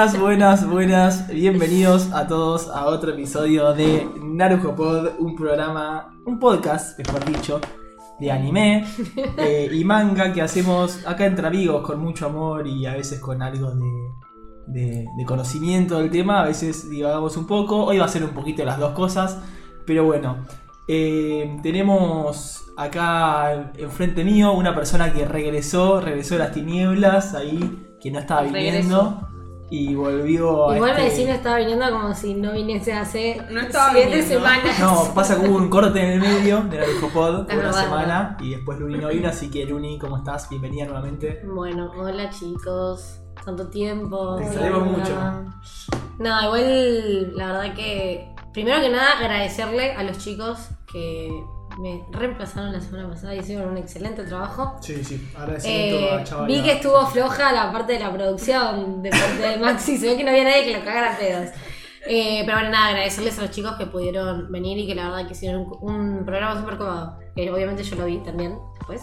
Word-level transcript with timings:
Buenas, 0.00 0.18
buenas, 0.18 0.66
buenas. 0.66 1.28
Bienvenidos 1.28 2.10
a 2.14 2.26
todos 2.26 2.68
a 2.70 2.86
otro 2.86 3.10
episodio 3.10 3.74
de 3.74 4.08
Narujo 4.22 4.74
Pod, 4.74 5.10
un 5.18 5.36
programa, 5.36 6.18
un 6.24 6.38
podcast, 6.38 6.98
mejor 6.98 7.22
dicho, 7.26 7.60
de 8.18 8.32
anime 8.32 8.86
eh, 9.36 9.68
y 9.70 9.84
manga 9.84 10.32
que 10.32 10.40
hacemos 10.40 11.06
acá 11.06 11.26
entre 11.26 11.46
amigos 11.46 11.86
con 11.86 12.00
mucho 12.00 12.24
amor 12.24 12.66
y 12.66 12.86
a 12.86 12.94
veces 12.94 13.20
con 13.20 13.42
algo 13.42 13.72
de, 13.72 13.84
de- 14.68 15.06
de 15.18 15.24
conocimiento 15.26 15.98
del 15.98 16.10
tema. 16.10 16.40
A 16.40 16.46
veces 16.46 16.88
divagamos 16.88 17.36
un 17.36 17.46
poco. 17.46 17.84
Hoy 17.84 17.98
va 17.98 18.06
a 18.06 18.08
ser 18.08 18.24
un 18.24 18.30
poquito 18.30 18.64
las 18.64 18.78
dos 18.78 18.92
cosas, 18.92 19.36
pero 19.84 20.04
bueno. 20.06 20.38
eh, 20.88 21.58
tenemos 21.62 22.64
acá 22.78 23.70
enfrente 23.76 24.24
mío 24.24 24.52
una 24.52 24.74
persona 24.74 25.12
que 25.12 25.26
regresó, 25.26 26.00
regresó 26.00 26.36
de 26.36 26.40
las 26.40 26.52
tinieblas 26.52 27.34
ahí, 27.34 27.86
que 28.00 28.10
no 28.10 28.18
estaba 28.20 28.40
viniendo 28.40 29.26
y 29.70 29.94
volvió 29.94 30.68
a. 30.70 30.76
Igual 30.76 30.90
este- 30.90 31.02
me 31.02 31.10
decís 31.10 31.26
no 31.28 31.32
estaba 31.34 31.58
viniendo 31.58 31.90
como 31.90 32.14
si 32.14 32.34
no 32.34 32.52
viniese 32.52 32.92
hace 32.92 33.40
No 33.50 33.60
estaba 33.60 33.92
siete 33.92 34.08
viniendo. 34.08 34.34
semanas. 34.34 34.78
No, 34.80 35.14
pasa 35.14 35.40
que 35.40 35.48
hubo 35.48 35.56
un 35.58 35.68
corte 35.70 36.00
en 36.00 36.10
el 36.12 36.20
medio 36.20 36.60
de 36.62 36.78
la 36.78 36.84
Pod 37.12 37.34
una 37.44 37.54
verdad, 37.54 37.72
semana 37.84 38.36
y 38.40 38.50
después 38.50 38.78
Luni 38.78 38.98
no 38.98 39.08
vino, 39.08 39.28
así 39.28 39.50
que 39.50 39.64
Luni, 39.64 39.98
¿cómo 39.98 40.18
estás? 40.18 40.48
Bienvenida 40.50 40.84
nuevamente. 40.86 41.40
Bueno, 41.46 41.92
hola 41.96 42.28
chicos. 42.30 43.20
Tanto 43.44 43.68
tiempo. 43.68 44.36
Te 44.36 44.44
extrañamos 44.44 44.98
nada. 44.98 45.44
No, 46.18 46.42
igual 46.44 47.36
la 47.36 47.46
verdad 47.46 47.74
que. 47.74 48.28
Primero 48.52 48.80
que 48.80 48.88
nada, 48.90 49.18
agradecerle 49.18 49.92
a 49.92 50.02
los 50.02 50.18
chicos 50.18 50.68
que 50.92 51.30
me 51.80 52.04
reemplazaron 52.10 52.72
la 52.72 52.80
semana 52.80 53.08
pasada 53.08 53.34
y 53.34 53.38
hicieron 53.40 53.70
un 53.70 53.78
excelente 53.78 54.22
trabajo. 54.24 54.76
Sí, 54.80 55.02
sí, 55.04 55.14
Eh, 55.14 55.36
agradecimiento 55.36 56.14
a 56.14 56.24
chaval. 56.24 56.46
vi 56.46 56.62
que 56.62 56.72
estuvo 56.72 57.06
floja 57.06 57.52
la 57.52 57.72
parte 57.72 57.94
de 57.94 58.00
la 58.00 58.12
producción 58.12 59.02
de 59.02 59.10
parte 59.10 59.36
de 59.48 59.56
Maxi. 59.56 59.96
Se 59.96 60.06
ve 60.10 60.16
que 60.16 60.24
no 60.24 60.30
había 60.30 60.44
nadie 60.44 60.64
que 60.64 60.78
lo 60.78 60.84
cagara 60.84 61.14
a 61.14 61.18
pedos. 61.18 61.48
Eh, 62.06 62.42
pero 62.46 62.56
bueno, 62.58 62.70
nada, 62.70 62.88
agradecerles 62.88 63.38
a 63.38 63.42
los 63.42 63.50
chicos 63.50 63.72
que 63.76 63.86
pudieron 63.86 64.50
venir 64.50 64.78
y 64.78 64.86
que 64.86 64.94
la 64.94 65.08
verdad 65.10 65.26
que 65.26 65.32
hicieron 65.32 65.66
un, 65.80 66.18
un 66.18 66.24
programa 66.24 66.58
súper 66.60 66.78
cómodo. 66.78 67.18
Que 67.36 67.50
obviamente 67.50 67.82
yo 67.82 67.96
lo 67.96 68.06
vi 68.06 68.18
también 68.18 68.58
después. 68.78 69.02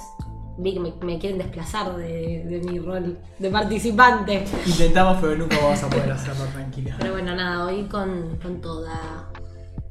Vi 0.59 0.73
que 0.73 0.79
me, 0.79 0.91
me 1.03 1.19
quieren 1.19 1.37
desplazar 1.37 1.95
de, 1.95 2.43
de 2.45 2.59
mi 2.67 2.79
rol 2.79 3.19
de 3.37 3.49
participante. 3.51 4.43
Intentamos, 4.65 5.17
pero 5.21 5.35
nunca 5.35 5.55
vamos 5.61 5.83
a 5.83 5.89
poder 5.89 6.11
hacerlo 6.11 6.45
tranquila. 6.45 6.95
Pero 6.97 7.11
bueno, 7.13 7.35
nada, 7.35 7.65
hoy 7.65 7.83
con, 7.83 8.39
con 8.41 8.59
toda. 8.59 9.29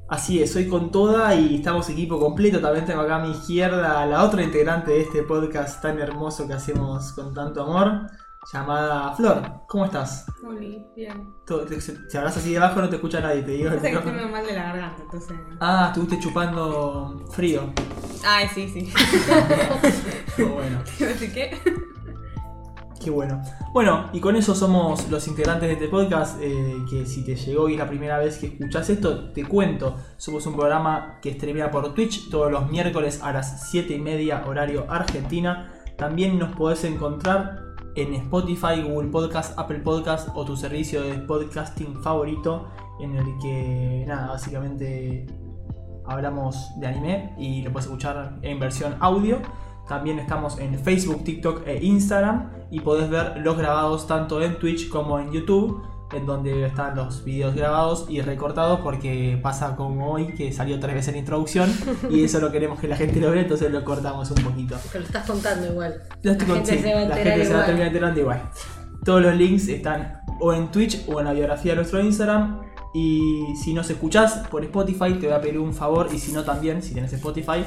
Así 0.08 0.40
es, 0.40 0.54
hoy 0.54 0.68
con 0.68 0.92
toda 0.92 1.34
y 1.34 1.56
estamos 1.56 1.90
equipo 1.90 2.20
completo. 2.20 2.60
También 2.60 2.84
tengo 2.84 3.00
acá 3.00 3.16
a 3.16 3.18
mi 3.18 3.32
izquierda 3.32 4.00
a 4.00 4.06
la 4.06 4.22
otra 4.22 4.40
integrante 4.42 4.92
de 4.92 5.00
este 5.00 5.24
podcast 5.24 5.82
tan 5.82 5.98
hermoso 5.98 6.46
que 6.46 6.52
hacemos 6.52 7.12
con 7.12 7.34
tanto 7.34 7.64
amor, 7.64 8.06
llamada 8.52 9.12
Flor. 9.14 9.42
¿Cómo 9.66 9.84
estás? 9.86 10.26
Oli, 10.46 10.86
bien. 10.94 11.34
Si 12.08 12.16
hablas 12.16 12.36
así 12.36 12.52
de 12.52 12.58
abajo 12.58 12.80
no 12.80 12.88
te 12.88 12.96
escucha 12.96 13.20
nadie, 13.20 13.42
te 13.42 13.50
digo. 13.50 13.70
Pasa 13.70 13.80
que 13.80 13.96
estoy 13.96 14.12
medio 14.12 14.28
mal 14.28 14.46
de 14.46 14.52
la 14.52 14.62
garganta, 14.62 15.02
entonces. 15.02 15.36
Ah, 15.58 15.86
estuviste 15.88 16.20
chupando 16.20 17.24
frío. 17.32 17.72
Ay, 18.24 18.48
sí, 18.54 18.68
sí. 18.68 18.92
Pero 20.36 20.50
bueno. 20.50 20.82
Que. 21.34 21.58
Qué 23.02 23.10
bueno. 23.10 23.42
Bueno, 23.72 24.08
y 24.12 24.20
con 24.20 24.36
eso 24.36 24.54
somos 24.54 25.10
los 25.10 25.26
integrantes 25.28 25.68
de 25.68 25.74
este 25.74 25.88
podcast. 25.88 26.40
eh, 26.40 26.76
que 26.88 27.06
si 27.06 27.24
te 27.24 27.36
llegó 27.36 27.68
y 27.68 27.74
es 27.74 27.78
la 27.78 27.88
primera 27.88 28.18
vez 28.18 28.38
que 28.38 28.46
escuchas 28.46 28.88
esto, 28.90 29.30
te 29.32 29.44
cuento. 29.44 29.96
Somos 30.16 30.46
un 30.46 30.54
programa 30.54 31.18
que 31.20 31.34
streamea 31.34 31.70
por 31.70 31.94
Twitch 31.94 32.30
todos 32.30 32.50
los 32.50 32.70
miércoles 32.70 33.20
a 33.22 33.32
las 33.32 33.70
7 33.70 33.94
y 33.94 33.98
media, 33.98 34.44
horario 34.46 34.86
Argentina. 34.88 35.72
También 35.96 36.38
nos 36.38 36.54
podés 36.56 36.84
encontrar 36.84 37.66
en 37.96 38.14
Spotify, 38.14 38.82
Google 38.82 39.08
Podcast, 39.10 39.58
Apple 39.58 39.80
Podcast 39.80 40.28
o 40.34 40.44
tu 40.44 40.56
servicio 40.56 41.02
de 41.02 41.14
podcasting 41.18 42.02
favorito. 42.02 42.68
En 43.00 43.14
el 43.16 43.26
que, 43.40 44.04
nada, 44.06 44.28
básicamente 44.28 45.26
hablamos 46.06 46.70
de 46.78 46.86
anime 46.86 47.34
y 47.38 47.62
lo 47.62 47.72
puedes 47.72 47.86
escuchar 47.86 48.38
en 48.42 48.58
versión 48.58 48.96
audio. 49.00 49.40
También 49.88 50.18
estamos 50.18 50.58
en 50.58 50.78
Facebook, 50.78 51.22
TikTok 51.24 51.66
e 51.66 51.84
Instagram 51.84 52.50
y 52.70 52.80
podés 52.80 53.08
ver 53.08 53.38
los 53.38 53.56
grabados 53.56 54.06
tanto 54.06 54.42
en 54.42 54.58
Twitch 54.58 54.88
como 54.88 55.18
en 55.20 55.30
YouTube, 55.32 55.82
en 56.12 56.26
donde 56.26 56.66
están 56.66 56.96
los 56.96 57.24
videos 57.24 57.54
grabados 57.54 58.06
y 58.08 58.20
recortados 58.20 58.80
porque 58.80 59.38
pasa 59.42 59.76
como 59.76 60.10
hoy 60.12 60.28
que 60.34 60.52
salió 60.52 60.78
tres 60.80 60.94
veces 60.94 61.14
la 61.14 61.18
introducción 61.20 61.72
y 62.10 62.24
eso 62.24 62.40
no 62.40 62.50
queremos 62.50 62.78
que 62.80 62.88
la 62.88 62.96
gente 62.96 63.20
lo 63.20 63.30
vea, 63.30 63.42
entonces 63.42 63.70
lo 63.70 63.84
cortamos 63.84 64.30
un 64.30 64.42
poquito. 64.42 64.76
Que 64.92 64.98
lo 64.98 65.04
estás 65.04 65.26
contando 65.26 65.66
igual. 65.66 66.02
Lo 66.22 66.32
estoy 66.32 66.48
La 66.48 66.54
con- 66.54 66.64
gente 66.66 66.76
sí, 66.76 66.82
se 66.82 66.94
va 66.94 67.00
a 67.00 67.04
la 67.04 67.16
gente 67.16 67.44
se 67.44 67.54
va 67.54 67.62
a 67.62 67.66
terminar 67.66 67.88
enterando 67.88 68.20
igual. 68.20 68.42
Todos 69.04 69.22
los 69.22 69.34
links 69.36 69.68
están 69.68 70.20
o 70.40 70.52
en 70.52 70.68
Twitch 70.72 71.04
o 71.08 71.20
en 71.20 71.26
la 71.26 71.32
biografía 71.32 71.72
de 71.72 71.76
nuestro 71.76 72.00
Instagram. 72.00 72.60
Y 72.98 73.54
si 73.56 73.74
nos 73.74 73.90
escuchás 73.90 74.38
por 74.50 74.64
Spotify, 74.64 75.12
te 75.20 75.26
voy 75.26 75.36
a 75.36 75.40
pedir 75.42 75.58
un 75.58 75.74
favor, 75.74 76.08
y 76.14 76.18
si 76.18 76.32
no 76.32 76.44
también, 76.44 76.82
si 76.82 76.94
tenés 76.94 77.12
Spotify, 77.12 77.62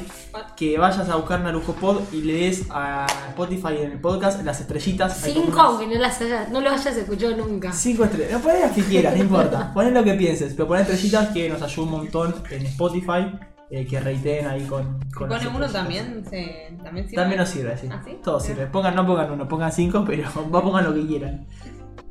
que 0.58 0.80
vayas 0.80 1.08
a 1.08 1.16
buscar 1.18 1.42
Narujo 1.42 1.74
Pod 1.74 2.02
y 2.12 2.24
le 2.24 2.34
des 2.34 2.66
a 2.72 3.06
Spotify 3.30 3.76
en 3.80 3.92
el 3.92 4.02
podcast 4.02 4.44
las 4.44 4.60
estrellitas. 4.60 5.22
Cinco, 5.22 5.62
aunque 5.62 5.86
no, 5.86 6.00
las 6.00 6.20
hayas, 6.22 6.50
no 6.50 6.62
lo 6.62 6.72
hayas 6.72 6.98
escuchado 6.98 7.38
nunca. 7.38 7.72
Cinco 7.72 8.06
estrellas. 8.06 8.32
No, 8.32 8.40
poné 8.40 8.60
las 8.62 8.72
que 8.72 8.82
quieras, 8.82 9.16
no 9.16 9.22
importa. 9.22 9.72
Poné 9.72 9.92
lo 9.92 10.04
que 10.04 10.16
pienses, 10.16 10.54
pero 10.56 10.68
poné 10.68 10.82
estrellitas 10.82 11.28
que 11.30 11.48
nos 11.48 11.62
ayuda 11.62 11.86
un 11.86 11.92
montón 11.92 12.34
en 12.50 12.66
Spotify. 12.66 13.32
eh, 13.70 13.86
que 13.86 14.00
reiteen 14.00 14.48
ahí 14.48 14.64
con. 14.66 15.00
Si 15.04 15.12
con 15.12 15.30
pone 15.30 15.48
uno 15.48 15.70
también, 15.70 16.26
se, 16.28 16.76
también 16.84 17.08
sirve. 17.08 17.22
También 17.22 17.40
nos 17.40 17.50
sirve, 17.50 17.78
sí. 17.78 17.88
¿Ah, 17.92 18.02
sí? 18.04 18.18
Todo 18.24 18.40
sirve. 18.40 18.66
Pongan, 18.66 18.96
no 18.96 19.06
pongan 19.06 19.32
uno, 19.32 19.48
pongan 19.48 19.72
cinco, 19.72 20.04
pero 20.08 20.24
va, 20.52 20.64
pongan 20.64 20.86
lo 20.86 20.94
que 20.96 21.06
quieran. 21.06 21.46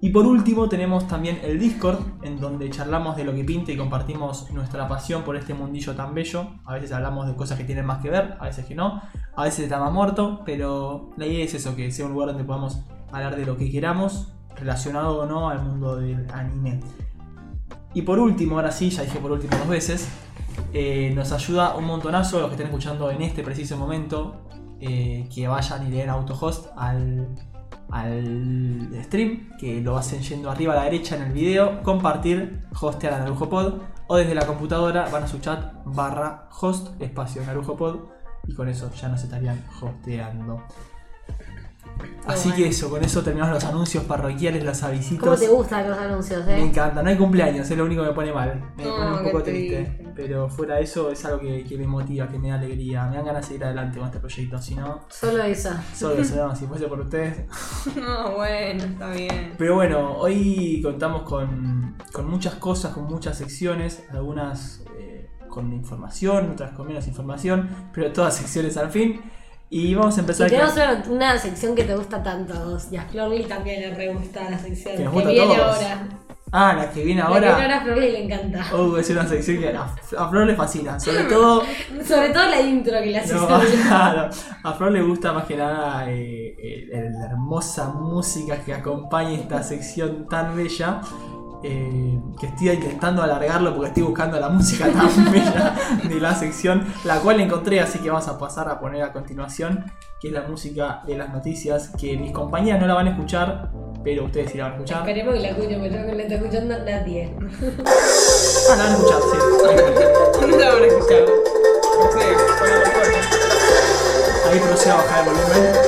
Y 0.00 0.10
por 0.10 0.26
último 0.26 0.68
tenemos 0.68 1.08
también 1.08 1.40
el 1.42 1.58
Discord, 1.58 1.98
en 2.22 2.38
donde 2.38 2.70
charlamos 2.70 3.16
de 3.16 3.24
lo 3.24 3.34
que 3.34 3.42
pinta 3.42 3.72
y 3.72 3.76
compartimos 3.76 4.48
nuestra 4.52 4.86
pasión 4.86 5.22
por 5.22 5.34
este 5.34 5.54
mundillo 5.54 5.94
tan 5.96 6.14
bello. 6.14 6.46
A 6.64 6.74
veces 6.74 6.92
hablamos 6.92 7.26
de 7.26 7.34
cosas 7.34 7.58
que 7.58 7.64
tienen 7.64 7.84
más 7.84 8.00
que 8.00 8.08
ver, 8.08 8.36
a 8.38 8.44
veces 8.44 8.64
que 8.64 8.76
no. 8.76 9.02
A 9.34 9.44
veces 9.44 9.60
está 9.60 9.80
más 9.80 9.92
muerto, 9.92 10.42
pero 10.44 11.10
la 11.16 11.26
idea 11.26 11.44
es 11.44 11.54
eso, 11.54 11.74
que 11.74 11.90
sea 11.90 12.06
un 12.06 12.12
lugar 12.12 12.28
donde 12.28 12.44
podamos 12.44 12.84
hablar 13.10 13.34
de 13.34 13.44
lo 13.44 13.56
que 13.56 13.70
queramos, 13.72 14.32
relacionado 14.54 15.18
o 15.18 15.26
no 15.26 15.48
al 15.48 15.64
mundo 15.64 15.96
del 15.96 16.30
anime. 16.32 16.78
Y 17.92 18.02
por 18.02 18.20
último, 18.20 18.56
ahora 18.56 18.70
sí, 18.70 18.90
ya 18.90 19.02
dije 19.02 19.18
por 19.18 19.32
último 19.32 19.56
dos 19.56 19.68
veces, 19.68 20.08
eh, 20.72 21.10
nos 21.12 21.32
ayuda 21.32 21.74
un 21.74 21.86
montonazo 21.86 22.38
los 22.38 22.48
que 22.48 22.54
estén 22.54 22.66
escuchando 22.66 23.10
en 23.10 23.22
este 23.22 23.42
preciso 23.42 23.76
momento 23.76 24.42
eh, 24.80 25.28
que 25.34 25.48
vayan 25.48 25.86
y 25.88 25.90
le 25.90 25.96
den 25.98 26.10
autohost 26.10 26.66
al, 26.76 27.28
al 27.90 28.90
stream, 29.04 29.50
que 29.58 29.80
lo 29.80 29.96
hacen 29.96 30.20
yendo 30.22 30.50
arriba 30.50 30.74
a 30.74 30.76
la 30.76 30.84
derecha 30.84 31.16
en 31.16 31.22
el 31.22 31.32
video, 31.32 31.82
compartir, 31.82 32.64
hostear 32.80 33.14
a 33.14 33.18
Narujo 33.20 33.48
Pod, 33.48 33.74
o 34.06 34.16
desde 34.16 34.34
la 34.34 34.46
computadora 34.46 35.08
van 35.10 35.24
a 35.24 35.28
su 35.28 35.38
chat 35.38 35.72
barra 35.84 36.48
host 36.60 37.00
espacio 37.00 37.42
Narujo 37.44 37.76
Pod, 37.76 38.08
y 38.46 38.54
con 38.54 38.68
eso 38.68 38.90
ya 38.92 39.08
nos 39.08 39.22
estarían 39.22 39.62
hosteando. 39.80 40.62
Así 42.26 42.52
que 42.52 42.68
eso, 42.68 42.90
con 42.90 43.02
eso 43.02 43.22
terminamos 43.22 43.54
los 43.54 43.64
anuncios 43.64 44.04
parroquiales, 44.04 44.62
los 44.62 44.82
avisitos. 44.82 45.24
¿Cómo 45.24 45.36
te 45.36 45.48
gustan 45.48 45.88
los 45.88 45.98
anuncios, 45.98 46.44
Me 46.44 46.56
eh? 46.58 46.62
encanta, 46.62 47.02
no 47.02 47.08
hay 47.08 47.16
cumpleaños, 47.16 47.70
es 47.70 47.76
lo 47.78 47.84
único 47.86 48.02
que 48.02 48.08
me 48.08 48.14
pone 48.14 48.32
mal. 48.34 48.62
Me 48.76 48.84
No, 48.84 48.96
pone 48.96 49.10
un 49.16 49.24
poco 49.24 49.42
triste. 49.42 49.84
triste. 49.84 50.12
Pero 50.14 50.48
fuera 50.48 50.74
de 50.76 50.82
eso 50.82 51.10
es 51.10 51.24
algo 51.24 51.40
que, 51.40 51.64
que 51.64 51.78
me 51.78 51.86
motiva, 51.86 52.28
que 52.28 52.38
me 52.38 52.48
da 52.48 52.56
alegría. 52.56 53.06
Me 53.06 53.16
dan 53.16 53.24
ganas 53.24 53.42
de 53.42 53.46
seguir 53.48 53.64
adelante 53.64 53.98
con 53.98 54.08
este 54.08 54.18
proyecto. 54.20 54.58
Si 54.60 54.74
no, 54.74 55.06
Solo 55.08 55.42
esa. 55.44 55.82
solo 55.94 56.20
eso, 56.20 56.36
no, 56.36 56.54
si 56.54 56.66
fuese 56.66 56.86
por 56.86 57.00
ustedes. 57.00 57.46
No, 57.96 58.32
bueno, 58.36 58.84
está 58.84 59.10
bien. 59.10 59.54
Pero 59.56 59.76
bueno, 59.76 60.12
hoy 60.18 60.80
contamos 60.82 61.22
con, 61.22 61.96
con 62.12 62.28
muchas 62.28 62.54
cosas, 62.56 62.92
con 62.92 63.04
muchas 63.04 63.38
secciones, 63.38 64.02
algunas 64.10 64.82
eh, 64.98 65.30
con 65.48 65.72
información, 65.72 66.50
otras 66.50 66.72
con 66.72 66.86
menos 66.88 67.06
información, 67.06 67.68
pero 67.94 68.12
todas 68.12 68.36
secciones 68.36 68.76
al 68.76 68.90
fin. 68.90 69.20
Y 69.70 69.94
vamos 69.94 70.16
a 70.16 70.18
Y 70.18 70.20
empezar 70.20 70.48
tenemos 70.48 70.72
con... 70.72 70.82
una, 70.82 71.02
una 71.08 71.38
sección 71.38 71.74
que 71.74 71.84
te 71.84 71.94
gusta 71.94 72.22
tanto 72.22 72.54
a 72.54 72.64
vos. 72.64 72.88
Y 72.90 72.96
a 72.96 73.02
Florly 73.04 73.44
también 73.44 73.80
le 73.82 73.94
re 73.94 74.12
gusta 74.14 74.48
la 74.50 74.58
sección 74.58 74.96
Que 74.96 75.04
nos 75.04 75.12
gusta 75.12 75.28
viene 75.30 75.54
todos. 75.56 75.76
ahora. 75.76 76.08
Ah, 76.50 76.72
la 76.74 76.90
que 76.90 77.04
viene 77.04 77.20
La 77.20 77.26
que 77.26 77.32
viene 77.32 77.46
ahora. 77.48 77.62
ahora 77.62 77.76
a 77.76 77.80
Florly 77.82 78.10
le 78.12 78.24
encanta. 78.24 78.64
Oh, 78.74 78.96
es 78.96 79.10
una 79.10 79.26
sección 79.28 79.58
que 79.58 79.68
a, 79.68 80.28
Flor 80.30 80.46
le 80.46 80.54
fascina. 80.56 80.98
Sobre 80.98 81.24
todo 81.24 81.62
Sobre 82.06 82.30
todo 82.30 82.46
la 82.48 82.60
intro 82.62 82.94
que 83.00 83.06
le 83.06 83.18
haces. 83.18 83.34
No, 83.34 83.46
claro. 83.86 84.30
A 84.62 84.72
Flor 84.72 84.92
le 84.92 85.02
gusta 85.02 85.34
más 85.34 85.44
que 85.44 85.56
nada 85.58 86.10
eh, 86.10 86.56
eh, 86.58 87.10
la 87.18 87.26
hermosa 87.26 87.88
música 87.90 88.56
que 88.64 88.72
acompaña 88.72 89.34
esta 89.34 89.62
sección 89.62 90.26
tan 90.26 90.56
bella. 90.56 91.02
Eh, 91.62 92.18
que 92.38 92.46
estoy 92.46 92.70
intentando 92.70 93.22
alargarlo 93.22 93.74
porque 93.74 93.88
estoy 93.88 94.02
buscando 94.04 94.38
la 94.38 94.48
música 94.48 94.86
tan 94.92 95.32
bella 95.32 95.74
de 96.02 96.20
la 96.20 96.34
sección, 96.34 96.86
la 97.04 97.20
cual 97.20 97.40
encontré, 97.40 97.80
así 97.80 97.98
que 97.98 98.10
vamos 98.10 98.28
a 98.28 98.38
pasar 98.38 98.68
a 98.68 98.78
poner 98.78 99.02
a 99.02 99.12
continuación, 99.12 99.84
que 100.20 100.28
es 100.28 100.34
la 100.34 100.42
música 100.42 101.02
de 101.06 101.16
las 101.16 101.30
noticias, 101.32 101.90
que 101.98 102.16
mis 102.16 102.32
compañeras 102.32 102.80
no 102.80 102.86
la 102.86 102.94
van 102.94 103.08
a 103.08 103.10
escuchar, 103.10 103.70
pero 104.04 104.24
ustedes 104.24 104.52
sí 104.52 104.58
la 104.58 104.64
van 104.64 104.72
a 104.72 104.76
escuchar. 104.76 104.98
Esperemos 105.00 105.34
que 105.34 105.40
la 105.40 105.48
escuchen, 105.48 105.80
porque 105.80 105.90
yo 105.90 105.96
creo 105.96 106.10
que 106.10 106.16
la 106.16 106.22
está 106.22 106.34
escuchando 106.36 106.78
nadie. 106.84 107.36
Ah, 108.70 108.76
la 108.76 108.84
van 108.84 108.92
a 108.92 108.96
escuchar, 108.96 109.20
sí. 109.20 109.38
No 110.40 110.56
la 110.56 110.74
van 110.74 110.82
a 110.82 110.86
escuchar. 110.86 111.22
No 111.22 112.12
sé. 112.12 112.26
Ahí 114.50 114.60
procedo 114.60 114.94
a 114.94 114.96
bajar 114.96 115.28
el 115.28 115.34
volumen. 115.34 115.87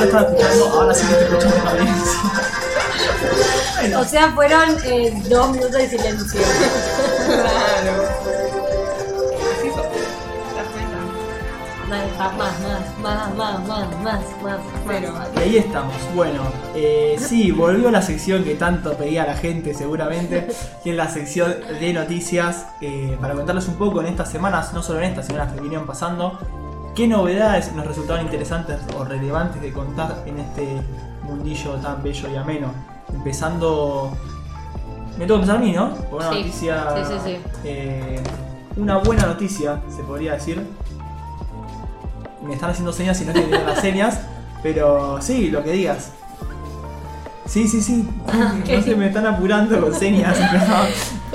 Te 0.00 0.06
estaba 0.06 0.22
escuchando, 0.28 0.68
ahora 0.80 0.94
sí 0.94 1.06
que 1.06 1.14
te 1.14 1.24
escuchando 1.24 1.56
la 1.64 1.70
audiencia. 1.70 2.20
Bueno, 3.80 4.00
O 4.00 4.04
sea, 4.04 4.32
fueron 4.32 4.76
eh, 4.84 5.22
dos 5.28 5.50
minutos 5.52 5.72
de 5.72 5.88
silencio. 5.88 6.40
Claro. 7.26 8.02
Así 9.58 9.68
sos. 9.70 9.86
¿Te 9.86 10.56
das 10.56 10.68
cuenta? 10.72 10.98
Más, 11.88 12.36
más, 12.36 12.60
más, 12.60 12.60
más, 13.00 13.34
más, 13.36 13.66
más, 13.66 13.86
más, 14.02 14.20
más, 14.42 14.60
Pero- 14.86 15.12
y 15.36 15.38
ahí 15.38 15.56
estamos. 15.58 15.94
Bueno, 16.14 16.42
eh, 16.74 17.16
sí, 17.18 17.50
volvió 17.52 17.90
la 17.90 18.02
sección 18.02 18.44
que 18.44 18.54
tanto 18.54 18.94
pedía 18.94 19.26
la 19.26 19.34
gente 19.36 19.74
seguramente, 19.74 20.48
que 20.84 20.90
es 20.90 20.96
la 20.96 21.08
sección 21.08 21.54
de 21.80 21.92
noticias, 21.92 22.66
eh, 22.80 23.16
para 23.20 23.34
contarles 23.34 23.66
un 23.68 23.76
poco 23.76 24.00
en 24.00 24.06
estas 24.08 24.30
semanas, 24.30 24.72
no 24.74 24.82
solo 24.82 24.98
en 25.00 25.06
estas, 25.06 25.26
sino 25.26 25.38
en 25.40 25.46
las 25.46 25.54
que 25.54 25.60
vinieron 25.62 25.86
pasando, 25.86 26.38
qué 26.94 27.06
novedades 27.08 27.72
nos 27.72 27.86
resultaron 27.86 28.24
interesantes 28.24 28.78
o 28.96 29.04
relevantes 29.04 29.60
de 29.62 29.72
contar 29.72 30.22
en 30.26 30.38
este 30.38 30.80
mundillo 31.22 31.74
tan 31.74 32.02
bello 32.02 32.28
y 32.30 32.36
ameno. 32.36 32.72
Empezando... 33.12 34.12
Me 35.18 35.26
tengo 35.26 35.40
que 35.40 35.42
empezar 35.42 35.56
a 35.56 35.58
mí, 35.60 35.72
¿no? 35.72 35.94
Por 35.94 36.20
una 36.20 36.30
Sí, 36.30 36.36
noticia... 36.38 36.84
sí, 36.96 37.12
sí, 37.12 37.18
sí. 37.24 37.38
eh, 37.64 38.20
una 38.76 38.98
buena 38.98 39.26
noticia, 39.26 39.80
se 39.94 40.02
podría 40.02 40.34
decir. 40.34 40.64
Me 42.42 42.54
están 42.54 42.70
haciendo 42.70 42.92
señas 42.92 43.20
y 43.20 43.24
no 43.24 43.32
estoy 43.32 43.46
viendo 43.48 43.66
las 43.66 43.80
señas, 43.80 44.20
pero 44.62 45.20
sí, 45.20 45.50
lo 45.50 45.62
que 45.62 45.72
digas. 45.72 46.12
Sí, 47.50 47.66
sí, 47.66 47.80
sí. 47.82 48.06
¿qué? 48.64 48.76
No 48.76 48.82
se 48.84 48.94
me 48.94 49.06
están 49.08 49.26
apurando 49.26 49.80
con 49.80 49.92
señas. 49.94 50.36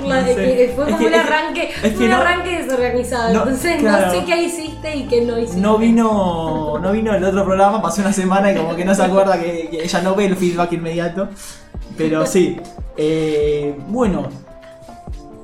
No, 0.06 0.14
sé. 0.24 0.34
fue 0.76 0.84
Es 0.84 0.90
como 0.90 0.98
que- 0.98 1.06
un 1.08 1.14
arranque, 1.14 1.70
es 1.82 1.94
que 1.94 2.04
un 2.04 2.10
no- 2.10 2.16
arranque 2.16 2.62
desorganizado. 2.62 3.32
no, 3.34 3.42
Entonces 3.42 3.76
claro. 3.80 4.06
no 4.06 4.12
sé 4.12 4.24
qué 4.24 4.42
hiciste 4.44 4.96
y 4.96 5.06
qué 5.08 5.22
no 5.22 5.38
hiciste. 5.38 5.60
No 5.60 5.78
vino, 5.78 6.78
no 6.80 6.92
vino 6.92 7.12
el 7.14 7.24
otro 7.24 7.44
programa, 7.44 7.82
pasó 7.82 8.02
una 8.02 8.12
semana 8.12 8.52
y 8.52 8.56
como 8.56 8.76
que 8.76 8.84
no 8.84 8.94
se 8.94 9.02
acuerda 9.02 9.40
que, 9.40 9.68
que 9.70 9.82
ella 9.82 10.00
no 10.02 10.14
ve 10.14 10.26
el 10.26 10.36
feedback 10.36 10.72
inmediato. 10.74 11.28
Pero 11.96 12.24
sí. 12.26 12.56
eh, 12.96 13.74
bueno. 13.88 14.28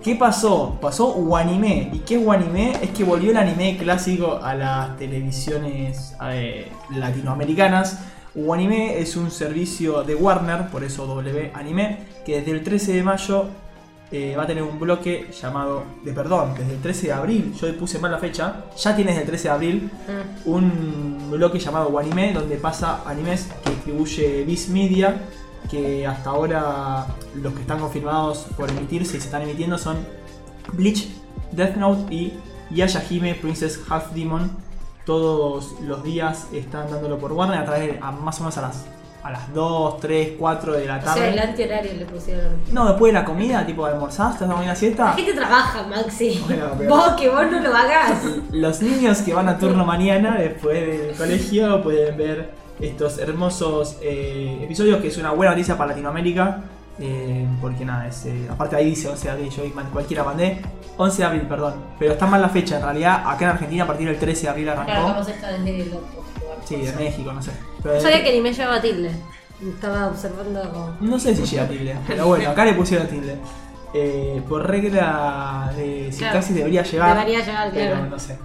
¿Qué 0.02 0.16
pasó? 0.16 0.78
Pasó 0.80 1.08
Wanime. 1.12 1.90
¿Y 1.92 1.98
qué 2.00 2.16
es 2.20 2.26
Wanime? 2.26 2.72
Es 2.82 2.90
que 2.90 3.04
volvió 3.04 3.30
el 3.30 3.36
anime 3.36 3.76
clásico 3.78 4.38
a 4.42 4.54
las 4.54 4.96
televisiones 4.96 6.14
eh, 6.30 6.70
latinoamericanas. 6.94 7.98
Wanime 8.34 8.99
es 8.99 9.17
un 9.17 9.31
servicio 9.31 10.02
de 10.05 10.14
Warner, 10.14 10.69
por 10.69 10.84
eso 10.84 11.06
W 11.06 11.52
Anime, 11.55 11.99
que 12.25 12.37
desde 12.38 12.52
el 12.52 12.62
13 12.64 12.93
de 12.94 13.02
mayo 13.02 13.46
eh, 14.11 14.34
va 14.37 14.44
a 14.44 14.46
tener 14.46 14.62
un 14.62 14.79
bloque 14.79 15.29
llamado, 15.40 15.84
de 16.05 16.12
perdón, 16.12 16.55
desde 16.56 16.75
el 16.75 16.81
13 16.81 17.06
de 17.08 17.12
abril, 17.12 17.55
yo 17.58 17.67
le 17.67 17.73
puse 17.75 17.99
mal 17.99 18.11
la 18.11 18.19
fecha, 18.19 18.64
ya 18.76 18.94
tiene 18.96 19.11
desde 19.11 19.23
el 19.23 19.29
13 19.29 19.49
de 19.49 19.55
abril 19.55 19.90
Mm. 20.08 20.49
un 20.50 21.31
bloque 21.31 21.58
llamado 21.58 21.88
Wanime, 21.88 22.32
donde 22.32 22.56
pasa 22.56 23.02
animes 23.06 23.49
que 23.64 23.70
distribuye 23.70 24.44
Viz 24.44 24.69
Media, 24.69 25.23
que 25.70 26.06
hasta 26.06 26.31
ahora 26.31 27.06
los 27.34 27.52
que 27.55 27.61
están 27.61 27.79
confirmados 27.81 28.46
por 28.56 28.69
emitirse 28.70 29.17
y 29.17 29.20
se 29.20 29.26
están 29.26 29.43
emitiendo 29.43 29.79
son 29.79 29.96
Bleach, 30.73 31.08
Death 31.52 31.76
Note 31.76 32.12
y 32.14 32.32
Yashahime 32.70 33.34
Princess 33.37 33.79
Half 33.88 34.12
Demon. 34.12 34.50
Todos 35.04 35.81
los 35.81 36.02
días 36.04 36.46
están 36.52 36.90
dándolo 36.90 37.19
por 37.19 37.32
Warner 37.32 37.58
a 37.58 37.64
través 37.64 37.93
de, 37.94 37.99
a 38.00 38.12
más 38.12 38.38
o 38.38 38.44
menos 38.44 38.56
a 38.58 38.62
las, 38.62 38.84
a 39.25 39.31
las 39.32 39.52
2, 39.52 39.99
3, 40.00 40.32
4 40.38 40.72
de 40.75 40.87
la 40.87 40.99
O 40.99 41.02
sea, 41.02 41.28
el 41.28 41.34
tarde. 41.37 41.49
antihorario 41.50 41.93
le 41.94 42.04
pusieron. 42.06 42.52
No, 42.70 42.87
después 42.87 43.12
de 43.12 43.19
la 43.19 43.25
comida, 43.25 43.66
tipo 43.66 43.84
almorzaste, 43.84 44.44
estás 44.44 44.60
una 44.60 44.75
siesta. 44.76 45.04
La 45.06 45.12
gente 45.14 45.32
trabaja, 45.32 45.82
Maxi. 45.88 46.40
Bueno, 46.46 46.66
pero- 46.78 46.90
Vos 46.90 47.08
que 47.19 47.28
vos 47.28 47.44
no 47.50 47.60
lo 47.60 47.75
hagas. 47.75 48.22
Los 48.52 48.81
niños 48.81 49.19
que 49.22 49.34
van 49.34 49.49
a 49.49 49.58
turno 49.58 49.84
mañana 49.84 50.37
después 50.38 50.81
del 50.81 51.16
colegio 51.16 51.82
pueden 51.82 52.16
ver 52.16 52.50
estos 52.81 53.19
hermosos 53.19 53.96
eh, 54.02 54.60
episodios 54.62 55.00
que 55.00 55.08
es 55.08 55.17
una 55.19 55.32
buena 55.32 55.53
noticia 55.53 55.77
para 55.77 55.91
Latinoamérica. 55.91 56.62
Eh, 57.05 57.47
porque 57.61 57.85
nada, 57.85 58.06
es, 58.06 58.25
eh, 58.27 58.47
aparte 58.49 58.77
ahí 58.77 58.91
dice 58.91 59.09
11 59.09 59.25
de 59.25 59.31
abril, 59.31 59.51
yo 59.51 59.65
man- 59.75 59.91
cualquiera 59.93 60.23
mandé. 60.23 60.61
11 60.97 61.19
de 61.19 61.25
abril, 61.25 61.43
perdón. 61.43 61.75
Pero 61.99 62.13
está 62.13 62.27
mal 62.27 62.41
la 62.41 62.49
fecha, 62.49 62.77
en 62.77 62.82
realidad 62.82 63.23
acá 63.27 63.44
en 63.47 63.51
Argentina 63.51 63.85
a 63.85 63.87
partir 63.87 64.06
del 64.09 64.19
13 64.19 64.43
de 64.43 64.49
abril 64.49 64.65
Claro, 64.67 64.81
arrancó. 64.82 65.03
vamos 65.09 65.29
esto 65.29 65.47
desde 65.47 65.82
el 65.82 65.89
otro 65.89 66.01
lugar. 66.01 66.59
Sí, 66.65 66.77
de 66.77 66.93
México, 66.93 67.32
no 67.32 67.43
sé. 67.43 67.51
Pero 67.82 67.94
No 67.97 68.01
sabía 68.01 68.23
que 68.23 68.32
ni 68.32 68.41
me 68.41 68.53
llevaba 68.53 68.81
tilde. 68.81 69.11
Estaba 69.61 70.09
observando. 70.09 70.97
No 71.01 71.19
sé 71.19 71.35
si 71.35 71.44
llega 71.44 71.67
tilde, 71.69 71.97
pero 72.06 72.27
bueno, 72.27 72.51
acá 72.51 72.65
le 72.65 72.75
pusieron 72.75 73.06
tilde. 73.09 73.37
Eh, 73.94 74.43
por 74.49 74.67
regla 74.67 75.71
de 75.77 76.11
sintaxis 76.11 76.47
Claro. 76.47 76.55
debería 76.55 76.82
llevar. 76.82 77.17
Debería 77.19 77.44
llevar, 77.44 77.71
pero 77.73 77.91
claro. 77.93 78.06
no 78.11 78.19
sé. 78.19 78.39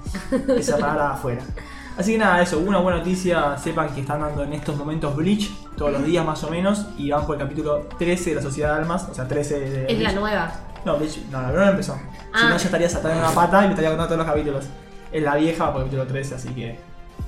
Esa 0.58 0.78
palabra 0.78 1.12
afuera. 1.14 1.42
Así 1.98 2.12
que 2.13 2.18
nada, 2.20 2.42
eso, 2.42 2.60
una 2.60 2.77
buena 2.77 3.00
noticia. 3.00 3.58
Sepan 3.58 3.89
que 3.89 4.01
están 4.01 4.22
dando 4.22 4.44
en 4.44 4.54
estos 4.54 4.75
momentos 4.77 5.16
Bleach, 5.16 5.51
todos 5.75 5.92
los 5.94 6.04
días 6.06 6.24
más 6.25 6.44
o 6.44 6.50
menos, 6.50 6.86
y 6.98 7.10
van 7.10 7.25
por 7.25 7.36
el 7.36 7.42
capítulo 7.42 7.88
13 7.98 8.30
de 8.32 8.36
la 8.36 8.42
Sociedad 8.42 8.74
de 8.75 8.82
Almas, 8.82 9.08
o 9.10 9.13
sea, 9.13 9.27
13 9.27 9.60
de. 9.60 9.86
Es 9.92 10.00
la 10.00 10.12
nueva. 10.13 10.51
No, 10.86 10.98
Bleach, 10.98 11.18
no, 11.32 11.42
la 11.42 11.48
nueva 11.50 11.70
empezó. 11.72 11.94
Si 11.96 12.00
Ah. 12.34 12.50
no, 12.50 12.58
ya 12.58 12.66
estaría 12.66 12.89
saltando 12.89 13.18
una 13.20 13.32
pata 13.32 13.62
y 13.63 13.68
me 13.68 13.70
estaría 13.72 13.89
contando 13.89 14.13
todos 14.13 14.18
los 14.20 14.27
capítulos. 14.27 14.66
Es 15.12 15.24
la 15.24 15.36
vieja, 15.36 15.66
va 15.66 15.72
por 15.74 15.82
el 15.82 15.88
capítulo 15.88 16.08
13, 16.08 16.36
así 16.36 16.50
que 16.50 16.80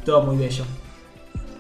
todo 0.06 0.22
muy 0.24 0.38
bello. 0.38 0.66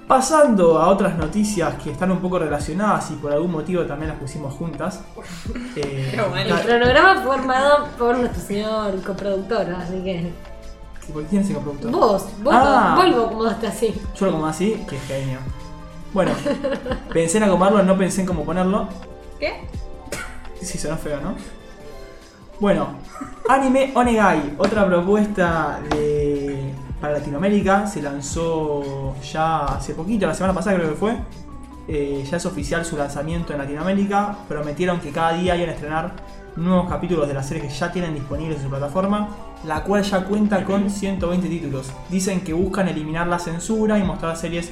Pasando 0.07 0.79
a 0.79 0.87
otras 0.87 1.15
noticias 1.17 1.75
que 1.83 1.91
están 1.91 2.09
un 2.11 2.19
poco 2.19 2.39
relacionadas 2.39 3.11
y 3.11 3.13
por 3.15 3.31
algún 3.31 3.51
motivo 3.51 3.83
también 3.83 4.09
las 4.09 4.19
pusimos 4.19 4.53
juntas. 4.53 5.01
Eh, 5.75 6.11
Qué 6.15 6.21
bueno. 6.21 6.55
El 6.57 6.61
cronograma 6.65 7.21
formado 7.21 7.87
por 7.97 8.17
nuestro 8.17 8.41
señor 8.41 9.01
coproductor, 9.03 9.69
así 9.71 10.03
que. 10.03 10.31
¿Por 11.13 11.23
quién 11.25 11.41
es 11.41 11.49
el 11.49 11.55
coproductor? 11.55 11.91
Vos, 11.91 12.25
vos, 12.43 12.53
Ah. 12.55 12.93
vos 12.97 13.07
lo 13.09 13.25
acomodaste 13.25 13.67
así. 13.67 14.01
Yo 14.15 14.25
lo 14.27 14.31
como 14.33 14.45
así, 14.47 14.83
qué 14.89 14.97
genio. 14.99 15.39
Bueno, 16.13 16.31
pensé 17.13 17.37
en 17.37 17.43
acomodarlo, 17.43 17.83
no 17.83 17.97
pensé 17.97 18.21
en 18.21 18.27
cómo 18.27 18.43
ponerlo. 18.43 18.87
¿Qué? 19.39 19.67
Sí, 20.61 20.77
sonó 20.77 20.97
feo, 20.97 21.19
¿no? 21.21 21.35
Bueno, 22.59 22.87
Anime 23.47 23.91
Onegai, 23.95 24.55
otra 24.57 24.85
propuesta 24.85 25.79
de, 25.91 26.73
para 26.99 27.13
Latinoamérica, 27.13 27.87
se 27.87 28.01
lanzó 28.01 29.15
ya 29.31 29.65
hace 29.65 29.93
poquito, 29.93 30.27
la 30.27 30.33
semana 30.33 30.53
pasada 30.53 30.75
creo 30.75 30.89
que 30.89 30.95
fue. 30.95 31.17
Eh, 31.87 32.23
ya 32.29 32.37
es 32.37 32.45
oficial 32.45 32.85
su 32.85 32.97
lanzamiento 32.97 33.51
en 33.53 33.59
Latinoamérica. 33.59 34.35
Prometieron 34.47 34.99
que 34.99 35.09
cada 35.11 35.33
día 35.33 35.55
iban 35.55 35.69
a 35.69 35.73
estrenar 35.73 36.11
nuevos 36.55 36.87
capítulos 36.89 37.27
de 37.27 37.33
la 37.33 37.41
serie 37.41 37.63
que 37.63 37.69
ya 37.69 37.91
tienen 37.91 38.13
disponibles 38.13 38.57
en 38.57 38.63
su 38.63 38.69
plataforma, 38.69 39.29
la 39.63 39.83
cual 39.83 40.03
ya 40.03 40.23
cuenta 40.23 40.63
con 40.63 40.89
120 40.89 41.47
títulos. 41.49 41.91
Dicen 42.09 42.41
que 42.41 42.53
buscan 42.53 42.87
eliminar 42.87 43.27
la 43.27 43.39
censura 43.39 43.97
y 43.99 44.03
mostrar 44.03 44.35
series 44.37 44.71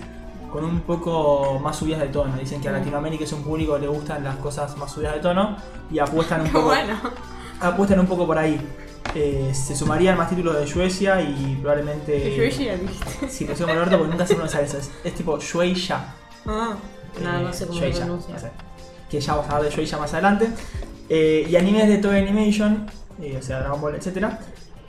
con 0.52 0.64
un 0.64 0.80
poco 0.82 1.60
más 1.62 1.76
subidas 1.76 2.00
de 2.02 2.08
tono. 2.08 2.38
Dicen 2.38 2.62
que 2.62 2.70
a 2.70 2.72
Latinoamérica 2.72 3.24
es 3.26 3.34
un 3.34 3.44
público 3.44 3.74
que 3.76 3.82
le 3.82 3.88
gustan 3.88 4.24
las 4.24 4.38
cosas 4.38 4.78
más 4.78 4.92
subidas 4.92 5.16
de 5.16 5.20
tono 5.20 5.58
y 5.92 6.00
apuestan 6.00 6.42
un 6.42 6.48
poco, 6.52 6.66
bueno. 6.68 6.98
apuestan 7.60 8.00
un 8.00 8.08
poco 8.08 8.26
por 8.26 8.38
ahí. 8.38 8.60
Eh, 9.16 9.52
se 9.54 9.76
sumarían 9.76 10.18
más 10.18 10.30
títulos 10.30 10.56
de 10.60 10.68
Suecia 10.68 11.22
y 11.22 11.58
probablemente. 11.62 12.36
Ya 12.36 12.76
viste. 12.76 13.30
Sí, 13.30 13.46
lo 13.48 13.54
con 13.56 13.70
Alberto 13.70 13.98
porque 13.98 14.12
nunca 14.12 14.28
sé 14.28 14.36
pronunciar 14.36 14.64
eso. 14.64 14.78
Es, 14.78 14.92
es 15.04 15.14
tipo 15.16 15.38
Shueisha. 15.40 16.14
Ah. 16.46 16.76
No, 17.22 17.42
no 17.42 17.54
sé 17.54 17.66
cómo 17.68 17.80
Shueisha, 17.80 18.00
pronuncia. 18.06 18.34
no 18.34 18.40
sé. 18.40 18.52
Que 19.10 19.20
ya 19.20 19.34
vamos 19.34 19.50
a 19.50 19.56
hablar 19.56 19.70
de 19.70 19.76
Shueisha 19.76 19.98
más 19.98 20.14
adelante. 20.14 20.50
Eh, 21.10 21.48
y 21.50 21.56
animes 21.56 21.88
de 21.88 21.98
Toei 22.00 22.22
Animation, 22.22 22.86
eh, 23.22 23.38
o 23.40 23.42
sea, 23.42 23.60
Dragon 23.62 23.80
Ball, 23.80 23.96
etc. 23.96 24.28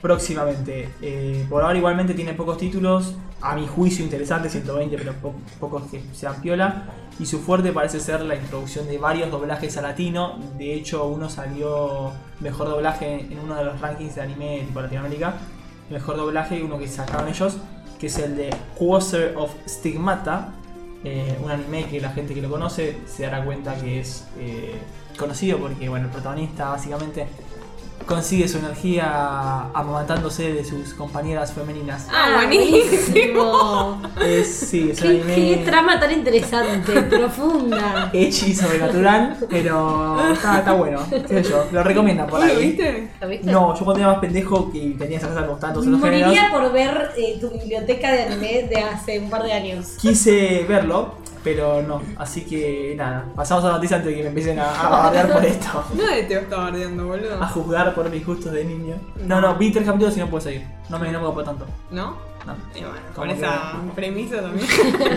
Próximamente. 0.01 0.89
Eh, 1.01 1.45
por 1.49 1.61
ahora 1.63 1.77
igualmente 1.77 2.13
tiene 2.13 2.33
pocos 2.33 2.57
títulos, 2.57 3.15
a 3.41 3.55
mi 3.55 3.67
juicio 3.67 4.03
interesantes, 4.03 4.51
120, 4.53 4.97
pero 4.97 5.13
po- 5.13 5.33
pocos 5.59 5.83
que 5.91 6.01
sean 6.13 6.41
piola. 6.41 6.85
Y 7.19 7.25
su 7.25 7.39
fuerte 7.39 7.73
parece 7.73 7.99
ser 7.99 8.21
la 8.21 8.35
introducción 8.35 8.87
de 8.87 8.97
varios 8.97 9.29
doblajes 9.29 9.75
a 9.77 9.81
latino. 9.81 10.39
De 10.57 10.73
hecho, 10.73 11.05
uno 11.07 11.29
salió 11.29 12.11
mejor 12.39 12.69
doblaje 12.69 13.27
en 13.29 13.39
uno 13.39 13.55
de 13.55 13.65
los 13.65 13.81
rankings 13.81 14.15
de 14.15 14.21
anime 14.21 14.63
tipo 14.65 14.79
Latinoamérica. 14.81 15.33
Mejor 15.89 16.15
doblaje, 16.15 16.63
uno 16.63 16.77
que 16.79 16.87
sacaron 16.87 17.27
ellos, 17.27 17.57
que 17.99 18.07
es 18.07 18.17
el 18.19 18.37
de 18.37 18.49
Quarter 18.77 19.35
of 19.35 19.51
Stigmata, 19.67 20.53
eh, 21.03 21.37
un 21.43 21.51
anime 21.51 21.85
que 21.85 21.99
la 21.99 22.11
gente 22.11 22.33
que 22.33 22.41
lo 22.41 22.49
conoce 22.49 22.97
se 23.05 23.23
dará 23.23 23.43
cuenta 23.43 23.75
que 23.75 23.99
es 24.01 24.25
eh, 24.37 24.75
conocido 25.17 25.57
porque 25.57 25.87
bueno, 25.89 26.05
el 26.07 26.11
protagonista 26.11 26.69
básicamente 26.69 27.25
consigue 28.09 28.47
su 28.47 28.57
energía 28.57 29.69
amamantándose 29.73 30.51
de 30.51 30.65
sus 30.65 30.93
compañeras 30.95 31.53
femeninas. 31.53 32.07
Ah, 32.11 32.31
buenísimo. 32.35 32.81
buenísimo. 32.81 34.01
Es, 34.25 34.53
sí, 34.53 34.89
es 34.91 34.99
¿Qué, 34.99 35.07
anime 35.07 35.35
qué 35.35 35.61
trama 35.65 35.99
tan 35.99 36.11
interesante, 36.11 37.01
profunda. 37.09 38.09
edgy, 38.11 38.53
sobrenatural, 38.53 39.37
pero 39.49 40.31
está, 40.33 40.59
está 40.59 40.73
bueno, 40.73 40.99
sé 41.27 41.43
yo, 41.43 41.65
lo 41.71 41.83
recomiendan 41.83 42.27
por 42.27 42.39
¿Vos 42.41 42.47
lo 42.49 42.53
ahí. 42.59 42.67
viste? 42.67 43.09
¿Lo 43.21 43.27
viste? 43.29 43.51
No, 43.51 43.73
yo 43.77 43.85
cuando 43.85 44.01
era 44.03 44.11
más 44.11 44.19
pendejo 44.19 44.71
que 44.71 44.95
tenía 44.99 45.17
esas 45.19 45.29
cosas 45.29 45.45
con 45.47 45.59
tantos 45.59 45.87
otros 45.87 46.01
géneros, 46.01 46.27
Moriría 46.27 46.49
por 46.51 46.71
ver 46.73 47.11
eh, 47.17 47.37
tu 47.39 47.49
biblioteca 47.51 48.11
de 48.11 48.23
anime 48.23 48.67
de 48.69 48.81
hace 48.81 49.19
un 49.19 49.29
par 49.29 49.43
de 49.43 49.53
años. 49.53 49.95
quise 50.01 50.65
verlo, 50.67 51.13
pero 51.43 51.81
no, 51.81 52.01
así 52.17 52.41
que 52.45 52.93
nada, 52.97 53.25
pasamos 53.35 53.63
a 53.63 53.67
la 53.69 53.73
noticia 53.75 53.97
antes 53.97 54.11
de 54.11 54.15
que 54.17 54.23
me 54.23 54.29
empiecen 54.29 54.59
a, 54.59 54.69
a 54.81 54.89
bardear 55.03 55.31
por 55.31 55.45
esto. 55.45 55.83
Nadie 55.95 56.23
te 56.23 56.33
está 56.35 56.57
bardeando, 56.57 57.05
boludo. 57.07 57.41
a 57.43 57.47
juzgar 57.47 57.93
por 57.95 58.09
mis 58.09 58.25
gustos 58.25 58.51
de 58.51 58.65
niño. 58.65 58.95
No, 59.25 59.39
no, 59.41 59.55
vi 59.55 59.71
tres 59.71 59.85
capítulos 59.85 60.15
y 60.17 60.19
no 60.19 60.27
puedo 60.29 60.41
seguir. 60.41 60.65
No 60.89 60.99
me, 60.99 61.09
me 61.11 61.19
copó 61.19 61.43
tanto. 61.43 61.65
¿No? 61.91 62.17
No. 62.45 62.55
Y 62.73 62.79
bueno, 62.81 62.95
Como 63.13 63.27
con 63.27 63.27
que- 63.27 63.33
esa 63.35 63.73
premisa 63.95 64.41
también. 64.41 64.67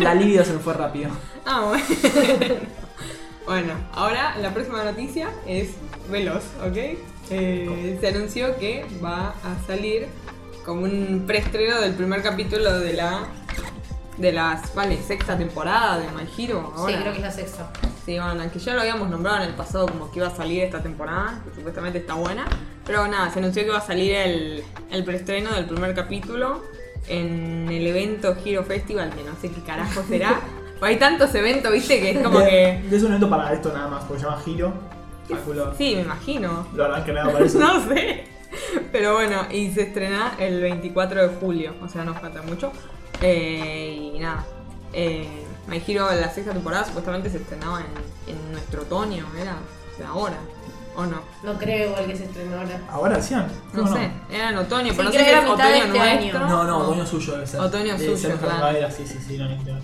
La 0.03 0.15
libido 0.15 0.45
se 0.45 0.53
me 0.55 0.59
fue 0.59 0.75
rápido. 0.75 1.11
Ah, 1.47 1.63
bueno. 1.69 1.85
bueno, 3.47 3.73
ahora 3.95 4.37
la 4.39 4.53
próxima 4.53 4.83
noticia 4.85 5.31
es 5.47 5.71
veloz, 6.11 6.45
¿ok? 6.67 6.77
Eh, 7.31 7.99
se 8.01 8.09
anunció 8.09 8.57
que 8.59 8.85
va 9.03 9.29
a 9.31 9.67
salir 9.67 10.09
como 10.65 10.83
un 10.83 11.25
preestreno 11.27 11.81
del 11.81 11.95
primer 11.95 12.23
capítulo 12.23 12.79
de 12.81 12.93
la 12.93 13.21
de 14.17 14.33
la 14.33 14.61
vale, 14.75 15.01
sexta 15.03 15.37
temporada 15.37 15.99
de 15.99 16.07
My 16.09 16.23
Hero. 16.37 16.73
Sí, 16.75 16.81
Ahora. 16.83 17.01
creo 17.01 17.13
que 17.13 17.19
es 17.19 17.25
la 17.25 17.31
sexta. 17.31 17.71
Sí, 18.05 18.19
bueno, 18.19 18.51
que 18.53 18.59
ya 18.59 18.75
lo 18.75 18.81
habíamos 18.81 19.09
nombrado 19.09 19.39
en 19.43 19.49
el 19.51 19.55
pasado 19.55 19.87
como 19.87 20.11
que 20.11 20.19
iba 20.19 20.29
a 20.29 20.35
salir 20.35 20.63
esta 20.63 20.83
temporada, 20.83 21.41
que 21.45 21.55
supuestamente 21.55 21.99
está 21.99 22.15
buena. 22.15 22.45
Pero 22.85 23.07
nada, 23.07 23.31
se 23.31 23.39
anunció 23.39 23.63
que 23.65 23.71
va 23.71 23.79
a 23.79 23.87
salir 23.87 24.13
el, 24.15 24.65
el 24.91 25.05
preestreno 25.05 25.53
del 25.55 25.67
primer 25.67 25.95
capítulo 25.95 26.63
en 27.09 27.69
el 27.71 27.87
evento 27.87 28.37
Hero 28.45 28.65
Festival, 28.65 29.11
que 29.11 29.23
no 29.23 29.35
sé 29.41 29.51
qué 29.51 29.63
carajo 29.63 30.03
será. 30.09 30.41
Pues 30.79 30.91
hay 30.91 30.97
tantos 30.99 31.35
eventos, 31.35 31.73
viste, 31.73 32.01
que 32.01 32.11
es 32.11 32.19
como 32.23 32.41
De- 32.41 32.49
que... 32.91 32.97
Es 32.97 33.03
un 33.03 33.09
evento 33.11 33.31
para 33.31 33.53
esto 33.53 33.73
nada 33.73 33.89
más, 33.89 34.05
porque 34.05 34.23
se 34.23 34.29
llama 34.29 34.43
Giro. 34.43 34.73
Sí, 35.79 35.95
me 35.95 36.03
imagino. 36.03 36.67
Lo 36.75 36.85
harán 36.85 37.05
que 37.05 37.13
nada 37.13 37.33
para 37.33 37.45
eso. 37.45 37.59
no 37.61 37.89
sé. 37.89 38.25
Pero 38.91 39.15
bueno, 39.15 39.47
y 39.51 39.71
se 39.73 39.83
estrena 39.83 40.35
el 40.39 40.61
24 40.61 41.23
de 41.23 41.37
julio, 41.37 41.75
o 41.83 41.89
sea, 41.89 42.05
no 42.05 42.15
falta 42.15 42.43
mucho. 42.43 42.73
Eh, 43.23 44.13
y 44.15 44.19
nada. 44.19 44.45
Eh, 44.93 45.45
My 45.69 45.83
Hero, 45.87 46.09
la 46.13 46.29
sexta 46.31 46.53
temporada, 46.53 46.85
supuestamente 46.85 47.31
se 47.31 47.39
estrenaba 47.39 47.81
en, 47.81 48.35
en 48.35 48.53
nuestro 48.53 48.83
otoño, 48.83 49.27
¿era? 49.41 49.57
O 49.95 49.97
sea, 49.97 50.09
ahora. 50.09 50.37
¿O 50.95 51.07
no? 51.07 51.23
No 51.43 51.55
creo 51.59 51.89
igual 51.89 52.05
que 52.05 52.15
se 52.15 52.25
estrenó 52.25 52.59
ahora. 52.59 52.79
¿Ahora 52.91 53.17
decían? 53.17 53.47
No, 53.73 53.91
sé, 53.91 54.11
era 54.31 54.51
en 54.51 54.59
otoño, 54.59 54.91
Sí, 54.91 54.93
pero 54.95 55.05
no 55.05 55.11
creo 55.11 55.13
sé 55.13 55.19
que 55.19 55.25
si 55.25 55.31
era 55.31 55.39
es 55.39 55.51
mitad 55.51 55.69
de 55.71 55.75
otoño 55.79 55.87
este 55.87 55.99
nuestro. 55.99 56.39
año. 56.41 56.49
No, 56.51 56.65
no, 56.65 56.79
otoño 56.81 57.07
suyo 57.07 57.33
debe 57.33 57.47
ser. 57.47 57.61
Otoño 57.61 57.95
Eh, 57.95 57.99
suyo, 57.99 58.17
ser 58.19 58.31
claro. 58.37 58.49
primavera, 58.57 58.91
sí, 58.91 59.07
sí, 59.07 59.19
sí, 59.27 59.39
no, 59.39 59.49
ya. 59.49 59.79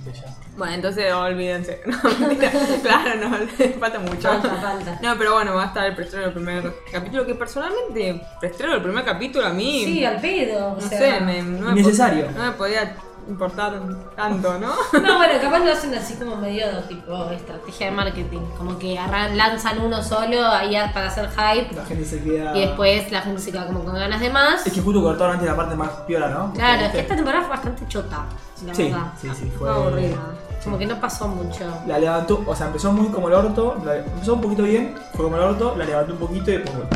Bueno, 0.58 0.74
entonces 0.74 1.10
olvídense. 1.14 1.80
No, 1.86 2.26
mentira. 2.28 2.52
claro, 2.82 3.10
no, 3.26 3.36
falta 3.80 3.98
mucho. 4.00 4.28
Falta, 4.28 4.54
falta. 4.56 4.98
No, 5.00 5.16
pero 5.16 5.32
bueno, 5.32 5.54
va 5.54 5.62
a 5.62 5.66
estar 5.68 5.86
el 5.86 5.94
preestreno 5.94 6.26
del 6.26 6.34
primer 6.34 6.74
capítulo, 6.92 7.24
que 7.24 7.34
personalmente, 7.36 8.20
preestreno 8.38 8.74
del 8.74 8.82
primer 8.82 9.04
capítulo 9.06 9.46
a 9.46 9.50
mí... 9.50 9.84
Sí, 9.86 10.04
al 10.04 10.20
pedo. 10.20 10.72
O 10.72 10.74
No 10.74 10.80
sea. 10.82 10.98
sé, 10.98 11.20
me, 11.24 11.40
no 11.42 11.70
me 11.74 11.82
No 11.82 12.42
me 12.44 12.52
podía 12.52 12.94
importar 13.28 13.80
tanto, 14.16 14.58
¿no? 14.58 14.72
No, 15.00 15.16
bueno, 15.18 15.34
capaz 15.40 15.58
lo 15.60 15.72
hacen 15.72 15.94
así 15.94 16.14
como 16.14 16.36
medio 16.36 16.64
tipo 16.88 17.30
estrategia 17.30 17.86
de 17.86 17.92
marketing. 17.92 18.40
Como 18.56 18.78
que 18.78 18.98
arran- 18.98 19.36
lanzan 19.36 19.78
uno 19.80 20.02
solo 20.02 20.44
ahí 20.46 20.74
para 20.94 21.08
hacer 21.08 21.28
hype. 21.30 21.74
La 21.76 21.84
gente 21.84 22.04
se 22.04 22.22
queda. 22.22 22.56
Y 22.56 22.60
después 22.60 23.10
la 23.12 23.20
gente 23.22 23.40
se 23.40 23.52
queda 23.52 23.66
como 23.66 23.84
con 23.84 23.94
ganas 23.94 24.20
de 24.20 24.30
más. 24.30 24.66
Es 24.66 24.72
que 24.72 24.80
justo 24.80 25.02
cortaron 25.02 25.34
antes 25.34 25.48
la 25.48 25.56
parte 25.56 25.74
más 25.74 25.90
piola, 26.06 26.28
¿no? 26.28 26.52
Claro, 26.54 26.86
es 26.86 26.92
que 26.92 27.00
esta 27.00 27.14
temporada 27.16 27.42
fue 27.44 27.50
bastante 27.50 27.86
chota, 27.88 28.24
la 28.66 28.74
Sí, 28.74 28.84
verdad. 28.90 29.06
sí, 29.20 29.28
sí, 29.38 29.52
fue. 29.58 29.68
Aburrida. 29.70 30.16
Como 30.64 30.76
que 30.78 30.86
no 30.86 31.00
pasó 31.00 31.28
mucho. 31.28 31.64
La 31.86 31.98
levantó, 31.98 32.42
o 32.46 32.56
sea, 32.56 32.66
empezó 32.66 32.92
muy 32.92 33.08
como 33.08 33.28
el 33.28 33.34
orto, 33.34 33.76
la- 33.84 33.96
empezó 33.98 34.34
un 34.34 34.40
poquito 34.40 34.62
bien, 34.64 34.94
fue 35.14 35.24
como 35.24 35.36
el 35.36 35.42
orto, 35.42 35.74
la 35.76 35.84
levantó 35.84 36.12
un 36.14 36.18
poquito 36.18 36.50
y 36.50 36.54
después 36.58 36.74
bueno. 36.76 36.90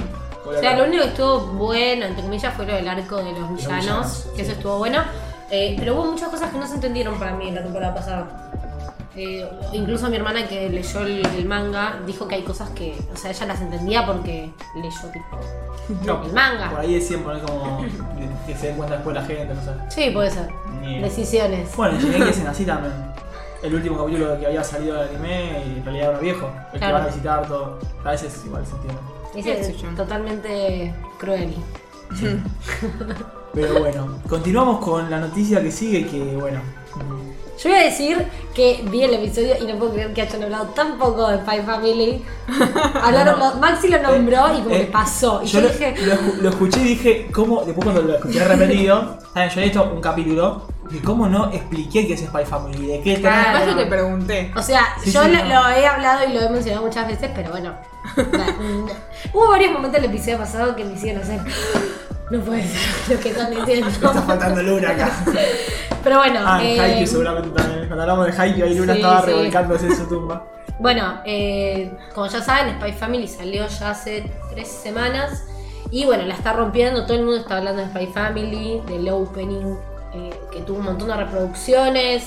O 0.45 0.61
sea, 0.61 0.77
lo 0.77 0.85
único 0.85 1.03
que 1.05 1.09
estuvo 1.11 1.39
bueno, 1.53 2.05
entre 2.07 2.23
comillas, 2.25 2.53
fue 2.55 2.67
lo 2.67 2.75
del 2.75 2.89
arco 2.89 3.17
de 3.17 3.33
los 3.33 3.49
villanos, 3.55 3.81
villanos, 3.85 4.27
que 4.35 4.43
eso 4.43 4.53
estuvo 4.53 4.79
bueno. 4.79 5.03
Eh, 5.55 5.77
pero 5.79 5.95
hubo 5.95 6.11
muchas 6.13 6.31
cosas 6.31 6.51
que 6.51 6.59
no 6.59 6.67
se 6.67 6.75
entendieron 6.77 7.19
para 7.19 7.35
mí 7.37 7.49
en 7.49 7.55
la 7.55 7.63
temporada 7.63 7.95
pasada. 7.95 8.51
Eh, 9.15 9.47
incluso 9.75 10.09
mi 10.09 10.17
hermana 10.17 10.49
que 10.49 10.71
leyó 10.71 11.01
el, 11.03 11.25
el 11.27 11.45
manga 11.45 12.01
dijo 12.07 12.27
que 12.27 12.37
hay 12.37 12.43
cosas 12.43 12.71
que, 12.71 12.97
o 13.13 13.17
sea, 13.17 13.31
ella 13.31 13.45
las 13.47 13.61
entendía 13.61 14.07
porque 14.07 14.51
leyó 14.75 15.09
tipo 15.13 15.39
No, 16.07 16.25
el 16.25 16.33
manga. 16.33 16.71
Por 16.71 16.81
ahí 16.81 16.95
decían 16.95 17.21
poner 17.21 17.43
como 17.43 17.85
que 18.47 18.57
se 18.57 18.69
den 18.69 18.77
cuenta 18.77 18.95
después 18.95 19.15
la 19.15 19.23
gente, 19.25 19.55
no 19.55 19.63
sé. 19.63 19.71
Sí, 19.91 20.11
puede 20.11 20.31
ser. 20.31 20.49
Ni- 20.81 21.01
Decisiones. 21.03 21.77
Bueno, 21.77 21.97
en 21.99 22.03
Shingeki 22.03 22.31
hacen 22.31 22.47
así 22.47 22.65
también. 22.65 22.95
El 23.63 23.75
último 23.75 23.99
capítulo 23.99 24.39
que 24.41 24.47
había 24.47 24.65
salido 24.65 24.95
del 24.97 25.09
anime 25.11 25.63
y 25.67 25.79
en 25.79 25.85
realidad 25.85 26.11
era 26.13 26.19
viejo. 26.19 26.51
El 26.73 26.79
Claro. 26.79 26.87
que 26.87 26.93
van 26.95 27.03
a 27.03 27.07
visitar 27.07 27.47
todo. 27.47 27.79
A 28.05 28.11
veces 28.13 28.43
igual 28.47 28.65
se 28.67 28.73
entiende. 28.77 29.71
Es 29.71 29.97
totalmente 29.97 30.95
cruel. 31.19 31.55
Pero 33.55 33.81
bueno, 33.81 34.19
continuamos 34.29 34.83
con 34.85 35.11
la 35.11 35.21
noticia 35.21 35.61
que 35.63 35.71
sigue 35.71 36.07
que 36.07 36.19
bueno. 36.37 36.61
Yo 37.63 37.69
voy 37.71 37.79
a 37.79 37.83
decir 37.85 38.27
que 38.55 38.83
vi 38.91 39.03
el 39.03 39.15
episodio 39.15 39.55
y 39.63 39.71
no 39.71 39.79
puedo 39.79 39.93
creer 39.93 40.13
que 40.15 40.23
hayan 40.23 40.43
hablado 40.43 40.65
tan 40.69 40.99
poco 40.99 41.29
de 41.29 41.39
Spy 41.39 41.61
Family. 41.65 42.25
Hablaron, 43.03 43.39
No, 43.39 43.55
no. 43.55 43.61
Maxi 43.61 43.89
lo 43.89 44.01
nombró 44.03 44.53
y 44.57 44.63
como 44.63 44.75
Eh, 44.75 44.87
que 44.87 44.87
pasó. 44.87 45.43
Y 45.45 45.47
yo 45.47 45.61
yo, 45.61 45.67
lo, 45.67 45.69
dije, 45.73 45.95
lo 46.07 46.13
escu- 46.15 46.35
lo 46.39 46.49
escuché 46.49 46.81
y 46.81 46.85
dije, 46.85 47.29
¿cómo? 47.33 47.63
Después 47.63 47.85
cuando 47.85 48.03
lo 48.03 48.15
escuché 48.17 48.43
repetido, 48.45 49.19
¿saben? 49.35 49.49
yo 49.51 49.53
había 49.53 49.65
visto 49.65 49.93
un 49.95 50.01
capítulo 50.01 50.63
y 50.93 50.99
¿cómo 51.01 51.29
no 51.29 51.51
expliqué 51.53 52.07
que 52.07 52.15
es 52.15 52.21
Spy 52.21 52.45
Family? 52.45 52.87
¿De 52.87 53.01
qué 53.03 53.21
Claro. 53.21 53.49
Además 53.59 53.67
yo 53.77 53.83
te 53.83 53.87
pregunté. 53.87 54.53
o 54.57 54.63
sea, 54.63 54.97
Sí, 55.03 55.11
yo 55.13 55.23
sí, 55.25 55.31
lo, 55.31 55.39
no. 55.45 55.49
lo 55.49 55.69
he 55.71 55.87
hablado 55.87 56.29
y 56.29 56.33
lo 56.35 56.41
he 56.43 56.49
mencionado 56.51 56.87
muchas 56.87 57.07
veces, 57.07 57.31
pero 57.35 57.51
bueno. 57.51 57.75
Hubo 59.33 59.49
varios 59.49 59.73
momentos 59.73 60.01
del 60.01 60.11
episodio 60.11 60.39
pasado 60.39 60.75
que 60.77 60.85
me 60.85 60.95
hicieron 60.95 61.23
hacer. 61.23 61.41
No 62.31 62.41
puede 62.41 62.63
ser 62.67 63.17
lo 63.17 63.23
que 63.23 63.29
están 63.31 63.51
diciendo. 63.51 63.89
Está 63.91 64.23
faltando 64.23 64.63
Luna 64.63 64.91
acá. 64.91 65.11
Pero 66.05 66.17
bueno, 66.19 66.41
Ah, 66.45 66.61
en 66.63 66.67
eh, 66.77 66.81
Haikyuu 66.81 67.07
seguramente 67.07 67.51
también. 67.51 67.87
Cuando 67.87 68.03
hablamos 68.03 68.27
de 68.27 68.33
Haikyuu 68.43 68.67
ahí 68.67 68.75
Luna 68.75 68.93
Sí, 68.95 68.99
estaba 69.01 69.21
sí. 69.21 69.27
revolcándose 69.27 69.87
en 69.87 69.97
su 69.97 70.07
tumba. 70.09 70.45
Bueno, 70.81 71.21
eh, 71.25 71.93
como 72.15 72.27
ya 72.27 72.43
saben, 72.43 72.75
Spy 72.81 72.93
Family 72.93 73.29
salió 73.29 73.67
ya 73.69 73.91
hace 73.91 74.29
tres 74.51 74.69
semanas. 74.69 75.45
Y 75.91 76.05
bueno, 76.07 76.25
la 76.25 76.35
está 76.35 76.55
rompiendo. 76.55 77.05
Todo 77.05 77.19
el 77.19 77.25
mundo 77.25 77.39
está 77.41 77.59
hablando 77.59 77.83
de 77.83 77.89
Spy 77.91 78.07
Family, 78.09 78.83
del 78.89 79.09
opening, 79.11 79.77
eh, 80.15 80.31
que 80.53 80.61
tuvo 80.61 80.79
un 80.79 80.85
montón 80.85 81.09
de 81.09 81.17
reproducciones, 81.17 82.25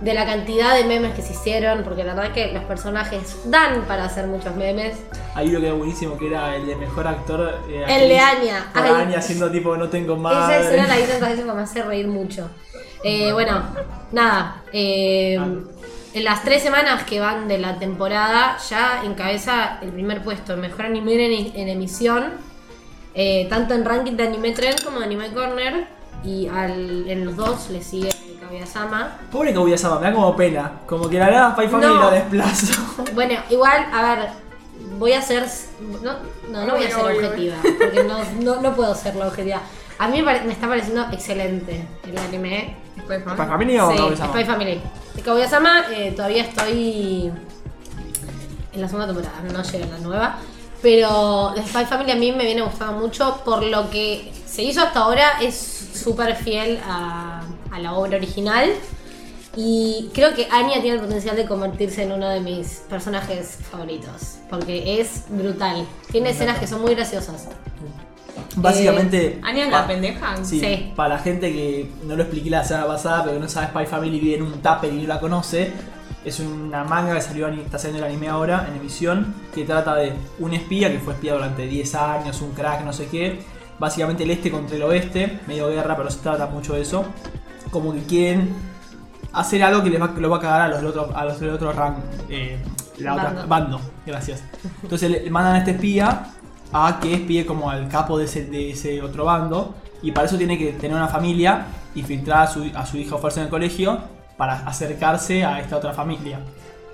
de 0.00 0.12
la 0.12 0.26
cantidad 0.26 0.74
de 0.74 0.84
memes 0.84 1.14
que 1.14 1.22
se 1.22 1.32
hicieron. 1.32 1.82
Porque 1.84 2.04
la 2.04 2.14
verdad 2.14 2.32
que 2.32 2.52
los 2.52 2.64
personajes 2.64 3.38
dan 3.46 3.82
para 3.86 4.04
hacer 4.04 4.26
muchos 4.26 4.54
memes. 4.56 4.96
Ahí 5.34 5.48
lo 5.48 5.60
quedó 5.60 5.76
buenísimo 5.76 6.18
que 6.18 6.26
era 6.28 6.54
el 6.56 6.66
de 6.66 6.76
mejor 6.76 7.06
actor. 7.06 7.60
eh, 7.68 7.84
El 7.88 8.08
de. 8.08 8.18
Anya. 8.18 8.66
Anya 8.74 9.18
haciendo 9.18 9.50
tipo 9.50 9.76
no 9.76 9.88
tengo 9.88 10.14
Esa 10.14 10.22
madre. 10.22 10.60
escena 10.60 10.86
la 10.88 10.96
tantas 10.96 11.28
veces 11.30 11.44
que 11.44 11.52
me 11.52 11.62
hace 11.62 11.82
reír 11.82 12.08
mucho. 12.08 12.50
Eh, 13.02 13.32
bueno, 13.32 13.62
nada. 14.12 14.62
eh, 14.72 15.38
en 16.14 16.22
las 16.24 16.44
tres 16.44 16.62
semanas 16.62 17.02
que 17.04 17.18
van 17.18 17.48
de 17.48 17.58
la 17.58 17.78
temporada, 17.78 18.56
ya 18.70 19.02
encabeza 19.04 19.78
el 19.82 19.90
primer 19.90 20.22
puesto, 20.22 20.56
mejor 20.56 20.86
anime 20.86 21.14
en, 21.26 21.56
en 21.56 21.68
emisión, 21.68 22.34
tanto 23.50 23.74
en 23.74 23.84
ranking 23.84 24.12
de 24.12 24.22
Anime 24.28 24.52
Trend 24.52 24.82
como 24.84 25.00
de 25.00 25.06
Anime 25.06 25.32
Corner. 25.32 25.86
Y 26.24 26.48
al- 26.48 27.08
en 27.08 27.24
los 27.26 27.36
dos 27.36 27.70
le 27.70 27.82
sigue 27.82 28.10
Kaguya-sama. 28.40 29.18
Pobre 29.30 29.52
Kaguya-sama, 29.52 29.98
me 30.00 30.06
da 30.08 30.12
como 30.14 30.34
pena. 30.36 30.72
Como 30.86 31.08
que 31.08 31.18
la 31.18 31.26
verdad 31.26 31.52
Spy 31.52 31.68
Family 31.68 31.94
No. 31.94 32.00
lo 32.00 32.10
desplazo. 32.10 32.82
Bueno, 33.14 33.34
igual, 33.50 33.86
a 33.92 34.02
ver, 34.16 34.28
voy 34.98 35.12
a 35.12 35.22
ser. 35.22 35.46
No, 36.02 36.12
no, 36.50 36.66
no 36.66 36.74
voy 36.76 36.84
a 36.84 36.88
ser 36.88 37.04
obvio. 37.04 37.16
objetiva, 37.28 37.56
porque 37.62 38.04
no, 38.04 38.18
no, 38.42 38.60
no 38.62 38.74
puedo 38.74 38.94
ser 38.94 39.16
la 39.16 39.28
objetiva. 39.28 39.60
A 39.98 40.08
mí 40.08 40.18
me, 40.18 40.24
pare- 40.24 40.44
me 40.44 40.52
está 40.52 40.68
pareciendo 40.68 41.06
excelente 41.12 41.86
el 42.06 42.18
anime. 42.18 42.76
Después, 42.96 43.24
¿no? 43.26 43.34
¿Spy 43.34 43.46
Family 43.46 43.78
o 43.78 43.90
Sí, 43.90 43.96
Kaguya-sama? 43.96 44.32
Spy 44.32 44.44
Family. 44.44 44.80
Kaguya-sama 45.24 45.84
eh, 45.92 46.12
todavía 46.16 46.42
estoy 46.44 47.32
en 48.72 48.80
la 48.80 48.88
segunda 48.88 49.06
temporada, 49.06 49.40
no 49.52 49.62
llega 49.62 49.86
la 49.86 49.98
nueva. 49.98 50.36
Pero 50.84 51.52
de 51.56 51.62
Spy 51.62 51.86
Family 51.86 52.10
a 52.12 52.14
mí 52.16 52.30
me 52.32 52.44
viene 52.44 52.60
gustando 52.60 53.00
mucho 53.00 53.40
por 53.42 53.62
lo 53.64 53.88
que 53.88 54.30
se 54.46 54.62
hizo 54.62 54.82
hasta 54.82 55.00
ahora, 55.00 55.40
es 55.40 55.56
súper 55.94 56.36
fiel 56.36 56.78
a, 56.86 57.40
a 57.72 57.78
la 57.80 57.94
obra 57.94 58.18
original. 58.18 58.68
Y 59.56 60.10
creo 60.12 60.34
que 60.34 60.46
Anya 60.50 60.82
tiene 60.82 60.96
el 60.96 61.00
potencial 61.00 61.36
de 61.36 61.46
convertirse 61.46 62.02
en 62.02 62.12
uno 62.12 62.28
de 62.28 62.40
mis 62.40 62.82
personajes 62.90 63.56
favoritos. 63.70 64.36
Porque 64.50 65.00
es 65.00 65.22
brutal. 65.30 65.86
Tiene 66.12 66.30
escenas 66.30 66.58
que 66.58 66.66
son 66.66 66.82
muy 66.82 66.94
graciosas. 66.94 67.46
Básicamente. 68.56 69.40
Anya 69.42 69.64
es 69.64 69.70
pa- 69.70 69.80
la 69.80 69.86
pendeja. 69.86 70.44
Sí, 70.44 70.60
Sí. 70.60 70.92
para 70.94 71.14
la 71.16 71.18
gente 71.20 71.50
que 71.52 71.90
no 72.04 72.14
lo 72.16 72.22
expliqué 72.24 72.50
la 72.50 72.62
semana 72.64 72.86
pasada, 72.88 73.22
pero 73.24 73.36
que 73.36 73.40
no 73.40 73.48
sabe 73.48 73.68
Spy 73.68 73.86
Family, 73.86 74.20
vive 74.20 74.36
en 74.36 74.42
un 74.42 74.52
tupper 74.60 74.92
y 74.92 74.96
no 75.02 75.08
la 75.08 75.18
conoce. 75.20 75.72
Es 76.24 76.40
una 76.40 76.84
manga 76.84 77.14
que 77.14 77.20
salió, 77.20 77.48
está 77.48 77.78
saliendo 77.78 78.04
el 78.06 78.10
anime 78.12 78.28
ahora 78.28 78.66
en 78.70 78.76
emisión, 78.76 79.34
que 79.54 79.64
trata 79.64 79.94
de 79.96 80.14
un 80.38 80.54
espía 80.54 80.90
que 80.90 80.98
fue 80.98 81.12
espía 81.14 81.34
durante 81.34 81.66
10 81.66 81.94
años, 81.96 82.40
un 82.40 82.52
crack, 82.52 82.82
no 82.84 82.92
sé 82.92 83.06
qué. 83.08 83.42
Básicamente 83.78 84.22
el 84.22 84.30
este 84.30 84.50
contra 84.50 84.76
el 84.76 84.82
oeste, 84.84 85.40
medio 85.46 85.68
guerra, 85.68 85.96
pero 85.96 86.10
se 86.10 86.20
trata 86.20 86.46
mucho 86.46 86.74
de 86.74 86.82
eso. 86.82 87.04
Como 87.70 87.92
que 87.92 88.02
quieren 88.04 88.54
hacer 89.32 89.62
algo 89.62 89.82
que 89.82 89.90
les 89.90 90.00
va, 90.00 90.06
lo 90.16 90.30
va 90.30 90.36
a 90.38 90.40
cagar 90.40 90.60
a 90.62 90.68
los 90.68 90.78
del 90.78 90.86
otro, 90.86 91.12
a 91.14 91.24
los 91.24 91.38
del 91.40 91.50
otro 91.50 91.72
rank, 91.72 91.96
eh, 92.30 92.58
la 92.98 93.14
otra- 93.14 93.24
Bando. 93.24 93.46
bando. 93.48 93.80
Gracias. 94.06 94.42
Entonces 94.82 95.10
le 95.10 95.30
mandan 95.30 95.56
a 95.56 95.58
este 95.58 95.72
espía 95.72 96.26
a 96.72 97.00
que 97.00 97.14
espíe 97.14 97.44
como 97.44 97.68
al 97.70 97.88
capo 97.88 98.16
de 98.16 98.24
ese, 98.24 98.46
de 98.46 98.70
ese 98.70 99.02
otro 99.02 99.24
bando. 99.26 99.74
Y 100.02 100.12
para 100.12 100.26
eso 100.26 100.38
tiene 100.38 100.56
que 100.56 100.72
tener 100.72 100.96
una 100.96 101.08
familia 101.08 101.66
y 101.94 102.02
filtrar 102.02 102.42
a 102.44 102.46
su, 102.46 102.70
a 102.74 102.86
su 102.86 102.96
hija 102.96 103.16
o 103.16 103.18
fuerza 103.18 103.40
en 103.40 103.44
el 103.46 103.50
colegio 103.50 103.98
para 104.36 104.66
acercarse 104.66 105.44
a 105.44 105.60
esta 105.60 105.76
otra 105.76 105.92
familia. 105.92 106.40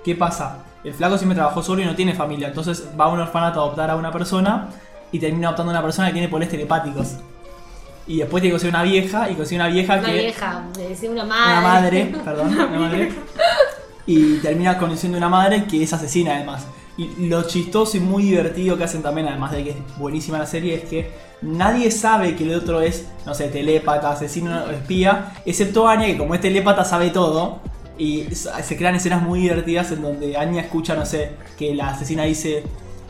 ¿Qué 0.03 0.15
pasa? 0.15 0.57
El 0.83 0.93
flaco 0.93 1.17
siempre 1.17 1.35
trabajó 1.35 1.61
solo 1.61 1.81
y 1.81 1.85
no 1.85 1.95
tiene 1.95 2.13
familia. 2.13 2.47
Entonces 2.47 2.87
va 2.99 3.05
a 3.05 3.07
un 3.09 3.19
orfanato 3.19 3.59
a 3.59 3.63
adoptar 3.63 3.89
a 3.89 3.95
una 3.95 4.11
persona 4.11 4.69
y 5.11 5.19
termina 5.19 5.47
adoptando 5.47 5.71
a 5.71 5.75
una 5.75 5.83
persona 5.83 6.07
que 6.07 6.13
tiene 6.13 6.27
poderes 6.27 6.49
telepáticos. 6.49 7.17
Y 8.07 8.17
después 8.17 8.41
tiene 8.41 8.51
que 8.51 8.53
conseguir 8.53 8.75
una 8.75 8.83
vieja 8.83 9.29
y 9.29 9.35
consigue 9.35 9.61
una 9.61 9.69
vieja 9.69 9.93
Una 9.97 10.07
que. 10.07 10.13
vieja, 10.13 10.63
me 10.75 10.83
decía 10.83 11.11
una 11.11 11.23
madre. 11.23 11.51
Una 11.51 11.61
madre, 11.61 12.15
perdón, 12.25 12.47
una 12.47 12.67
madre. 12.67 13.11
Y 14.05 14.37
termina 14.37 14.77
conociendo 14.77 15.17
una 15.17 15.29
madre 15.29 15.65
que 15.65 15.83
es 15.83 15.93
asesina 15.93 16.35
además. 16.35 16.65
Y 16.97 17.27
lo 17.27 17.43
chistoso 17.43 17.97
y 17.97 17.99
muy 17.99 18.23
divertido 18.23 18.77
que 18.77 18.83
hacen 18.83 19.01
también, 19.01 19.27
además 19.27 19.51
de 19.51 19.63
que 19.63 19.69
es 19.69 19.97
buenísima 19.97 20.39
la 20.39 20.45
serie, 20.45 20.75
es 20.75 20.89
que 20.89 21.30
nadie 21.41 21.91
sabe 21.91 22.35
que 22.35 22.43
el 22.43 22.55
otro 22.55 22.81
es, 22.81 23.07
no 23.25 23.33
sé, 23.33 23.47
telépata, 23.47 24.11
asesino, 24.11 24.69
espía, 24.69 25.33
excepto 25.45 25.87
Anya, 25.87 26.07
que 26.07 26.17
como 26.17 26.35
es 26.35 26.41
telépata 26.41 26.83
sabe 26.83 27.09
todo. 27.09 27.59
Y 27.97 28.23
se 28.33 28.77
crean 28.77 28.95
escenas 28.95 29.21
muy 29.21 29.41
divertidas 29.41 29.91
en 29.91 30.01
donde 30.01 30.35
Anya 30.35 30.61
escucha, 30.61 30.95
no 30.95 31.05
sé, 31.05 31.33
que 31.57 31.75
la 31.75 31.89
asesina 31.89 32.23
dice, 32.23 32.63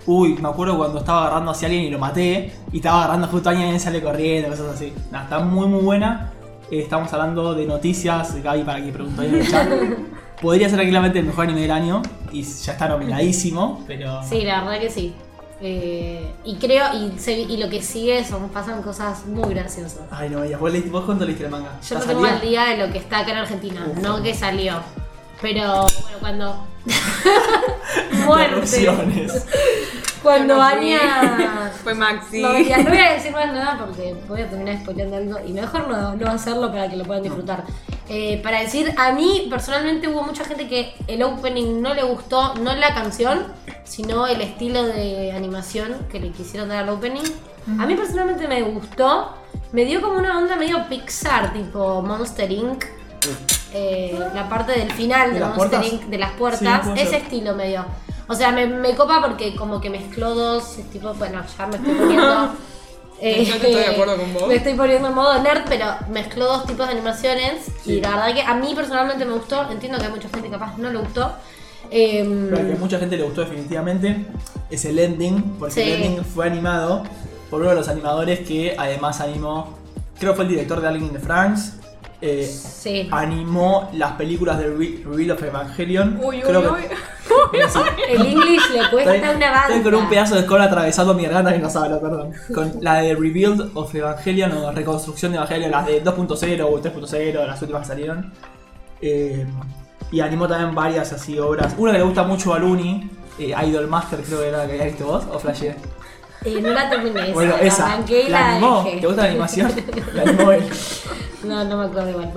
uy, 0.05 0.35
me 0.41 0.49
acuerdo 0.49 0.77
cuando 0.77 0.99
estaba 0.99 1.27
agarrando 1.27 1.51
hacia 1.51 1.67
alguien 1.67 1.85
y 1.85 1.89
lo 1.89 1.99
maté, 1.99 2.51
y 2.73 2.77
estaba 2.77 3.03
agarrando 3.03 3.27
justo 3.27 3.49
a 3.49 3.51
Anya 3.53 3.73
y 3.73 3.79
sale 3.79 4.01
corriendo, 4.01 4.49
cosas 4.49 4.75
así. 4.75 4.91
Nada, 5.11 5.23
está 5.25 5.39
muy 5.39 5.67
muy 5.67 5.81
buena. 5.81 6.31
Eh, 6.69 6.79
estamos 6.79 7.11
hablando 7.13 7.53
de 7.53 7.65
noticias, 7.65 8.35
Gaby 8.41 8.63
para 8.63 8.83
que 8.83 8.91
preguntó 8.91 9.21
en 9.23 9.35
el 9.35 9.49
chat. 9.49 9.69
Podría 10.41 10.67
ser 10.67 10.77
tranquilamente 10.77 11.19
el 11.19 11.25
mejor 11.25 11.45
anime 11.45 11.61
del 11.61 11.71
año 11.71 12.01
y 12.31 12.41
ya 12.41 12.73
está 12.73 12.87
nominadísimo, 12.87 13.83
pero... 13.85 14.23
Sí, 14.23 14.41
la 14.41 14.63
verdad 14.63 14.79
que 14.79 14.89
sí. 14.89 15.13
Eh, 15.63 16.33
y 16.43 16.55
creo, 16.55 16.85
y, 16.93 17.19
se- 17.19 17.39
y 17.39 17.57
lo 17.57 17.69
que 17.69 17.81
sigue 17.83 18.25
son, 18.25 18.49
pasan 18.49 18.81
cosas 18.81 19.25
muy 19.27 19.53
graciosas. 19.53 19.99
Ay, 20.09 20.29
no, 20.29 20.41
veías. 20.41 20.59
¿Vos, 20.59 20.71
vos 20.89 21.05
cuándo 21.05 21.23
leíste 21.25 21.45
el 21.45 21.51
manga? 21.51 21.79
Yo 21.81 21.95
¿Ya 21.95 21.99
no 21.99 22.05
tengo 22.05 22.25
al 22.25 22.41
día 22.41 22.63
de 22.65 22.77
lo 22.77 22.91
que 22.91 22.97
está 22.97 23.19
acá 23.19 23.31
en 23.31 23.37
Argentina, 23.37 23.85
Uf. 23.87 23.97
no 23.99 24.23
que 24.23 24.33
salió. 24.33 24.81
Pero 25.41 25.81
bueno, 25.81 26.17
cuando. 26.19 26.67
Muerte. 28.25 28.87
Cuando 30.21 30.55
no. 30.55 30.61
Anya. 30.61 31.71
Fue 31.83 31.93
Maxi. 31.93 32.41
No, 32.41 32.49
mentira, 32.53 32.77
no 32.77 32.89
voy 32.89 32.99
a 32.99 33.13
decir 33.13 33.31
más 33.31 33.51
nada 33.53 33.77
porque 33.85 34.15
voy 34.27 34.41
a 34.41 34.49
terminar 34.49 34.77
spoileando 34.79 35.17
algo 35.17 35.39
y 35.47 35.53
mejor 35.53 35.87
no, 35.87 36.15
no 36.15 36.31
hacerlo 36.31 36.71
para 36.71 36.89
que 36.89 36.95
lo 36.95 37.03
puedan 37.05 37.23
disfrutar. 37.23 37.63
Eh, 38.09 38.39
para 38.43 38.59
decir, 38.59 38.93
a 38.97 39.13
mí 39.13 39.47
personalmente 39.49 40.07
hubo 40.07 40.23
mucha 40.23 40.43
gente 40.43 40.67
que 40.67 40.93
el 41.07 41.23
opening 41.23 41.81
no 41.81 41.93
le 41.93 42.03
gustó, 42.03 42.53
no 42.55 42.75
la 42.75 42.93
canción, 42.93 43.47
sino 43.83 44.27
el 44.27 44.41
estilo 44.41 44.83
de 44.83 45.31
animación 45.31 46.07
que 46.11 46.19
le 46.19 46.31
quisieron 46.31 46.69
dar 46.69 46.83
al 46.83 46.89
opening. 46.89 47.23
A 47.79 47.85
mí 47.85 47.95
personalmente 47.95 48.47
me 48.47 48.61
gustó, 48.63 49.35
me 49.71 49.85
dio 49.85 50.01
como 50.01 50.17
una 50.17 50.37
onda 50.37 50.55
medio 50.55 50.87
Pixar, 50.89 51.53
tipo 51.53 52.01
Monster 52.01 52.51
Inc. 52.51 52.83
Eh, 53.73 54.19
la 54.33 54.49
parte 54.49 54.73
del 54.73 54.91
final 54.91 55.33
¿De 55.33 55.39
de, 55.39 55.45
Monster 55.45 55.69
puertas? 55.69 55.93
Inc. 55.93 56.01
de 56.03 56.17
las 56.17 56.31
Sí, 56.31 56.37
puertas, 56.37 56.87
puede 56.87 57.01
ese 57.03 57.17
estilo 57.17 57.55
medio. 57.55 57.85
O 58.27 58.35
sea, 58.35 58.51
me, 58.51 58.65
me 58.67 58.95
copa 58.95 59.21
porque 59.21 59.55
como 59.55 59.81
que 59.81 59.89
mezcló 59.89 60.33
dos, 60.35 60.77
tipo, 60.91 61.13
bueno, 61.15 61.41
ya 61.57 61.67
me 61.67 61.75
estoy 61.75 61.93
poniendo... 61.93 62.53
eh, 63.21 63.43
Yo 63.45 63.51
te 63.51 63.67
estoy 63.69 63.73
de 63.73 63.85
acuerdo 63.87 64.17
con 64.17 64.33
vos. 64.33 64.47
Me 64.47 64.55
estoy 64.55 64.73
poniendo 64.73 65.07
en 65.09 65.13
modo 65.15 65.41
nerd, 65.41 65.61
pero 65.67 65.85
mezcló 66.09 66.45
dos 66.45 66.65
tipos 66.65 66.87
de 66.87 66.93
animaciones 66.93 67.65
Sí. 67.83 67.93
y 67.95 68.01
la 68.01 68.11
verdad 68.11 68.33
que 68.33 68.41
a 68.41 68.53
mí 68.55 68.73
personalmente 68.75 69.25
me 69.25 69.33
gustó, 69.33 69.69
entiendo 69.69 69.97
que 69.97 70.05
a 70.05 70.09
mucha 70.09 70.29
gente 70.29 70.49
capaz 70.49 70.77
no 70.77 70.89
le 70.91 70.97
gustó. 70.99 71.31
Em, 71.89 72.45
Pero 72.49 72.61
al 72.61 72.67
que 72.67 72.73
a 72.73 72.77
mucha 72.77 72.99
gente 72.99 73.17
le 73.17 73.23
gustó 73.23 73.41
definitivamente 73.41 74.25
es 74.69 74.85
el 74.85 74.97
ending, 74.99 75.55
porque 75.59 75.73
Sí. 75.73 75.81
el 75.81 76.03
ending 76.03 76.23
fue 76.23 76.47
animado 76.47 77.03
por 77.49 77.59
uno 77.61 77.71
de 77.71 77.75
los 77.75 77.89
animadores 77.89 78.39
que 78.47 78.75
además 78.77 79.19
animó, 79.19 79.77
creo 80.17 80.31
que 80.31 80.35
fue 80.37 80.45
el 80.45 80.51
director 80.51 80.79
de 80.79 80.87
Alien 80.87 81.05
in 81.07 81.11
the 81.13 81.19
France, 81.19 81.73
eh, 82.21 82.45
sí. 82.47 83.09
animó 83.11 83.89
las 83.93 84.13
películas 84.13 84.57
de 84.59 84.67
Re- 84.67 85.01
Reveal 85.03 85.31
of 85.31 85.43
Evangelion. 85.43 86.17
Uy, 86.23 86.37
uy, 86.37 86.41
creo 86.43 86.73
uy. 86.75 86.81
El 88.09 88.25
English 88.25 88.69
le 88.71 88.89
cuesta 88.89 89.15
Estoy, 89.15 89.35
una 89.35 89.51
banda. 89.51 89.75
estoy 89.75 89.81
con 89.91 89.95
un 89.95 90.09
pedazo 90.09 90.35
de 90.35 90.41
escola 90.41 90.63
atravesando 90.65 91.13
mi 91.13 91.23
garganta 91.23 91.53
que 91.53 91.59
no 91.59 91.69
sabe, 91.69 91.97
perdón. 91.97 92.31
Con 92.53 92.73
la 92.81 92.95
de 93.01 93.13
Rebuild 93.15 93.71
of 93.75 93.93
Evangelion 93.93 94.51
o 94.53 94.71
Reconstrucción 94.71 95.31
de 95.31 95.37
Evangelion, 95.37 95.71
las 95.71 95.85
de 95.85 96.03
2.0 96.03 96.61
o 96.63 96.81
3.0, 96.81 97.45
las 97.47 97.61
últimas 97.61 97.81
que 97.81 97.87
salieron. 97.87 98.33
Eh, 99.01 99.45
y 100.11 100.19
animó 100.19 100.47
también 100.47 100.75
varias 100.75 101.11
así 101.13 101.39
obras. 101.39 101.73
Una 101.77 101.91
que 101.93 101.97
le 101.99 102.03
gusta 102.03 102.23
mucho 102.23 102.53
a 102.53 102.59
Luni, 102.59 103.09
eh, 103.39 103.53
Idol 103.65 103.87
Master 103.87 104.19
creo 104.21 104.39
que 104.41 104.47
era 104.49 104.57
la 104.59 104.65
que 104.67 104.71
había 104.73 104.85
visto 104.85 105.05
vos, 105.05 105.23
o 105.31 105.39
Flashé. 105.39 105.75
Eh, 106.43 106.59
no 106.61 106.69
la 106.71 106.89
terminé 106.89 107.31
Bueno, 107.33 107.55
la 107.55 107.61
esa. 107.61 107.99
y 108.07 108.23
La 108.29 108.39
la 108.39 108.51
animó. 108.55 108.83
dejé. 108.83 108.99
¿Te 108.99 109.07
gusta 109.07 109.21
la 109.23 109.27
animación? 109.29 109.71
La 110.13 110.21
animó 110.23 110.51
él. 110.51 110.69
No, 111.43 111.63
no 111.63 111.77
me 111.77 111.85
acuerdo 111.85 112.09
igual, 112.09 112.31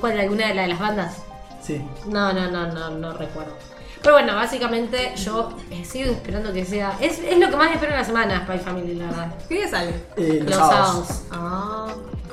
¿Cuál? 0.00 0.20
¿Alguna 0.20 0.46
de, 0.48 0.54
la 0.54 0.62
de 0.62 0.68
las 0.68 0.78
bandas? 0.78 1.16
Sí. 1.60 1.80
No, 2.08 2.32
no, 2.32 2.50
no, 2.50 2.66
no, 2.72 2.90
no 2.90 3.12
recuerdo. 3.12 3.52
Pero 4.02 4.14
bueno, 4.14 4.34
básicamente 4.34 5.12
yo 5.16 5.56
eh, 5.70 5.84
sigo 5.84 6.10
esperando 6.12 6.52
que 6.52 6.64
sea. 6.64 6.96
Es, 7.00 7.18
es 7.18 7.38
lo 7.38 7.50
que 7.50 7.56
más 7.56 7.70
espero 7.72 7.92
en 7.92 7.98
la 7.98 8.04
semana, 8.04 8.44
Spy 8.46 8.58
Family, 8.58 8.94
la 8.94 9.06
verdad. 9.06 9.34
¿Qué 9.48 9.54
día 9.56 9.68
sale? 9.68 9.90
Eh, 10.16 10.38
los, 10.42 10.50
Los 10.50 10.54
sábados. 10.56 11.06
sábados. 11.06 11.22
Ah. 11.30 11.86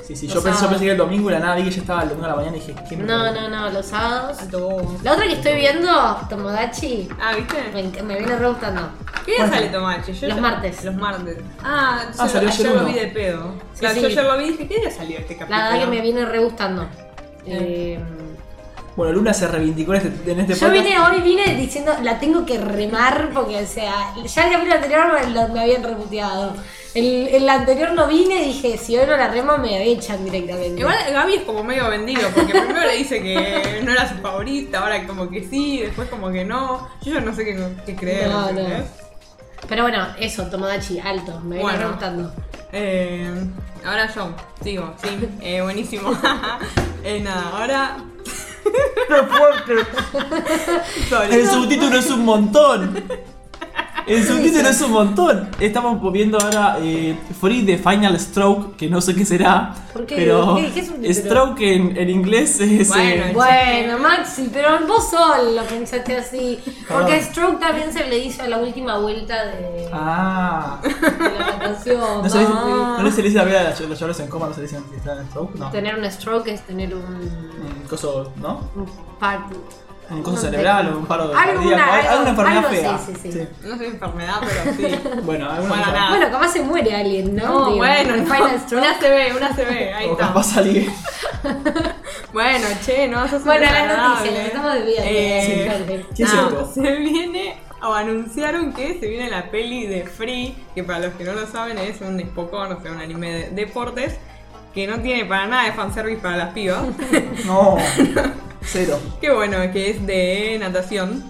Sí, 0.06 0.16
sí. 0.16 0.26
Yo 0.26 0.42
pensé, 0.42 0.62
yo 0.62 0.70
pensé 0.70 0.84
que 0.86 0.90
el 0.92 0.96
domingo 0.96 1.28
y 1.28 1.34
la 1.34 1.38
nada 1.40 1.56
vi 1.56 1.64
que 1.64 1.70
ya 1.70 1.80
estaba 1.82 2.02
el 2.02 2.08
domingo 2.08 2.24
a 2.24 2.30
la 2.30 2.36
mañana 2.36 2.56
y 2.56 2.60
dije, 2.60 2.74
¿qué 2.88 2.96
me 2.96 3.04
No, 3.04 3.30
no, 3.30 3.48
no, 3.50 3.68
los 3.68 3.84
sábados. 3.84 4.38
Alto. 4.40 4.96
La 5.02 5.12
otra 5.12 5.26
que 5.26 5.34
estoy 5.34 5.56
viendo, 5.56 6.16
Tomodachi, 6.30 7.10
Ah, 7.20 7.34
¿viste? 7.36 7.56
me, 7.74 8.02
me 8.02 8.16
viene 8.18 8.36
re 8.38 8.48
gustando. 8.48 8.88
¿Qué 9.26 9.32
día 9.32 9.46
sale? 9.46 9.70
Yo 9.70 9.80
Los 10.28 10.36
ya- 10.36 10.40
martes. 10.40 10.82
Los 10.84 10.94
martes. 10.94 11.36
Ah, 11.62 12.00
yo, 12.06 12.22
Ah, 12.22 12.28
salió 12.28 12.48
ayer 12.48 12.66
ayer 12.68 12.80
lo 12.80 12.84
vi 12.86 12.92
de 12.94 13.06
pedo. 13.08 13.52
Sí, 13.74 13.80
Claro, 13.80 13.94
sí. 13.96 14.00
Yo 14.00 14.06
ayer 14.06 14.24
lo 14.24 14.38
vi 14.38 14.44
y 14.44 14.50
dije, 14.52 14.68
¿qué 14.68 14.80
día 14.80 14.90
salió 14.90 15.18
este 15.18 15.36
capítulo? 15.36 15.58
La 15.58 15.64
verdad 15.72 15.84
que 15.84 15.90
me 15.90 16.00
viene 16.00 16.24
re 16.24 16.38
gustando. 16.38 16.86
Eh, 17.44 18.00
Bueno, 18.98 19.12
Luna 19.12 19.32
se 19.32 19.46
reivindicó 19.46 19.94
en 19.94 20.00
este, 20.08 20.32
en 20.32 20.40
este 20.40 20.54
yo 20.54 20.66
podcast. 20.66 20.84
vine 20.84 20.98
hoy, 20.98 21.20
vine 21.20 21.54
diciendo, 21.54 21.92
la 22.02 22.18
tengo 22.18 22.44
que 22.44 22.58
remar 22.58 23.30
porque, 23.32 23.62
o 23.62 23.66
sea, 23.66 24.12
ya 24.26 24.46
el 24.46 24.52
capítulo 24.52 24.74
anterior 24.74 25.06
me, 25.12 25.30
lo- 25.30 25.48
me 25.50 25.60
habían 25.60 25.84
reputeado. 25.84 26.54
El, 26.94 27.28
el 27.28 27.48
anterior 27.48 27.92
no 27.92 28.08
vine 28.08 28.42
y 28.42 28.46
dije, 28.46 28.76
si 28.76 28.96
hoy 28.98 29.06
no 29.06 29.16
la 29.16 29.28
remo 29.28 29.56
me 29.56 29.84
echan 29.84 30.24
directamente. 30.24 30.80
Igual 30.80 30.96
Gaby 31.12 31.34
es 31.34 31.42
como 31.42 31.62
medio 31.62 31.88
vendido, 31.88 32.28
porque 32.34 32.50
primero 32.50 32.80
le 32.80 32.96
dice 32.96 33.22
que 33.22 33.82
no 33.84 33.92
era 33.92 34.08
su 34.08 34.16
favorita, 34.16 34.80
ahora 34.80 35.06
como 35.06 35.30
que 35.30 35.44
sí, 35.48 35.78
después 35.78 36.08
como 36.08 36.32
que 36.32 36.44
no. 36.44 36.88
Yo 37.04 37.14
ya 37.14 37.20
no 37.20 37.32
sé 37.32 37.44
qué, 37.44 37.68
qué 37.86 37.94
creer. 37.94 38.28
No, 38.28 38.50
no. 38.50 38.68
Pero 39.68 39.82
bueno, 39.84 40.08
eso, 40.18 40.42
Tomodachi, 40.46 40.98
alto, 40.98 41.38
me 41.40 41.56
viene 41.56 41.62
Bueno. 41.62 41.78
re 41.78 41.86
gustando. 41.88 42.32
Eh, 42.72 43.32
ahora 43.86 44.12
yo, 44.12 44.34
sigo, 44.60 44.92
sí, 45.00 45.08
eh, 45.40 45.62
buenísimo. 45.62 46.10
eh, 47.04 47.20
nada, 47.20 47.50
ahora. 47.56 47.96
Sorry. 51.08 51.34
El 51.34 51.46
subtítulo 51.48 51.98
es 51.98 52.10
un 52.10 52.24
montón. 52.24 53.04
El 54.08 54.24
subtítulo 54.26 54.68
es 54.68 54.80
un 54.80 54.90
montón. 54.92 55.48
Estamos 55.60 56.12
viendo 56.12 56.38
ahora 56.40 56.78
eh, 56.80 57.16
Free 57.40 57.64
the 57.66 57.76
Final 57.78 58.18
Stroke, 58.18 58.76
que 58.76 58.88
no 58.88 59.00
sé 59.00 59.14
qué 59.14 59.24
será. 59.26 59.74
¿Por 59.92 60.06
qué? 60.06 60.16
Pero 60.16 60.56
¿Qué- 60.56 60.70
qué 60.72 60.86
subtítulo? 60.86 61.14
Stroke 61.14 61.60
en, 61.60 61.96
en 61.96 62.08
inglés 62.10 62.58
es. 62.60 62.88
Bueno, 62.88 63.24
eh, 63.26 63.30
Bueno, 63.34 63.98
Maxi, 63.98 64.48
pero 64.52 64.86
vos 64.86 65.10
solo 65.10 65.50
lo 65.52 65.62
pensaste 65.64 66.16
así. 66.16 66.58
Porque 66.88 67.12
Perdón. 67.12 67.24
Stroke 67.30 67.60
también 67.60 67.92
se 67.92 68.06
le 68.06 68.18
hizo 68.18 68.42
a 68.42 68.48
la 68.48 68.58
última 68.58 68.98
vuelta 68.98 69.44
de, 69.46 69.88
Ah. 69.92 70.80
de 70.82 70.90
la 70.90 71.58
natación. 71.58 71.98
No, 72.22 72.28
se 72.30 72.38
dice- 72.38 72.52
Ah. 72.54 72.98
no 73.02 73.10
se 73.10 73.22
le 73.22 73.28
dice 73.28 73.40
a 73.40 73.44
ver 73.44 73.56
a 73.58 73.70
los 73.80 74.00
lloros 74.00 74.20
en 74.20 74.28
coma, 74.28 74.46
no 74.48 74.54
se 74.54 74.60
le 74.62 74.66
dicen 74.68 74.84
que 74.90 74.96
están 74.96 75.18
en 75.18 75.26
stroke, 75.28 75.54
no. 75.56 75.70
Tener 75.70 75.98
un 75.98 76.10
stroke 76.10 76.48
es 76.48 76.62
tener 76.62 76.94
un, 76.94 77.02
Un 77.04 77.86
coso, 77.88 78.32
¿no? 78.36 78.60
un 78.74 78.86
par- 79.18 79.44
Un 80.10 80.22
coso 80.22 80.36
no 80.36 80.42
cerebral 80.42 80.86
sé. 80.86 80.92
o 80.92 80.98
un 80.98 81.06
paro 81.06 81.28
de 81.28 81.34
Alguna- 81.36 81.76
cardíaco. 81.76 81.92
algo- 81.92 82.08
alguna 82.10 82.30
enfermedad 82.30 82.58
algo, 82.58 82.70
fea. 82.70 82.98
sí, 82.98 83.12
sí, 83.22 83.32
sí. 83.32 83.48
No 83.64 83.76
sé 83.78 83.86
enfermedad, 83.86 84.34
pero 84.40 84.76
sí. 84.76 84.98
Bueno, 85.22 85.50
alguna 85.50 85.68
Para 85.68 85.80
enfermedad. 85.82 85.92
nada. 85.92 86.10
Bueno, 86.16 86.30
capaz 86.32 86.48
se 86.52 86.62
muere 86.62 86.94
alguien, 86.96 87.36
¿no? 87.36 87.44
No, 87.46 87.64
Digo, 87.66 87.76
bueno, 87.78 88.16
no. 88.16 88.24
Final 88.24 88.60
Stroke. 88.60 88.82
una 88.86 88.98
CB, 88.98 89.36
una 89.36 89.48
CB, 89.54 89.94
ahí 89.94 90.06
O 90.08 90.12
está. 90.12 90.26
capaz 90.28 90.56
alguien. 90.56 90.92
Bueno, 92.32 92.66
che, 92.84 93.08
no, 93.08 93.26
sos 93.28 93.42
Bueno, 93.44 93.66
un 93.66 93.88
las 93.88 94.18
noticias, 94.18 94.46
estamos 94.46 94.74
desviando. 94.74 95.10
Eh, 95.10 96.06
¿Qué 96.14 96.22
es 96.24 96.34
no, 96.34 96.48
esto? 96.48 96.72
Se 96.74 96.96
viene, 96.96 97.56
o 97.82 97.92
anunciaron 97.94 98.72
que 98.72 98.98
se 99.00 99.06
viene 99.08 99.30
la 99.30 99.50
peli 99.50 99.86
de 99.86 100.04
Free, 100.04 100.54
que 100.74 100.84
para 100.84 100.98
los 101.00 101.14
que 101.14 101.24
no 101.24 101.32
lo 101.32 101.46
saben 101.46 101.78
es 101.78 102.00
un 102.02 102.20
Spokon, 102.20 102.72
o 102.72 102.82
sea, 102.82 102.92
un 102.92 103.00
anime 103.00 103.30
de 103.32 103.50
deportes, 103.50 104.18
que 104.78 104.86
no 104.86 105.00
tiene 105.00 105.24
para 105.24 105.48
nada 105.48 105.64
de 105.64 105.72
fanservice 105.72 106.20
para 106.22 106.36
las 106.36 106.52
pibas. 106.52 106.84
No. 107.46 107.76
Cero. 108.62 109.00
Qué 109.20 109.32
bueno, 109.32 109.56
que 109.72 109.90
es 109.90 110.06
de 110.06 110.56
natación. 110.60 111.24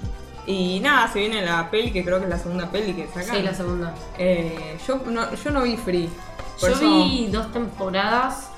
Y 0.47 0.81
nada, 0.81 1.11
se 1.11 1.21
viene 1.21 1.41
la 1.43 1.71
peli, 1.71 1.91
que 1.91 2.05
creo 2.05 2.19
que 2.19 2.25
es 2.25 2.31
la 2.31 2.39
segunda 2.39 2.71
peli 2.71 2.93
que 2.93 3.07
sacan. 3.07 3.37
Sí, 3.37 3.43
la 3.43 3.55
segunda. 3.55 3.95
Eh, 4.19 4.77
yo, 4.87 5.01
no, 5.07 5.35
yo 5.35 5.51
no 5.51 5.63
vi 5.63 5.79
Free. 5.79 6.11
Yo 6.61 6.69
eso- 6.69 6.81
vi 6.81 7.29
dos 7.33 7.51
temporadas. 7.51 8.51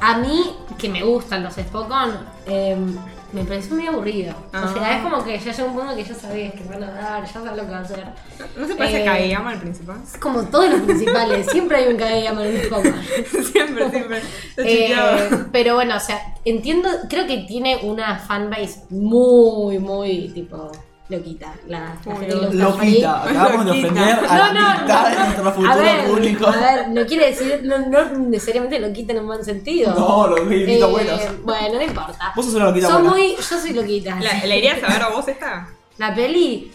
A 0.00 0.18
mí, 0.18 0.56
que 0.76 0.90
me 0.90 1.02
gustan 1.02 1.42
los 1.42 1.54
Spokon, 1.54 2.10
eh, 2.46 2.76
me 3.32 3.44
pareció 3.44 3.76
muy 3.76 3.86
aburrido. 3.86 4.34
Ah. 4.52 4.66
O 4.68 4.74
sea, 4.74 4.96
es 4.96 5.02
como 5.02 5.24
que 5.24 5.38
ya 5.38 5.52
llega 5.52 5.64
un 5.64 5.74
punto 5.74 5.96
que 5.96 6.04
ya 6.04 6.14
sabías 6.14 6.54
que 6.54 6.64
van 6.64 6.82
a 6.84 6.90
dar, 6.90 7.24
ya 7.24 7.32
sabes 7.32 7.56
lo 7.56 7.64
que 7.64 7.70
va 7.70 7.78
a 7.78 7.80
hacer. 7.80 8.04
¿No 8.56 8.66
se 8.66 8.74
parece 8.74 8.98
Eh, 8.98 9.08
a 9.08 9.12
Kageyama 9.12 9.52
el 9.54 9.58
principal? 9.60 10.00
Es 10.02 10.18
como 10.18 10.42
todos 10.44 10.70
los 10.70 10.80
principales, 10.82 11.46
siempre 11.50 11.78
hay 11.78 11.92
un 11.92 11.96
Kageyama 11.96 12.46
en 12.46 12.54
un 12.54 12.62
Spokon. 12.62 12.94
siempre, 13.52 13.90
siempre. 13.90 14.22
Eh, 14.58 14.94
pero 15.50 15.74
bueno, 15.74 15.96
o 15.96 16.00
sea, 16.00 16.34
entiendo, 16.44 16.88
creo 17.08 17.26
que 17.26 17.38
tiene 17.38 17.80
una 17.82 18.18
fanbase 18.18 18.84
muy, 18.90 19.78
muy, 19.78 20.28
tipo, 20.28 20.70
loquita. 21.16 21.54
La, 21.68 21.78
la 22.04 22.16
gente 22.16 22.26
que 22.26 22.54
Loquita, 22.56 23.22
acabamos 23.22 23.64
de 23.66 23.70
Loquita. 23.82 23.86
ofender 23.88 24.14
a 24.28 24.52
No, 24.52 24.60
la 24.60 24.80
mitad 24.82 25.62
de 25.62 25.68
A 25.68 25.76
ver, 25.76 26.06
público. 26.06 26.46
a 26.46 26.50
ver, 26.56 26.88
no 26.88 27.06
quiere 27.06 27.26
decir, 27.30 27.60
no, 27.64 27.78
no 27.78 28.04
necesariamente 28.28 28.78
loquita 28.80 29.12
en 29.12 29.20
un 29.20 29.26
buen 29.26 29.44
sentido. 29.44 29.94
No, 29.94 30.26
los 30.28 30.40
loquitos 30.40 30.88
Eh, 30.88 30.92
buenos. 30.92 31.20
Bueno, 31.44 31.74
no 31.74 31.82
importa. 31.82 32.32
Vos 32.36 32.44
sos 32.46 32.54
una 32.54 32.66
loquita 32.66 32.88
Son 32.88 33.02
buena. 33.02 33.10
muy, 33.16 33.36
yo 33.36 33.42
soy 33.58 33.72
loquita. 33.72 34.18
¿La, 34.20 34.44
¿La 34.46 34.56
irías 34.56 34.82
a 34.82 34.88
ver 34.92 35.02
a 35.02 35.08
vos 35.10 35.26
esta? 35.28 35.68
La 35.98 36.14
peli, 36.14 36.72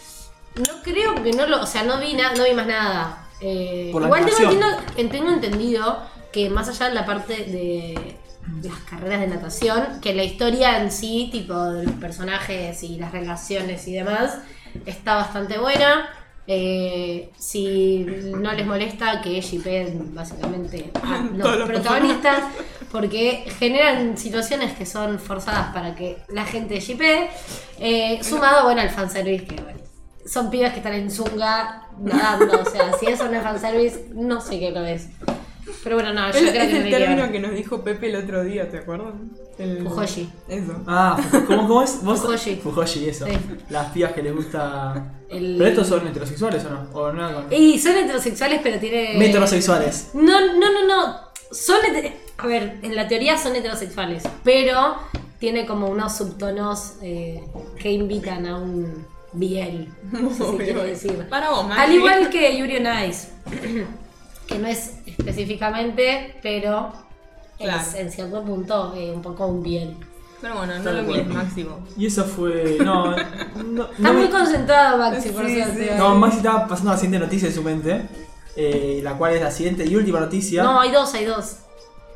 no 0.56 0.82
creo 0.82 1.14
que 1.22 1.32
no 1.32 1.46
lo, 1.46 1.62
o 1.62 1.66
sea, 1.66 1.82
no 1.82 1.98
vi 2.00 2.14
nada, 2.14 2.34
no 2.34 2.44
vi 2.44 2.54
más 2.54 2.66
nada. 2.66 3.24
Eh, 3.40 3.90
Por 3.92 4.02
la 4.02 4.08
igual 4.08 4.24
tengo, 4.26 4.50
entiendo- 4.50 5.10
tengo 5.12 5.30
entendido 5.30 5.98
que 6.32 6.50
más 6.50 6.68
allá 6.68 6.88
de 6.88 6.94
la 6.94 7.06
parte 7.06 7.34
de 7.44 8.17
las 8.62 8.78
carreras 8.80 9.20
de 9.20 9.26
natación, 9.28 10.00
que 10.00 10.14
la 10.14 10.24
historia 10.24 10.82
en 10.82 10.90
sí, 10.90 11.28
tipo 11.30 11.54
de 11.54 11.84
los 11.84 11.94
personajes 11.94 12.82
y 12.82 12.96
las 12.96 13.12
relaciones 13.12 13.86
y 13.88 13.94
demás, 13.94 14.38
está 14.86 15.16
bastante 15.16 15.58
buena. 15.58 16.08
Eh, 16.50 17.30
si 17.38 18.06
no 18.34 18.52
les 18.52 18.66
molesta 18.66 19.20
que 19.20 19.38
shipen 19.42 20.14
básicamente 20.14 20.90
a 21.02 21.28
Todos 21.28 21.58
los 21.58 21.58
los 21.58 21.68
protagonistas, 21.68 22.44
porque 22.90 23.44
generan 23.58 24.16
situaciones 24.16 24.72
que 24.72 24.86
son 24.86 25.18
forzadas 25.18 25.74
para 25.74 25.94
que 25.94 26.22
la 26.28 26.46
gente 26.46 26.80
shipee, 26.80 27.28
eh, 27.78 28.24
sumado 28.24 28.64
bueno 28.64 28.80
al 28.80 28.88
fanservice 28.88 29.44
que 29.44 29.60
bueno, 29.62 29.80
son 30.26 30.48
pibas 30.48 30.72
que 30.72 30.78
están 30.78 30.94
en 30.94 31.10
zunga 31.10 31.86
nadando, 32.00 32.62
o 32.62 32.64
sea, 32.64 32.96
si 32.98 33.06
eso 33.06 33.26
no 33.26 33.36
es 33.36 33.42
fanservice, 33.42 34.06
no 34.14 34.40
sé 34.40 34.58
qué 34.58 34.70
lo 34.70 34.86
es. 34.86 35.08
Pero 35.84 35.96
bueno, 35.96 36.12
no, 36.12 36.30
yo 36.32 36.38
Es, 36.38 36.50
creo 36.50 36.62
es 36.62 36.68
que 36.70 36.76
el 36.78 36.84
me 36.84 36.90
término 36.90 37.30
que 37.32 37.40
nos 37.40 37.52
dijo 37.52 37.82
Pepe 37.82 38.08
el 38.08 38.16
otro 38.16 38.42
día, 38.44 38.68
¿te 38.70 38.78
acuerdas? 38.78 39.14
El... 39.58 39.82
Fujoshi. 39.84 40.28
Eso. 40.48 40.82
Ah, 40.86 41.18
¿cómo, 41.46 41.66
cómo 41.68 41.82
es? 41.82 42.02
¿Vos? 42.02 42.20
Fujoshi. 42.20 42.56
Fujoshi, 42.56 43.08
eso. 43.08 43.26
Sí. 43.26 43.32
Las 43.70 43.90
pibas 43.92 44.12
que 44.12 44.22
les 44.22 44.34
gusta. 44.34 45.12
El- 45.28 45.56
¿Pero 45.58 45.70
estos 45.70 45.86
son 45.88 46.06
heterosexuales 46.06 46.64
o 46.64 46.70
no? 46.70 46.88
¿O 46.92 47.12
no? 47.12 47.34
con- 47.34 47.52
Y 47.52 47.78
son 47.78 47.96
heterosexuales, 47.96 48.60
pero 48.62 48.78
tiene. 48.78 49.14
Metrosexuales. 49.18 50.10
No, 50.14 50.40
no, 50.58 50.72
no, 50.72 50.86
no. 50.86 51.16
Son 51.50 51.78
heter- 51.82 52.12
A 52.38 52.46
ver, 52.46 52.78
en 52.82 52.94
la 52.94 53.08
teoría 53.08 53.36
son 53.38 53.56
heterosexuales, 53.56 54.22
pero 54.44 54.96
tiene 55.38 55.66
como 55.66 55.88
unos 55.88 56.16
subtonos 56.16 56.94
eh, 57.02 57.42
que 57.78 57.90
invitan 57.90 58.46
a 58.46 58.56
un 58.58 59.06
biel. 59.32 59.88
No 60.12 60.30
sé 60.32 60.44
si 60.50 60.56
quiero 60.58 60.82
decir. 60.82 61.26
Para 61.28 61.50
vos. 61.50 61.66
Al 61.76 61.92
igual 61.92 62.30
que 62.30 62.56
Yuri 62.56 62.76
on 62.78 62.86
Ice, 63.08 63.28
que 64.46 64.58
no 64.58 64.66
es 64.68 64.92
específicamente, 65.18 66.36
pero 66.42 66.92
Claro. 67.58 67.80
es 67.80 67.94
en 67.94 68.10
cierto 68.10 68.42
punto 68.44 68.94
eh, 68.96 69.12
un 69.12 69.20
poco 69.22 69.46
un 69.46 69.62
biel. 69.62 69.96
Pero 70.40 70.56
bueno, 70.58 70.78
no 70.78 70.92
lo 70.92 71.02
mires, 71.02 71.26
Maxi, 71.26 71.64
vos. 71.64 71.78
Y 71.96 72.06
eso 72.06 72.24
fue. 72.24 72.76
No, 72.84 73.10
no, 73.64 73.84
Está 73.90 73.94
no, 73.98 74.12
muy 74.12 74.22
me- 74.22 74.30
concentrado 74.30 74.96
Maxi, 74.98 75.30
por 75.30 75.44
Sí, 75.46 75.56
suerte. 75.56 75.88
sí. 75.88 75.94
no, 75.98 76.14
Maxi 76.14 76.36
estaba 76.36 76.68
pasando 76.68 76.92
la 76.92 76.96
siguiente 76.96 77.18
noticia 77.26 77.48
en 77.48 77.54
su 77.54 77.62
mente. 77.62 78.02
eh, 78.60 79.00
la 79.04 79.12
cual 79.16 79.34
es 79.34 79.42
la 79.42 79.52
siguiente 79.52 79.84
y 79.84 79.94
última 79.94 80.18
noticia. 80.18 80.64
No, 80.64 80.80
hay 80.80 80.90
dos, 80.90 81.14
hay 81.14 81.24
dos. 81.26 81.58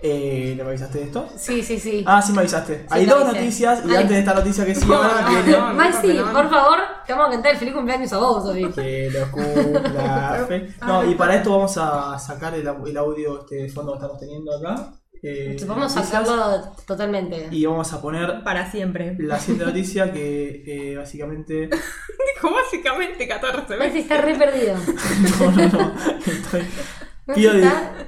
Eh, 0.04 0.54
¿Le 0.56 0.62
avisaste 0.62 0.98
de 0.98 1.04
esto? 1.04 1.28
Sí, 1.36 1.62
sí, 1.62 1.78
sí. 1.78 2.02
Ah, 2.06 2.20
sí 2.20 2.32
me 2.32 2.40
avisaste. 2.40 2.86
Hay 2.90 3.06
dos 3.06 3.22
avisé. 3.22 3.38
noticias 3.38 3.82
y 3.86 3.90
Ay. 3.90 3.96
antes 3.96 4.10
de 4.10 4.18
esta 4.18 4.34
noticia 4.34 4.66
que 4.66 4.74
sí 4.74 4.84
No, 4.86 4.94
ahora 4.96 5.20
no, 5.22 5.28
viene. 5.30 5.52
no. 5.52 5.74
Maxi, 5.74 6.08
no. 6.14 6.32
por 6.32 6.50
favor, 6.50 6.78
te 7.06 7.12
vamos 7.12 7.28
a 7.28 7.30
cantar 7.32 7.52
el 7.52 7.58
feliz 7.58 7.74
cumpleaños 7.74 8.12
a 8.12 8.18
vos, 8.18 8.44
David. 8.46 8.70
Que 8.74 9.10
lo 9.10 9.30
cumpla. 9.30 10.44
Fe. 10.48 10.68
No, 10.84 11.08
y 11.08 11.14
para 11.14 11.36
esto 11.36 11.50
vamos 11.52 11.76
a 11.78 12.18
sacar 12.18 12.54
el, 12.54 12.66
au- 12.66 12.88
el 12.88 12.96
audio, 12.96 13.40
este 13.42 13.54
de 13.56 13.68
fondo 13.68 13.92
que 13.92 13.98
estamos 13.98 14.18
teniendo 14.18 14.56
acá. 14.56 14.92
eh, 15.22 15.56
Vamos 15.68 15.96
a 15.96 16.02
sacarlo 16.04 16.72
totalmente. 16.84 17.46
Y 17.52 17.64
vamos 17.64 17.92
a 17.92 18.02
poner 18.02 18.42
Para 18.42 18.68
siempre. 18.70 19.14
la 19.20 19.38
siguiente 19.38 19.66
noticia 19.66 20.12
que 20.12 20.64
eh, 20.66 20.96
básicamente. 20.96 21.68
Dijo 22.34 22.50
básicamente 22.52 23.28
14 23.28 23.76
Maxi 23.76 23.78
veces. 23.78 24.02
está 24.02 24.16
re 24.20 24.34
perdido. 24.34 24.74
No, 25.38 25.50
no, 25.52 25.68
no. 25.68 25.94
Estoy- 26.26 26.60
Maxi 26.62 27.11
Pido, 27.34 27.52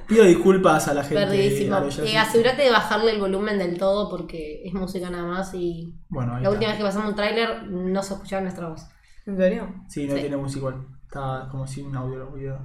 pido 0.07 0.25
disculpas 0.25 0.87
a 0.89 0.93
la 0.93 1.03
gente. 1.03 1.15
perdidísimo. 1.15 1.77
Eh, 2.03 2.17
asegúrate 2.17 2.63
de 2.63 2.69
bajarle 2.71 3.11
el 3.11 3.19
volumen 3.19 3.57
del 3.57 3.77
todo 3.77 4.09
porque 4.09 4.61
es 4.65 4.73
música 4.73 5.09
nada 5.09 5.23
más 5.23 5.53
y 5.53 5.95
Bueno, 6.09 6.33
la 6.33 6.37
está. 6.39 6.49
última 6.49 6.69
vez 6.71 6.77
que 6.77 6.83
pasamos 6.83 7.09
un 7.09 7.15
tráiler 7.15 7.63
no 7.69 8.03
se 8.03 8.13
escuchaba 8.13 8.41
nuestra 8.41 8.67
voz. 8.69 8.81
¿En 9.25 9.37
serio? 9.37 9.73
Sí, 9.87 10.05
no 10.07 10.15
Sí. 10.15 10.19
tiene 10.21 10.37
música 10.37 10.59
igual. 10.59 10.87
Está 11.05 11.47
como 11.49 11.65
sin 11.65 11.95
audio 11.95 12.17
los 12.19 12.33
videos. 12.33 12.59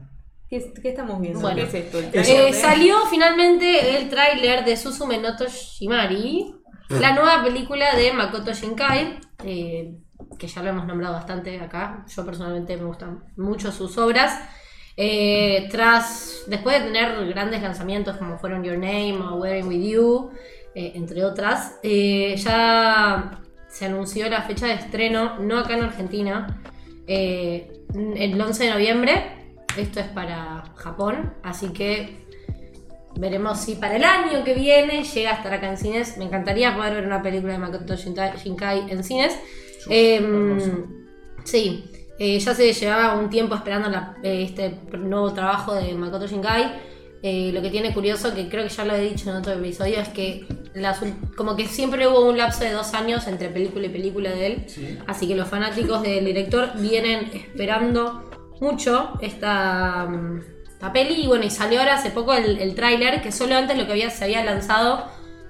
¿Qué, 0.48 0.72
qué 0.82 0.88
estamos 0.88 1.20
viendo? 1.20 1.38
Bueno. 1.40 1.56
¿Qué 1.56 1.62
es 1.62 1.74
esto? 1.74 1.98
¿El 2.00 2.04
Eso. 2.06 2.12
trailer 2.12 2.48
Eh, 2.48 2.52
salió 2.52 2.96
finalmente 3.08 3.96
el 3.96 4.08
tráiler 4.10 4.64
de 4.64 4.76
Susume 4.76 5.18
no 5.18 5.36
Toshimari, 5.36 6.52
la 6.88 7.14
nueva 7.14 7.44
película 7.44 7.94
de 7.94 8.12
Makoto 8.12 8.52
Shinkai, 8.52 9.20
eh, 9.44 9.96
que 10.36 10.46
ya 10.48 10.62
lo 10.62 10.70
hemos 10.70 10.86
nombrado 10.86 11.14
bastante 11.14 11.60
acá. 11.60 12.04
Yo 12.08 12.24
personalmente 12.26 12.76
me 12.76 12.84
gustan 12.84 13.22
mucho 13.36 13.70
sus 13.70 13.96
obras. 13.98 14.36
Eh, 15.02 15.66
tras, 15.70 16.42
después 16.46 16.78
de 16.78 16.88
tener 16.88 17.26
grandes 17.28 17.62
lanzamientos 17.62 18.18
como 18.18 18.36
fueron 18.36 18.62
Your 18.62 18.76
Name 18.76 19.16
o 19.16 19.36
Wearing 19.36 19.66
With 19.66 19.90
You, 19.90 20.30
eh, 20.74 20.92
entre 20.94 21.24
otras, 21.24 21.78
eh, 21.82 22.34
ya 22.36 23.40
se 23.66 23.86
anunció 23.86 24.28
la 24.28 24.42
fecha 24.42 24.66
de 24.66 24.74
estreno, 24.74 25.38
no 25.38 25.58
acá 25.58 25.72
en 25.72 25.84
Argentina, 25.84 26.60
el 27.06 28.38
11 28.38 28.64
de 28.64 28.70
noviembre. 28.70 29.22
Esto 29.74 30.00
es 30.00 30.06
para 30.08 30.64
Japón, 30.76 31.32
así 31.42 31.72
que 31.72 32.26
veremos 33.16 33.58
si 33.58 33.76
para 33.76 33.96
el 33.96 34.04
año 34.04 34.44
que 34.44 34.52
viene 34.52 35.02
llega 35.02 35.30
a 35.30 35.34
estar 35.36 35.54
acá 35.54 35.70
en 35.70 35.78
cines. 35.78 36.18
Me 36.18 36.26
encantaría 36.26 36.76
poder 36.76 36.96
ver 36.96 37.06
una 37.06 37.22
película 37.22 37.54
de 37.54 37.58
Makoto 37.58 37.96
Shinkai 37.96 38.90
en 38.90 39.02
cines. 39.02 39.34
Em, 39.88 40.58
sí, 41.44 41.90
eh, 42.20 42.38
ya 42.38 42.54
se 42.54 42.72
llevaba 42.72 43.14
un 43.18 43.30
tiempo 43.30 43.54
esperando 43.56 43.88
la- 43.88 44.14
eh, 44.22 44.42
este 44.44 44.78
nuevo 44.96 45.33
trabajo 45.33 45.74
de 45.74 45.94
Makoto 45.94 46.26
Shinkai. 46.28 46.88
Eh, 47.22 47.50
lo 47.52 47.61
que 47.61 47.68
tiene 47.70 47.92
curioso, 47.92 48.35
que 48.35 48.48
creo 48.48 48.62
que 48.62 48.70
ya 48.70 48.85
lo 48.85 48.94
he 48.94 49.00
dicho 49.11 49.28
en 49.30 49.37
otro 49.37 49.52
episodio, 49.52 49.98
es 50.00 50.09
que 50.09 50.46
las 50.74 51.00
como 51.37 51.54
que 51.56 51.66
siempre 51.66 52.06
hubo 52.09 52.26
un 52.28 52.38
lapso 52.38 52.64
de 52.64 52.72
dos 52.72 52.94
años 52.94 53.26
entre 53.26 53.48
película 53.48 53.87
y 53.87 53.90
película 53.90 54.30
de 54.30 54.46
él. 54.46 54.64
Sí. 54.68 54.98
Así 55.06 55.26
que 55.28 55.35
los 55.35 55.48
fanáticos 55.48 56.00
del 56.02 56.24
director 56.24 56.70
vienen 56.78 57.30
esperando 57.35 58.30
mucho 58.61 59.12
esta, 59.20 60.06
mm, 60.09 60.40
esta 60.72 60.92
peli. 60.94 61.22
Y 61.24 61.26
bueno, 61.26 61.44
y 61.44 61.50
salió 61.50 61.80
ahora 61.80 61.94
hace 61.96 62.11
poco 62.11 62.33
el, 62.35 62.59
el 62.59 62.74
tráiler, 62.74 63.20
que 63.22 63.33
solo 63.33 63.54
antes 63.56 63.76
lo 63.76 63.85
que 63.87 63.92
había, 63.92 64.09
se 64.11 64.24
había 64.24 64.42
lanzado 64.44 65.04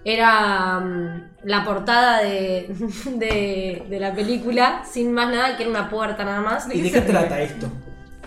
era 0.04 0.80
mm, 0.80 1.22
la 1.44 1.64
portada 1.64 2.22
de, 2.22 2.74
de, 3.16 3.84
de 3.88 4.00
la 4.00 4.14
película, 4.14 4.82
sin 4.90 5.12
más 5.12 5.28
nada, 5.30 5.56
que 5.56 5.62
era 5.64 5.70
una 5.70 5.88
puerta 5.90 6.24
nada 6.24 6.40
más. 6.40 6.66
¿Y 6.74 6.80
de 6.80 6.90
qué 6.90 7.00
trata 7.02 7.40
esto? 7.40 7.68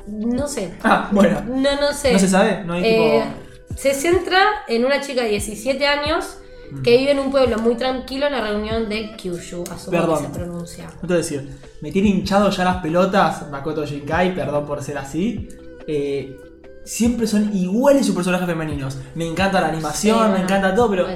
No 0.07 0.47
sé. 0.47 0.71
Ah, 0.83 1.09
bueno. 1.11 1.41
No, 1.47 1.75
no 1.79 1.91
sé. 1.93 2.13
No 2.13 2.19
se 2.19 2.27
sabe, 2.27 2.63
no 2.65 2.73
hay 2.73 2.83
Eh, 2.85 3.23
tipo. 3.23 3.77
se 3.79 3.93
centra 3.93 4.39
en 4.67 4.85
una 4.85 5.01
chica 5.01 5.23
de 5.23 5.29
17 5.29 5.85
años 5.87 6.37
Mm. 6.71 6.81
que 6.81 6.97
vive 6.97 7.11
en 7.11 7.19
un 7.19 7.29
pueblo 7.29 7.59
muy 7.59 7.75
tranquilo 7.75 8.25
en 8.25 8.31
la 8.31 8.41
reunión 8.41 8.89
de 8.89 9.15
Kyushu, 9.15 9.63
asumo 9.69 9.91
Perdón. 9.91 10.17
que 10.19 10.27
se 10.27 10.33
pronuncia. 10.39 10.89
No 11.01 11.07
te 11.07 11.13
a 11.13 11.17
decir, 11.17 11.47
me 11.81 11.91
tiene 11.91 12.07
hinchado 12.09 12.49
ya 12.49 12.63
las 12.63 12.77
pelotas 12.77 13.47
Makoto 13.51 13.85
Shinkai, 13.85 14.33
perdón 14.33 14.65
por 14.65 14.81
ser 14.81 14.97
así. 14.97 15.49
Eh, 15.85 16.35
siempre 16.85 17.27
son 17.27 17.55
iguales 17.55 18.05
sus 18.05 18.15
personajes 18.15 18.45
femeninos. 18.47 18.97
Me 19.15 19.25
encanta 19.27 19.61
la 19.61 19.67
animación, 19.69 20.15
Sí, 20.17 20.21
me 20.23 20.29
bueno, 20.29 20.43
encanta 20.43 20.75
todo, 20.75 20.89
pero 20.89 21.07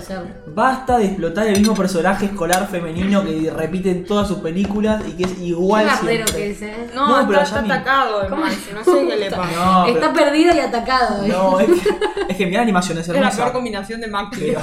basta 0.48 0.98
de 0.98 1.06
explotar 1.06 1.48
el 1.48 1.58
mismo 1.60 1.74
personaje 1.76 2.26
escolar 2.28 2.68
femenino 2.68 3.24
que 3.24 3.52
repite 3.56 3.92
en 3.92 4.06
todas 4.06 4.28
sus 4.28 4.38
películas 4.40 5.04
y 5.08 5.12
que 5.14 5.24
es 5.24 5.40
igual 5.42 5.90
siempre. 5.90 6.24
que 6.34 6.52
es, 6.52 6.62
¿eh? 6.62 6.90
No, 6.96 7.08
No, 7.22 7.28
pero 7.28 7.42
está, 7.42 7.56
ya 7.56 7.62
está 7.62 7.62
ni- 7.62 7.72
atacado. 7.72 8.30
Maxi, 8.38 8.72
no 8.74 8.84
sé 8.84 9.08
qué 9.08 9.16
le 9.18 9.30
pasa. 9.36 9.52
No, 9.56 9.86
Está 9.88 10.14
pero- 10.14 10.26
perdido 10.26 10.56
y 10.56 10.60
atacado. 10.60 11.24
¿eh? 11.24 11.28
no, 11.30 11.60
es 11.60 11.68
que, 11.68 11.90
es 12.30 12.38
que 12.38 12.46
mira 12.46 12.58
la 12.60 12.64
animación, 12.64 12.98
es 12.98 13.04
Es 13.08 13.14
la 13.14 13.20
hermosa. 13.20 13.38
peor 13.38 13.52
combinación 13.54 14.02
de 14.02 14.08
Maxi. 14.08 14.40
Pero, 14.42 14.60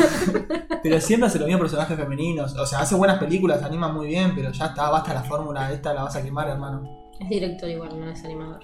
pero 0.83 1.01
siempre 1.01 1.27
hace 1.29 1.39
los 1.39 1.47
mismos 1.47 1.63
personajes 1.63 1.97
femeninos. 1.97 2.55
O 2.57 2.67
sea, 2.67 2.81
hace 2.81 2.95
buenas 2.95 3.19
películas, 3.19 3.63
anima 3.63 3.89
muy 3.89 4.07
bien, 4.09 4.33
pero 4.35 4.51
ya 4.53 4.67
está, 4.67 4.89
basta 4.91 5.13
la 5.15 5.23
fórmula 5.23 5.71
esta, 5.73 5.93
la 5.93 6.05
vas 6.05 6.17
a 6.17 6.23
quemar, 6.23 6.49
hermano. 6.49 6.83
Es 7.21 7.29
director 7.29 7.69
igual, 7.69 7.99
no 8.01 8.11
es 8.11 8.25
animador. 8.25 8.61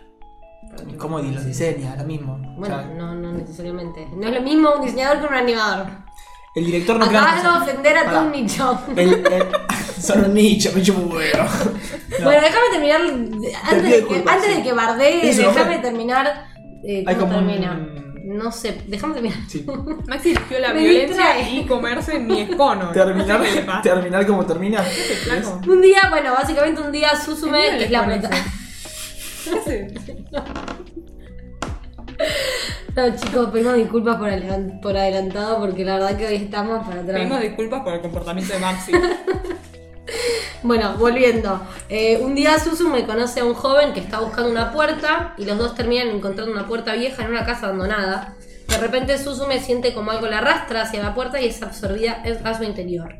¿Cómo 0.99 1.21
di- 1.21 1.31
los 1.33 1.45
diseña? 1.45 1.97
Lo 1.97 2.05
mismo. 2.05 2.35
O 2.35 2.61
Bueno, 2.61 2.79
sea, 2.79 2.87
no, 2.95 3.15
no 3.15 3.33
necesariamente. 3.33 4.07
No 4.15 4.29
es 4.29 4.35
lo 4.35 4.41
mismo 4.43 4.75
un 4.77 4.83
diseñador 4.85 5.21
que 5.21 5.27
un 5.27 5.35
animador. 5.35 5.87
el 6.55 6.65
director 6.67 6.97
no 6.99 7.07
crea. 7.09 7.23
Acabas 7.23 7.43
de 7.43 7.49
ofender 7.71 7.97
a 7.99 8.11
todo 8.11 8.21
un 8.23 8.33
nicho. 8.33 8.81
El, 8.97 9.09
el- 9.15 9.47
son 10.01 10.25
un 10.25 10.35
nicho, 10.35 10.71
me 10.75 10.83
chupo 10.83 11.01
un 11.01 11.13
huevo. 11.13 11.39
No. 11.45 12.25
Bueno, 12.25 12.41
déjame 12.43 12.67
terminar. 12.73 13.01
Antes, 13.01 13.83
de 13.91 14.05
que, 14.07 14.25
antes 14.29 14.45
sí. 14.51 14.55
de 14.57 14.63
que 14.63 14.73
bardees, 14.73 15.39
Eso, 15.39 15.49
déjame 15.49 15.77
no, 15.77 15.83
terminar. 15.83 16.47
Eh, 16.85 17.05
¿Cómo 17.19 17.39
un- 17.39 17.47
termina? 17.47 17.89
No 18.23 18.53
sé, 18.53 18.83
déjame 18.87 19.15
terminar. 19.15 19.39
Sí. 19.49 19.67
Maxi 20.07 20.31
eligió 20.33 20.59
la 20.61 20.73
Me 20.75 20.81
violencia 20.81 21.35
distrae. 21.35 21.55
y 21.55 21.67
comerse 21.67 22.19
mi 22.21 22.43
escono. 22.43 22.91
Terminar, 22.91 23.41
No 23.41 23.45
sé 23.47 23.65
terminar 23.83 24.27
como 24.27 24.45
termina. 24.47 24.85
Un 25.67 25.81
día, 25.81 26.01
bueno, 26.11 26.33
básicamente 26.35 26.81
un 26.81 26.93
día 26.93 27.17
Susume, 27.17 27.67
Es 27.67 27.75
que 27.77 27.85
es 27.85 27.91
la 27.91 28.03
No 32.96 33.16
chicos, 33.16 33.50
pedimos 33.50 33.74
disculpas 33.76 34.16
por, 34.16 34.29
adelan- 34.29 34.81
por 34.81 34.96
adelantado 34.96 35.59
porque 35.61 35.85
la 35.85 35.94
verdad 35.94 36.16
que 36.18 36.26
hoy 36.26 36.35
estamos 36.37 36.87
para 36.87 37.00
atrás. 37.00 37.16
Pedimos 37.18 37.40
disculpas 37.40 37.83
por 37.83 37.94
el 37.94 38.00
comportamiento 38.00 38.53
de 38.53 38.59
Maxi. 38.59 38.92
Bueno, 40.62 40.94
volviendo. 40.98 41.59
Eh, 41.88 42.18
un 42.20 42.35
día 42.35 42.59
Susume 42.59 43.07
conoce 43.07 43.40
a 43.40 43.44
un 43.46 43.55
joven 43.55 43.94
que 43.94 44.00
está 44.00 44.20
buscando 44.20 44.50
una 44.50 44.72
puerta 44.72 45.35
y 45.38 45.46
los 45.46 45.57
dos 45.57 45.74
terminan 45.74 46.09
encontrando 46.09 46.53
una 46.53 46.66
puerta 46.66 46.92
vieja 46.94 47.22
en 47.22 47.31
una 47.31 47.46
casa 47.46 47.66
abandonada. 47.68 48.35
De 48.68 48.76
repente 48.76 49.16
Susume 49.16 49.59
siente 49.61 49.94
como 49.94 50.11
algo 50.11 50.26
la 50.26 50.38
arrastra 50.38 50.83
hacia 50.83 51.03
la 51.03 51.14
puerta 51.14 51.40
y 51.40 51.46
es 51.46 51.62
absorbida 51.62 52.22
a 52.44 52.55
su 52.59 52.64
interior. 52.64 53.14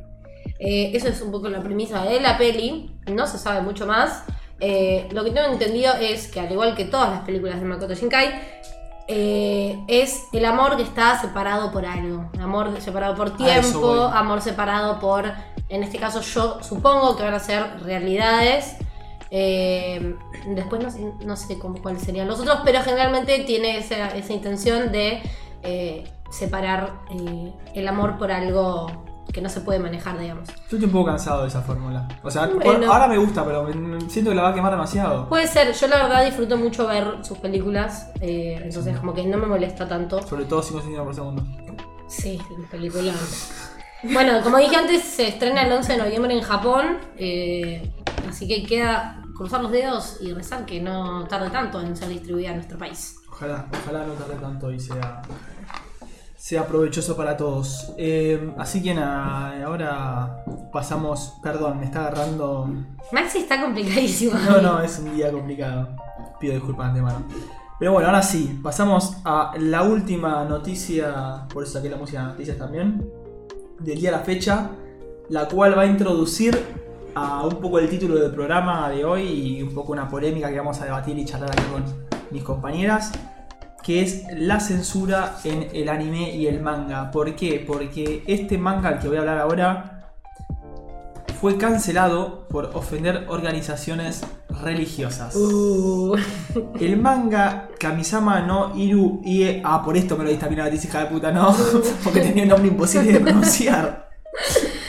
Eh, 0.59 0.90
eso 0.92 1.09
es 1.09 1.22
un 1.22 1.30
poco 1.33 1.48
la 1.48 1.62
premisa 1.62 2.04
de 2.04 2.20
la 2.20 2.37
peli. 2.37 2.90
No 3.11 3.26
se 3.26 3.38
sabe 3.38 3.62
mucho 3.62 3.87
más. 3.87 4.24
Eh, 4.61 5.09
lo 5.12 5.25
que 5.25 5.31
tengo 5.31 5.49
entendido 5.49 5.94
es 5.94 6.29
que 6.29 6.40
al 6.40 6.53
igual 6.53 6.75
que 6.77 6.85
todas 6.85 7.11
las 7.11 7.20
películas 7.20 7.59
de 7.61 7.66
Makoto 7.66 7.94
Shinkai, 7.94 8.61
eh, 9.09 9.79
es 9.88 10.25
el 10.33 10.44
amor 10.44 10.77
que 10.77 10.83
está 10.83 11.18
separado 11.20 11.73
por 11.73 11.85
algo. 11.87 12.31
Amor 12.40 12.81
separado 12.81 13.14
por 13.16 13.37
tiempo, 13.37 13.88
amor 14.05 14.40
separado 14.42 15.01
por, 15.01 15.25
en 15.68 15.83
este 15.83 15.99
caso 15.99 16.20
yo 16.20 16.62
supongo 16.62 17.16
que 17.16 17.23
van 17.25 17.35
a 17.35 17.38
ser 17.40 17.81
realidades. 17.83 18.77
Eh, 19.33 20.14
después 20.49 20.83
no, 20.83 20.90
sé- 20.90 21.12
no 21.25 21.37
sé 21.37 21.59
cómo, 21.59 21.81
cuáles 21.81 22.03
serían 22.03 22.29
los 22.29 22.40
otros, 22.40 22.61
pero 22.64 22.83
generalmente 22.83 23.38
tiene 23.40 23.79
esa, 23.79 24.09
esa 24.16 24.33
intención 24.33 24.92
de 24.92 25.23
eh, 25.62 26.05
separar 26.31 26.92
el 27.75 27.88
amor 27.88 28.18
por 28.18 28.31
algo 28.33 28.87
que 29.33 29.40
no 29.40 29.49
se 29.49 29.61
puede 29.61 29.79
manejar, 29.79 30.19
digamos. 30.19 30.49
Yo 30.49 30.55
estoy 30.62 30.85
un 30.85 30.90
poco 30.90 31.07
cansado 31.07 31.43
de 31.43 31.49
esa 31.49 31.62
fórmula. 31.62 32.09
O 32.23 32.31
sea, 32.31 32.47
Bueno. 32.49 32.93
ahora 32.93 33.07
me 33.09 33.16
gusta, 33.19 33.45
pero 33.45 33.66
siento 34.09 34.31
que 34.31 34.37
la 34.37 34.43
va 34.43 34.49
a 34.51 34.55
quemar 34.55 34.73
demasiado. 34.73 35.29
Puede 35.29 35.47
ser, 35.47 35.73
yo 35.73 35.87
la 35.87 36.03
verdad 36.03 36.25
disfruto 36.25 36.57
mucho 36.57 36.87
ver 36.87 37.25
sus 37.25 37.38
películas, 37.38 38.09
eh, 38.21 38.61
entonces 38.62 38.99
como 38.99 39.14
que 39.14 39.25
no 39.25 39.38
me 39.38 39.47
molesta 39.47 39.87
tanto. 39.88 40.21
Sobre 40.27 40.45
todo 40.45 40.62
5 40.62 40.81
centímetros 40.81 41.07
por 41.07 41.14
segundo. 41.14 41.45
Sí, 42.09 42.40
la 42.61 42.69
película. 42.69 43.12
Bueno, 44.03 44.40
como 44.43 44.57
dije 44.59 44.77
antes, 44.77 45.03
se 45.05 45.29
estrena 45.29 45.62
el 45.62 45.73
11 45.73 45.93
de 45.93 45.99
noviembre 45.99 46.35
en 46.35 46.43
Japón, 46.43 46.99
eh, 47.16 47.93
así 48.29 48.49
que 48.49 48.64
queda 48.64 49.23
cruzar 49.37 49.62
los 49.62 49.71
dedos 49.71 50.19
y 50.21 50.33
rezar 50.33 50.64
que 50.66 50.81
no 50.81 51.27
tarde 51.29 51.51
tanto 51.51 51.81
en 51.81 51.95
ser 51.97 52.09
distribuida 52.09 52.49
en 52.51 52.57
nuestro 52.57 52.79
país. 52.79 53.16
Ojalá, 53.31 53.66
ojalá 53.83 54.05
no 54.07 54.12
tarde 54.14 54.35
tanto 54.40 54.71
y 54.73 54.81
sea, 54.81 55.23
sea 56.40 56.66
provechoso 56.66 57.18
para 57.18 57.37
todos. 57.37 57.92
Eh, 57.98 58.55
así 58.57 58.83
que 58.83 58.94
nada, 58.94 59.62
ahora 59.62 60.42
pasamos. 60.72 61.35
Perdón, 61.42 61.79
me 61.79 61.85
está 61.85 62.07
agarrando. 62.07 62.66
Maxi 63.12 63.40
está 63.40 63.61
complicadísimo. 63.61 64.38
No, 64.48 64.62
no, 64.62 64.81
es 64.81 64.98
un 65.00 65.14
día 65.14 65.31
complicado. 65.31 65.90
Pido 66.40 66.55
disculpas 66.55 66.94
de 66.94 67.00
antemano. 67.00 67.26
Pero 67.79 67.92
bueno, 67.92 68.09
ahora 68.09 68.22
sí, 68.22 68.59
pasamos 68.62 69.18
a 69.22 69.53
la 69.59 69.83
última 69.83 70.44
noticia, 70.44 71.46
por 71.53 71.62
eso 71.62 71.74
saqué 71.74 71.90
la 71.90 71.96
música 71.98 72.22
de 72.22 72.29
noticias 72.29 72.57
también, 72.57 73.07
del 73.79 74.00
día 74.00 74.09
a 74.09 74.12
la 74.12 74.20
fecha, 74.20 74.70
la 75.29 75.46
cual 75.46 75.76
va 75.76 75.83
a 75.83 75.87
introducir 75.87 76.59
a 77.14 77.44
un 77.44 77.57
poco 77.57 77.79
el 77.79 77.88
título 77.88 78.16
del 78.16 78.33
programa 78.33 78.88
de 78.88 79.05
hoy 79.05 79.22
y 79.22 79.62
un 79.62 79.74
poco 79.74 79.92
una 79.92 80.09
polémica 80.09 80.50
que 80.50 80.59
vamos 80.59 80.81
a 80.81 80.87
debatir 80.87 81.18
y 81.18 81.24
charlar 81.24 81.50
aquí 81.50 81.64
con 81.70 81.85
mis 82.31 82.42
compañeras, 82.42 83.12
que 83.83 84.03
es 84.03 84.25
la 84.37 84.61
censura 84.61 85.37
en 85.45 85.69
el 85.73 85.88
anime 85.88 86.35
y 86.35 86.47
el 86.47 86.61
manga. 86.61 87.11
¿Por 87.11 87.35
qué? 87.35 87.62
Porque 87.66 88.23
este 88.27 88.59
manga 88.59 88.90
al 88.90 88.99
que 89.01 89.09
voy 89.09 89.16
a 89.16 89.21
hablar 89.21 89.38
ahora 89.38 90.01
fue 91.40 91.57
cancelado 91.57 92.47
por 92.49 92.66
ofender 92.75 93.25
organizaciones 93.29 94.23
religiosas. 94.62 95.35
Uh, 95.35 96.14
El 96.81 96.99
manga 96.99 97.69
Kamisama 97.79 98.40
no 98.40 98.77
Iru 98.77 99.23
Ie. 99.25 99.62
Ah, 99.64 99.83
por 99.83 99.97
esto 99.97 100.16
me 100.19 100.25
lo 100.25 100.31
diste 100.31 100.45
a 100.45 100.51
la 100.51 100.64
noticia, 100.64 100.88
hija 100.88 101.01
de 101.01 101.07
puta, 101.07 101.33
no. 101.33 101.57
Porque 102.05 102.21
tenía 102.21 102.43
un 102.43 102.51
nombre 102.51 102.69
imposible 102.69 103.12
de 103.12 103.21
pronunciar. 103.21 104.11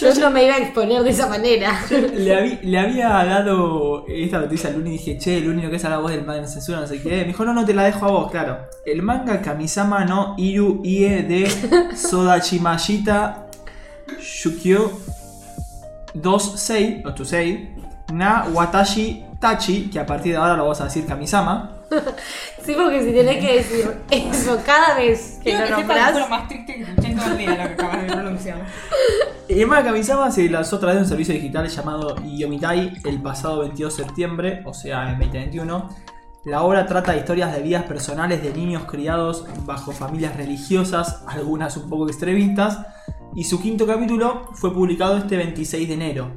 yo 0.00 0.14
no 0.20 0.30
me 0.30 0.44
iba 0.44 0.54
a 0.54 0.58
exponer 0.58 1.02
de 1.02 1.10
esa 1.10 1.26
manera. 1.28 1.80
Le, 1.90 2.34
habí- 2.34 2.58
le 2.62 2.78
había 2.78 3.08
dado 3.08 4.04
esta 4.08 4.38
noticia 4.38 4.70
al 4.70 4.76
Luni 4.76 4.90
y 4.90 4.92
dije, 4.98 5.18
che, 5.18 5.38
el 5.38 5.48
único 5.48 5.70
que 5.70 5.76
es 5.76 5.84
a 5.84 5.88
la 5.90 5.98
voz 5.98 6.10
del 6.12 6.24
manga 6.24 6.42
de 6.42 6.48
censura, 6.48 6.80
no 6.80 6.86
sé 6.86 7.00
qué. 7.02 7.10
Me 7.22 7.24
dijo, 7.24 7.44
no, 7.44 7.52
no, 7.54 7.64
te 7.64 7.74
la 7.74 7.84
dejo 7.84 8.06
a 8.06 8.10
vos, 8.10 8.30
claro. 8.30 8.58
El 8.86 9.02
manga 9.02 9.40
Kamisama 9.42 10.04
no 10.04 10.34
Iru 10.38 10.80
Ie 10.84 11.22
de 11.22 11.50
Sodachimashita 11.96 13.46
Shukyo 14.20 14.90
26, 16.14 17.04
o 17.06 17.12
Tusei, 17.14 17.70
na 18.12 18.46
Watashi 18.52 19.24
Tachi, 19.40 19.90
que 19.90 20.00
a 20.00 20.06
partir 20.06 20.32
de 20.32 20.38
ahora 20.38 20.56
lo 20.56 20.62
vamos 20.64 20.80
a 20.80 20.84
decir 20.84 21.06
Kamisama. 21.06 21.77
Sí, 22.64 22.74
porque 22.74 23.02
si 23.02 23.12
tenés 23.12 23.44
que 23.44 23.54
decir 23.56 23.90
eso 24.10 24.60
cada 24.64 24.96
vez 24.96 25.38
que 25.42 25.50
Quiero 25.50 25.70
lo 25.70 25.76
que 25.76 25.84
fue 25.84 25.94
lo 25.94 26.00
nombras. 26.02 26.30
más 26.30 26.48
triste 26.48 26.74
que 26.74 26.82
escuché 26.82 27.08
en 27.08 27.18
todo 27.18 27.30
el 27.30 27.38
día 27.38 27.50
lo 27.50 27.56
que 27.56 27.62
acabas 27.62 28.02
de 28.02 28.12
pronunciar. 28.12 28.66
El 29.48 29.66
manga 29.66 29.84
Kamisama 29.84 30.30
se 30.30 30.48
lanzó 30.50 30.76
a 30.76 30.80
través 30.80 30.96
de 30.96 31.02
un 31.04 31.08
servicio 31.08 31.32
digital 31.32 31.66
llamado 31.66 32.16
Yomitai 32.22 32.98
el 33.04 33.22
pasado 33.22 33.60
22 33.60 33.96
de 33.96 34.04
septiembre, 34.04 34.62
o 34.66 34.74
sea, 34.74 35.10
en 35.10 35.18
2021. 35.18 35.88
La 36.44 36.62
obra 36.62 36.86
trata 36.86 37.12
de 37.12 37.18
historias 37.18 37.54
de 37.54 37.62
vidas 37.62 37.84
personales 37.84 38.42
de 38.42 38.52
niños 38.52 38.84
criados 38.84 39.46
bajo 39.64 39.92
familias 39.92 40.36
religiosas, 40.36 41.22
algunas 41.26 41.76
un 41.78 41.88
poco 41.88 42.06
extremistas, 42.08 42.78
y 43.34 43.44
su 43.44 43.60
quinto 43.60 43.86
capítulo 43.86 44.50
fue 44.52 44.72
publicado 44.72 45.16
este 45.16 45.38
26 45.38 45.88
de 45.88 45.94
enero. 45.94 46.30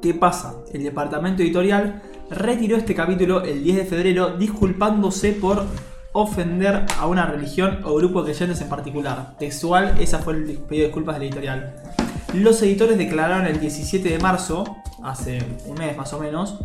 ¿Qué 0.00 0.14
pasa? 0.14 0.54
El 0.72 0.82
departamento 0.82 1.42
editorial 1.42 2.02
retiró 2.30 2.76
este 2.76 2.94
capítulo 2.94 3.42
el 3.42 3.62
10 3.62 3.76
de 3.76 3.84
febrero 3.84 4.36
disculpándose 4.36 5.32
por 5.32 5.66
ofender 6.12 6.86
a 6.98 7.06
una 7.06 7.26
religión 7.26 7.80
o 7.84 7.94
grupo 7.94 8.22
de 8.22 8.32
creyentes 8.32 8.60
en 8.60 8.68
particular. 8.68 9.36
Textual, 9.38 9.96
esa 10.00 10.18
fue 10.18 10.34
el 10.34 10.44
pedido 10.44 10.82
de 10.82 10.86
disculpas 10.86 11.16
de 11.16 11.18
la 11.20 11.24
editorial. 11.26 11.74
Los 12.34 12.62
editores 12.62 12.98
declararon 12.98 13.46
el 13.46 13.60
17 13.60 14.08
de 14.08 14.18
marzo, 14.18 14.76
hace 15.02 15.42
un 15.66 15.74
mes 15.78 15.96
más 15.96 16.12
o 16.12 16.20
menos, 16.20 16.58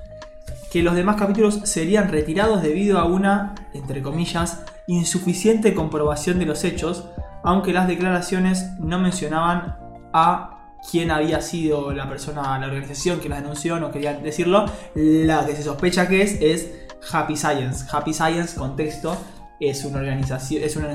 que 0.72 0.84
los 0.84 0.96
demás 0.96 1.16
capítulos 1.16 1.62
serían 1.64 2.10
retirados 2.10 2.62
debido 2.62 3.00
a 3.00 3.06
una, 3.06 3.56
entre 3.74 4.02
comillas, 4.02 4.64
insuficiente 4.88 5.74
comprobación 5.74 6.38
de 6.38 6.46
los 6.46 6.64
hechos, 6.64 7.06
aunque 7.44 7.74
las 7.74 7.88
declaraciones 7.88 8.78
no 8.80 9.00
mencionaban 9.00 9.78
a 10.14 10.55
quién 10.90 11.12
había 11.12 11.42
sido 11.42 11.92
la 11.92 12.08
persona, 12.08 12.58
la 12.60 12.68
organización 12.68 13.20
que 13.20 13.30
las 13.30 13.42
denunció, 13.42 13.80
no 13.80 13.92
querían 13.92 14.24
decirlo. 14.24 14.66
La 14.94 15.46
que 15.46 15.56
se 15.56 15.64
sospecha 15.64 16.08
que 16.08 16.22
es 16.22 16.42
es 16.42 16.72
Happy 17.12 17.36
Science. 17.36 17.86
Happy 17.92 18.14
Science, 18.14 18.56
contexto, 18.56 19.18
es 19.60 19.84
una 19.86 20.00
organización, 20.00 20.64
es 20.64 20.76
un 20.76 20.86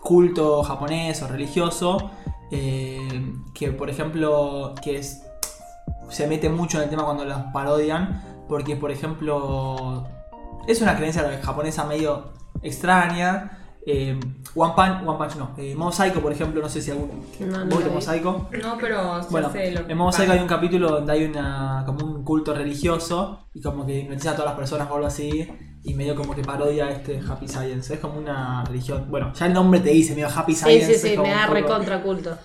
culto 0.00 0.62
japonés 0.62 1.22
o 1.22 1.28
religioso 1.28 2.10
eh, 2.50 3.32
que, 3.54 3.72
por 3.72 3.90
ejemplo, 3.90 4.74
que 4.82 4.98
es, 4.98 5.22
se 6.08 6.26
mete 6.26 6.48
mucho 6.48 6.78
en 6.78 6.84
el 6.84 6.90
tema 6.90 7.04
cuando 7.04 7.24
las 7.24 7.52
parodian, 7.52 8.22
porque, 8.48 8.76
por 8.76 8.90
ejemplo, 8.90 10.06
es 10.66 10.80
una 10.80 10.96
creencia 10.96 11.40
japonesa 11.42 11.84
medio 11.84 12.32
extraña. 12.62 13.67
Eh, 13.86 14.18
One 14.54 14.72
Punch, 14.76 15.02
One 15.06 15.18
Punch 15.18 15.36
no, 15.36 15.54
eh, 15.56 15.74
Mob 15.74 15.92
Psycho, 15.92 16.20
por 16.20 16.32
ejemplo, 16.32 16.60
no 16.60 16.68
sé 16.68 16.82
si 16.82 16.90
algún. 16.90 17.32
No, 17.40 17.64
no 17.64 17.66
¿Vos 17.68 17.78
viste 17.78 17.90
la 17.90 17.90
Mob. 17.90 18.02
Psycho? 18.02 18.48
No, 18.62 18.76
pero 18.78 19.22
sí 19.22 19.28
Bueno, 19.30 19.50
sé 19.50 19.70
lo 19.72 19.86
que 19.86 19.92
en 19.92 19.98
Mob 19.98 20.12
Psycho 20.12 20.32
hay 20.32 20.40
un 20.40 20.46
capítulo 20.48 20.88
donde 20.90 21.12
hay 21.12 21.24
una 21.24 21.82
como 21.86 22.04
un 22.04 22.24
culto 22.24 22.54
religioso 22.54 23.48
y 23.54 23.62
como 23.62 23.86
que 23.86 24.00
hipnotiza 24.00 24.32
a 24.32 24.36
todas 24.36 24.50
las 24.50 24.56
personas 24.58 24.90
o 24.90 24.94
algo 24.94 25.06
así 25.06 25.48
y 25.82 25.94
medio 25.94 26.14
como 26.16 26.34
que 26.34 26.42
parodia 26.42 26.90
este 26.90 27.20
Happy 27.26 27.48
Science. 27.48 27.94
Es 27.94 28.00
como 28.00 28.18
una 28.18 28.64
religión. 28.64 29.06
Bueno, 29.10 29.32
ya 29.34 29.46
el 29.46 29.52
nombre 29.54 29.80
te 29.80 29.90
dice, 29.90 30.14
medio 30.14 30.28
Happy 30.28 30.54
Sí, 30.54 30.60
Science. 30.64 30.94
sí, 30.94 31.08
sí, 31.10 31.16
como 31.16 31.28
me 31.28 31.34
da 31.34 31.46
recontra 31.46 32.02
culto. 32.02 32.36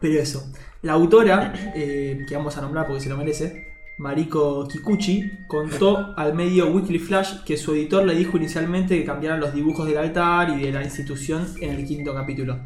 Pero 0.00 0.20
eso, 0.20 0.42
la 0.82 0.92
autora, 0.92 1.52
eh, 1.74 2.24
que 2.28 2.36
vamos 2.36 2.56
a 2.56 2.60
nombrar 2.60 2.86
porque 2.86 3.00
se 3.02 3.08
lo 3.08 3.16
merece, 3.16 3.65
Mariko 3.98 4.68
Kikuchi, 4.68 5.46
contó 5.46 6.14
al 6.16 6.34
medio 6.34 6.68
Weekly 6.68 6.98
Flash 6.98 7.42
que 7.44 7.56
su 7.56 7.74
editor 7.74 8.04
le 8.04 8.14
dijo 8.14 8.36
inicialmente 8.36 8.98
que 8.98 9.04
cambiaran 9.04 9.40
los 9.40 9.54
dibujos 9.54 9.86
del 9.86 9.96
altar 9.96 10.50
y 10.50 10.62
de 10.62 10.72
la 10.72 10.84
institución 10.84 11.46
en 11.60 11.70
el 11.74 11.86
quinto 11.86 12.14
capítulo. 12.14 12.60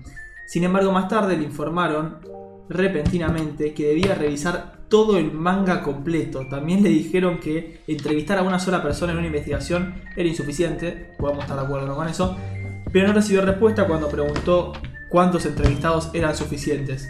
Sin 0.46 0.64
embargo, 0.64 0.90
más 0.90 1.06
tarde 1.06 1.36
le 1.36 1.44
informaron 1.44 2.18
repentinamente 2.68 3.72
que 3.74 3.86
debía 3.86 4.14
revisar 4.14 4.80
todo 4.88 5.18
el 5.18 5.32
manga 5.32 5.82
completo. 5.82 6.46
También 6.48 6.82
le 6.82 6.88
dijeron 6.88 7.38
que 7.38 7.80
entrevistar 7.86 8.38
a 8.38 8.42
una 8.42 8.58
sola 8.58 8.82
persona 8.82 9.12
en 9.12 9.18
una 9.18 9.28
investigación 9.28 9.94
era 10.16 10.28
insuficiente, 10.28 11.14
podemos 11.16 11.44
estar 11.44 11.56
de 11.56 11.64
acuerdo 11.64 11.94
con 11.94 12.08
eso, 12.08 12.36
pero 12.92 13.06
no 13.06 13.14
recibió 13.14 13.42
respuesta 13.42 13.86
cuando 13.86 14.08
preguntó 14.08 14.72
cuántos 15.08 15.46
entrevistados 15.46 16.10
eran 16.12 16.34
suficientes. 16.34 17.08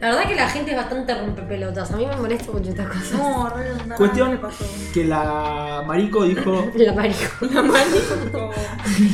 La 0.00 0.08
verdad 0.10 0.28
que 0.28 0.34
la 0.36 0.48
gente 0.48 0.70
es 0.70 0.76
bastante 0.76 1.12
rompepelotas. 1.20 1.90
A 1.90 1.96
mí 1.96 2.06
me 2.06 2.14
molesta 2.16 2.52
mucho 2.52 2.70
estas 2.70 2.86
cosas. 2.86 3.12
No, 3.14 3.48
re, 3.50 3.70
nada 3.84 3.96
Cuestión- 3.96 4.38
pasó. 4.40 4.64
Que 4.94 5.04
la 5.04 5.82
Marico 5.86 6.24
dijo. 6.24 6.70
La 6.76 6.92
marico. 6.92 7.46
La 7.52 7.62
mano 7.62 7.84
como... 8.32 8.50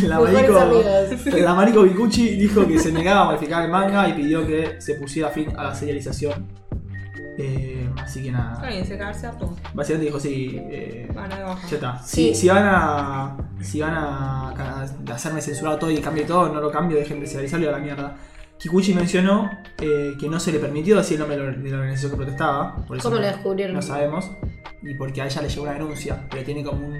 La 0.07 0.21
Marico, 0.21 1.37
la 1.39 1.55
Marico 1.55 1.83
Bikuchi 1.85 2.37
dijo 2.37 2.67
que 2.69 2.79
se 2.79 2.93
negaba 2.93 3.23
a 3.23 3.25
modificar 3.33 3.65
el 3.65 3.71
manga 3.71 4.09
y 4.09 4.13
pidió 4.13 4.47
que 4.47 4.81
se 4.81 4.95
pusiera 4.97 5.31
fin 5.31 5.49
a 5.57 5.65
la 5.65 5.75
serialización. 5.75 6.47
Eh, 7.39 7.89
así 8.01 8.23
que 8.23 8.29
Está 8.29 8.39
nada. 8.39 8.69
bien, 8.69 8.87
se 8.87 8.97
cagarse 8.99 9.27
a 9.27 9.33
todo. 9.33 9.57
Básicamente 9.73 10.07
dijo: 10.07 10.21
Sí, 10.21 10.57
eh, 10.71 11.09
Van 11.15 11.31
ya 11.31 11.57
está. 11.75 11.99
Sí. 12.05 12.29
Si, 12.29 12.43
si 12.43 12.49
van 12.49 12.65
a. 12.67 13.37
Si 13.61 13.81
van 13.81 13.95
a, 13.95 14.51
a 14.51 15.15
hacerme 15.15 15.41
censurar 15.41 15.79
todo 15.79 15.91
y 15.91 15.99
cambie 16.01 16.25
todo, 16.25 16.49
no 16.53 16.61
lo 16.61 16.71
cambio, 16.71 16.97
dejen 16.99 17.19
de 17.21 17.27
serializarlo 17.27 17.67
y 17.67 17.69
a 17.71 17.73
la 17.73 17.79
mierda. 17.79 18.17
Kikuchi 18.65 18.95
mencionó 18.95 19.51
eh, 19.79 20.15
que 20.19 20.27
no 20.27 20.41
se 20.41 20.51
le 20.51 20.59
permitió 20.59 20.97
decir 20.97 21.21
el 21.21 21.29
nombre 21.29 21.37
de 21.37 21.71
la 21.71 21.77
organización 21.77 22.13
que 22.13 22.17
protestaba. 22.17 22.77
Por 22.87 22.97
eso 22.97 23.11
¿Cómo 23.11 23.21
lo 23.21 23.27
descubrieron? 23.27 23.77
No 23.77 23.83
sabemos. 23.83 24.31
Y 24.81 24.95
porque 24.95 25.21
a 25.21 25.27
ella 25.27 25.43
le 25.43 25.49
llegó 25.51 25.63
una 25.65 25.73
denuncia, 25.75 26.27
pero 26.31 26.43
tiene 26.45 26.65
como 26.65 26.87
un, 26.87 26.95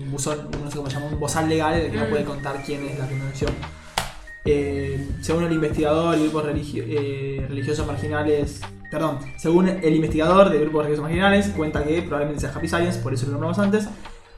un 0.00 0.10
buzón, 0.10 0.48
no 0.62 0.70
sé 0.70 0.76
cómo 0.78 0.88
se 0.88 0.96
llama, 0.96 1.06
un 1.12 1.20
bozal 1.20 1.50
legal 1.50 1.74
en 1.74 1.84
el 1.86 1.90
que 1.90 1.98
no 1.98 2.06
Mm. 2.06 2.10
puede 2.10 2.24
contar 2.24 2.62
quién 2.64 2.82
es 2.86 2.98
la 2.98 3.06
que 3.06 3.14
denunció. 3.14 3.48
Eh, 4.46 5.06
según 5.20 5.44
el 5.44 5.52
investigador 5.52 6.18
grupos 6.18 6.44
religio- 6.46 6.84
eh, 6.86 7.44
religiosos 7.46 7.86
marginales, 7.86 8.62
perdón, 8.90 9.18
según 9.36 9.68
el 9.68 9.94
investigador 9.94 10.48
de 10.50 10.60
grupos 10.60 10.84
religiosos 10.84 11.02
marginales, 11.02 11.48
cuenta 11.50 11.84
que 11.84 12.00
probablemente 12.02 12.40
sea 12.40 12.52
Happy 12.54 12.68
Science, 12.68 13.00
por 13.00 13.12
eso 13.12 13.26
lo 13.26 13.32
nombramos 13.32 13.58
antes, 13.58 13.86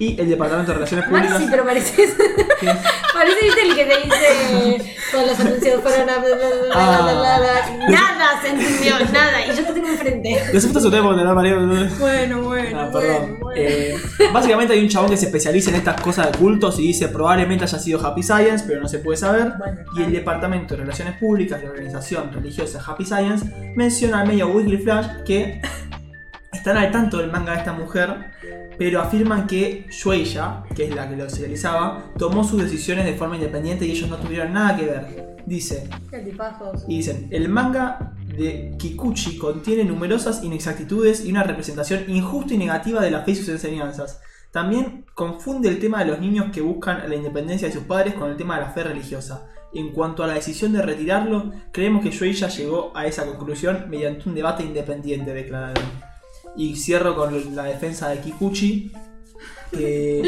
y 0.01 0.19
el 0.21 0.29
Departamento 0.29 0.71
de 0.73 0.75
Relaciones 0.77 1.07
Públicas. 1.09 1.33
Maxi, 1.35 1.47
pero 1.51 1.65
pareces. 1.65 2.17
Parece, 3.19 3.45
viste, 3.45 3.63
el 3.63 3.75
que 3.75 3.85
te 3.85 3.97
dice. 4.05 4.95
Todos 5.11 5.27
los 5.27 5.41
anuncios 5.41 5.83
fueron 5.83 6.09
a. 6.09 6.19
bla, 6.19 6.37
bla, 6.37 6.47
bla, 6.47 7.03
bla, 7.03 7.13
bla, 7.15 7.39
bla. 7.39 7.89
Nada 7.89 8.41
se 8.41 8.49
entendió, 8.51 8.95
nada. 9.13 9.45
Y 9.45 9.57
yo 9.57 9.65
te 9.65 9.73
tengo 9.73 9.89
enfrente. 9.89 10.41
Los 10.53 10.63
efectos 10.63 10.85
se 10.85 10.91
da 10.91 11.35
mareo. 11.35 11.67
Bueno, 11.99 12.43
bueno. 12.43 12.81
Ah, 12.81 12.91
perdón. 12.93 13.39
Eh, 13.57 13.97
básicamente 14.33 14.75
hay 14.75 14.81
un 14.81 14.89
chabón 14.89 15.11
que 15.11 15.17
se 15.17 15.27
especializa 15.27 15.71
en 15.71 15.77
estas 15.77 16.01
cosas 16.01 16.31
de 16.31 16.39
cultos 16.39 16.79
y 16.79 16.83
dice 16.83 17.09
probablemente 17.09 17.65
haya 17.65 17.79
sido 17.79 18.05
Happy 18.07 18.23
Science, 18.23 18.65
pero 18.69 18.81
no 18.81 18.89
se 18.89 19.01
puede 19.01 19.17
saber. 19.17 19.53
Bueno, 19.59 19.81
Y 19.97 20.03
el 20.03 20.13
Departamento 20.13 20.75
de 20.75 20.83
Relaciones 20.83 21.17
Públicas 21.19 21.59
de 21.59 21.67
la 21.67 21.73
organización 21.73 22.33
religiosa 22.33 22.81
Happy 22.87 23.05
Science 23.05 23.47
menciona 23.75 24.21
al 24.21 24.29
medio 24.29 24.49
Weekly 24.49 24.79
Flash 24.79 25.07
que 25.27 25.61
están 26.53 26.77
al 26.77 26.91
tanto 26.91 27.19
del 27.19 27.31
manga 27.31 27.53
de 27.53 27.59
esta 27.59 27.73
mujer, 27.73 28.33
pero 28.79 29.01
afirman 29.01 29.47
que 29.47 29.87
Shueisha, 29.91 30.65
que 30.75 30.85
es 30.85 30.95
la 30.95 31.09
que 31.09 31.17
lo 31.17 31.29
serializaba, 31.29 32.13
tomó 32.17 32.45
sus 32.45 32.63
decisiones 32.63 33.05
de 33.05 33.15
forma 33.15 33.37
independiente 33.37 33.87
y 33.87 33.91
ellos 33.91 34.09
no 34.09 34.17
tuvieron 34.17 34.53
nada 34.53 34.77
que 34.77 34.87
ver. 34.87 35.37
Dice, 35.47 35.89
y 36.87 36.97
dicen, 36.97 37.29
el 37.31 37.49
manga 37.49 38.13
de 38.37 38.75
Kikuchi 38.79 39.39
contiene 39.39 39.85
numerosas 39.85 40.45
inexactitudes 40.45 41.25
y 41.25 41.31
una 41.31 41.43
representación 41.43 42.05
injusta 42.09 42.53
y 42.53 42.59
negativa 42.59 43.01
de 43.01 43.11
la 43.11 43.23
fe 43.23 43.31
y 43.31 43.37
sus 43.37 43.49
enseñanzas. 43.49 44.21
También 44.51 45.07
confunde 45.15 45.69
el 45.69 45.79
tema 45.79 46.01
de 46.01 46.11
los 46.11 46.21
niños 46.21 46.51
que 46.53 46.61
buscan 46.61 47.09
la 47.09 47.15
independencia 47.15 47.69
de 47.69 47.75
sus 47.75 47.85
padres 47.85 48.15
con 48.15 48.31
el 48.31 48.37
tema 48.37 48.57
de 48.57 48.67
la 48.67 48.71
fe 48.71 48.85
religiosa. 48.85 49.47
En 49.75 49.93
cuanto 49.93 50.23
a 50.23 50.27
la 50.27 50.35
decisión 50.35 50.73
de 50.73 50.83
retirarlo, 50.83 51.51
creemos 51.73 52.03
que 52.03 52.11
Shueisha 52.11 52.49
llegó 52.49 52.93
a 52.95 53.07
esa 53.07 53.27
conclusión 53.27 53.87
mediante 53.89 54.29
un 54.29 54.35
debate 54.35 54.63
independiente, 54.63 55.35
declararon. 55.35 56.08
Y 56.59 56.77
cierro 56.77 57.15
con 57.15 57.55
la 57.55 57.63
defensa 57.65 58.09
de 58.11 58.21
Kikuchi. 58.21 58.93
que- 59.71 60.21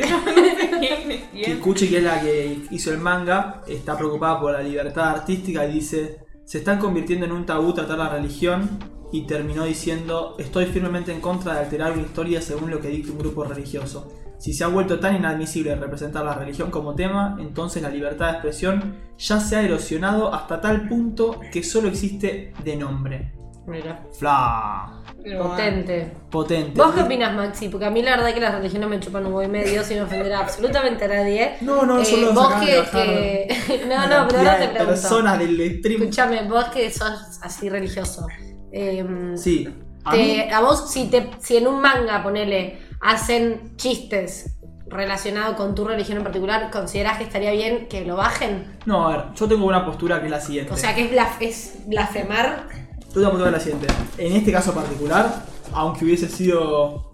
ya 0.08 0.18
me 0.24 0.32
re 0.32 1.24
quién. 1.32 1.56
Kikuchi, 1.56 1.88
que 1.88 1.98
es 1.98 2.02
la 2.04 2.20
que 2.20 2.66
hizo 2.70 2.90
el 2.92 2.98
manga, 2.98 3.62
está 3.66 3.96
preocupada 3.96 4.40
por 4.40 4.52
la 4.52 4.60
libertad 4.60 5.10
artística 5.10 5.64
y 5.66 5.72
dice, 5.74 6.18
se 6.44 6.58
están 6.58 6.78
convirtiendo 6.78 7.24
en 7.26 7.32
un 7.32 7.46
tabú 7.46 7.72
tratar 7.72 7.98
la 7.98 8.08
religión 8.08 8.68
y 9.12 9.26
terminó 9.26 9.64
diciendo, 9.64 10.34
estoy 10.38 10.66
firmemente 10.66 11.12
en 11.12 11.20
contra 11.20 11.54
de 11.54 11.60
alterar 11.60 11.92
una 11.92 12.02
historia 12.02 12.42
según 12.42 12.70
lo 12.70 12.80
que 12.80 12.88
dicta 12.88 13.12
un 13.12 13.18
grupo 13.18 13.44
religioso. 13.44 14.12
Si 14.38 14.52
se 14.52 14.64
ha 14.64 14.66
vuelto 14.66 14.98
tan 14.98 15.14
inadmisible 15.14 15.76
representar 15.76 16.24
la 16.24 16.34
religión 16.34 16.70
como 16.72 16.94
tema, 16.96 17.36
entonces 17.38 17.80
la 17.82 17.88
libertad 17.90 18.26
de 18.26 18.32
expresión 18.32 18.96
ya 19.16 19.38
se 19.38 19.56
ha 19.56 19.62
erosionado 19.62 20.34
hasta 20.34 20.60
tal 20.60 20.88
punto 20.88 21.38
que 21.52 21.62
solo 21.62 21.88
existe 21.88 22.52
de 22.64 22.76
nombre. 22.76 23.32
Mira. 23.66 24.04
Fla. 24.18 25.03
Pero, 25.24 25.42
Potente. 25.42 26.12
Potente. 26.30 26.72
¿Vos 26.78 26.94
qué 26.94 27.00
opinas, 27.00 27.34
Maxi? 27.34 27.70
Porque 27.70 27.86
a 27.86 27.90
mí 27.90 28.02
la 28.02 28.10
verdad 28.16 28.34
que 28.34 28.40
las 28.40 28.54
religiones 28.54 28.88
me 28.90 29.00
chupan 29.00 29.24
un 29.24 29.32
huevo 29.32 29.42
y 29.42 29.48
medio 29.50 29.82
sin 29.82 30.00
ofender 30.02 30.30
a 30.34 30.40
absolutamente 30.40 31.06
a 31.06 31.08
nadie. 31.08 31.56
No, 31.62 31.86
no, 31.86 31.98
Eh, 31.98 32.04
solo 32.04 32.34
vos 32.34 32.52
que, 32.56 33.48
No, 33.88 33.94
una 33.94 34.06
no, 34.06 34.28
pero 34.28 34.38
ahora 34.40 34.56
te 34.58 34.62
de 34.62 34.68
pregunto. 34.68 34.90
personas 35.00 35.38
del 35.38 35.78
stream. 35.78 36.02
Escúchame, 36.02 36.42
vos 36.46 36.64
que 36.66 36.90
sos 36.90 37.38
así 37.42 37.70
religioso. 37.70 38.26
em, 38.70 39.34
Sí. 39.36 39.66
A 40.04 40.10
te- 40.10 40.18
mí- 40.18 40.40
a 40.52 40.60
vos, 40.60 40.90
si, 40.92 41.06
te, 41.08 41.30
si 41.40 41.56
en 41.56 41.68
un 41.68 41.80
manga, 41.80 42.22
ponele, 42.22 42.78
hacen 43.00 43.76
chistes 43.76 44.56
relacionados 44.86 45.56
con 45.56 45.74
tu 45.74 45.86
religión 45.86 46.18
en 46.18 46.24
particular, 46.24 46.70
¿considerás 46.70 47.16
que 47.16 47.24
estaría 47.24 47.52
bien 47.52 47.86
que 47.88 48.04
lo 48.04 48.16
bajen? 48.16 48.76
No, 48.84 49.08
a 49.08 49.16
ver, 49.16 49.24
yo 49.34 49.48
tengo 49.48 49.64
una 49.66 49.86
postura 49.86 50.18
que 50.20 50.26
es 50.26 50.30
la 50.30 50.40
siguiente. 50.40 50.74
O 50.74 50.76
sea, 50.76 50.94
que 50.94 51.06
es, 51.06 51.10
blas- 51.10 51.36
es 51.40 51.78
blasfemar. 51.86 52.83
Yo 53.14 53.20
te 53.20 53.20
voy 53.20 53.26
a 53.26 53.30
contar 53.30 53.52
la 53.52 53.60
siguiente. 53.60 53.86
En 54.18 54.32
este 54.34 54.50
caso 54.52 54.74
particular, 54.74 55.44
aunque 55.72 56.04
hubiese 56.04 56.28
sido 56.28 57.12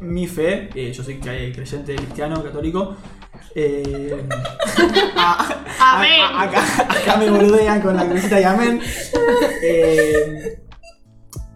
mi 0.00 0.26
fe, 0.26 0.70
eh, 0.74 0.92
yo 0.92 1.02
soy 1.04 1.20
cre- 1.20 1.54
creyente 1.54 1.94
cristiano, 1.96 2.42
católico, 2.42 2.96
eh, 3.54 4.26
a- 5.16 5.48
a- 5.80 5.96
Amén. 5.98 6.20
a- 6.22 6.42
acá, 6.42 6.62
acá 6.88 7.16
me 7.18 7.30
boludean 7.30 7.80
con 7.82 7.96
la 7.96 8.06
crucita 8.08 8.40
y 8.40 8.44
amén. 8.44 8.80
Eh, 9.62 10.62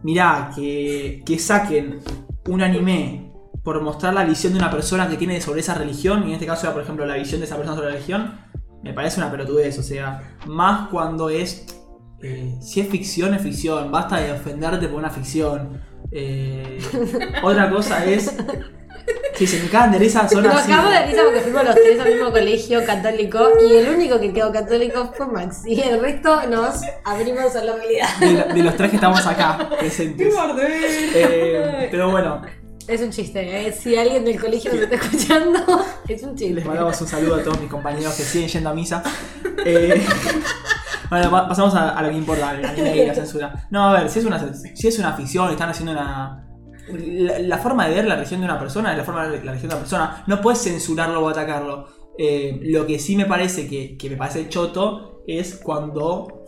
mirá, 0.02 0.50
que, 0.54 1.22
que 1.24 1.38
saquen 1.38 2.00
un 2.48 2.62
anime 2.62 3.32
por 3.64 3.80
mostrar 3.82 4.14
la 4.14 4.24
visión 4.24 4.52
de 4.52 4.58
una 4.58 4.70
persona 4.70 5.08
que 5.08 5.16
tiene 5.16 5.40
sobre 5.40 5.61
esa 5.61 5.74
religión, 5.74 6.22
y 6.24 6.28
en 6.28 6.34
este 6.34 6.46
caso 6.46 6.66
era, 6.66 6.74
por 6.74 6.82
ejemplo, 6.82 7.04
la 7.06 7.14
visión 7.16 7.40
de 7.40 7.46
esa 7.46 7.56
persona 7.56 7.74
sobre 7.76 7.88
la 7.90 7.94
religión, 7.94 8.40
me 8.82 8.92
parece 8.94 9.20
una 9.20 9.30
pelotudez, 9.30 9.78
o 9.78 9.82
sea, 9.82 10.37
más 10.46 10.88
cuando 10.88 11.28
es 11.28 11.66
eh, 12.22 12.54
si 12.61 12.81
es 12.81 12.88
ficción, 12.88 13.35
es 13.35 13.42
ficción. 13.42 13.90
Basta 13.90 14.16
de 14.20 14.33
ofenderte 14.33 14.88
por 14.88 14.98
una 14.98 15.11
ficción. 15.11 15.81
Eh, 16.11 16.78
otra 17.42 17.70
cosa 17.70 18.04
es. 18.04 18.35
Si 19.37 19.46
se 19.46 19.62
me 19.62 19.68
cagan 19.70 19.92
de 19.92 19.98
risa, 20.00 20.28
son 20.28 20.42
Nos 20.42 20.54
así. 20.54 20.70
acabamos 20.72 20.98
de 20.98 21.07
risa 21.07 21.22
porque 21.24 21.40
fuimos 21.40 21.64
los 21.64 21.74
tres 21.76 22.00
al 22.00 22.12
mismo 22.12 22.31
colegio 22.31 22.85
católico 22.85 23.48
y 23.66 23.76
el 23.76 23.88
único 23.94 24.20
que 24.20 24.33
quedó 24.35 24.52
católico 24.52 25.12
fue 25.16 25.26
Maxi. 25.28 25.72
Y 25.74 25.80
el 25.80 26.01
resto 26.01 26.42
nos 26.49 26.80
abrimos 27.05 27.55
a 27.57 27.64
la 27.64 27.76
realidad. 27.76 28.09
De, 28.20 28.32
lo- 28.32 28.55
de 28.55 28.62
los 28.64 28.76
tres 28.76 28.90
que 28.90 28.97
estamos 28.97 29.24
acá 29.26 29.70
presentes. 29.78 30.34
Eh, 31.14 31.88
pero 31.90 32.11
bueno, 32.11 32.42
Es 32.89 33.03
un 33.03 33.11
chiste, 33.11 33.68
¿eh? 33.68 33.72
si 33.72 33.97
alguien 33.99 34.24
del 34.24 34.41
colegio 34.41 34.72
nos 34.72 34.82
está 34.82 34.95
escuchando, 34.97 35.59
es 36.09 36.22
un 36.22 36.34
chiste. 36.34 36.55
les 36.55 36.64
mandamos 36.64 36.99
un 37.03 37.07
saludo 37.07 37.34
a 37.34 37.43
todos 37.43 37.61
mis 37.61 37.70
compañeros 37.70 38.14
que 38.14 38.22
siguen 38.22 38.49
yendo 38.49 38.70
a 38.70 38.74
misa. 38.74 39.03
Eh, 39.64 40.03
bueno, 41.11 41.30
pa- 41.30 41.47
pasamos 41.49 41.74
a, 41.74 41.91
a 41.91 42.03
lo 42.03 42.09
que 42.09 42.16
importa, 42.16 42.49
al 42.49 42.64
anime 42.64 42.97
y 42.97 43.07
la 43.07 43.14
censura. 43.14 43.66
No, 43.70 43.91
a 43.91 44.01
ver, 44.01 44.09
si 44.09 44.20
es 44.20 44.24
una, 44.24 44.55
si 44.55 44.89
es 44.89 44.99
una 44.99 45.12
ficción, 45.12 45.51
están 45.51 45.68
haciendo 45.68 45.93
una. 45.93 46.47
La, 46.91 47.39
la 47.41 47.59
forma 47.59 47.86
de 47.86 47.95
ver 47.97 48.07
la 48.07 48.14
religión 48.14 48.41
de 48.41 48.47
una 48.47 48.59
persona 48.59 48.93
es 48.93 48.99
la 48.99 49.05
forma 49.05 49.24
de 49.24 49.32
ver 49.32 49.45
la 49.45 49.51
religión 49.53 49.68
de 49.68 49.74
una 49.74 49.80
persona. 49.82 50.24
No 50.26 50.41
puedes 50.41 50.62
censurarlo 50.62 51.22
o 51.22 51.28
atacarlo. 51.28 51.89
Eh, 52.18 52.59
lo 52.62 52.86
que 52.86 52.99
sí 52.99 53.16
me 53.16 53.26
parece 53.26 53.68
que, 53.68 53.99
que 53.99 54.09
me 54.09 54.16
parece 54.16 54.49
choto 54.49 55.22
es 55.26 55.57
cuando 55.62 56.47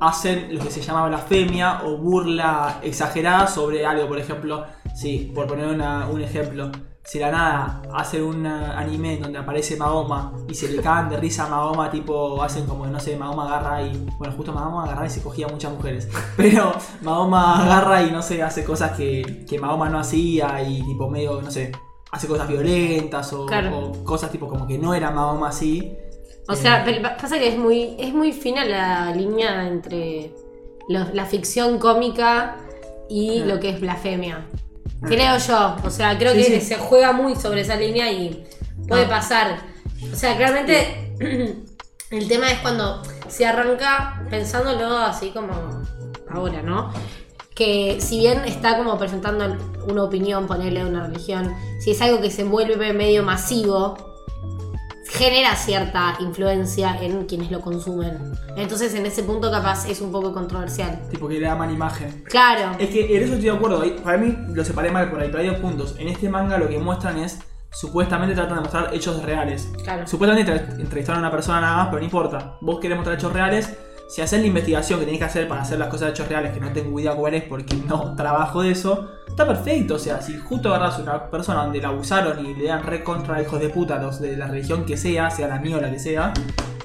hacen 0.00 0.54
lo 0.54 0.62
que 0.62 0.70
se 0.70 0.80
llama 0.80 1.08
blasfemia 1.08 1.82
o 1.84 1.98
burla 1.98 2.78
exagerada 2.82 3.48
sobre 3.48 3.84
algo. 3.84 4.06
Por 4.06 4.18
ejemplo, 4.20 4.64
sí, 4.94 5.30
por 5.34 5.46
poner 5.46 5.66
una- 5.66 6.06
un 6.08 6.20
ejemplo, 6.20 6.70
si 7.02 7.18
la 7.18 7.30
nada 7.30 7.82
hacen 7.94 8.22
un 8.22 8.46
anime 8.46 9.16
donde 9.16 9.38
aparece 9.38 9.76
Mahoma 9.76 10.32
y 10.48 10.54
se 10.54 10.68
le 10.68 10.80
cagan 10.82 11.08
de 11.08 11.16
risa 11.16 11.46
a 11.46 11.48
Mahoma, 11.48 11.90
tipo 11.90 12.42
hacen 12.42 12.66
como, 12.66 12.86
no 12.86 13.00
sé, 13.00 13.16
Mahoma 13.16 13.46
agarra 13.46 13.82
y. 13.82 14.06
Bueno, 14.18 14.34
justo 14.36 14.52
Mahoma 14.52 14.84
agarra 14.84 15.06
y 15.06 15.10
se 15.10 15.22
cogía 15.22 15.46
a 15.46 15.48
muchas 15.48 15.72
mujeres. 15.72 16.08
Pero 16.36 16.72
Mahoma 17.02 17.62
agarra 17.64 18.02
y 18.02 18.10
no 18.12 18.22
sé, 18.22 18.42
hace 18.42 18.64
cosas 18.64 18.92
que, 18.96 19.44
que 19.48 19.58
Mahoma 19.58 19.88
no 19.88 19.98
hacía 19.98 20.62
y 20.62 20.82
tipo 20.82 21.08
medio, 21.08 21.40
no 21.42 21.50
sé. 21.50 21.72
Hace 22.12 22.26
cosas 22.26 22.48
violentas 22.48 23.32
o, 23.32 23.46
Claro. 23.46 23.78
o 23.78 24.04
cosas 24.04 24.30
tipo 24.30 24.46
como 24.48 24.66
que 24.66 24.76
no 24.78 24.94
era 24.94 25.10
Mahoma 25.10 25.48
así. 25.48 25.92
O 26.48 26.54
sea, 26.56 26.82
pero 26.84 27.00
pasa 27.16 27.38
que 27.38 27.48
es 27.48 27.56
muy, 27.58 27.94
es 27.98 28.12
muy 28.12 28.32
fina 28.32 28.64
la 28.64 29.14
línea 29.14 29.68
entre 29.68 30.32
lo- 30.88 31.12
la 31.14 31.24
ficción 31.24 31.78
cómica 31.78 32.56
y 33.08 33.44
lo 33.44 33.60
que 33.60 33.70
es 33.70 33.80
blasfemia. 33.80 34.44
Creo 35.02 35.38
yo. 35.38 35.76
O 35.84 35.90
sea, 35.90 36.16
creo 36.18 36.32
Sí, 36.34 36.38
que 36.44 36.60
sí. 36.60 36.66
se 36.66 36.76
juega 36.76 37.12
muy 37.12 37.34
sobre 37.36 37.62
esa 37.62 37.76
línea 37.76 38.10
y 38.12 38.44
puede 38.88 39.04
Ah. 39.06 39.08
pasar. 39.08 39.58
O 40.12 40.16
sea, 40.16 40.36
claramente 40.36 41.14
el 42.10 42.28
tema 42.28 42.50
es 42.50 42.58
cuando 42.60 43.02
se 43.28 43.46
arranca 43.46 44.22
pensándolo 44.30 44.96
así 44.98 45.30
como 45.30 45.52
ahora, 46.30 46.62
¿no? 46.62 46.92
Que 47.54 47.98
si 48.00 48.18
bien 48.20 48.44
está 48.46 48.76
como 48.78 48.96
presentando 48.98 49.56
una 49.86 50.04
opinión, 50.04 50.46
ponerle 50.46 50.84
una 50.84 51.06
religión, 51.06 51.54
si 51.80 51.90
es 51.92 52.00
algo 52.00 52.20
que 52.20 52.30
se 52.30 52.44
vuelve 52.44 52.92
medio 52.92 53.22
masivo, 53.22 54.09
genera 55.10 55.54
cierta 55.56 56.16
influencia 56.20 56.96
en 57.02 57.26
quienes 57.26 57.50
lo 57.50 57.60
consumen. 57.60 58.32
Entonces 58.56 58.94
en 58.94 59.06
ese 59.06 59.22
punto 59.22 59.50
capaz 59.50 59.88
es 59.88 60.00
un 60.00 60.12
poco 60.12 60.32
controversial. 60.32 61.00
Tipo 61.10 61.28
que 61.28 61.40
le 61.40 61.46
da 61.46 61.56
mala 61.56 61.72
imagen. 61.72 62.22
Claro. 62.28 62.76
Es 62.78 62.90
que 62.90 63.16
en 63.16 63.22
eso 63.22 63.34
estoy 63.34 63.50
de 63.50 63.56
acuerdo. 63.56 63.82
Para 64.02 64.18
mí 64.18 64.36
lo 64.54 64.64
separé 64.64 64.90
mal 64.90 65.10
por 65.10 65.20
ahí, 65.20 65.28
pero 65.30 65.42
hay 65.42 65.48
dos 65.48 65.58
puntos. 65.58 65.94
En 65.98 66.08
este 66.08 66.28
manga 66.28 66.58
lo 66.58 66.68
que 66.68 66.78
muestran 66.78 67.18
es. 67.18 67.38
Supuestamente 67.72 68.34
tratan 68.34 68.56
de 68.56 68.60
mostrar 68.62 68.90
hechos 68.92 69.22
reales. 69.22 69.68
Claro. 69.84 70.04
Supuestamente 70.06 70.50
entre- 70.52 70.82
entrevistaron 70.82 71.22
a 71.22 71.28
una 71.28 71.30
persona 71.30 71.60
nada 71.60 71.76
más, 71.76 71.86
pero 71.86 71.98
no 72.00 72.04
importa. 72.04 72.56
Vos 72.60 72.80
querés 72.80 72.96
mostrar 72.96 73.16
hechos 73.16 73.32
reales. 73.32 73.76
Si 74.08 74.20
haces 74.20 74.40
la 74.40 74.46
investigación 74.48 74.98
que 74.98 75.04
tenés 75.04 75.20
que 75.20 75.24
hacer 75.26 75.46
para 75.46 75.62
hacer 75.62 75.78
las 75.78 75.86
cosas 75.86 76.06
de 76.08 76.10
hechos 76.14 76.26
reales, 76.28 76.52
que 76.52 76.58
no 76.58 76.72
tengo 76.72 76.98
idea 76.98 77.14
cuál 77.14 77.34
es 77.34 77.44
porque 77.44 77.76
no 77.86 78.14
trabajo 78.16 78.62
de 78.62 78.72
eso, 78.72 79.08
está 79.30 79.46
perfecto. 79.46 79.94
O 79.94 79.98
sea, 79.98 80.20
si 80.20 80.36
justo 80.38 80.68
agarras 80.74 80.98
una 80.98 81.30
persona 81.30 81.64
donde 81.64 81.80
la 81.80 81.88
abusaron 81.88 82.44
y 82.44 82.54
le 82.54 82.66
dan 82.66 82.82
re 82.82 83.02
contra 83.02 83.40
hijos 83.40 83.60
de 83.60 83.68
puta 83.70 84.00
los 84.00 84.20
de 84.20 84.36
la 84.36 84.46
religión 84.46 84.84
que 84.84 84.96
sea, 84.96 85.30
sea 85.30 85.48
la 85.48 85.58
mía 85.58 85.76
o 85.76 85.80
la 85.80 85.90
que 85.90 85.98
sea, 85.98 86.32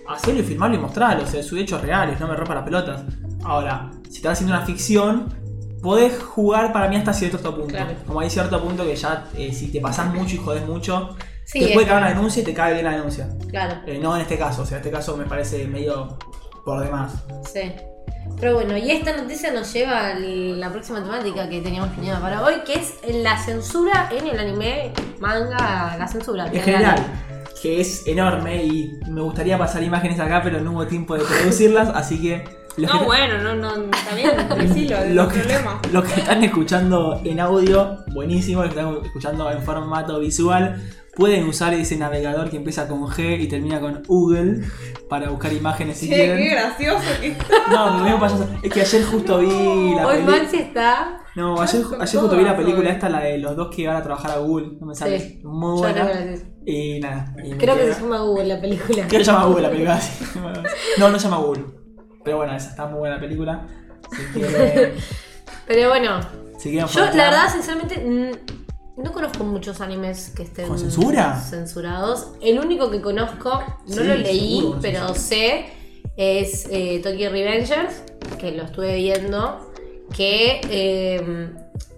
hacelo 0.08 0.40
y 0.40 0.44
filmarlo 0.44 0.76
y 0.76 0.80
mostrarlo, 0.80 1.24
o 1.24 1.28
sea, 1.28 1.42
sus 1.44 1.60
hechos 1.60 1.82
reales, 1.82 2.20
no 2.20 2.28
me 2.28 2.36
rompa 2.36 2.56
las 2.56 2.64
pelotas. 2.64 3.04
Ahora, 3.44 3.92
si 4.10 4.18
estás 4.18 4.34
haciendo 4.34 4.56
una 4.56 4.66
ficción, 4.66 5.34
podés 5.82 6.22
jugar 6.24 6.72
para 6.74 6.88
mí 6.88 6.96
hasta 6.96 7.14
cierto 7.14 7.56
punto. 7.56 7.68
Claro. 7.68 7.94
Como 8.08 8.20
hay 8.20 8.30
cierto 8.30 8.62
punto 8.62 8.84
que 8.84 8.96
ya, 8.96 9.26
eh, 9.38 9.52
si 9.54 9.72
te 9.72 9.82
pasás 9.82 10.14
mucho 10.14 10.36
y 10.36 10.38
jodés 10.38 10.66
mucho, 10.66 11.16
Sí, 11.46 11.60
te 11.60 11.74
puede 11.76 11.86
caer 11.86 12.00
una 12.00 12.10
denuncia 12.10 12.42
y 12.42 12.46
te 12.46 12.56
cae 12.56 12.74
bien 12.74 12.86
la 12.86 12.94
denuncia. 12.94 13.30
Claro, 13.50 13.82
Eh, 13.86 14.00
no 14.02 14.16
en 14.16 14.24
este 14.24 14.36
caso, 14.36 14.64
o 14.64 14.66
sea, 14.66 14.78
este 14.78 14.90
caso 14.90 15.16
me 15.16 15.26
parece 15.26 15.68
medio 15.68 16.18
por 16.66 16.84
demás. 16.84 17.24
sí. 17.54 17.72
Pero 18.40 18.56
bueno, 18.56 18.78
y 18.78 18.92
esta 18.92 19.16
noticia 19.16 19.52
nos 19.52 19.72
lleva 19.72 20.08
a 20.08 20.14
la 20.20 20.70
próxima 20.70 21.02
temática 21.02 21.48
que 21.50 21.62
teníamos 21.62 21.90
planeada 21.92 22.20
para 22.20 22.44
hoy, 22.44 22.56
que 22.66 22.74
es 22.76 22.94
la 23.24 23.38
censura 23.38 24.10
en 24.12 24.28
el 24.28 24.40
anime, 24.40 24.92
manga, 25.20 25.96
la 25.98 26.08
censura. 26.08 26.48
En 26.52 26.62
general, 26.62 26.98
que 27.62 27.80
es 27.80 28.06
enorme 28.08 28.64
y 28.66 29.00
me 29.10 29.22
gustaría 29.22 29.58
pasar 29.58 29.84
imágenes 29.84 30.20
acá, 30.20 30.42
pero 30.44 30.60
no 30.60 30.72
hubo 30.74 30.86
tiempo 30.86 31.16
de 31.18 31.24
producirlas, 31.24 31.90
así 31.90 32.22
que... 32.22 32.44
los 32.78 32.92
No, 32.94 33.00
que- 33.00 33.06
bueno, 33.06 33.38
no, 33.38 33.56
no, 33.56 33.88
decilo, 34.58 34.98
no 35.08 35.14
los 35.14 35.34
problema. 35.34 35.82
los 35.94 36.04
que 36.04 36.20
están 36.20 36.44
escuchando 36.44 37.22
en 37.24 37.40
audio, 37.40 38.04
buenísimo, 38.14 38.64
los 38.64 38.74
que 38.74 38.80
están 38.80 38.98
escuchando 39.06 39.50
en 39.50 39.62
formato 39.64 40.20
visual, 40.20 40.84
pueden 41.16 41.46
usar 41.48 41.74
ese 41.74 41.98
navegador 41.98 42.50
que 42.50 42.58
empieza 42.58 42.88
con 42.88 43.02
G 43.08 43.40
y 43.42 43.48
termina 43.48 43.80
con 43.80 44.04
Google 44.08 44.62
para 45.10 45.30
buscar 45.30 45.54
imágenes 45.54 45.98
si 45.98 46.10
Che, 46.10 46.16
qué 46.16 46.26
quieren. 46.36 46.52
gracioso 46.52 47.06
que 47.22 47.28
está. 47.28 47.46
No, 47.72 47.98
me 48.00 48.04
veo 48.10 48.20
payaso. 48.20 48.48
Es 48.62 48.72
que 48.74 48.82
ayer 48.82 49.04
justo 49.06 49.38
vi 49.40 49.48
la 49.96 50.08
Hoy 50.08 50.14
película. 50.16 50.38
Maxi 50.38 50.58
está. 50.58 51.22
No, 51.36 51.62
ayer, 51.62 51.84
Con 51.84 52.02
ayer 52.02 52.22
justo 52.22 52.38
vi 52.38 52.44
la 52.44 52.56
película 52.58 52.90
hoy. 52.90 52.96
esta, 52.96 53.10
la 53.10 53.20
de 53.22 53.38
los 53.38 53.56
dos 53.56 53.76
que 53.76 53.88
van 53.88 53.98
a 53.98 54.04
trabajar 54.04 54.32
a 54.32 54.38
Google. 54.38 54.78
No 54.80 54.88
me 54.88 54.96
sale. 54.96 55.20
Sí. 55.20 55.42
Muy 55.44 55.80
buena. 55.80 56.10
Y 56.66 57.00
nada. 57.00 57.36
y 57.44 57.52
me 57.52 57.58
Creo 57.58 57.76
que 57.76 57.82
quedé- 57.82 57.94
se 57.94 58.02
llama 58.02 58.20
Google 58.22 58.46
la 58.46 58.62
película. 58.62 59.08
Creo 59.08 59.20
que 59.20 59.26
se 59.26 59.32
llama 59.32 59.46
Google 59.46 59.62
la 59.64 59.70
película. 59.70 60.02
sí. 60.02 60.26
No, 60.98 61.10
no 61.10 61.20
se 61.20 61.26
llama 61.30 61.38
Google. 61.42 61.66
Pero 62.24 62.38
bueno, 62.38 62.56
esa 62.56 62.70
está 62.70 62.86
muy 62.88 63.00
buena 63.00 63.16
la 63.16 63.22
película. 63.22 63.68
Si 64.12 64.40
quieren, 64.40 64.94
Pero 65.68 65.90
bueno, 65.90 66.20
si 66.58 66.70
quieren 66.72 66.88
yo 66.88 67.00
la 67.02 67.12
verdad, 67.12 67.52
sinceramente, 67.52 67.98
mm, 68.00 68.65
no 68.98 69.12
conozco 69.12 69.44
muchos 69.44 69.82
animes 69.82 70.32
que 70.36 70.44
estén 70.44 70.68
¿Con 70.68 70.80
censura? 70.80 71.40
censurados. 71.40 72.28
El 72.42 72.60
único 72.60 72.90
que 72.90 73.02
conozco, 73.02 73.62
no 73.88 73.94
Sí, 73.94 74.04
lo 74.04 74.16
leí, 74.16 74.58
seguro, 74.60 74.80
pero 74.82 75.14
sí, 75.14 75.20
sé, 75.22 75.66
es 76.18 76.68
eh, 76.72 77.02
Tokyo 77.04 77.30
Revengers, 77.30 78.04
que 78.40 78.52
lo 78.52 78.64
estuve 78.64 78.96
viendo, 78.96 79.72
que, 80.16 80.62
eh, 80.70 81.50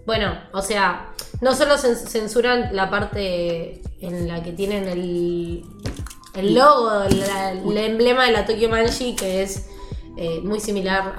bueno, 0.06 0.34
o 0.54 0.62
sea, 0.62 1.14
no 1.42 1.54
solo 1.54 1.76
cen- 1.76 1.96
censuran 1.96 2.76
la 2.76 2.90
parte 2.90 3.82
en 4.02 4.28
la 4.28 4.42
que 4.42 4.54
tienen 4.54 4.88
el, 4.88 5.64
el 6.36 6.56
logo, 6.56 6.90
la- 7.10 7.52
el 7.52 7.78
emblema 7.78 8.26
de 8.26 8.32
la 8.32 8.46
Tokyo 8.46 8.70
Manji, 8.70 9.16
que 9.16 9.44
es 9.44 9.68
eh, 10.18 10.40
muy 10.44 10.60
similar 10.60 11.14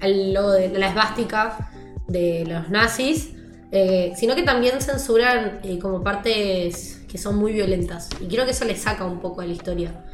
al 0.00 0.32
logo 0.34 0.50
de 0.52 0.68
la 0.70 0.88
esvástica 0.88 1.70
de 2.08 2.44
los 2.46 2.68
nazis, 2.68 3.30
eh, 3.72 4.12
sino 4.16 4.34
que 4.34 4.42
también 4.42 4.80
censuran 4.80 5.60
eh, 5.62 5.78
como 5.78 6.02
partes 6.02 7.02
que 7.08 7.18
son 7.18 7.36
muy 7.36 7.52
violentas. 7.52 8.08
Y 8.20 8.26
creo 8.28 8.44
que 8.44 8.52
eso 8.52 8.64
le 8.64 8.76
saca 8.76 9.04
un 9.04 9.20
poco 9.20 9.40
a 9.40 9.46
la 9.46 9.52
historia. 9.52 10.04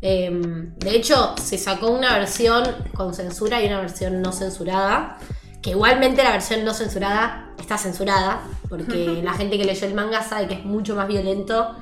Eh, 0.00 0.30
de 0.76 0.90
hecho, 0.96 1.34
se 1.40 1.58
sacó 1.58 1.90
una 1.90 2.18
versión 2.18 2.64
con 2.94 3.14
censura 3.14 3.62
y 3.62 3.66
una 3.66 3.80
versión 3.80 4.20
no 4.22 4.32
censurada. 4.32 5.18
Que 5.62 5.70
igualmente 5.70 6.22
la 6.24 6.32
versión 6.32 6.64
no 6.64 6.74
censurada 6.74 7.54
está 7.58 7.78
censurada. 7.78 8.42
Porque 8.68 9.20
la 9.22 9.32
gente 9.34 9.58
que 9.58 9.64
leyó 9.64 9.86
el 9.86 9.94
manga 9.94 10.22
sabe 10.22 10.48
que 10.48 10.54
es 10.54 10.64
mucho 10.64 10.94
más 10.96 11.06
violento 11.08 11.76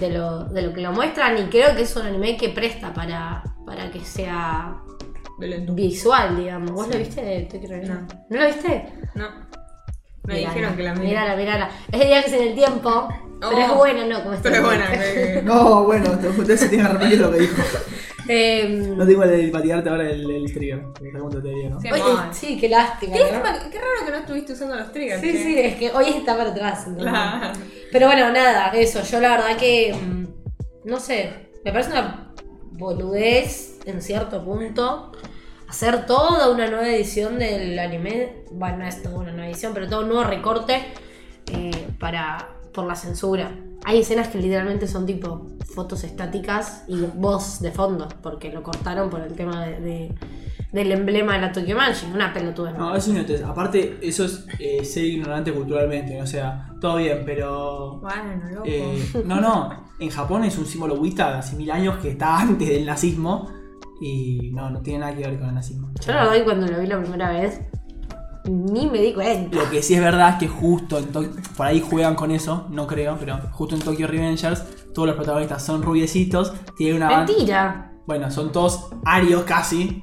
de 0.00 0.10
lo, 0.10 0.44
de 0.44 0.62
lo 0.62 0.72
que 0.72 0.80
lo 0.80 0.92
muestran. 0.92 1.36
Y 1.38 1.42
creo 1.50 1.74
que 1.76 1.82
es 1.82 1.94
un 1.96 2.06
anime 2.06 2.36
que 2.36 2.48
presta 2.48 2.92
para, 2.94 3.42
para 3.66 3.90
que 3.90 4.00
sea 4.00 4.80
Violento. 5.38 5.74
visual, 5.74 6.36
digamos. 6.36 6.70
¿Vos 6.72 6.86
Sí. 6.86 6.92
lo 6.92 6.98
viste? 6.98 7.48
No. 7.86 8.06
¿No 8.30 8.36
lo 8.40 8.46
viste? 8.46 8.92
No. 9.14 9.26
Me 10.28 10.34
Mirala, 10.34 10.54
dijeron 10.54 10.76
que 10.76 10.82
la 10.82 10.94
mire. 10.94 11.08
Mirala, 11.08 11.36
mirala. 11.36 11.70
Es 11.90 11.98
de 11.98 12.04
viajes 12.06 12.32
en 12.34 12.42
el 12.48 12.54
tiempo. 12.54 13.08
Pero 13.40 13.56
Oh. 13.56 13.60
es 13.60 13.74
buena, 13.74 14.04
¿no? 14.06 14.22
Como 14.24 14.36
Pero 14.42 14.56
es 14.56 14.62
buena. 14.62 14.90
que- 14.90 15.42
No, 15.44 15.84
bueno, 15.84 16.10
ustedes 16.38 16.60
se 16.60 16.68
tienen 16.68 16.86
que 16.88 16.92
repetir 16.92 17.20
lo 17.20 17.32
que 17.32 17.38
dijo. 17.40 17.62
Eh, 18.30 18.92
No 18.94 19.06
tengo 19.06 19.22
el 19.24 19.50
para 19.50 19.62
tirarte 19.64 19.88
ahora 19.88 20.10
el, 20.10 20.30
el 20.30 20.52
trigger. 20.52 20.84
teoría, 20.92 21.70
¿no? 21.70 21.80
Sí. 21.80 21.88
oye, 21.90 22.02
mal. 22.02 22.34
sí, 22.34 22.58
qué 22.60 22.68
lástima. 22.68 23.14
Qué, 23.16 23.20
¿no? 23.32 23.40
raro 23.42 23.58
que 24.04 24.10
no 24.10 24.16
estuviste 24.18 24.52
usando 24.52 24.74
los 24.76 24.92
triggers. 24.92 25.22
Sí, 25.22 25.32
che. 25.32 25.38
sí, 25.42 25.58
es 25.58 25.76
que 25.76 25.90
hoy 25.92 26.08
está 26.10 26.36
para 26.36 26.50
atrás. 26.50 26.86
Claro. 26.98 27.58
Pero 27.90 28.06
bueno, 28.06 28.30
nada, 28.30 28.68
eso. 28.74 29.02
Yo 29.02 29.20
la 29.20 29.30
verdad 29.30 29.56
que. 29.56 29.94
mm, 29.94 30.26
No 30.84 31.00
sé. 31.00 31.48
Me 31.64 31.72
parece 31.72 31.90
una 31.92 32.34
boludez 32.72 33.78
en 33.86 34.02
cierto 34.02 34.44
punto. 34.44 35.12
Hacer 35.68 36.06
toda 36.06 36.50
una 36.50 36.66
nueva 36.68 36.88
edición 36.88 37.38
del 37.38 37.78
anime. 37.78 38.44
Bueno, 38.50 38.78
no 38.78 38.84
es 38.86 39.02
toda 39.02 39.18
una 39.18 39.32
nueva 39.32 39.48
edición, 39.48 39.72
pero 39.74 39.86
todo 39.88 40.00
un 40.02 40.08
nuevo 40.08 40.24
recorte 40.24 40.82
eh, 41.52 41.88
para 42.00 42.48
por 42.72 42.86
la 42.86 42.94
censura. 42.96 43.50
Hay 43.84 44.00
escenas 44.00 44.28
que 44.28 44.38
literalmente 44.38 44.86
son 44.88 45.04
tipo 45.06 45.46
fotos 45.74 46.04
estáticas 46.04 46.84
y 46.88 46.96
voz 47.14 47.60
de 47.60 47.70
fondo, 47.70 48.08
porque 48.22 48.50
lo 48.50 48.62
cortaron 48.62 49.10
por 49.10 49.20
el 49.20 49.34
tema 49.34 49.64
de, 49.66 49.80
de- 49.80 50.14
del 50.72 50.92
emblema 50.92 51.32
de 51.34 51.40
la 51.40 51.52
Tokyo 51.52 51.74
Manji. 51.76 52.06
Una 52.12 52.32
pelotuda. 52.32 52.72
No, 52.72 52.94
eso 52.94 53.12
no 53.12 53.20
es. 53.20 53.42
Aparte, 53.42 53.98
eso 54.02 54.24
es 54.24 54.44
eh, 54.58 54.84
ser 54.84 55.04
ignorante 55.04 55.52
culturalmente. 55.52 56.20
O 56.20 56.26
sea, 56.26 56.70
todo 56.80 56.96
bien, 56.96 57.22
pero. 57.24 58.00
Bueno, 58.00 58.42
loco. 58.52 58.64
eh, 58.66 59.02
no, 59.24 59.40
no. 59.40 59.84
En 59.98 60.10
Japón 60.10 60.44
es 60.44 60.56
un 60.58 60.66
símbolo 60.66 60.96
de 61.32 61.38
hace 61.38 61.56
mil 61.56 61.70
años 61.70 61.96
que 61.98 62.10
está 62.10 62.38
antes 62.40 62.68
del 62.68 62.84
nazismo. 62.86 63.50
Y 64.00 64.50
no, 64.52 64.70
no 64.70 64.80
tiene 64.80 65.00
nada 65.00 65.14
que 65.14 65.22
ver 65.26 65.38
con 65.38 65.48
el 65.48 65.54
nazismo. 65.54 65.90
Yo 66.04 66.12
la 66.12 66.22
verdad 66.24 66.34
que 66.36 66.44
cuando 66.44 66.66
lo 66.68 66.80
vi 66.80 66.86
la 66.86 67.00
primera 67.00 67.30
vez, 67.32 67.60
ni 68.44 68.86
me 68.86 68.98
di 69.00 69.12
cuenta. 69.12 69.56
Lo 69.56 69.68
que 69.70 69.82
sí 69.82 69.94
es 69.94 70.00
verdad 70.00 70.30
es 70.30 70.34
que 70.36 70.48
justo 70.48 70.98
en 70.98 71.12
Tok- 71.12 71.54
por 71.56 71.66
ahí 71.66 71.80
juegan 71.80 72.14
con 72.14 72.30
eso, 72.30 72.66
no 72.70 72.86
creo, 72.86 73.16
pero 73.18 73.38
justo 73.52 73.74
en 73.74 73.82
Tokyo 73.82 74.06
Revengers 74.06 74.64
todos 74.94 75.08
los 75.08 75.16
protagonistas 75.16 75.62
son 75.64 75.82
rubiecitos, 75.82 76.52
tienen 76.76 76.96
una 76.96 77.10
banda. 77.10 77.26
Mentira. 77.26 77.92
Bueno, 78.06 78.30
son 78.30 78.52
todos 78.52 78.88
arios 79.04 79.42
casi. 79.42 80.02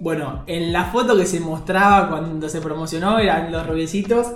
Bueno, 0.00 0.44
en 0.46 0.72
la 0.72 0.84
foto 0.86 1.16
que 1.16 1.26
se 1.26 1.40
mostraba 1.40 2.08
cuando 2.08 2.48
se 2.48 2.60
promocionó 2.60 3.18
eran 3.18 3.50
los 3.50 3.66
rubiecitos 3.66 4.28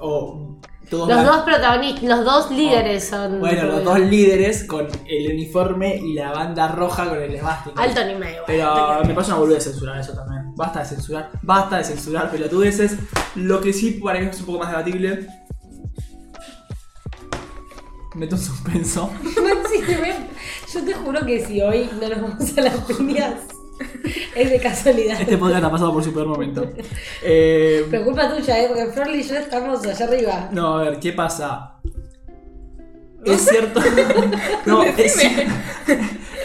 o 0.00 0.58
todos 0.94 1.08
Los 1.08 1.24
dos 1.24 1.36
protagonistas, 1.42 2.02
los 2.04 2.24
dos 2.24 2.50
líderes 2.50 3.08
son. 3.08 3.40
Bueno, 3.40 3.64
los 3.64 3.84
dos 3.84 3.98
líderes 4.00 4.64
con 4.64 4.86
el 5.06 5.32
uniforme 5.32 5.96
y 5.96 6.14
la 6.14 6.30
banda 6.32 6.68
roja 6.68 7.08
con 7.08 7.20
el 7.22 7.34
esvástica. 7.34 7.82
Alto 7.82 8.00
anime, 8.00 8.30
igual. 8.30 8.44
Pero 8.46 9.04
me 9.06 9.14
pasa 9.14 9.32
una 9.32 9.40
boludez 9.40 9.64
censurar 9.64 9.98
eso 10.00 10.12
también. 10.12 10.54
Basta 10.56 10.80
de 10.80 10.86
censurar, 10.86 11.30
basta 11.42 11.78
de 11.78 11.84
censurar 11.84 12.30
pelotudeces. 12.30 12.96
Lo 13.34 13.60
que 13.60 13.72
sí 13.72 13.92
para 13.92 14.20
mí 14.20 14.26
es 14.26 14.40
un 14.40 14.46
poco 14.46 14.58
más 14.60 14.70
debatible. 14.70 15.26
Meto 18.14 18.36
un 18.36 18.40
suspenso. 18.42 19.10
Ven- 19.22 20.28
Yo 20.72 20.84
te 20.84 20.94
juro 20.94 21.24
que 21.26 21.44
si 21.44 21.60
hoy 21.60 21.88
no 22.00 22.08
nos 22.08 22.22
vamos 22.22 22.58
a 22.58 22.60
las 22.60 22.74
piñas, 22.80 23.34
es 24.36 24.50
de 24.50 24.58
casualidad. 24.60 25.20
Este 25.20 25.36
podcast 25.38 25.64
ha 25.64 25.70
pasado 25.70 25.92
por 25.92 26.04
su 26.04 26.12
peor 26.12 26.26
momento. 26.28 26.68
Eh, 27.22 27.86
Pero 27.90 28.04
culpa 28.04 28.34
tuya, 28.34 28.62
¿eh? 28.62 28.66
Porque 28.68 28.86
Florly 28.92 29.20
y 29.20 29.22
yo 29.22 29.34
estamos 29.36 29.84
allá 29.86 30.04
arriba. 30.06 30.48
no, 30.52 30.78
a 30.78 30.82
ver, 30.84 30.98
¿qué 31.00 31.12
pasa? 31.12 31.76
Es 33.24 33.40
cierto. 33.48 33.80
no, 34.66 34.82
es, 34.82 35.16
cier- 35.22 35.48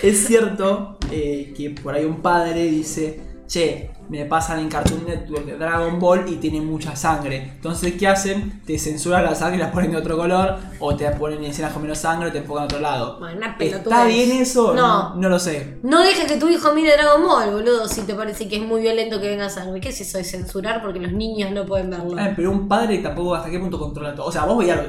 es 0.01 0.25
cierto 0.25 0.97
eh, 1.11 1.53
que 1.57 1.71
por 1.71 1.93
ahí 1.93 2.05
un 2.05 2.21
padre 2.21 2.63
dice, 2.63 3.19
che, 3.47 3.89
me 4.09 4.25
pasan 4.25 4.59
en 4.59 4.69
Cartoon 4.69 5.05
Network 5.05 5.45
Dragon 5.45 5.99
Ball 5.99 6.25
y 6.27 6.37
tiene 6.37 6.59
mucha 6.61 6.95
sangre. 6.95 7.51
Entonces, 7.55 7.93
¿qué 7.93 8.07
hacen? 8.07 8.61
Te 8.65 8.77
censuran 8.77 9.23
la 9.23 9.35
sangre 9.35 9.57
y 9.57 9.59
la 9.59 9.71
ponen 9.71 9.91
de 9.91 9.97
otro 9.97 10.17
color, 10.17 10.57
o 10.79 10.95
te 10.95 11.09
ponen 11.11 11.43
escenas 11.43 11.71
con 11.71 11.83
menos 11.83 11.99
sangre 11.99 12.29
o 12.29 12.31
te 12.31 12.39
enfocan 12.39 12.63
a 12.63 12.65
otro 12.65 12.79
lado. 12.79 13.19
Bueno, 13.19 13.37
una. 13.37 13.55
¿Está 13.59 14.05
bien 14.05 14.31
eso? 14.31 14.73
No. 14.73 15.15
No 15.15 15.29
lo 15.29 15.37
sé. 15.39 15.77
No 15.83 16.01
dejes 16.01 16.25
que 16.25 16.37
tu 16.37 16.49
hijo 16.49 16.73
mire 16.73 16.93
Dragon 16.93 17.21
Ball, 17.23 17.51
boludo, 17.51 17.87
si 17.87 18.01
te 18.01 18.15
parece 18.15 18.49
que 18.49 18.57
es 18.57 18.63
muy 18.63 18.81
violento 18.81 19.21
que 19.21 19.29
venga 19.29 19.49
sangre. 19.49 19.79
¿Qué 19.79 19.89
es 19.89 20.01
eso 20.01 20.17
de 20.17 20.23
censurar 20.23 20.81
porque 20.81 20.99
los 20.99 21.11
niños 21.11 21.51
no 21.51 21.65
pueden 21.65 21.91
verlo? 21.91 22.15
Pero 22.35 22.51
un 22.51 22.67
padre 22.67 22.97
tampoco 22.97 23.35
hasta 23.35 23.49
qué 23.51 23.59
punto 23.59 23.77
controla 23.77 24.15
todo. 24.15 24.25
O 24.25 24.31
sea, 24.31 24.45
vos 24.45 24.57
veías. 24.57 24.79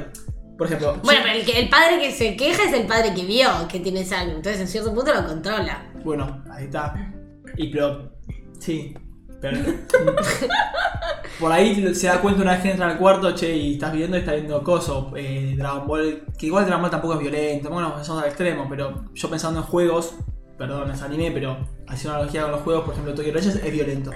Por 0.57 0.67
ejemplo, 0.67 0.95
Bueno, 1.03 1.21
pero 1.23 1.39
el, 1.39 1.45
que, 1.45 1.59
el 1.59 1.69
padre 1.69 1.99
que 1.99 2.11
se 2.11 2.35
queja 2.35 2.63
es 2.65 2.73
el 2.73 2.85
padre 2.85 3.15
que 3.15 3.25
vio 3.25 3.47
que 3.67 3.79
tiene 3.79 4.05
sangre. 4.05 4.35
Entonces, 4.35 4.61
en 4.61 4.67
cierto 4.67 4.93
punto 4.93 5.11
lo 5.11 5.25
controla. 5.25 5.91
Bueno, 6.03 6.43
ahí 6.51 6.65
está. 6.65 6.93
Y 7.57 7.71
pero. 7.71 8.11
Sí. 8.59 8.93
Pero. 9.41 9.57
por 11.39 11.51
ahí 11.51 11.93
se 11.95 12.07
da 12.07 12.21
cuenta 12.21 12.43
una 12.43 12.51
vez 12.51 12.61
que 12.61 12.71
entra 12.71 12.87
al 12.87 12.97
cuarto, 12.97 13.33
che, 13.33 13.55
y 13.55 13.73
estás 13.73 13.91
viendo 13.91 14.15
y 14.15 14.19
estás 14.19 14.35
viendo 14.35 14.63
Coso, 14.63 15.11
eh, 15.15 15.55
Dragon 15.57 15.87
Ball. 15.87 16.23
Que 16.37 16.45
igual 16.45 16.65
Dragon 16.65 16.83
Ball 16.83 16.91
tampoco 16.91 17.15
es 17.15 17.19
violento, 17.19 17.69
bueno, 17.69 18.03
somos 18.03 18.23
al 18.23 18.29
extremo, 18.29 18.67
pero 18.69 19.05
yo 19.13 19.29
pensando 19.29 19.59
en 19.59 19.65
juegos, 19.65 20.13
perdón, 20.57 20.91
es 20.91 21.01
anime, 21.01 21.31
pero 21.31 21.57
haciendo 21.87 22.15
analogía 22.15 22.43
con 22.43 22.51
los 22.51 22.61
juegos, 22.61 22.83
por 22.83 22.93
ejemplo, 22.93 23.15
Tokyo 23.15 23.33
Reyes 23.33 23.55
es 23.55 23.71
violento. 23.71 24.11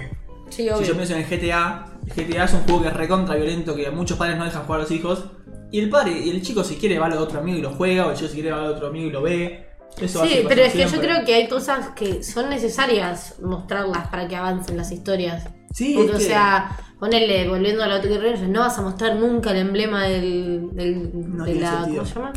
Sí, 0.50 0.70
Si 0.78 0.86
yo 0.86 0.96
pienso 0.96 1.16
en 1.16 1.22
el 1.22 1.26
GTA, 1.26 1.86
el 2.06 2.14
GTA 2.14 2.44
es 2.44 2.54
un 2.54 2.62
juego 2.62 2.84
que 2.84 2.88
es 2.90 2.94
recontra 2.94 3.36
violento, 3.36 3.76
que 3.76 3.90
muchos 3.90 4.18
padres 4.18 4.38
no 4.38 4.46
dejan 4.46 4.64
jugar 4.64 4.82
a 4.82 4.84
los 4.84 4.92
hijos. 4.92 5.26
Y 5.72 5.80
el 5.80 5.90
padre, 5.90 6.12
y 6.12 6.30
el 6.30 6.42
chico 6.42 6.64
si 6.64 6.76
quiere 6.76 7.00
va 7.00 7.08
a 7.08 7.10
lo 7.10 7.16
de 7.16 7.24
otro 7.24 7.40
amigo 7.40 7.58
y 7.58 7.62
lo 7.62 7.72
juega, 7.72 8.06
o 8.06 8.12
el 8.12 8.16
chico 8.16 8.30
si 8.30 8.36
quiere 8.36 8.52
va 8.52 8.58
a 8.58 8.62
lo 8.62 8.68
de 8.70 8.74
otro 8.76 8.88
amigo 8.88 9.08
y 9.08 9.12
lo 9.12 9.22
ve. 9.24 9.66
Eso 10.02 10.26
Sí, 10.26 10.44
pero 10.48 10.62
es 10.62 10.74
que 10.74 10.86
yo 10.88 11.00
creo 11.00 11.24
que 11.26 11.34
hay 11.36 11.48
cosas 11.48 11.90
que 11.90 12.22
son 12.24 12.50
necesarias 12.50 13.36
mostrarlas 13.42 14.08
para 14.10 14.28
que 14.28 14.36
avancen 14.36 14.76
las 14.78 14.92
historias. 14.92 15.48
Sí, 15.74 15.94
Porque, 15.96 16.10
es 16.12 16.16
o 16.16 16.20
que- 16.20 16.26
sea, 16.26 16.78
ponele, 17.00 17.48
volviendo 17.50 17.84
a 17.84 17.88
la 17.88 17.96
Otto 17.98 18.08
Rangers, 18.10 18.42
no 18.50 18.62
vas 18.62 18.78
a 18.78 18.82
mostrar 18.82 19.16
nunca 19.16 19.52
el 19.52 19.58
emblema 19.58 20.04
del, 20.06 20.70
del- 20.74 21.12
No 21.36 21.44
de 21.46 21.56
la. 21.56 21.84
sentido. 21.84 22.04
¿Cómo 22.04 22.06
se 22.08 22.16
llama? 22.16 22.34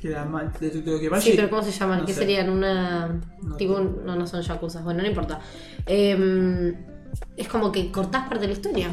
que 0.00 0.10
la 0.10 0.26
de 0.60 0.68
de- 0.70 1.20
Sí, 1.22 1.32
pero 1.34 1.48
¿cómo 1.48 1.62
se 1.62 1.70
llaman? 1.70 2.00
no 2.00 2.04
¿Qué 2.06 2.12
sé. 2.12 2.20
serían? 2.20 2.50
Una. 2.50 3.20
No 3.42 3.56
tipo, 3.56 3.76
un- 3.76 4.04
no, 4.04 4.14
no 4.16 4.26
son 4.26 4.42
yacuzas. 4.42 4.84
Bueno, 4.84 5.00
no 5.00 5.08
importa. 5.08 5.40
Em, 5.86 6.74
es 7.38 7.48
como 7.48 7.72
que 7.72 7.90
cortás 7.90 8.28
parte 8.28 8.40
de 8.42 8.46
la 8.48 8.52
historia. 8.52 8.90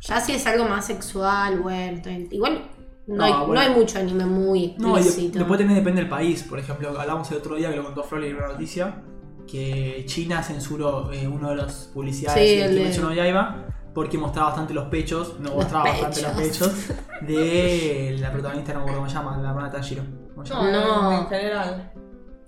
Ya 0.00 0.20
si 0.20 0.32
es 0.32 0.46
algo 0.46 0.64
más 0.66 0.86
sexual, 0.86 1.58
bueno. 1.60 2.00
Igual 2.30 2.62
no, 3.06 3.16
No, 3.16 3.24
hay, 3.24 3.32
bueno. 3.32 3.54
no 3.54 3.60
hay 3.60 3.70
mucho 3.70 3.98
anime 3.98 4.24
muy 4.26 4.74
No, 4.78 4.90
y 4.98 5.02
de- 5.02 5.06
explícito. 5.08 5.38
después 5.40 5.58
también 5.58 5.78
depende 5.78 6.00
del 6.02 6.08
país. 6.10 6.42
Por 6.44 6.58
ejemplo, 6.58 6.88
hablamos 6.98 7.30
el 7.30 7.38
otro 7.38 7.56
día 7.56 7.70
que 7.70 7.76
lo 7.76 7.84
contó 7.84 8.02
Flor 8.04 8.24
en 8.24 8.36
una 8.36 8.48
noticia 8.48 9.02
que 9.50 10.04
China 10.06 10.42
censuró 10.42 11.12
eh, 11.12 11.26
uno 11.26 11.50
de 11.50 11.56
las 11.56 11.90
publicidades 11.92 12.40
Sí, 12.48 12.56
de 12.56 12.64
el 12.64 12.70
de- 12.74 12.78
Kimetsu 12.78 13.02
no 13.02 13.12
Yaiba 13.12 13.66
porque 13.92 14.16
mostraba 14.16 14.48
bastante 14.48 14.72
los 14.72 14.84
pechos, 14.86 15.34
no 15.40 15.48
Los 15.48 15.54
mostraba 15.56 15.84
bastante 15.84 16.22
los 16.22 16.30
pechos. 16.32 16.72
de 17.22 18.16
la 18.20 18.32
protagonista, 18.32 18.72
no 18.72 18.78
me 18.78 18.82
acuerdo 18.84 19.00
cómo 19.00 19.10
se 19.10 19.16
llama, 19.16 19.36
la 19.38 19.48
hermana 19.50 19.70
Tanjiro. 19.70 20.02
¿Cómo 20.34 20.46
se 20.46 20.54
llama? 20.54 20.70
No. 20.70 21.18
en 21.20 21.26
general. 21.26 21.92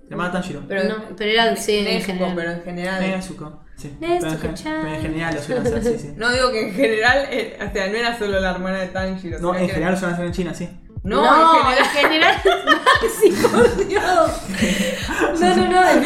La 0.07 0.09
hermana 0.09 0.31
Tanjiro. 0.31 0.61
Pero, 0.67 0.83
No, 0.89 0.95
pero 1.15 1.31
era, 1.31 1.55
sí, 1.55 1.77
en 1.79 1.85
Nezuko, 1.85 2.13
general. 2.13 2.33
pero 2.35 2.51
en 2.51 2.61
general. 2.63 3.21
Sí. 3.77 3.95
Pero 3.99 4.13
en, 4.13 4.21
gen- 4.21 4.29
Nezuko-chan. 4.31 4.81
pero 4.83 4.95
en 4.95 5.01
general 5.01 5.35
lo 5.35 5.41
suelen 5.41 5.67
hacer, 5.67 5.83
sí, 5.83 5.99
sí. 5.99 6.13
No 6.15 6.31
digo 6.31 6.51
que 6.51 6.67
en 6.67 6.73
general, 6.73 7.27
eh, 7.31 7.57
o 7.69 7.73
sea, 7.73 7.87
no 7.87 7.95
era 7.97 8.17
solo 8.17 8.39
la 8.39 8.51
hermana 8.51 8.79
de 8.79 8.87
Tanjiro. 8.87 9.39
No, 9.39 9.55
en 9.55 9.69
general 9.69 9.93
lo 9.93 9.99
suelen 9.99 10.13
hacer 10.15 10.25
en 10.27 10.31
China, 10.33 10.53
sí. 10.53 10.69
No, 11.03 11.21
en 11.69 11.85
general. 11.85 12.41
Maxi, 12.65 13.29
por 13.51 13.87
Dios. 13.87 14.31
No, 15.39 15.55
no, 15.55 15.67
no. 15.67 16.03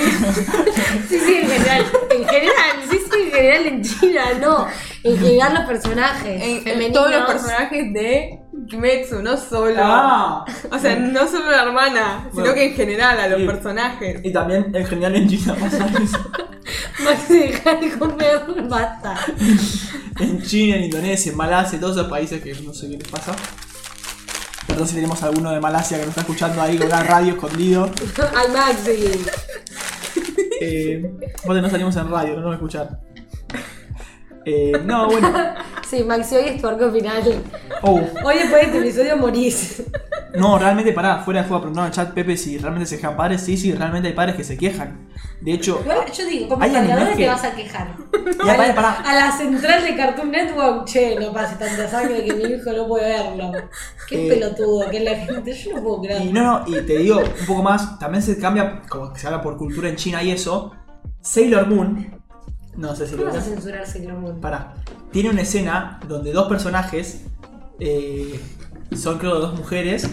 Sí, 1.07 1.19
sí, 1.19 1.35
en 1.41 1.47
general. 1.49 1.85
En 2.11 2.27
general, 2.27 2.55
sí, 2.89 2.97
sí, 3.09 3.21
en 3.23 3.31
general 3.31 3.65
en 3.67 3.81
China, 3.81 4.21
no. 4.41 4.67
En 5.03 5.17
general 5.17 5.53
los 5.53 5.63
personajes. 5.65 6.41
En, 6.65 6.81
en 6.81 6.91
todos 6.91 7.11
los 7.11 7.25
personajes 7.29 7.93
de 7.93 8.38
Kimetsu, 8.67 9.21
no 9.21 9.37
solo. 9.37 9.75
Ah, 9.77 10.45
O 10.71 10.79
sea, 10.79 10.95
no 10.97 11.27
solo 11.27 11.49
la 11.51 11.63
hermana, 11.63 12.23
sino 12.31 12.41
Bueno. 12.41 12.53
que 12.55 12.65
en 12.67 12.73
general 12.73 13.19
a 13.19 13.27
los 13.27 13.41
personajes. 13.41 14.21
y 14.23 14.31
también 14.33 14.75
en 14.75 14.85
general 14.85 15.15
en 15.15 15.27
China 15.29 15.55
pasa 15.59 15.87
eso. 16.03 16.31
Maxi, 17.03 17.39
deja 17.39 17.75
de 17.75 17.91
comer, 17.97 18.41
basta. 18.69 19.15
En 20.19 20.41
China, 20.43 20.75
en 20.75 20.83
Indonesia, 20.83 21.31
en 21.31 21.37
Malasia, 21.37 21.79
todos 21.79 21.95
esos 21.95 22.09
países 22.09 22.41
que 22.43 22.53
no 22.61 22.73
sé 22.73 22.89
qué 22.89 22.97
les 22.97 23.07
pasa. 23.07 23.33
Perdón 24.67 24.85
si 24.87 24.95
tenemos 24.95 25.23
alguno 25.23 25.51
de 25.51 25.61
Malasia 25.61 25.97
que 25.97 26.01
nos 26.05 26.09
está 26.09 26.21
escuchando 26.21 26.61
ahí 26.61 26.77
con 26.77 26.87
una 26.87 27.01
radio 27.03 27.33
escondido. 27.35 27.89
Ay, 28.35 28.47
Maxi. 28.53 29.21
Eh, 30.61 31.09
no 31.45 31.69
salimos 31.69 31.95
en 31.95 32.11
radio, 32.11 32.33
no 32.35 32.41
nos 32.41 32.47
va 32.47 32.51
a 32.51 32.55
escuchar. 32.55 32.99
Eh, 34.45 34.73
no, 34.83 35.07
bueno. 35.07 35.33
Sí, 35.89 36.03
Maxi, 36.03 36.35
hoy 36.35 36.43
es 36.49 36.61
tu 36.61 36.67
arco 36.67 36.91
final. 36.91 37.23
Oh, 37.81 37.99
Hoy 38.23 38.35
después 38.37 38.61
de 38.61 38.67
este 38.67 38.77
episodio 38.79 39.17
morís. 39.17 39.81
no, 40.35 40.59
realmente 40.59 40.93
pará, 40.93 41.19
fuera 41.19 41.41
de 41.41 41.47
juego, 41.47 41.61
preguntaron 41.63 41.87
en 41.87 41.91
el 41.91 41.95
chat 41.95 42.13
Pepe 42.13 42.37
si 42.37 42.57
realmente 42.59 42.85
se 42.87 42.97
quejan 42.97 43.17
padres. 43.17 43.41
Sí, 43.41 43.57
sí, 43.57 43.71
realmente 43.73 44.09
hay 44.09 44.13
padres 44.13 44.35
que 44.35 44.43
se 44.43 44.55
quejan. 44.57 45.09
De 45.41 45.53
hecho, 45.53 45.79
Igual, 45.83 46.11
yo 46.11 46.25
digo, 46.25 46.49
como 46.49 46.63
Hay 46.63 46.71
que- 46.71 47.15
te 47.15 47.27
vas 47.27 47.43
a 47.43 47.55
quejar. 47.55 47.95
pará, 48.75 48.91
A 49.05 49.15
la 49.15 49.31
central 49.31 49.83
de 49.83 49.95
Cartoon 49.95 50.29
Network, 50.31 50.85
che, 50.85 51.15
no 51.19 51.31
pase 51.33 51.55
tanta 51.55 51.87
sangre 51.87 52.23
que 52.23 52.33
mi 52.33 52.43
hijo 52.43 52.71
no 52.71 52.87
puede 52.87 53.07
verlo. 53.09 53.51
Qué 54.07 54.27
Eh, 54.27 54.29
pelotudo 54.29 54.89
que 54.91 54.97
es 54.97 55.03
la 55.03 55.15
gente, 55.15 55.53
yo 55.53 55.75
no 55.75 55.81
puedo 55.83 56.01
creer. 56.01 56.21
Y 56.23 56.31
no, 56.33 56.43
no, 56.43 56.63
y 56.67 56.81
te 56.85 56.97
digo 56.97 57.19
un 57.19 57.45
poco 57.47 57.63
más, 57.63 57.97
también 57.97 58.21
se 58.21 58.37
cambia, 58.37 58.81
como 58.89 59.11
que 59.13 59.19
se 59.19 59.25
habla 59.27 59.41
por 59.41 59.57
cultura 59.57 59.89
en 59.89 59.95
China 59.95 60.21
y 60.21 60.31
eso. 60.31 60.71
Sailor 61.21 61.67
Moon, 61.67 62.21
no 62.75 62.95
sé 62.95 63.05
si 63.07 63.13
lo 63.13 63.19
¿Cómo 63.23 63.29
vas 63.33 63.35
a 63.35 63.45
ves. 63.45 63.49
censurar 63.55 63.85
Sailor 63.87 64.17
Moon? 64.19 64.39
Pará, 64.41 64.73
tiene 65.11 65.29
una 65.29 65.41
escena 65.41 65.99
donde 66.07 66.31
dos 66.31 66.47
personajes, 66.47 67.25
eh, 67.79 68.39
son 68.95 69.17
creo 69.17 69.39
dos 69.39 69.57
mujeres, 69.57 70.09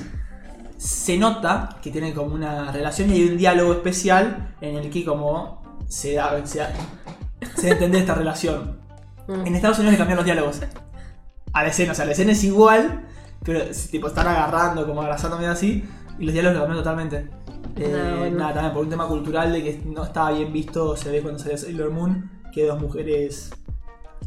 se 0.76 1.16
nota 1.16 1.78
que 1.82 1.90
tienen 1.90 2.14
como 2.14 2.34
una 2.34 2.70
relación 2.70 3.10
y 3.10 3.14
hay 3.14 3.28
un 3.28 3.36
diálogo 3.36 3.72
especial 3.72 4.54
en 4.60 4.76
el 4.76 4.90
que 4.90 5.04
como 5.04 5.80
se 5.88 6.14
da, 6.14 6.44
se 6.46 6.58
da, 6.58 6.72
entender 7.62 8.00
esta 8.00 8.14
relación. 8.14 8.78
Mm. 9.26 9.46
En 9.46 9.54
Estados 9.54 9.78
Unidos 9.78 9.92
le 9.92 9.98
cambian 9.98 10.16
los 10.16 10.24
diálogos 10.24 10.60
a 11.52 11.62
la 11.62 11.68
escena, 11.68 11.92
o 11.92 11.94
sea, 11.94 12.04
la 12.04 12.12
escena 12.12 12.32
es 12.32 12.44
igual, 12.44 13.06
pero 13.42 13.60
tipo 13.90 14.08
están 14.08 14.26
agarrando, 14.26 14.86
como 14.86 15.00
abrazándome 15.02 15.46
así, 15.46 15.84
y 16.18 16.24
los 16.24 16.32
diálogos 16.32 16.58
lo 16.58 16.64
cambian 16.64 16.84
totalmente. 16.84 17.28
Eh, 17.76 17.92
Ah, 17.94 18.16
bueno. 18.18 18.38
Nada, 18.38 18.54
también 18.54 18.74
por 18.74 18.84
un 18.84 18.90
tema 18.90 19.06
cultural 19.06 19.52
de 19.52 19.62
que 19.62 19.82
no 19.84 20.04
estaba 20.04 20.32
bien 20.32 20.52
visto, 20.52 20.96
se 20.96 21.10
ve 21.10 21.22
cuando 21.22 21.38
sale 21.38 21.56
Sailor 21.58 21.90
Moon, 21.90 22.30
que 22.52 22.66
dos 22.66 22.80
mujeres 22.80 23.50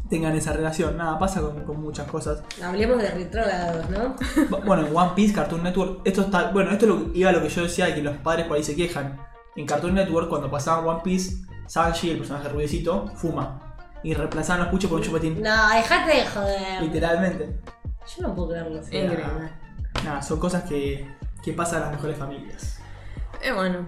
tengan 0.08 0.34
esa 0.36 0.52
relación. 0.52 0.96
Nada, 0.96 1.18
pasa 1.18 1.40
con, 1.40 1.64
con 1.64 1.80
muchas 1.80 2.06
cosas. 2.08 2.42
Hablemos 2.62 3.00
de 3.02 3.10
retrógrados, 3.10 3.88
¿no? 3.90 4.16
Bu- 4.48 4.64
Bueno, 4.64 4.86
en 4.86 4.96
One 4.96 5.12
Piece, 5.14 5.34
Cartoon 5.34 5.62
Network, 5.62 6.00
esto 6.04 6.22
está. 6.22 6.50
Bueno, 6.50 6.70
esto 6.70 6.86
es 6.86 6.90
lo, 6.90 7.10
iba 7.14 7.30
a 7.30 7.32
lo 7.32 7.42
que 7.42 7.48
yo 7.48 7.62
decía 7.62 7.86
de 7.86 7.94
que 7.94 8.02
los 8.02 8.16
padres 8.18 8.46
por 8.46 8.56
ahí 8.56 8.62
se 8.64 8.74
quejan. 8.76 9.18
En 9.56 9.66
Cartoon 9.66 9.94
Network, 9.94 10.28
cuando 10.28 10.50
pasaban 10.50 10.86
One 10.86 11.00
Piece, 11.02 11.44
Sanji, 11.66 12.10
el 12.10 12.18
personaje 12.18 12.48
rubiecito, 12.48 13.08
fuma. 13.16 13.58
Y 14.02 14.14
reemplazaban 14.14 14.60
los 14.62 14.68
puchos 14.70 14.88
por 14.88 14.98
un 15.00 15.04
chupetín. 15.04 15.42
No, 15.42 15.68
dejate 15.70 16.16
de 16.16 16.26
joder. 16.26 16.82
Literalmente. 16.82 17.60
Yo 18.16 18.22
no 18.28 18.34
puedo 18.34 18.48
creerlo. 18.48 18.78
Ingrid. 18.90 19.24
Nada, 20.04 20.22
son 20.22 20.38
cosas 20.40 20.62
que, 20.64 21.06
que 21.42 21.52
pasan 21.52 21.76
en 21.78 21.82
las 21.82 21.90
mejores 21.92 22.16
familias. 22.16 22.78
Eh, 23.42 23.52
bueno. 23.52 23.86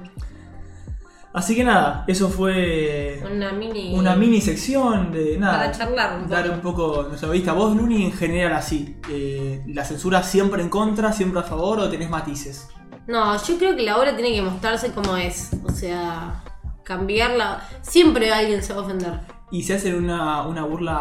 Así 1.35 1.55
que 1.57 1.65
nada, 1.65 2.05
eso 2.07 2.29
fue 2.29 3.23
Una 3.35 3.53
mini. 3.53 3.95
una 3.99 4.15
mini 4.17 4.41
sección 4.43 5.11
de 5.13 5.39
nada. 5.39 5.59
Para 5.61 5.73
charlar 5.73 6.19
un 6.21 6.29
Dar 6.29 6.45
poco. 6.45 6.55
un 6.55 6.61
poco 6.97 7.03
nuestra 7.09 7.31
vista. 7.31 7.53
Vos, 7.55 7.75
Luni, 7.75 8.05
en 8.05 8.13
general 8.13 8.53
así. 8.53 8.97
eh, 9.09 9.63
¿La 9.69 9.85
censura 9.85 10.23
siempre 10.23 10.61
en 10.63 10.69
contra, 10.69 11.11
siempre 11.13 11.41
a 11.41 11.43
favor 11.43 11.79
o 11.81 11.89
tenés 11.89 12.11
matices? 12.11 12.69
No, 13.07 13.35
yo 13.43 13.57
creo 13.59 13.75
que 13.75 13.83
la 13.83 13.97
obra 13.99 14.15
tiene 14.15 14.33
que 14.35 14.43
mostrarse 14.43 14.93
como 14.93 15.17
es. 15.17 15.51
O 15.65 15.73
sea, 15.73 16.43
cambiarla. 16.85 17.67
Siempre 17.81 18.31
alguien 18.33 18.63
se 18.63 18.75
va 18.75 18.83
a 18.83 18.85
ofender. 18.85 19.21
Y 19.53 19.63
si 19.63 19.73
hacen 19.75 19.95
una, 19.97 20.43
una 20.47 20.65
burla 20.65 20.97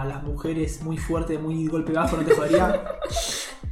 a 0.00 0.04
las 0.06 0.22
mujeres 0.24 0.82
muy 0.82 0.96
fuerte, 0.96 1.38
muy 1.38 1.66
golpe 1.68 1.92
bajo, 1.92 2.16
¿no 2.16 2.24
te 2.24 2.34
jodería? 2.34 2.82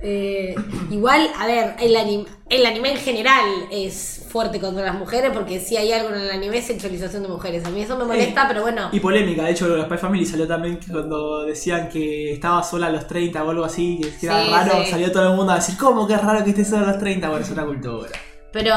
Eh, 0.05 0.57
igual, 0.91 1.29
a 1.39 1.47
ver, 1.47 1.77
el 1.79 1.95
anime, 1.95 2.25
el 2.51 2.67
anime 2.67 2.91
en 2.91 2.97
general 2.99 3.45
es 3.71 4.27
fuerte 4.29 4.59
contra 4.59 4.85
las 4.85 4.97
mujeres 4.97 5.31
porque 5.33 5.61
si 5.61 5.77
hay 5.77 5.93
algo 5.93 6.09
en 6.09 6.23
el 6.23 6.31
anime 6.33 6.59
es 6.59 6.67
sexualización 6.67 7.23
de 7.23 7.29
mujeres. 7.29 7.65
A 7.65 7.71
mí 7.71 7.83
eso 7.83 7.97
me 7.97 8.05
molesta, 8.05 8.43
Eh, 8.43 8.47
pero 8.49 8.63
bueno. 8.63 8.89
Y 8.91 8.99
polémica, 8.99 9.45
de 9.45 9.53
hecho, 9.53 9.69
lo 9.69 9.77
de 9.77 9.85
Spy 9.85 9.99
Family 9.99 10.27
salió 10.27 10.49
también 10.49 10.81
cuando 10.91 11.45
decían 11.45 11.89
que 11.89 12.33
estaba 12.33 12.65
sola 12.65 12.89
a 12.89 12.91
los 12.91 13.07
30 13.07 13.45
o 13.45 13.51
algo 13.51 13.65
así, 13.65 14.01
que 14.19 14.27
era 14.27 14.43
Sí, 14.45 14.51
raro, 14.51 14.73
sí. 14.85 14.91
salió 14.91 15.13
todo 15.13 15.31
el 15.31 15.37
mundo 15.37 15.53
a 15.53 15.57
decir, 15.57 15.77
¿cómo 15.79 16.05
que 16.05 16.15
es 16.15 16.23
raro 16.25 16.43
que 16.43 16.51
estés 16.51 16.69
sola 16.69 16.83
a 16.89 16.91
los 16.95 16.99
30? 16.99 17.29
Bueno, 17.29 17.45
es 17.45 17.51
una 17.53 17.65
cultura. 17.65 18.09
Pero, 18.53 18.75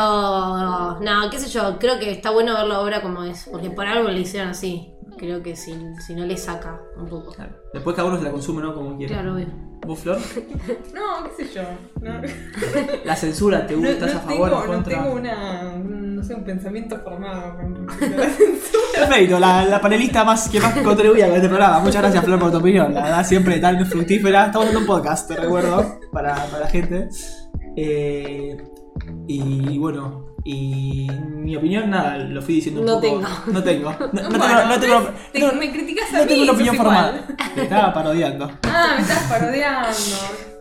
no, 1.01 1.29
qué 1.31 1.39
sé 1.39 1.49
yo, 1.49 1.79
creo 1.79 1.97
que 1.99 2.11
está 2.11 2.29
bueno 2.29 2.53
ver 2.53 2.67
la 2.67 2.79
obra 2.81 3.01
como 3.01 3.23
es, 3.23 3.49
porque 3.51 3.71
por 3.71 3.87
algo 3.87 4.09
le 4.09 4.19
hicieron 4.21 4.49
así. 4.51 4.91
Creo 5.17 5.41
que 5.41 5.55
si, 5.55 5.73
si 6.05 6.13
no 6.15 6.25
le 6.25 6.37
saca 6.37 6.81
un 6.97 7.07
poco. 7.07 7.31
Claro. 7.33 7.53
Después 7.73 7.95
cada 7.95 8.07
uno 8.07 8.17
se 8.17 8.23
la 8.25 8.31
consume, 8.31 8.61
¿no? 8.61 8.73
Como 8.73 8.97
quiere. 8.97 9.13
Claro, 9.13 9.33
obvio. 9.35 9.47
¿Vos, 9.85 9.99
Flor? 9.99 10.17
No, 10.93 11.29
qué 11.37 11.45
sé 11.45 11.53
yo. 11.53 11.61
No, 12.01 12.21
La 13.05 13.15
censura, 13.15 13.67
¿te 13.67 13.75
gusta? 13.75 13.89
no 13.91 13.93
¿Estás 13.95 14.15
a 14.15 14.19
favor 14.19 14.49
tengo, 14.49 14.63
en 14.63 14.67
no 14.69 14.73
contra? 14.73 15.03
tengo 15.03 15.15
una, 15.15 15.73
un, 15.75 16.15
no 16.15 16.23
sé, 16.23 16.33
un 16.33 16.43
pensamiento 16.43 16.97
formado 17.01 17.55
con 17.57 17.85
la 18.17 18.29
censura. 18.29 18.81
Perfecto, 18.95 19.39
la, 19.39 19.65
la 19.65 19.79
panelista 19.81 20.23
más 20.23 20.49
que 20.49 20.59
más 20.59 20.73
contribuía 20.79 21.27
con 21.27 21.35
este 21.35 21.47
programa. 21.49 21.79
Muchas 21.79 22.01
gracias, 22.01 22.23
Flor, 22.25 22.39
por 22.39 22.51
tu 22.51 22.57
opinión. 22.57 22.93
La 22.93 23.03
verdad, 23.03 23.25
siempre 23.25 23.59
tan 23.59 23.85
fructífera. 23.85 24.47
Estamos 24.47 24.67
haciendo 24.67 24.79
un 24.79 24.85
podcast, 24.87 25.27
te 25.27 25.35
recuerdo, 25.35 25.99
para, 26.11 26.33
para 26.47 26.59
la 26.61 26.67
gente. 26.67 27.09
Eh, 27.75 28.57
y 29.27 29.77
bueno, 29.77 30.24
y 30.45 31.07
mi 31.09 31.55
opinión, 31.55 31.89
nada, 31.89 32.17
lo 32.19 32.41
fui 32.41 32.55
diciendo 32.55 32.81
un 32.81 32.85
No 32.87 33.01
poco. 33.01 33.01
tengo. 33.01 33.27
No 33.51 33.63
tengo. 33.63 33.91
No, 34.13 34.29
no 34.29 34.39
tengo, 34.39 34.63
no 34.67 34.79
tengo, 34.79 35.09
Te- 35.33 35.39
no- 35.39 35.53
me 35.53 35.71
criticas 35.71 36.13
a 36.13 36.17
no 36.17 36.23
mí, 36.23 36.27
tengo 36.29 36.43
una 36.43 36.51
opinión 36.53 36.75
formada. 36.75 37.27
Te 37.55 37.63
estaba 37.63 37.93
parodiando. 37.93 38.51
Ah, 38.63 38.93
me 38.95 39.01
estás 39.01 39.23
parodiando. 39.23 39.89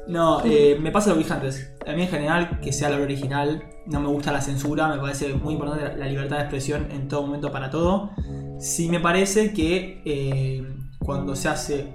No, 0.09 0.43
eh, 0.45 0.77
me 0.81 0.91
pasa 0.91 1.11
lo 1.11 1.17
que 1.17 1.23
dije 1.23 1.33
antes. 1.35 1.75
A 1.87 1.93
mí 1.93 2.03
en 2.03 2.09
general, 2.09 2.61
que 2.61 2.73
sea 2.73 2.91
lo 2.91 3.03
original, 3.03 3.63
no 3.87 4.01
me 4.01 4.09
gusta 4.09 4.33
la 4.33 4.41
censura, 4.41 4.89
me 4.89 4.99
parece 4.99 5.33
muy 5.35 5.55
importante 5.55 5.85
la- 5.89 5.97
la 5.97 6.07
libertad 6.07 6.37
de 6.37 6.43
expresión 6.43 6.89
en 6.91 7.09
todo 7.09 7.23
momento 7.23 7.53
para 7.53 7.71
todo. 7.71 8.11
Sí 8.59 8.89
me 8.89 9.01
parece 9.01 9.53
que 9.53 10.03
eh, 10.07 10.63
cuando 10.99 11.37
se 11.37 11.49
hace 11.49 11.95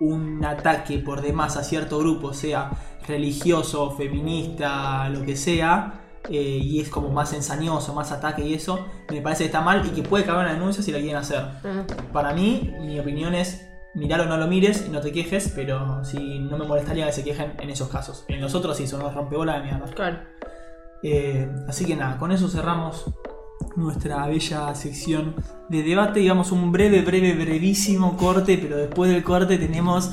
un 0.00 0.44
ataque 0.44 0.98
por 0.98 1.20
demás 1.22 1.56
a 1.56 1.64
cierto 1.64 1.98
grupo, 1.98 2.32
sea 2.32 2.70
religioso, 3.06 3.90
feminista, 3.92 5.08
lo 5.08 5.22
que 5.24 5.34
sea, 5.36 6.00
eh, 6.28 6.60
y 6.62 6.80
es 6.80 6.88
como 6.88 7.08
más 7.08 7.32
ensañoso, 7.32 7.94
más 7.94 8.12
ataque 8.12 8.46
y 8.46 8.54
eso, 8.54 8.86
me 9.10 9.20
parece 9.22 9.44
que 9.44 9.46
está 9.46 9.60
mal 9.60 9.86
y 9.86 9.90
que 9.90 10.02
puede 10.02 10.24
caber 10.24 10.46
una 10.46 10.54
denuncia 10.54 10.82
si 10.82 10.92
la 10.92 10.98
quieren 10.98 11.16
hacer. 11.16 11.42
Mm. 11.62 12.12
Para 12.12 12.34
mí, 12.34 12.74
mi 12.80 12.98
opinión 12.98 13.34
es 13.34 13.66
mirar 13.94 14.20
o 14.20 14.26
no 14.26 14.36
lo 14.36 14.46
mires 14.46 14.84
y 14.86 14.90
no 14.90 15.00
te 15.00 15.12
quejes, 15.12 15.52
pero 15.54 16.04
sí 16.04 16.38
no 16.38 16.58
me 16.58 16.66
molestaría 16.66 17.06
que 17.06 17.12
se 17.12 17.24
quejen 17.24 17.54
en 17.60 17.70
esos 17.70 17.88
casos. 17.88 18.24
En 18.28 18.40
los 18.40 18.54
otros 18.54 18.76
sí 18.76 18.86
son 18.86 19.00
unos 19.00 19.14
rompebolas 19.14 19.56
de 19.56 19.62
mierda. 19.62 19.86
Claro. 19.94 20.18
Eh, 21.02 21.48
así 21.68 21.84
que 21.84 21.96
nada, 21.96 22.18
con 22.18 22.32
eso 22.32 22.48
cerramos 22.48 23.06
nuestra 23.76 24.26
bella 24.26 24.74
sección 24.74 25.34
de 25.68 25.82
debate 25.82 26.28
a 26.28 26.32
un 26.34 26.72
breve, 26.72 27.02
breve, 27.02 27.34
brevísimo 27.34 28.16
corte, 28.16 28.58
pero 28.58 28.76
después 28.76 29.10
del 29.10 29.22
corte 29.22 29.58
tenemos 29.58 30.10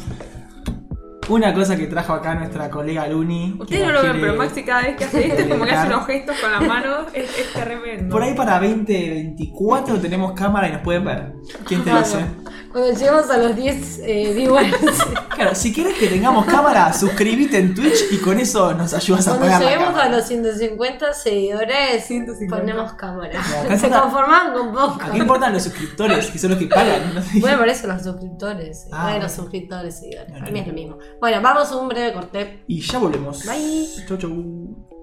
una 1.30 1.54
cosa 1.54 1.76
que 1.76 1.88
trajo 1.88 2.14
acá 2.14 2.36
nuestra 2.36 2.70
colega 2.70 3.08
Luni. 3.08 3.56
Ustedes 3.60 3.86
no 3.86 3.94
lo 3.94 4.04
ven, 4.04 4.20
pero 4.20 4.36
Maxi 4.36 4.64
cada 4.64 4.84
vez 4.84 4.96
que 4.96 5.06
hace 5.06 5.28
esto 5.28 5.42
es 5.42 5.48
como 5.48 5.66
que 5.66 5.72
hace 5.72 5.88
unos 5.88 6.06
gestos 6.06 6.36
con 6.40 6.52
las 6.52 6.62
manos. 6.62 7.08
Es, 7.14 7.38
es 7.38 7.54
tremendo. 7.54 8.12
Por 8.12 8.24
ahí 8.24 8.34
para 8.34 8.60
2024 8.60 10.00
tenemos 10.00 10.34
cámara 10.34 10.70
y 10.70 10.74
nos 10.74 10.82
pueden 10.82 11.06
ver. 11.06 11.34
¿Quién 11.66 11.84
te 11.84 11.94
dice? 11.94 12.26
Cuando 12.76 12.92
lleguemos 12.92 13.30
a 13.30 13.38
los 13.38 13.56
10 13.56 14.00
eh, 14.04 14.34
viewers, 14.36 14.76
Claro, 15.34 15.56
si 15.56 15.72
quieres 15.72 15.98
que 15.98 16.08
tengamos 16.08 16.46
cámara, 16.46 16.92
suscríbete 16.92 17.58
en 17.58 17.74
Twitch 17.74 18.12
y 18.12 18.18
con 18.18 18.38
eso 18.38 18.74
nos 18.74 18.94
ayudas 18.94 19.26
a 19.30 19.38
cuando 19.38 19.46
pagar 19.46 19.62
la 19.62 19.70
lleguemos 19.70 19.98
a 19.98 20.10
los 20.10 20.26
150 20.26 21.14
seguidores, 21.14 22.04
150. 22.04 22.58
ponemos 22.58 22.92
cámara. 22.96 23.42
Se 23.78 23.90
conforman 23.90 24.52
con 24.52 24.74
poco. 24.74 25.00
¿A 25.02 25.12
qué 25.14 25.20
importan 25.20 25.54
los 25.54 25.64
suscriptores? 25.64 26.30
Que 26.30 26.38
son 26.38 26.50
los 26.50 26.60
que 26.60 26.68
pagan. 26.68 27.16
No 27.16 27.22
sé. 27.22 27.40
Bueno, 27.40 27.60
por 27.60 27.70
eso 27.70 27.88
los 27.88 28.04
suscriptores. 28.04 28.88
Ah, 28.92 29.04
bueno, 29.04 29.20
bueno. 29.20 29.30
suscriptores, 29.30 29.98
seguidores. 29.98 30.34
Para 30.34 30.52
mí 30.52 30.60
es 30.60 30.68
lo 30.68 30.74
mismo. 30.74 30.98
Bueno, 31.22 31.42
vamos 31.42 31.72
a 31.72 31.78
un 31.78 31.88
breve 31.88 32.12
corte. 32.12 32.66
Y 32.68 32.82
ya 32.82 33.00
volvemos. 33.00 33.46
Bye. 33.46 33.88
Chau, 34.06 34.18
chau. 34.18 34.95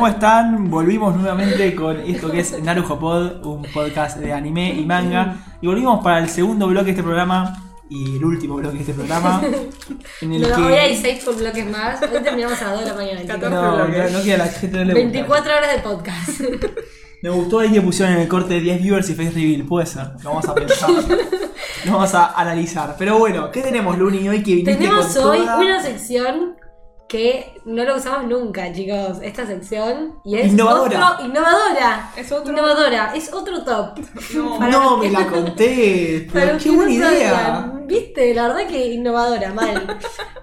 ¿Cómo 0.00 0.08
están? 0.08 0.70
Volvimos 0.70 1.14
nuevamente 1.14 1.74
con 1.74 2.00
esto 2.00 2.30
que 2.30 2.40
es 2.40 2.58
Narujo 2.62 2.98
Pod, 2.98 3.44
un 3.44 3.60
podcast 3.70 4.16
de 4.16 4.32
anime 4.32 4.72
y 4.72 4.86
manga. 4.86 5.36
Y 5.60 5.66
volvimos 5.66 6.02
para 6.02 6.20
el 6.20 6.28
segundo 6.30 6.66
bloque 6.68 6.86
de 6.86 6.90
este 6.92 7.02
programa 7.02 7.62
y 7.90 8.16
el 8.16 8.24
último 8.24 8.54
bloque 8.54 8.76
de 8.76 8.80
este 8.80 8.94
programa. 8.94 9.42
En 10.22 10.32
el 10.32 10.40
No, 10.42 10.56
que. 10.56 10.62
hoy 10.62 10.72
hay 10.72 10.96
6 10.96 11.26
bloques 11.38 11.70
más. 11.70 12.00
Hoy 12.00 12.22
terminamos 12.22 12.60
a 12.62 12.64
las 12.64 12.72
2 12.76 12.80
de 12.84 12.86
la 12.90 12.94
mañana. 12.96 13.20
chicos. 13.26 13.34
14 13.40 13.54
No, 13.54 13.76
bloques. 13.76 14.12
no, 14.12 14.18
no 14.18 14.24
queda 14.24 14.36
la 14.38 14.46
gente 14.46 14.78
no 14.78 14.84
le 14.84 14.92
gusta. 14.94 15.08
24 15.10 15.52
horas 15.56 15.72
de 15.76 15.78
podcast. 15.82 16.40
Me 17.22 17.28
gustó 17.28 17.58
ahí 17.58 17.70
que 17.70 17.82
pusieron 17.82 18.14
en 18.14 18.20
el 18.22 18.28
corte 18.28 18.54
de 18.54 18.60
10 18.60 18.82
viewers 18.82 19.10
y 19.10 19.14
face 19.14 19.32
reveal, 19.32 19.64
puede 19.64 19.84
ser. 19.84 20.06
Lo 20.24 20.30
vamos 20.30 20.48
a 20.48 20.54
pensar. 20.54 20.88
Lo 21.84 21.92
vamos 21.92 22.14
a 22.14 22.32
analizar. 22.40 22.96
Pero 22.98 23.18
bueno, 23.18 23.50
¿qué 23.50 23.60
tenemos, 23.60 23.98
Luni, 23.98 24.26
hoy 24.30 24.42
que 24.42 24.52
viniste 24.54 24.76
Tenemos 24.76 25.06
con 25.14 25.28
hoy 25.32 25.40
toda- 25.40 25.58
una 25.58 25.82
sección 25.82 26.54
que 27.10 27.60
no 27.64 27.82
lo 27.82 27.96
usamos 27.96 28.24
nunca, 28.26 28.72
chicos. 28.72 29.18
Esta 29.20 29.44
sección. 29.44 30.20
Y 30.24 30.38
es 30.38 30.52
Innovadora. 30.52 31.10
otro- 31.14 31.26
innovadora. 31.26 32.12
Es 32.16 32.30
otro. 32.30 32.52
Innovadora. 32.52 33.12
Es 33.16 33.32
otro 33.32 33.64
top. 33.64 33.98
No. 34.32 34.96
Me 34.98 35.10
la 35.10 35.26
conté. 35.26 36.28
Pero 36.32 36.56
qué 36.56 36.70
buena 36.70 36.90
idea. 36.92 37.30
sabían, 37.30 37.86
Viste, 37.88 38.32
la 38.32 38.46
verdad 38.46 38.68
que 38.68 38.86
innovadora, 38.94 39.52
mal. 39.52 39.98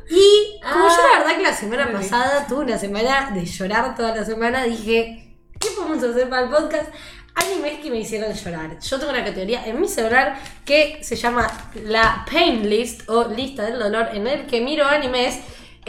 Y 0.09 0.59
como 0.61 0.85
Ah. 0.87 0.89
yo 0.97 1.03
la 1.13 1.19
verdad 1.19 1.37
que 1.37 1.43
la 1.43 1.53
semana 1.53 1.87
Sí. 1.87 1.93
pasada 1.93 2.45
tuve 2.49 2.65
una 2.65 2.77
semana 2.77 3.31
de 3.33 3.45
llorar 3.45 3.95
toda 3.95 4.13
la 4.13 4.25
semana, 4.25 4.65
dije, 4.65 5.37
¿qué 5.57 5.69
podemos 5.73 6.03
hacer 6.03 6.27
para 6.29 6.41
el 6.43 6.49
podcast? 6.49 6.89
Animes 7.35 7.79
que 7.79 7.89
me 7.89 7.99
hicieron 7.99 8.33
llorar. 8.33 8.77
Yo 8.81 8.99
tengo 8.99 9.13
una 9.13 9.23
categoría 9.23 9.65
en 9.65 9.79
mi 9.79 9.87
celular 9.87 10.37
que 10.65 10.99
se 11.01 11.15
llama 11.15 11.47
la 11.85 12.25
Pain 12.29 12.69
List 12.69 13.07
o 13.09 13.25
lista 13.29 13.63
del 13.63 13.79
dolor, 13.79 14.09
en 14.11 14.27
el 14.27 14.45
que 14.47 14.59
miro 14.59 14.85
animes 14.85 15.39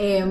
eh, 0.01 0.25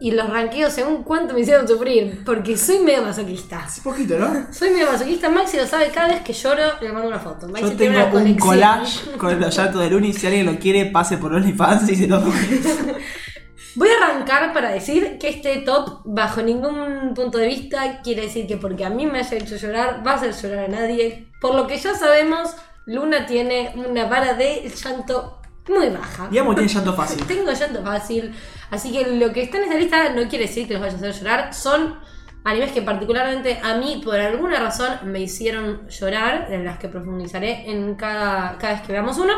y 0.00 0.12
los 0.12 0.30
ranqueo 0.30 0.70
según 0.70 1.02
cuánto 1.02 1.34
me 1.34 1.40
hicieron 1.40 1.68
sufrir, 1.68 2.22
porque 2.24 2.56
soy 2.56 2.78
medio 2.78 3.02
masoquista. 3.02 3.64
Hace 3.64 3.82
poquito, 3.82 4.18
¿no? 4.18 4.46
Soy 4.50 4.70
medio 4.70 4.90
masoquista, 4.90 5.28
Maxi 5.28 5.58
lo 5.58 5.66
sabe, 5.66 5.90
cada 5.90 6.08
vez 6.08 6.22
que 6.22 6.32
lloro 6.32 6.62
le 6.80 6.90
mando 6.90 7.08
una 7.08 7.18
foto. 7.18 7.46
Maxi 7.46 7.64
Yo 7.64 7.76
tiene 7.76 8.02
tengo 8.02 8.16
una 8.16 8.24
un 8.24 8.38
collage 8.38 9.12
con 9.18 9.38
los 9.38 9.54
llantos 9.54 9.82
de 9.82 9.90
Luni. 9.90 10.14
Si 10.14 10.26
alguien 10.26 10.46
lo 10.46 10.58
quiere, 10.58 10.86
pase 10.86 11.18
por 11.18 11.34
OnlyFans 11.34 11.90
y 11.90 11.96
se 11.96 12.06
lo 12.06 12.22
Voy 13.76 13.88
a 13.90 14.04
arrancar 14.04 14.54
para 14.54 14.70
decir 14.70 15.18
que 15.18 15.28
este 15.28 15.58
top, 15.58 16.00
bajo 16.06 16.40
ningún 16.40 17.12
punto 17.14 17.36
de 17.36 17.46
vista, 17.46 18.00
quiere 18.00 18.22
decir 18.22 18.46
que 18.46 18.56
porque 18.56 18.86
a 18.86 18.90
mí 18.90 19.04
me 19.04 19.18
haya 19.18 19.36
hecho 19.36 19.56
llorar, 19.56 20.02
va 20.04 20.12
a 20.12 20.14
hacer 20.14 20.32
llorar 20.32 20.64
a 20.64 20.68
nadie. 20.68 21.28
Por 21.42 21.54
lo 21.54 21.66
que 21.66 21.76
ya 21.76 21.94
sabemos, 21.94 22.56
Luna 22.86 23.26
tiene 23.26 23.74
una 23.76 24.06
vara 24.06 24.32
de 24.32 24.66
llanto 24.82 25.39
muy 25.68 25.88
baja. 25.90 26.28
Digamos, 26.28 26.54
tiene 26.54 26.72
llanto 26.72 26.94
fácil. 26.94 27.26
Tengo 27.28 27.52
llanto 27.52 27.82
fácil. 27.82 28.34
Así 28.70 28.92
que 28.92 29.16
lo 29.16 29.32
que 29.32 29.42
está 29.42 29.58
en 29.58 29.64
esta 29.64 29.76
lista 29.76 30.08
no 30.12 30.28
quiere 30.28 30.46
decir 30.46 30.66
que 30.66 30.74
los 30.74 30.82
vaya 30.82 30.94
a 30.94 30.96
hacer 30.96 31.12
llorar. 31.12 31.54
Son 31.54 31.98
animes 32.44 32.72
que 32.72 32.82
particularmente 32.82 33.60
a 33.62 33.76
mí, 33.76 34.00
por 34.04 34.16
alguna 34.16 34.58
razón, 34.58 34.90
me 35.04 35.20
hicieron 35.20 35.88
llorar, 35.88 36.48
en 36.50 36.64
las 36.64 36.78
que 36.78 36.88
profundizaré 36.88 37.70
en 37.70 37.94
cada, 37.94 38.56
cada 38.58 38.74
vez 38.74 38.82
que 38.82 38.92
veamos 38.92 39.18
uno. 39.18 39.34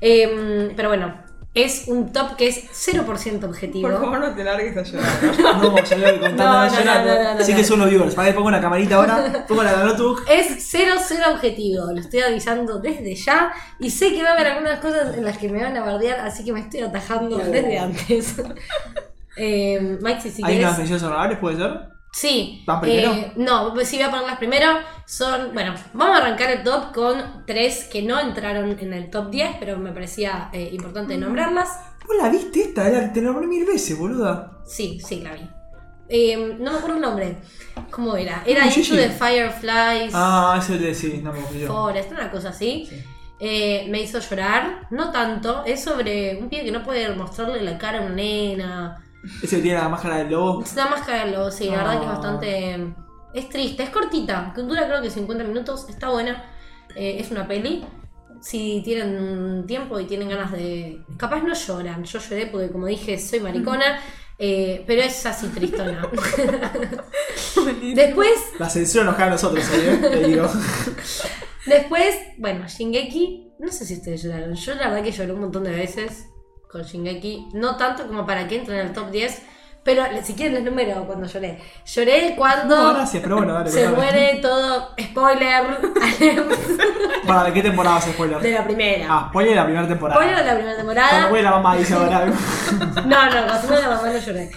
Em, 0.00 0.74
pero 0.76 0.88
bueno, 0.88 1.25
es 1.56 1.84
un 1.88 2.12
top 2.12 2.36
que 2.36 2.48
es 2.48 2.64
0% 2.70 3.42
objetivo. 3.44 3.88
Por 3.88 3.98
favor, 3.98 4.20
no 4.20 4.34
te 4.34 4.44
largues 4.44 4.76
a 4.76 4.82
llorar. 4.82 5.10
No, 5.62 5.82
ya 5.82 5.96
lo 5.96 6.20
contando, 6.20 6.44
No, 6.44 6.52
no, 6.52 6.70
no, 6.70 6.78
llorando. 6.78 7.46
que 7.46 7.64
son 7.64 7.78
los 7.80 7.88
viewers. 7.88 8.14
Para 8.14 8.28
que 8.28 8.34
pongo 8.34 8.48
una 8.48 8.60
camarita 8.60 8.96
ahora, 8.96 9.46
pongo 9.48 9.62
la 9.62 9.84
notebook. 9.84 10.22
Es 10.28 10.68
0 10.70 10.92
0 11.02 11.22
objetivo, 11.32 11.90
lo 11.92 11.98
estoy 11.98 12.20
avisando 12.20 12.78
desde 12.78 13.14
ya 13.14 13.52
y 13.78 13.88
sé 13.90 14.12
que 14.12 14.22
va 14.22 14.30
a 14.30 14.32
haber 14.34 14.48
algunas 14.48 14.80
cosas 14.80 15.16
en 15.16 15.24
las 15.24 15.38
que 15.38 15.48
me 15.48 15.62
van 15.62 15.74
a 15.76 15.80
bardear, 15.82 16.20
así 16.20 16.44
que 16.44 16.52
me 16.52 16.60
estoy 16.60 16.80
atajando 16.80 17.38
desde 17.38 17.78
antes. 17.78 18.36
eh, 19.38 19.98
Maxi, 20.02 20.30
si 20.30 20.42
¿Hay 20.44 20.52
querés... 20.52 20.66
unas 20.66 20.78
menciones 20.78 21.02
honorables, 21.04 21.38
puede 21.38 21.56
ser? 21.56 21.95
Sí. 22.12 22.62
¿Vas 22.66 22.80
primero? 22.80 23.12
eh, 23.12 23.32
no, 23.36 23.74
pues 23.74 23.88
sí 23.88 23.96
voy 23.96 24.06
a 24.06 24.10
ponerlas 24.10 24.38
primero. 24.38 24.66
Son, 25.06 25.52
bueno, 25.52 25.74
vamos 25.92 26.16
a 26.16 26.24
arrancar 26.24 26.50
el 26.50 26.62
top 26.62 26.92
con 26.94 27.44
tres 27.46 27.84
que 27.84 28.02
no 28.02 28.18
entraron 28.18 28.78
en 28.78 28.92
el 28.94 29.10
top 29.10 29.30
10, 29.30 29.56
pero 29.60 29.76
me 29.78 29.92
parecía 29.92 30.48
eh, 30.52 30.70
importante 30.72 31.16
nombrarlas. 31.18 31.68
¿Vos 32.06 32.16
la 32.16 32.28
viste 32.30 32.62
esta? 32.62 32.88
La- 32.88 33.12
Te 33.12 33.20
la 33.20 33.28
nombré 33.30 33.46
mil 33.46 33.66
veces, 33.66 33.98
boluda. 33.98 34.58
Sí, 34.64 34.98
sí, 35.06 35.20
la 35.20 35.34
vi. 35.34 35.48
Eh, 36.08 36.56
no 36.58 36.70
me 36.72 36.78
acuerdo 36.78 36.96
el 36.96 37.02
nombre. 37.02 37.38
¿Cómo 37.90 38.16
era? 38.16 38.42
Era 38.46 38.64
No, 38.64 38.70
Into 38.74 38.94
the 38.94 39.10
Fireflies 39.10 40.12
Ah, 40.14 40.56
ese 40.58 40.78
de 40.78 40.94
sí, 40.94 41.20
no 41.22 41.32
me 41.32 41.40
acuerdo. 41.40 41.66
Forest, 41.66 42.12
una 42.12 42.30
cosa 42.30 42.50
así. 42.50 42.86
Sí. 42.88 43.02
Eh, 43.40 43.86
me 43.90 44.00
hizo 44.00 44.18
llorar, 44.20 44.86
no 44.90 45.10
tanto. 45.10 45.64
Es 45.66 45.82
sobre 45.82 46.36
un 46.40 46.48
pibe 46.48 46.64
que 46.64 46.70
no 46.72 46.82
puede 46.82 47.14
mostrarle 47.14 47.60
la 47.62 47.76
cara 47.76 47.98
a 47.98 48.02
una 48.02 48.14
nena. 48.14 49.02
Ese 49.42 49.56
que 49.56 49.62
tiene 49.62 49.78
la 49.78 49.88
máscara 49.88 50.18
del 50.18 50.30
lobo. 50.30 50.62
Es 50.62 50.72
una 50.74 50.86
máscara 50.88 51.24
de 51.26 51.32
lobo, 51.32 51.50
sí, 51.50 51.66
la 51.70 51.76
verdad 51.78 51.98
que 51.98 52.04
es 52.04 52.10
Ah. 52.10 52.12
bastante. 52.14 52.94
Es 53.34 53.48
triste, 53.50 53.82
es 53.82 53.90
cortita, 53.90 54.54
dura 54.56 54.86
creo 54.86 55.02
que 55.02 55.10
50 55.10 55.44
minutos, 55.44 55.86
está 55.88 56.08
buena. 56.10 56.44
Eh, 56.94 57.16
es 57.20 57.30
una 57.30 57.46
peli. 57.46 57.84
Si 58.40 58.80
tienen 58.84 59.64
tiempo 59.66 59.98
y 60.00 60.04
tienen 60.06 60.28
ganas 60.28 60.52
de. 60.52 61.02
Capaz 61.16 61.42
no 61.42 61.52
lloran. 61.54 62.04
Yo 62.04 62.18
lloré 62.18 62.46
porque, 62.46 62.70
como 62.70 62.86
dije, 62.86 63.18
soy 63.18 63.40
maricona. 63.40 63.98
Eh, 64.38 64.84
pero 64.86 65.00
es 65.02 65.24
así 65.24 65.48
tristona. 65.48 66.06
Después, 67.94 68.32
La 68.58 68.68
censura 68.68 69.04
nos 69.04 69.16
cae 69.16 69.28
a 69.28 69.30
nosotros, 69.30 69.64
¿eh? 69.72 69.98
Te 70.00 70.26
digo. 70.28 70.46
después, 71.66 72.16
bueno, 72.38 72.66
Shingeki. 72.68 73.54
No 73.58 73.72
sé 73.72 73.86
si 73.86 73.94
ustedes 73.94 74.22
lloraron. 74.22 74.54
Yo 74.54 74.74
la 74.74 74.88
verdad 74.88 75.02
que 75.02 75.12
lloré 75.12 75.32
un 75.32 75.40
montón 75.40 75.64
de 75.64 75.70
veces 75.70 76.26
con 76.70 76.82
Shingeki. 76.82 77.48
No 77.54 77.76
tanto 77.76 78.06
como 78.06 78.26
para 78.26 78.46
que 78.48 78.56
entre 78.56 78.80
en 78.80 78.86
el 78.88 78.92
top 78.92 79.10
10. 79.10 79.42
Pero 79.82 80.02
si 80.24 80.34
quieren 80.34 80.54
les 80.54 80.64
número 80.64 81.06
cuando 81.06 81.26
lloré. 81.28 81.60
Lloré 81.86 82.34
cuando 82.36 82.76
No, 82.76 82.94
gracias, 82.94 83.22
pero 83.22 83.36
bueno, 83.36 83.52
dale. 83.52 83.70
se 83.70 83.88
muere 83.88 84.40
todo. 84.42 84.90
Spoiler. 85.00 85.62
Para, 87.26 87.44
¿de 87.44 87.52
qué 87.52 87.62
temporada 87.62 88.00
se 88.00 88.12
spoiler? 88.12 88.40
de 88.40 88.50
la 88.52 88.64
primera. 88.64 89.06
Ah, 89.08 89.26
spoiler 89.28 89.50
de 89.50 89.56
la 89.56 89.64
primera 89.64 89.86
temporada. 89.88 90.20
Spoiler 90.20 90.38
de 90.38 90.44
la 90.44 90.54
primera 90.54 90.74
Cuando 90.76 90.92
temporada. 90.94 91.28
muere 91.28 91.42
la 91.44 91.50
mamá 91.50 91.76
dice 91.76 91.94
ahora. 91.94 92.26
No, 93.06 93.26
no, 93.30 93.46
cuando 93.46 93.68
muere 93.68 93.82
la 93.82 93.88
mamá 93.96 94.08
no 94.12 94.18
lloré. 94.18 94.50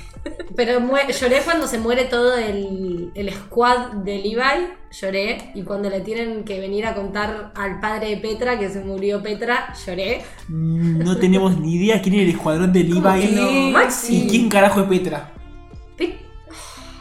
Pero 0.56 0.80
lloré 1.08 1.42
cuando 1.44 1.68
se 1.68 1.78
muere 1.78 2.06
todo 2.06 2.38
el, 2.38 3.12
el 3.16 3.34
squad 3.34 3.92
de 4.04 4.18
Levi. 4.18 4.68
Lloré. 4.92 5.52
Y 5.54 5.62
cuando 5.64 5.90
le 5.90 6.02
tienen 6.02 6.44
que 6.44 6.60
venir 6.60 6.86
a 6.88 6.96
contar 6.96 7.52
al 7.56 7.80
padre 7.80 8.10
de 8.10 8.18
Petra 8.18 8.58
que 8.58 8.70
se 8.70 8.80
murió 8.82 9.22
Petra, 9.22 9.74
lloré. 9.86 10.22
Mm, 10.48 11.00
No 11.04 11.18
tenemos 11.18 11.60
ni 11.60 11.76
idea 11.76 12.02
quién 12.02 12.16
es 12.16 12.22
el 12.24 12.30
escuadrón 12.30 12.74
de 12.74 12.90
¿Cómo 12.90 13.14
que 13.14 13.20
Levi. 13.20 13.36
no? 13.36 13.52
Maxi. 13.72 14.24
¿Y 14.24 14.28
quién 14.28 14.50
carajo 14.50 14.82
es 14.82 14.88
Petra? 14.88 15.32
Pe- 15.96 16.18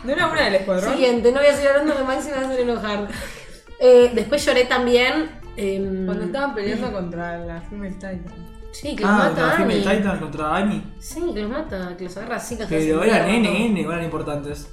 ¿No 0.05 0.12
era 0.12 0.26
una 0.26 0.45
del 0.45 0.55
escuadrón? 0.57 0.93
Siguiente, 0.95 1.33
no 1.33 1.39
voy 1.41 1.49
a 1.49 1.55
seguir 1.55 1.68
hablando 1.70 1.95
de 1.95 2.05
Maxi, 2.05 2.29
me 2.29 2.35
va 2.37 2.41
a 2.43 2.45
hacer 2.47 2.61
enojar. 2.61 3.09
Eh, 3.81 4.11
después 4.14 4.45
lloré 4.45 4.64
también. 4.66 5.31
em, 5.57 6.05
Cuando 6.05 6.24
estaban 6.24 6.55
peleando 6.55 6.93
contra 6.93 7.39
la 7.39 7.61
Female 7.62 7.93
Titan. 7.95 8.48
Sí, 8.81 8.95
que 8.95 9.03
los 9.03 9.11
Ah, 9.11 9.16
mata 9.31 9.51
a 9.51 9.57
Annie. 9.57 9.81
Titan 9.81 10.18
contra 10.20 10.55
Annie. 10.57 10.83
Sí, 11.01 11.20
que 11.35 11.41
los 11.41 11.51
mata, 11.51 11.97
que 11.97 12.05
los 12.05 12.16
agarra 12.16 12.37
así. 12.37 12.57
que 12.57 12.64
Pero 12.66 13.03
eran. 13.03 13.29
N, 13.29 13.66
N, 13.66 13.81
eran 13.81 14.05
importantes. 14.05 14.68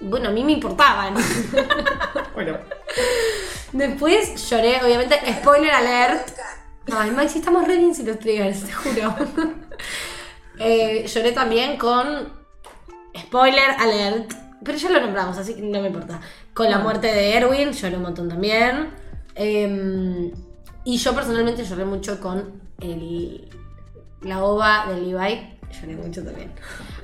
Bueno, 0.00 0.28
a 0.28 0.32
mí 0.32 0.44
me 0.44 0.52
importaban. 0.52 1.14
Bueno. 2.34 2.58
Después 3.72 4.50
lloré, 4.50 4.78
obviamente, 4.84 5.16
spoiler 5.40 5.70
alert. 5.70 6.28
Ay, 6.94 7.10
Maxi, 7.12 7.38
estamos 7.38 7.66
re 7.66 7.78
bien 7.78 7.94
sin 7.94 8.06
los 8.06 8.18
triggers, 8.18 8.64
te 8.64 8.72
juro. 8.72 9.14
Eh, 10.58 11.06
lloré 11.06 11.32
también 11.32 11.76
con 11.78 12.28
spoiler 13.18 13.70
alert. 13.78 14.32
Pero 14.64 14.76
ya 14.78 14.88
lo 14.90 15.00
nombramos, 15.00 15.36
así 15.38 15.54
que 15.54 15.62
no 15.62 15.80
me 15.80 15.88
importa. 15.88 16.20
Con 16.54 16.70
la 16.70 16.78
muerte 16.78 17.06
de 17.08 17.34
Erwin, 17.36 17.72
lloré 17.72 17.96
un 17.96 18.02
montón 18.02 18.28
también. 18.28 18.90
Eh, 19.34 20.32
y 20.86 20.98
yo 20.98 21.14
personalmente 21.14 21.64
lloré 21.64 21.84
mucho 21.84 22.20
con 22.20 22.62
el, 22.80 23.48
la 24.22 24.44
ova 24.44 24.86
de 24.88 25.00
Levi. 25.00 25.52
Lloré 25.80 25.96
mucho 25.96 26.22
también. 26.22 26.52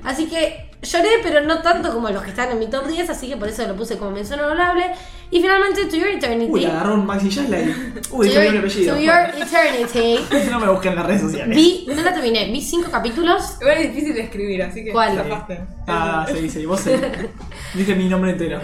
Así 0.05 0.25
que 0.27 0.71
lloré, 0.81 1.09
pero 1.21 1.41
no 1.41 1.61
tanto 1.61 1.91
como 1.93 2.09
los 2.09 2.23
que 2.23 2.29
están 2.29 2.49
en 2.49 2.59
mi 2.59 2.67
top 2.67 2.87
10, 2.87 3.09
así 3.09 3.27
que 3.27 3.35
por 3.35 3.49
eso 3.49 3.67
lo 3.67 3.75
puse 3.75 3.97
como 3.97 4.11
mención 4.11 4.39
honorable. 4.39 4.85
Y 5.31 5.41
finalmente, 5.41 5.83
To 5.83 5.97
Your 5.97 6.07
Eternity. 6.07 6.49
Uy, 6.49 6.63
agarró 6.63 6.93
un 6.93 7.05
Maxi 7.05 7.29
Jasley. 7.29 7.75
Uy, 8.11 8.29
to, 8.29 8.33
your, 8.35 8.43
el 8.43 8.57
apellido. 8.59 8.95
to 8.95 9.01
Your 9.01 9.19
Eternity. 9.35 10.19
No 10.49 10.61
me 10.61 10.69
busquen 10.69 10.91
en 10.93 10.95
las 10.99 11.05
redes 11.05 11.21
sociales. 11.21 11.53
Vi, 11.57 11.85
no 11.93 12.01
la 12.01 12.13
terminé, 12.13 12.49
vi 12.53 12.61
cinco 12.61 12.89
capítulos. 12.89 13.57
Igual 13.59 13.77
es 13.79 13.93
difícil 13.93 14.13
de 14.15 14.21
escribir, 14.21 14.63
así 14.63 14.85
que 14.85 14.93
¿Cuál? 14.93 15.45
Ah, 15.87 16.25
sí, 16.33 16.49
sí, 16.49 16.65
vos 16.65 16.79
sí. 16.79 16.91
Dije 17.73 17.95
mi 17.95 18.07
nombre 18.07 18.31
entero. 18.31 18.61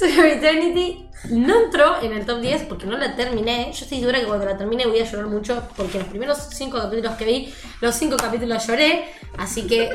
To 0.00 0.06
Your 0.06 0.26
Eternity 0.26 1.09
no 1.28 1.64
entró 1.64 2.00
en 2.02 2.12
el 2.12 2.24
top 2.24 2.40
10 2.40 2.62
porque 2.62 2.86
no 2.86 2.96
la 2.96 3.14
terminé. 3.14 3.66
Yo 3.72 3.84
estoy 3.84 3.98
segura 4.00 4.18
que 4.20 4.26
cuando 4.26 4.46
la 4.46 4.56
termine 4.56 4.86
voy 4.86 5.00
a 5.00 5.04
llorar 5.04 5.26
mucho 5.26 5.62
porque 5.76 5.98
los 5.98 6.08
primeros 6.08 6.38
cinco 6.52 6.78
capítulos 6.78 7.14
que 7.16 7.24
vi, 7.24 7.54
los 7.80 7.94
cinco 7.94 8.16
capítulos 8.16 8.66
lloré. 8.66 9.04
Así 9.38 9.66
que 9.66 9.90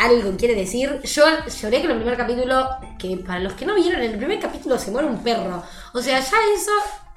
algo 0.00 0.36
quiere 0.36 0.54
decir. 0.54 1.00
Yo 1.02 1.24
lloré 1.62 1.80
con 1.82 1.90
el 1.90 1.96
primer 1.98 2.16
capítulo, 2.16 2.68
que 2.98 3.16
para 3.18 3.40
los 3.40 3.54
que 3.54 3.66
no 3.66 3.74
vieron, 3.74 4.00
en 4.02 4.12
el 4.12 4.18
primer 4.18 4.38
capítulo 4.40 4.78
se 4.78 4.90
muere 4.90 5.08
un 5.08 5.22
perro. 5.22 5.62
O 5.94 6.00
sea, 6.02 6.20
ya 6.20 6.36
eso... 6.54 6.70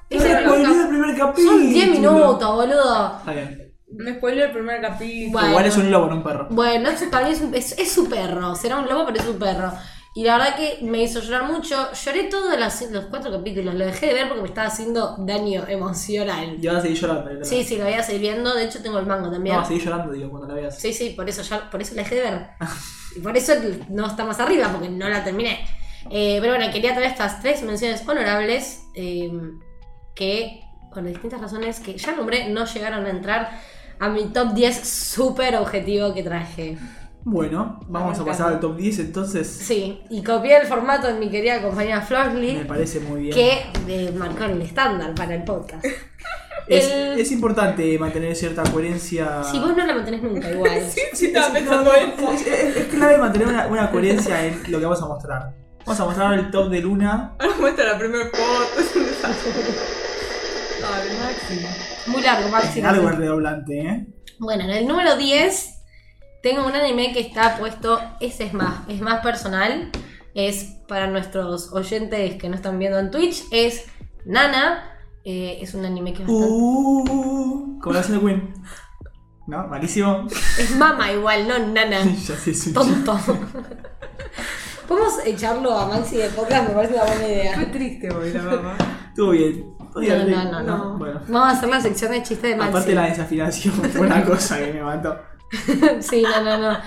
Es 0.08 0.22
Me 0.22 0.30
el 0.30 0.44
primer 0.44 0.88
primer 0.88 1.16
cap- 1.16 1.30
capítulo. 1.30 1.50
Son 1.52 1.68
10 1.68 1.88
minutos, 1.90 2.54
boludo. 2.54 3.16
Está 3.18 3.32
bien. 3.32 3.72
Me 3.88 4.14
spoilé 4.14 4.44
el 4.44 4.52
primer 4.52 4.80
capítulo. 4.80 5.32
Bueno. 5.32 5.48
Igual 5.50 5.64
es 5.66 5.76
un 5.76 5.90
lobo, 5.90 6.06
no 6.06 6.14
un 6.16 6.22
perro. 6.22 6.46
Bueno, 6.50 6.90
para 7.10 7.26
mí 7.26 7.32
es, 7.32 7.40
un- 7.40 7.54
es- 7.54 7.76
es 7.78 7.90
su 7.92 8.08
perro. 8.08 8.54
Será 8.54 8.76
un 8.78 8.86
lobo, 8.86 9.04
pero 9.06 9.20
es 9.20 9.26
un 9.26 9.38
perro. 9.38 9.72
Y 10.16 10.24
la 10.24 10.38
verdad 10.38 10.56
que 10.56 10.78
me 10.80 11.02
hizo 11.02 11.20
llorar 11.20 11.44
mucho. 11.44 11.92
Lloré 11.92 12.22
todos 12.24 12.58
los, 12.58 13.04
cuatro 13.04 13.30
capítulos. 13.30 13.74
Lo 13.74 13.84
dejé 13.84 14.06
de 14.06 14.14
ver 14.14 14.28
porque 14.28 14.40
me 14.40 14.48
estaba 14.48 14.68
haciendo 14.68 15.14
daño 15.18 15.68
emocional. 15.68 16.56
Y 16.58 16.66
vas 16.66 16.76
a 16.76 16.80
seguir 16.80 16.96
llorando. 16.96 17.24
¿verdad? 17.26 17.44
Sí, 17.44 17.62
sí, 17.62 17.76
lo 17.76 17.84
voy 17.84 17.92
a 17.92 18.02
seguir 18.02 18.22
viendo. 18.22 18.54
De 18.54 18.64
hecho, 18.64 18.80
tengo 18.82 18.98
el 18.98 19.04
mango 19.04 19.30
también. 19.30 19.56
No, 19.56 19.64
seguir 19.66 19.84
llorando, 19.84 20.14
digo, 20.14 20.30
cuando 20.30 20.48
la 20.48 20.54
veas. 20.54 20.78
Sí, 20.78 20.94
sí, 20.94 21.10
por 21.10 21.28
eso 21.28 21.42
ya, 21.42 21.68
por 21.70 21.82
eso 21.82 21.94
la 21.94 22.02
dejé 22.02 22.14
de 22.14 22.20
ver. 22.22 22.46
Y 23.14 23.20
por 23.20 23.36
eso 23.36 23.52
no 23.90 24.06
está 24.06 24.24
más 24.24 24.40
arriba, 24.40 24.70
porque 24.72 24.88
no 24.88 25.06
la 25.06 25.22
terminé. 25.22 25.66
Eh, 26.10 26.38
pero 26.40 26.54
bueno, 26.54 26.72
quería 26.72 26.94
traer 26.94 27.10
estas 27.10 27.42
tres 27.42 27.62
menciones 27.62 28.02
honorables 28.08 28.84
eh, 28.94 29.30
que, 30.14 30.62
por 30.94 31.04
distintas 31.04 31.42
razones 31.42 31.78
que 31.80 31.98
ya 31.98 32.16
nombré, 32.16 32.48
no 32.48 32.64
llegaron 32.64 33.04
a 33.04 33.10
entrar 33.10 33.60
a 33.98 34.08
mi 34.08 34.28
top 34.28 34.54
10 34.54 34.88
súper 34.88 35.56
objetivo 35.56 36.14
que 36.14 36.22
traje. 36.22 36.78
Bueno, 37.28 37.80
vamos 37.88 38.16
a 38.20 38.22
Me 38.22 38.30
pasar 38.30 38.52
al 38.52 38.60
top 38.60 38.76
10 38.76 39.00
entonces. 39.00 39.48
Sí, 39.48 40.00
y 40.10 40.22
copié 40.22 40.58
el 40.58 40.66
formato 40.68 41.08
de 41.08 41.14
mi 41.14 41.28
querida 41.28 41.60
compañera 41.60 41.98
Me 41.98 42.06
Florley, 42.06 42.64
parece 42.68 43.00
muy 43.00 43.20
bien. 43.22 43.34
que 43.34 43.62
eh, 43.88 44.12
marcó 44.16 44.44
el 44.44 44.62
estándar 44.62 45.12
para 45.14 45.34
el 45.34 45.42
podcast. 45.44 45.84
Es, 46.68 46.88
el- 46.90 47.20
es 47.20 47.30
importante 47.30 47.96
mantener 47.96 48.34
cierta 48.34 48.62
coherencia. 48.64 49.42
Si 49.44 49.58
vos 49.60 49.76
no 49.76 49.86
la 49.86 49.94
mantenés 49.94 50.20
nunca 50.22 50.50
igual. 50.50 50.80
Sí, 50.88 51.00
sí, 51.12 51.26
estaba 51.26 51.46
Es- 51.48 51.52
pensando 51.52 51.92
eso. 51.94 52.32
es, 52.32 52.46
es- 52.46 52.76
es 52.76 52.84
clave 52.86 53.18
mantener 53.18 53.46
una, 53.48 53.66
una 53.68 53.90
coherencia 53.90 54.44
en 54.46 54.60
lo 54.72 54.78
que 54.80 54.84
vamos 54.84 55.00
a 55.02 55.06
mostrar. 55.06 55.54
Vamos 55.84 56.00
a 56.00 56.04
mostrar 56.06 56.34
el 56.34 56.50
top 56.50 56.68
de 56.70 56.80
Luna. 56.80 57.34
Ahora 57.38 57.54
muestra 57.60 57.92
la 57.92 57.98
primera 57.98 58.24
foto. 58.26 58.80
Es 58.80 58.96
un 58.96 59.04
desastre. 59.04 59.52
Ay, 60.92 61.08
Maxi. 61.20 62.10
Muy 62.10 62.22
largo, 62.22 62.48
Maxi. 62.48 62.80
Algo 62.82 63.10
es 63.10 63.16
redoblante, 63.16 63.78
¿eh? 63.80 64.06
Bueno, 64.40 64.64
en 64.64 64.70
el 64.70 64.88
número 64.88 65.16
10 65.16 65.75
tengo 66.46 66.64
un 66.64 66.76
anime 66.76 67.12
que 67.12 67.18
está 67.18 67.56
puesto, 67.58 68.00
ese 68.20 68.44
es 68.44 68.52
más, 68.54 68.88
es 68.88 69.00
más 69.00 69.20
personal, 69.20 69.90
es 70.32 70.76
para 70.86 71.08
nuestros 71.08 71.72
oyentes 71.72 72.36
que 72.36 72.48
no 72.48 72.54
están 72.54 72.78
viendo 72.78 73.00
en 73.00 73.10
Twitch, 73.10 73.42
es 73.50 73.86
Nana, 74.24 74.84
eh, 75.24 75.58
es 75.60 75.74
un 75.74 75.84
anime 75.84 76.12
que 76.12 76.22
es 76.22 76.28
bastante... 76.28 76.52
Uh, 76.52 77.80
como 77.82 77.92
la 77.92 78.00
de 78.00 78.20
Queen. 78.20 78.54
¿No? 79.48 79.66
Malísimo. 79.66 80.28
Es 80.56 80.76
mama 80.76 81.10
igual, 81.10 81.48
no 81.48 81.58
Nana, 81.58 82.04
ya 82.04 82.36
sé, 82.36 82.52
un 82.68 82.74
tonto. 83.04 83.18
Podemos 84.86 85.14
echarlo 85.24 85.76
a 85.76 85.88
Maxi 85.88 86.18
de 86.18 86.28
podcast, 86.28 86.68
me 86.68 86.74
parece 86.76 86.94
una 86.94 87.02
buena 87.06 87.20
Fue 87.22 87.32
idea. 87.32 87.72
triste 87.72 88.14
hoy 88.14 88.32
la 88.32 88.42
mamá. 88.42 88.76
Estuvo 89.08 89.30
bien. 89.30 89.64
No, 89.96 90.00
no, 90.00 90.52
no, 90.52 90.62
no. 90.62 90.98
Bueno. 90.98 91.20
Vamos 91.26 91.54
a 91.54 91.56
hacer 91.56 91.68
la 91.68 91.80
sección 91.80 92.12
de 92.12 92.22
chistes 92.22 92.50
de 92.50 92.54
Maxi. 92.54 92.70
Aparte 92.70 92.94
la 92.94 93.06
desafinación 93.06 93.74
fue 93.74 94.06
una 94.06 94.24
cosa 94.24 94.58
que 94.58 94.74
me 94.74 94.82
mató. 94.84 95.16
sí, 96.00 96.22
no, 96.22 96.42
no, 96.42 96.58
no. 96.58 96.78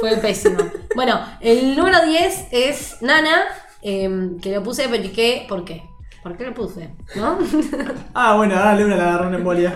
Fue 0.00 0.16
pésimo. 0.16 0.58
Bueno, 0.94 1.20
el 1.40 1.76
número 1.76 2.04
10 2.04 2.48
es 2.50 2.96
Nana, 3.00 3.44
em, 3.82 4.38
que 4.40 4.52
lo 4.52 4.62
puse 4.62 4.88
porque... 4.88 5.46
¿Por 5.48 5.64
qué? 5.64 5.82
¿Por 6.22 6.36
qué 6.36 6.44
lo 6.44 6.54
puse? 6.54 6.94
¿No? 7.14 7.38
Ah, 8.14 8.36
bueno, 8.36 8.56
ahora 8.56 8.74
Luna 8.74 8.96
le 8.96 9.02
agarró 9.02 9.28
una 9.28 9.36
embolia. 9.38 9.74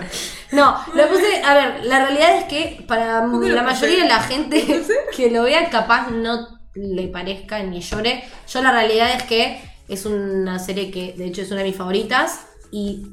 No, 0.51 0.75
lo 0.93 1.07
puse... 1.07 1.41
A 1.43 1.53
ver, 1.53 1.85
la 1.85 2.05
realidad 2.05 2.37
es 2.37 2.43
que 2.45 2.83
para 2.87 3.25
¿Por 3.25 3.41
qué 3.41 3.51
la 3.51 3.63
mayoría 3.63 4.03
de 4.03 4.09
la 4.09 4.19
gente 4.19 4.83
que 5.15 5.31
lo 5.31 5.43
vea 5.43 5.69
capaz 5.69 6.11
no 6.11 6.59
le 6.73 7.07
parezca 7.07 7.61
ni 7.63 7.81
llore. 7.81 8.23
Yo 8.47 8.61
la 8.61 8.71
realidad 8.71 9.11
es 9.15 9.23
que 9.23 9.61
es 9.87 10.05
una 10.05 10.59
serie 10.59 10.91
que 10.91 11.13
de 11.17 11.25
hecho 11.25 11.41
es 11.41 11.51
una 11.51 11.61
de 11.61 11.67
mis 11.67 11.75
favoritas 11.75 12.47
y 12.71 13.07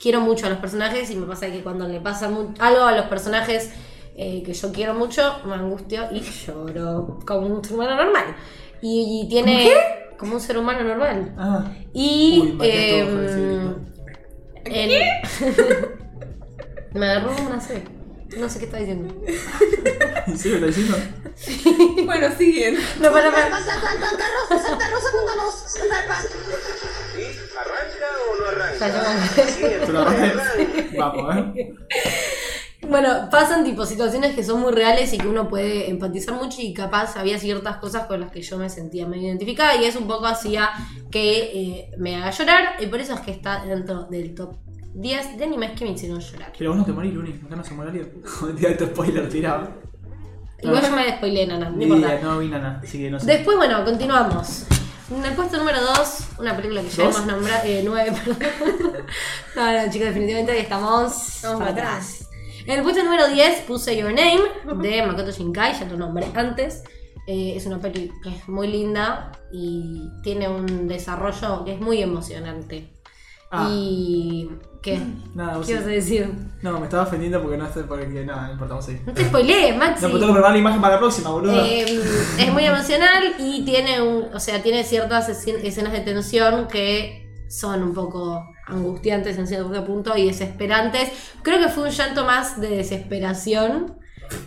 quiero 0.00 0.20
mucho 0.20 0.46
a 0.46 0.50
los 0.50 0.58
personajes 0.58 1.10
y 1.10 1.16
me 1.16 1.26
pasa 1.26 1.50
que 1.50 1.62
cuando 1.62 1.88
le 1.88 2.00
pasa 2.00 2.26
algo 2.26 2.82
a 2.84 2.92
los 2.92 3.06
personajes 3.06 3.70
eh, 4.16 4.42
que 4.44 4.52
yo 4.54 4.72
quiero 4.72 4.94
mucho, 4.94 5.40
me 5.44 5.54
angustio 5.54 6.08
y 6.12 6.20
lloro 6.20 7.18
como 7.26 7.46
un 7.46 7.62
ser 7.64 7.74
humano 7.74 7.96
normal. 7.96 8.34
Y, 8.82 9.22
y 9.24 9.28
tiene... 9.28 9.72
Como 10.18 10.34
un 10.36 10.40
ser 10.40 10.56
humano 10.56 10.82
normal. 10.82 11.34
Ah. 11.36 11.70
Y... 11.92 12.54
Uy, 12.58 12.66
ese 12.66 13.00
em, 13.00 13.74
el- 14.64 15.02
me 16.94 17.06
agarró 17.06 17.32
una 17.46 17.60
C. 17.60 17.82
No 18.38 18.48
sé 18.48 18.58
qué 18.58 18.64
está 18.64 18.78
diciendo. 18.78 19.14
¿En 20.26 20.38
serio 20.38 20.58
lo 20.60 20.66
está 20.66 20.80
diciendo? 20.80 22.04
Bueno, 22.06 22.28
siguen. 22.36 22.76
No, 22.98 23.12
para, 23.12 23.30
para. 23.30 23.60
Santa, 23.60 23.80
Santa 24.00 24.24
Rosa, 24.48 24.68
Santa 24.68 24.88
Rosa, 24.90 25.08
cuéntanos, 25.12 25.54
Santa 25.54 26.02
Rosa. 26.06 26.28
¿Arranca 27.60 28.06
o 28.30 29.92
no 29.92 30.00
arranca? 30.00 30.52
Vamos, 30.98 31.56
¿eh? 31.56 31.74
Bueno, 32.88 33.28
pasan 33.30 33.64
tipo 33.64 33.84
situaciones 33.84 34.34
que 34.34 34.44
son 34.44 34.60
muy 34.60 34.72
reales 34.72 35.12
y 35.12 35.18
que 35.18 35.26
uno 35.26 35.48
puede 35.48 35.90
empatizar 35.90 36.34
mucho 36.34 36.60
y 36.60 36.72
capaz 36.72 37.16
había 37.16 37.38
ciertas 37.38 37.76
cosas 37.78 38.06
con 38.06 38.20
las 38.20 38.30
que 38.30 38.42
yo 38.42 38.58
me 38.58 38.68
sentía 38.70 39.06
medio 39.06 39.28
identificada 39.28 39.76
y 39.76 39.84
eso 39.84 39.98
un 39.98 40.06
poco 40.06 40.26
hacía 40.26 40.70
que 41.10 41.38
eh, 41.38 41.90
me 41.98 42.16
haga 42.16 42.30
llorar 42.30 42.76
y 42.80 42.86
por 42.86 43.00
eso 43.00 43.14
es 43.14 43.20
que 43.20 43.30
está 43.32 43.64
dentro 43.64 44.04
del 44.04 44.34
top 44.34 44.56
10 44.94 45.36
de 45.38 45.44
animes 45.44 45.72
que 45.72 45.84
me 45.84 45.90
hicieron 45.92 46.20
llorar. 46.20 46.52
Pero 46.56 46.70
vos 46.70 46.78
no 46.78 46.84
te 46.84 46.92
morís, 46.92 47.12
Luni. 47.12 47.38
Acá 47.44 47.56
no 47.56 47.64
se 47.64 47.74
muere 47.74 47.90
alguien. 47.90 48.22
Joder, 48.24 48.56
tira 48.56 48.76
tu 48.76 48.86
spoiler 48.86 49.28
tirado. 49.28 49.68
Igual 50.62 50.82
No. 50.82 50.88
yo 50.88 50.96
me 50.96 51.16
spoileé, 51.16 51.46
nana, 51.46 51.68
no 51.68 51.82
importa. 51.82 52.38
vi 52.38 52.48
nada, 52.48 52.80
así 52.82 52.98
que 52.98 53.10
no 53.10 53.20
sé. 53.20 53.26
Después, 53.26 53.56
bueno, 53.58 53.84
continuamos. 53.84 54.64
En 55.14 55.24
el 55.24 55.34
puesto 55.34 55.58
número 55.58 55.80
2, 55.82 56.18
una 56.38 56.56
película 56.56 56.80
que 56.82 56.88
ya 56.88 57.04
¿Dos? 57.04 57.14
hemos 57.16 57.26
nombrado. 57.26 57.60
Eh, 57.66 57.82
9, 57.84 58.12
perdón. 58.24 58.38
no, 59.54 59.72
no, 59.72 59.92
chicos, 59.92 60.08
definitivamente 60.08 60.52
ahí 60.52 60.58
estamos. 60.60 61.40
Vamos 61.42 61.58
para 61.60 61.74
para 61.74 61.88
atrás. 61.88 62.25
En 62.66 62.78
el 62.78 62.82
puesto 62.82 63.02
número 63.04 63.28
10 63.28 63.62
puse 63.62 63.96
Your 63.96 64.12
Name 64.12 64.40
de 64.82 65.06
Makoto 65.06 65.30
Shinkai, 65.30 65.78
ya 65.78 65.86
lo 65.86 65.96
nombré 65.96 66.26
antes. 66.34 66.82
Eh, 67.28 67.54
es 67.56 67.66
una 67.66 67.80
peli 67.80 68.10
que 68.22 68.28
es 68.30 68.48
muy 68.48 68.68
linda 68.68 69.32
y 69.52 70.08
tiene 70.22 70.48
un 70.48 70.86
desarrollo 70.88 71.64
que 71.64 71.74
es 71.74 71.80
muy 71.80 72.02
emocionante. 72.02 72.92
Ah. 73.50 73.68
Y. 73.70 74.48
¿Qué? 74.82 75.00
Nada, 75.34 75.56
vos 75.56 75.66
¿Qué 75.66 75.72
sí. 75.72 75.78
ibas 75.78 75.84
a 75.84 75.88
decir? 75.88 76.32
No, 76.62 76.78
me 76.78 76.84
estaba 76.86 77.02
ofendiendo 77.04 77.40
porque 77.42 77.56
no 77.56 77.72
sé, 77.72 77.82
porque 77.84 78.06
nada, 78.24 78.46
no 78.46 78.52
importa, 78.52 78.74
vamos 78.74 78.88
a 78.88 78.92
ir. 78.92 79.00
No 79.06 79.12
te 79.14 79.24
spoilees, 79.24 79.76
Maxi. 79.76 80.02
No, 80.02 80.08
pero 80.08 80.18
tengo 80.20 80.26
que 80.26 80.32
preparar 80.34 80.52
la 80.52 80.58
imagen 80.58 80.80
para 80.80 80.94
la 80.94 81.00
próxima, 81.00 81.30
boludo. 81.30 81.64
Eh, 81.64 82.00
es 82.38 82.52
muy 82.52 82.64
emocional 82.64 83.34
y 83.38 83.64
tiene 83.64 84.00
un, 84.00 84.32
o 84.34 84.38
sea, 84.40 84.62
tiene 84.62 84.84
ciertas 84.84 85.28
escen- 85.28 85.60
escenas 85.64 85.92
de 85.92 86.00
tensión 86.00 86.68
que 86.68 87.44
son 87.48 87.82
un 87.82 87.94
poco 87.94 88.44
angustiantes 88.66 89.38
en 89.38 89.46
cierto 89.46 89.84
punto 89.84 90.16
y 90.16 90.26
desesperantes. 90.26 91.10
Creo 91.42 91.58
que 91.58 91.68
fue 91.68 91.84
un 91.84 91.90
llanto 91.90 92.24
más 92.24 92.60
de 92.60 92.68
desesperación 92.68 93.98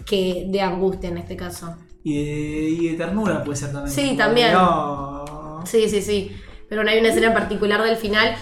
que 0.05 0.45
de 0.49 0.61
angustia 0.61 1.09
en 1.09 1.17
este 1.17 1.36
caso. 1.36 1.76
Y, 2.03 2.15
de, 2.24 2.70
y 2.70 2.88
de 2.89 2.97
ternura 2.97 3.43
puede 3.43 3.57
ser 3.57 3.72
también. 3.72 3.93
Sí, 3.93 4.15
también. 4.17 4.51
de, 4.51 4.57
"Oh". 4.57 5.61
Sí, 5.65 5.89
sí, 5.89 6.01
sí. 6.01 6.36
Pero 6.67 6.84
no 6.84 6.89
hay 6.91 6.99
una 6.99 7.09
escena 7.09 7.28
en 7.28 7.34
particular 7.34 7.82
del 7.84 7.97
final. 7.97 8.36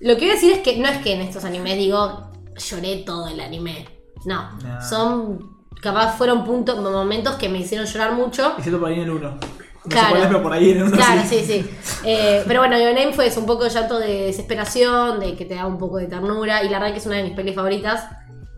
Lo 0.00 0.14
que 0.16 0.22
voy 0.22 0.30
a 0.30 0.34
decir 0.34 0.52
es 0.52 0.58
que 0.60 0.76
no 0.78 0.88
es 0.88 0.98
que 0.98 1.14
en 1.14 1.20
estos 1.20 1.44
animes 1.44 1.76
digo 1.78 2.30
lloré 2.56 2.98
todo 2.98 3.28
el 3.28 3.40
anime. 3.40 3.86
No. 4.26 4.58
Son. 4.88 5.54
Capaz 5.80 6.16
fueron 6.16 6.44
puntos, 6.44 6.78
momentos 6.80 7.34
que 7.36 7.48
me 7.48 7.58
hicieron 7.58 7.86
llorar 7.86 8.12
mucho. 8.14 8.54
Excepto 8.56 8.80
por 8.80 8.88
ahí 8.88 8.94
en 8.94 9.02
el 9.02 9.10
1. 9.10 9.38
No 9.84 9.90
Claro. 9.90 10.06
sé 10.06 10.10
cuál 10.12 10.22
es, 10.22 10.28
pero 10.28 10.42
por 10.42 10.52
ahí 10.52 10.70
en 10.70 10.76
el 10.78 10.82
1 10.84 10.96
Claro, 10.96 11.22
sí, 11.28 11.44
sí. 11.46 11.70
Eh, 12.04 12.42
pero 12.46 12.60
bueno, 12.60 12.78
Your 12.78 12.94
Name 12.94 13.12
fue 13.12 13.26
eso, 13.26 13.40
un 13.40 13.46
poco 13.46 13.64
de 13.64 13.70
llanto 13.70 13.98
de 13.98 14.26
desesperación, 14.26 15.20
de 15.20 15.36
que 15.36 15.44
te 15.44 15.54
da 15.56 15.66
un 15.66 15.76
poco 15.78 15.98
de 15.98 16.06
ternura. 16.06 16.62
Y 16.64 16.68
la 16.70 16.78
verdad 16.78 16.92
que 16.92 17.00
es 17.00 17.06
una 17.06 17.16
de 17.16 17.24
mis 17.24 17.32
pelis 17.34 17.54
favoritas. 17.54 18.04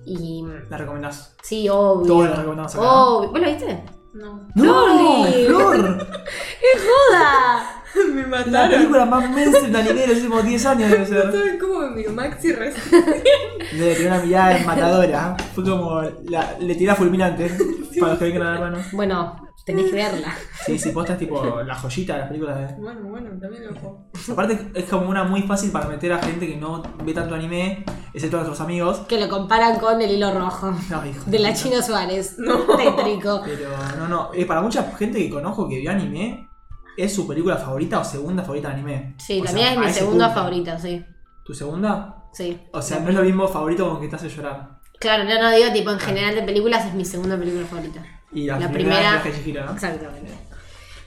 Y 0.04 0.44
La 0.70 0.76
recomendás. 0.78 1.34
sí, 1.42 1.68
obvio. 1.68 2.06
Todos 2.06 2.30
la 2.30 2.36
recomendamos 2.36 2.74
acá. 2.76 2.84
Obvio. 2.92 3.30
¿Vos 3.30 3.40
la 3.40 3.48
viste? 3.48 3.84
No. 4.14 4.48
¡No! 4.54 5.24
¡Flor! 5.46 6.06
¡Qué 6.60 6.80
joda! 6.80 7.72
me 8.14 8.22
La 8.22 8.28
mataron. 8.28 8.70
película 8.70 9.04
más 9.06 9.30
mainstream 9.30 9.72
de 9.72 9.78
anime 9.78 10.00
de 10.02 10.06
los 10.06 10.16
últimos 10.18 10.44
10 10.44 10.66
años 10.66 10.90
debe 10.90 11.06
ser. 11.06 11.22
¿Saben 11.32 11.58
cómo 11.58 11.80
me 11.80 11.90
miró 11.90 12.12
Maxi 12.12 12.52
recién? 12.52 13.04
Debe 13.72 13.94
tener 13.94 14.12
una 14.12 14.22
mirada 14.22 14.58
matadora. 14.64 15.36
Fue 15.54 15.64
como 15.64 16.02
la, 16.28 16.54
le 16.60 16.74
tirá 16.76 16.94
fulminante. 16.94 17.50
Para 17.98 18.12
los 18.12 18.18
que 18.18 18.24
vengan 18.26 18.42
a 18.42 18.50
ver, 18.52 18.60
hermano. 18.62 18.84
Bueno, 18.92 19.45
tenés 19.64 19.86
que 19.86 19.92
verla. 19.96 20.34
Sí, 20.64 20.78
sí, 20.78 20.90
posta 20.90 21.14
es 21.14 21.18
tipo 21.18 21.62
la 21.64 21.74
joyita 21.74 22.14
de 22.14 22.18
las 22.20 22.28
películas 22.28 22.58
de. 22.58 22.80
Bueno, 22.80 23.08
bueno, 23.08 23.30
también 23.40 23.66
lo 23.66 23.72
juego. 23.74 24.10
Aparte 24.32 24.70
es 24.74 24.84
como 24.84 25.08
una 25.08 25.24
muy 25.24 25.42
fácil 25.42 25.70
para 25.72 25.86
meter 25.88 26.12
a 26.12 26.18
gente 26.18 26.46
que 26.46 26.56
no 26.56 26.82
ve 27.04 27.12
tanto 27.14 27.34
anime, 27.34 27.84
excepto 28.14 28.36
a 28.36 28.40
nuestros 28.40 28.60
amigos. 28.60 28.98
Que 29.08 29.18
lo 29.20 29.28
comparan 29.28 29.78
con 29.78 30.00
el 30.00 30.10
hilo 30.10 30.32
rojo. 30.38 30.70
No, 30.90 31.06
hijo 31.06 31.24
De 31.26 31.38
la. 31.38 31.54
China 31.54 31.82
Suárez. 31.82 32.36
No. 32.38 32.58
Tétrico. 32.76 33.42
Pero 33.44 33.70
no, 33.98 34.08
no. 34.08 34.30
eh, 34.34 34.44
para 34.46 34.60
mucha 34.62 34.82
gente 34.96 35.18
que 35.18 35.30
conozco 35.30 35.68
que 35.68 35.78
vio 35.78 35.90
anime, 35.90 36.48
es 36.96 37.14
su 37.14 37.26
película 37.26 37.56
favorita 37.56 38.00
o 38.00 38.04
segunda 38.04 38.42
favorita 38.42 38.68
de 38.68 38.74
anime. 38.74 39.14
Sí, 39.18 39.40
O 39.40 39.44
la 39.44 39.50
sea, 39.50 39.58
mía 39.58 39.72
es 39.74 39.78
mi 39.78 39.92
segunda 39.92 40.26
punto. 40.28 40.40
favorita, 40.40 40.78
sí. 40.78 41.04
¿Tu 41.44 41.54
segunda? 41.54 42.24
Sí. 42.32 42.60
O 42.72 42.82
sea, 42.82 43.00
no 43.00 43.08
es 43.10 43.14
lo 43.14 43.22
mismo 43.22 43.46
favorito 43.48 43.88
con 43.88 44.00
que 44.00 44.08
te 44.08 44.16
hace 44.16 44.28
llorar. 44.28 44.80
Claro, 44.98 45.24
no, 45.24 45.40
no 45.40 45.50
digo, 45.50 45.70
tipo, 45.72 45.90
en 45.90 45.98
general 45.98 46.34
de 46.34 46.42
películas 46.42 46.86
es 46.86 46.94
mi 46.94 47.04
segunda 47.04 47.36
película 47.38 47.66
favorita. 47.66 48.02
Y 48.36 48.44
la, 48.44 48.58
La 48.58 48.70
primera, 48.70 49.22
de 49.22 49.32
Chihiro, 49.32 49.64
¿no? 49.64 49.72
Exactamente. 49.72 50.30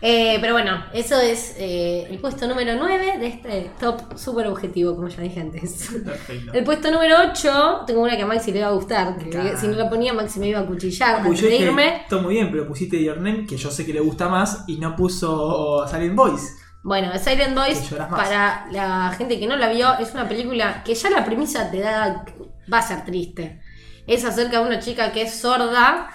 Eh, 0.02 0.40
pero 0.42 0.54
bueno, 0.54 0.84
eso 0.94 1.20
es 1.20 1.56
eh, 1.60 2.08
el 2.10 2.18
puesto 2.18 2.48
número 2.48 2.74
9 2.76 3.18
de 3.20 3.28
este 3.28 3.72
top 3.80 4.18
super 4.18 4.48
objetivo, 4.48 4.96
como 4.96 5.10
ya 5.10 5.22
dije 5.22 5.40
antes. 5.40 5.92
Perfecto. 6.04 6.54
El 6.54 6.64
puesto 6.64 6.90
número 6.90 7.18
8, 7.32 7.84
tengo 7.86 8.02
una 8.02 8.18
que 8.18 8.24
a 8.24 8.26
Maxi 8.26 8.52
le 8.52 8.62
va 8.62 8.70
a 8.70 8.72
gustar. 8.72 9.16
que 9.20 9.30
Claro. 9.30 9.56
Si 9.60 9.68
no 9.68 9.74
la 9.76 9.88
ponía, 9.88 10.12
Maxi 10.12 10.40
me 10.40 10.48
iba 10.48 10.60
a 10.60 10.66
cuchillar 10.66 11.18
antes 11.18 11.40
de 11.40 11.56
irme. 11.56 12.06
todo 12.10 12.24
muy 12.24 12.34
bien, 12.34 12.50
pero 12.50 12.68
pusiste 12.68 13.04
Your 13.04 13.18
Name, 13.18 13.46
que 13.46 13.58
yo 13.58 13.70
sé 13.70 13.86
que 13.86 13.94
le 13.94 14.00
gusta 14.00 14.28
más, 14.28 14.64
y 14.68 14.78
no 14.78 14.96
puso 14.96 15.86
Silent 15.88 16.16
Boys. 16.16 16.56
Bueno, 16.82 17.12
Silent 17.20 17.56
Boys, 17.56 17.94
para 18.10 18.66
la 18.72 19.14
gente 19.16 19.40
que 19.40 19.46
no 19.46 19.56
la 19.56 19.70
vio, 19.70 20.00
es 20.00 20.14
una 20.16 20.28
película 20.28 20.82
que 20.84 20.96
ya 20.96 21.12
la 21.12 21.24
premisa 21.24 21.70
te 21.70 21.80
da. 21.80 22.26
va 22.74 22.78
a 22.80 22.82
ser 22.82 23.06
triste. 23.06 23.62
Es 24.08 24.26
acerca 24.26 24.62
de 24.62 24.66
una 24.66 24.80
chica 24.80 25.12
que 25.12 25.24
es 25.24 25.36
sorda 25.36 26.10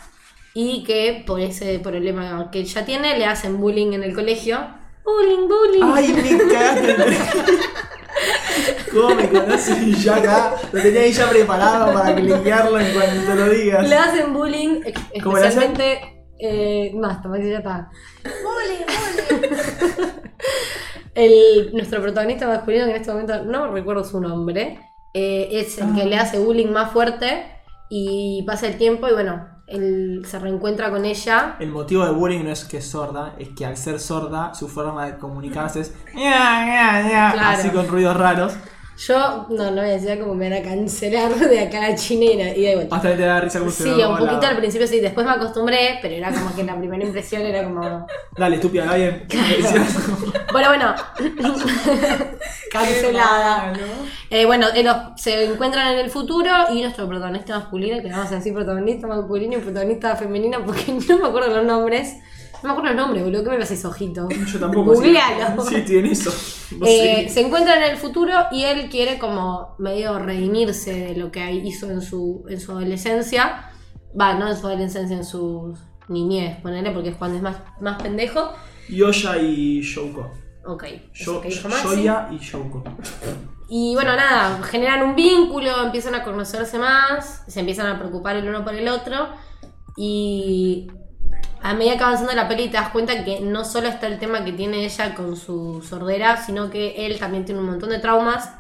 y 0.55 0.85
que 0.85 1.25
por 1.27 1.41
ese 1.41 1.79
problema 1.81 2.49
que 2.53 2.61
ella 2.61 2.85
tiene 2.85 3.19
le 3.19 3.27
hacen 3.27 3.61
bullying 3.61 3.93
en 3.93 4.03
el 4.05 4.15
colegio. 4.15 4.59
Bullying, 5.05 5.49
bullying. 5.49 5.83
Ay, 5.93 6.13
me 6.15 6.39
cagaste. 6.53 6.97
¿Cómo 8.93 9.15
me 9.17 9.29
conoces? 9.29 9.83
Y 9.83 9.95
yo 9.97 10.15
acá 10.15 10.55
lo 10.73 10.81
tenía 10.81 11.01
ahí 11.03 11.13
ya 11.13 11.29
preparado 11.29 11.93
para 11.93 12.15
cliquearlo 12.15 12.79
en 12.79 12.95
cuanto 12.95 13.27
te 13.27 13.35
lo 13.35 13.49
digas. 13.51 13.89
Le 13.89 13.97
hacen 13.97 14.33
bullying, 14.33 14.81
ex- 14.85 15.23
¿Cómo 15.23 15.37
le 15.39 15.47
hacen? 15.49 15.63
especialmente. 15.65 16.11
Eh, 16.39 16.93
basta, 16.95 17.29
Maxi, 17.29 17.51
ya 17.51 17.59
está. 17.59 17.91
El, 21.15 21.71
nuestro 21.73 22.03
protagonista 22.03 22.47
masculino, 22.49 22.85
que 22.87 22.91
en 22.91 22.97
este 22.97 23.13
momento 23.13 23.45
no 23.45 23.71
recuerdo 23.73 24.03
su 24.05 24.21
nombre, 24.21 24.81
eh, 25.13 25.49
es 25.53 25.79
el 25.79 25.95
que 25.95 26.07
le 26.07 26.17
hace 26.17 26.39
bullying 26.41 26.73
más 26.73 26.93
fuerte 26.93 27.45
y 27.89 28.43
pasa 28.47 28.67
el 28.67 28.77
tiempo 28.79 29.07
y 29.09 29.13
bueno, 29.13 29.47
él 29.75 30.25
se 30.27 30.39
reencuentra 30.39 30.91
con 30.91 31.05
ella. 31.05 31.57
El 31.59 31.71
motivo 31.71 32.05
de 32.05 32.13
bullying 32.13 32.45
no 32.45 32.51
es 32.51 32.65
que 32.65 32.79
es 32.79 32.87
sorda, 32.87 33.35
es 33.39 33.51
que 33.51 33.67
al 33.67 33.77
ser 33.77 34.01
sorda, 34.01 34.55
su 34.55 34.69
forma 34.69 35.07
de 35.07 35.19
comunicarse 35.19 35.81
es 35.81 35.93
así 37.39 37.71
con 37.71 37.89
ruidos 37.89 38.17
raros. 38.17 38.55
Yo, 38.97 39.47
no, 39.51 39.71
no 39.73 39.81
voy 39.83 39.91
a 39.91 39.95
decir 39.95 40.19
como 40.21 40.35
me 40.35 40.49
van 40.49 40.61
a 40.61 40.63
cancelar 40.63 41.35
de 41.35 41.61
acá 41.61 41.79
a 41.85 41.91
la 41.91 41.95
chinera 41.97 42.57
y 42.57 42.63
de 42.63 42.75
vuelta. 42.77 42.95
Hasta 42.97 43.17
te 43.17 43.23
da 43.23 43.41
risa 43.41 43.59
como 43.59 43.71
Sí, 43.71 43.89
un 43.89 43.99
la- 43.99 44.17
poquito 44.19 44.47
al 44.47 44.57
principio 44.57 44.87
sí, 44.87 45.01
después 45.01 45.27
me 45.27 45.33
acostumbré, 45.33 45.99
pero 46.01 46.15
era 46.15 46.31
como 46.33 46.55
que 46.55 46.63
la 46.63 46.77
primera 46.79 47.05
impresión 47.05 47.43
era 47.43 47.65
como... 47.65 48.07
Dale, 48.37 48.57
estúpida, 48.57 48.95
bien. 48.95 49.27
Bueno, 50.53 50.69
bueno. 50.69 50.95
Cancelada. 52.71 53.73
Eh, 54.31 54.47
bueno, 54.47 54.67
eh, 54.75 54.85
se 55.17 55.45
encuentran 55.45 55.95
en 55.95 55.99
el 55.99 56.11
futuro 56.11 56.49
y 56.73 56.83
nuestro 56.83 57.09
protagonista 57.09 57.59
masculino, 57.59 58.01
que 58.01 58.09
vamos 58.11 58.31
a 58.31 58.37
decir 58.37 58.55
protagonista 58.55 59.07
masculino 59.09 59.55
y 59.57 59.61
protagonista 59.61 60.17
femenina 60.17 60.65
porque 60.65 60.93
no 61.09 61.19
me 61.19 61.29
acuerdo 61.29 61.57
los 61.57 61.65
nombres. 61.67 62.17
No 62.65 62.71
me 62.71 62.79
acuerdo 62.79 62.95
los 62.95 62.97
nombres, 62.97 63.25
boludo. 63.25 63.45
¿Qué 63.45 63.59
me 63.59 63.63
haces 63.63 63.85
ojito? 63.85 64.27
Yo 64.53 64.59
tampoco. 64.59 64.95
Googlealo. 64.95 65.63
Sí, 65.65 65.83
tiene 65.83 66.11
eso. 66.11 66.33
Eh, 66.87 67.29
se 67.29 67.43
encuentran 67.43 67.83
en 67.83 67.91
el 67.93 67.97
futuro 67.99 68.33
y 68.51 68.65
él 68.65 68.89
quiere 68.89 69.19
como 69.19 69.77
medio 69.79 70.19
redimirse 70.19 70.93
de 70.93 71.15
lo 71.15 71.31
que 71.31 71.53
hizo 71.53 71.89
en 71.89 72.01
su, 72.01 72.45
en 72.49 72.59
su 72.59 72.73
adolescencia. 72.73 73.71
Va, 74.19 74.35
no 74.35 74.49
en 74.49 74.57
su 74.57 74.67
adolescencia, 74.67 75.17
en 75.17 75.25
su 75.25 75.77
niñez, 76.09 76.61
ponele, 76.63 76.91
porque 76.91 77.11
es 77.11 77.17
cuando 77.17 77.37
es 77.37 77.43
más, 77.43 77.59
más 77.81 78.03
pendejo. 78.03 78.51
Yoya 78.89 79.37
y 79.37 79.83
Shouko. 79.83 80.33
Ok, 80.67 80.85
Yo, 81.13 81.33
eso 81.35 81.41
que 81.43 81.49
dijo 81.49 81.69
Maxi. 81.69 81.89
Yoya 81.89 82.29
y 82.33 82.39
Shouko. 82.39 82.83
Y 83.69 83.95
bueno, 83.95 84.17
nada, 84.17 84.61
generan 84.65 85.03
un 85.03 85.15
vínculo, 85.15 85.85
empiezan 85.85 86.17
a 86.17 86.25
conocerse 86.25 86.79
más, 86.79 87.45
se 87.47 87.61
empiezan 87.61 87.87
a 87.87 87.99
preocupar 87.99 88.35
el 88.37 88.49
uno 88.49 88.65
por 88.65 88.75
el 88.75 88.89
otro. 88.89 89.29
Y 89.97 90.89
a 91.65 91.73
medida 91.73 91.95
que 91.95 92.01
va 92.01 92.09
avanzando 92.09 92.35
la 92.35 92.47
peli 92.47 92.69
te 92.69 92.77
das 92.77 92.91
cuenta 92.91 93.25
que 93.25 93.41
no 93.41 93.65
solo 93.65 93.89
está 93.89 94.07
el 94.07 94.19
tema 94.19 94.45
que 94.45 94.53
tiene 94.53 94.85
ella 94.85 95.15
con 95.15 95.35
su 95.35 95.81
sordera, 95.83 96.37
sino 96.37 96.69
que 96.69 97.07
él 97.07 97.19
también 97.19 97.47
tiene 97.47 97.63
un 97.63 97.67
montón 97.67 97.89
de 97.89 98.01
traumas 98.01 98.51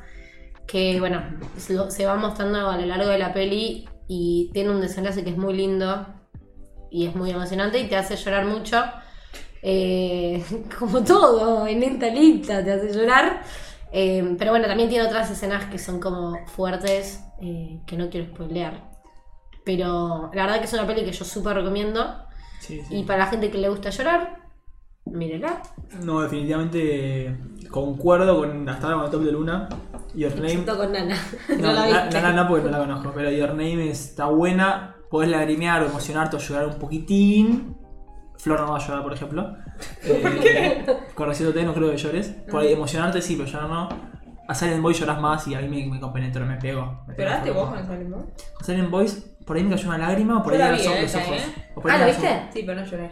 que, 0.67 0.99
bueno, 0.99 1.23
se 1.59 2.07
va 2.07 2.17
mostrando 2.17 2.71
a 2.71 2.79
lo 2.79 2.87
largo 2.87 3.11
de 3.11 3.19
la 3.19 3.35
peli 3.35 3.87
y 4.09 4.51
tiene 4.55 4.71
un 4.71 4.81
desenlace 4.81 5.23
que 5.23 5.29
es 5.29 5.37
muy 5.37 5.53
lindo 5.53 6.07
y 6.91 7.07
es 7.07 7.15
muy 7.15 7.31
emocionante 7.31 7.79
y 7.79 7.89
te 7.89 7.97
hace 7.97 8.17
llorar 8.17 8.47
mucho. 8.47 8.83
Eh, 9.63 10.43
como 10.79 11.05
todo, 11.05 11.67
en 11.67 11.83
esta 11.83 12.11
te 12.65 12.73
hace 12.73 12.91
llorar. 12.91 13.43
Eh, 13.93 14.35
pero 14.39 14.51
bueno, 14.51 14.67
también 14.67 14.89
tiene 14.89 15.05
otras 15.05 15.31
escenas 15.31 15.67
que 15.67 15.79
son 15.79 16.01
como 16.01 16.39
fuertes, 16.47 17.23
eh, 17.43 17.81
que 17.87 17.99
no 17.99 18.09
quiero 18.09 18.33
spoilear. 18.33 18.95
Pero 19.63 20.31
la 20.33 20.47
verdad 20.47 20.59
que 20.61 20.65
es 20.65 20.73
una 20.73 20.87
peli 20.87 21.05
que 21.05 21.13
yo 21.13 21.27
súper 21.27 21.57
recomiendo. 21.57 22.24
Sí, 22.67 22.81
sí. 22.89 22.97
Y 22.99 23.03
para 23.05 23.21
la 23.21 23.27
gente 23.27 23.51
que 23.51 23.59
le 23.59 23.69
gusta 23.69 23.91
llorar, 23.91 24.39
mírela. 25.07 25.61
No, 26.03 26.21
definitivamente 26.23 27.37
concuerdo 27.71 28.39
con 28.39 28.69
hasta 28.69 28.87
ahora 28.87 28.97
con 28.97 29.05
el 29.07 29.11
top 29.11 29.23
de 29.25 29.33
Luna. 29.33 29.69
Your 30.15 30.35
Name. 30.37 30.47
Excepto 30.53 30.77
con 30.79 30.93
Nana. 30.93 31.17
No, 31.49 31.57
No, 31.59 31.73
la 31.73 31.87
na- 31.91 32.03
viste. 32.05 32.21
Nana 32.23 32.43
no 32.43 32.49
porque 32.49 32.65
no 32.65 32.71
la 32.71 32.79
conozco, 32.79 33.13
pero 33.15 33.31
Your 33.31 33.51
Name 33.51 33.91
está 33.91 34.27
buena. 34.27 34.95
Podés 35.11 35.31
lagrimear 35.31 35.83
o 35.83 35.87
emocionarte 35.87 36.37
o 36.37 36.39
llorar 36.39 36.67
un 36.69 36.75
poquitín. 36.79 37.77
Flor 38.37 38.61
no 38.61 38.73
va 38.73 38.79
a 38.79 38.87
llorar, 38.87 39.03
por 39.03 39.13
ejemplo. 39.13 39.57
Eh, 40.05 40.87
Conociéndote, 41.15 41.65
no 41.65 41.75
creo 41.75 41.91
que 41.91 41.97
llores. 41.97 42.29
Por 42.51 42.61
ahí 42.63 42.73
emocionarte 42.73 43.21
sí, 43.21 43.35
pero 43.37 43.49
llorar 43.49 43.69
no. 43.69 43.89
A 44.47 44.55
Silent 44.55 44.83
Boy 44.83 44.95
llorás 44.95 45.21
más 45.21 45.47
y 45.49 45.55
a 45.55 45.61
mí 45.61 45.69
me, 45.69 45.95
me 45.95 46.01
compenetró, 46.01 46.45
me 46.45 46.57
pegó. 46.57 47.03
Me 47.07 47.15
¿Lloraste 47.17 47.51
vos 47.51 47.71
con 47.71 47.83
Silent 47.85 48.11
Boy? 48.11 48.23
Silent 48.63 48.91
Boys, 48.91 49.15
por 49.47 49.57
ahí 49.57 49.65
me 49.65 49.71
cayó 49.71 49.89
una 49.89 49.99
lágrima 49.99 50.39
o 50.39 50.43
por 50.43 50.53
Yo 50.57 50.63
ahí 50.65 50.71
la 50.71 50.77
me 50.77 50.79
vi, 50.83 50.85
los 50.89 50.95
eh, 50.97 51.03
los 51.03 51.15
ojos. 51.15 51.37
eh. 51.39 51.65
O 51.75 51.81
por 51.81 51.91
ahí 51.91 51.97
Ah, 51.97 51.99
¿la 52.01 52.07
me 52.07 52.13
los 52.13 52.21
viste? 52.21 52.37
ojos. 52.37 52.49
Sí, 52.53 52.63
pero 52.67 52.81
no 52.81 52.87
lloré. 52.87 53.11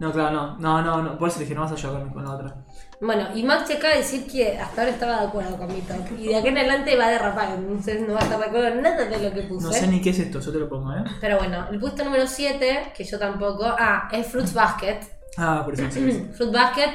No, 0.00 0.10
claro, 0.12 0.30
no. 0.32 0.58
No, 0.58 0.82
no, 0.82 1.02
no. 1.02 1.18
Por 1.18 1.28
eso 1.28 1.38
dije, 1.38 1.54
no 1.54 1.60
vas 1.60 1.70
a 1.72 1.76
llorar 1.76 2.12
con, 2.12 2.24
la 2.24 2.32
otra. 2.32 2.56
Bueno, 3.00 3.28
y 3.34 3.44
Maxi 3.44 3.74
acaba 3.74 3.92
de 3.92 4.00
decir 4.00 4.26
que 4.26 4.58
hasta 4.58 4.80
ahora 4.82 4.92
estaba 4.92 5.20
de 5.20 5.26
acuerdo 5.28 5.56
con 5.56 5.68
mi 5.68 5.80
top. 5.82 6.18
Y 6.18 6.26
de 6.28 6.36
aquí 6.36 6.48
en 6.48 6.58
adelante 6.58 6.96
va 6.96 7.06
a 7.06 7.10
derrapar, 7.10 7.48
entonces 7.56 8.00
no 8.06 8.14
va 8.14 8.20
a 8.20 8.22
estar 8.24 8.38
de 8.40 8.44
acuerdo 8.46 8.68
en 8.68 8.82
nada 8.82 9.04
de 9.04 9.18
lo 9.22 9.32
que 9.32 9.42
puse. 9.42 9.64
No 9.66 9.72
sé 9.72 9.86
ni 9.86 10.00
qué 10.00 10.10
es 10.10 10.18
esto, 10.18 10.40
yo 10.40 10.50
te 10.52 10.58
lo 10.58 10.68
pongo, 10.68 10.92
¿eh? 10.94 11.04
Pero 11.20 11.38
bueno, 11.38 11.66
el 11.70 11.78
puesto 11.78 12.02
número 12.04 12.26
7, 12.26 12.92
que 12.96 13.04
yo 13.04 13.18
tampoco. 13.20 13.64
Ah, 13.66 14.08
es 14.10 14.26
Fruits 14.26 14.52
Basket. 14.52 14.98
Ah, 15.36 15.62
por 15.64 15.74
eso. 15.74 15.84
Fruit 16.34 16.52
Basket 16.52 16.90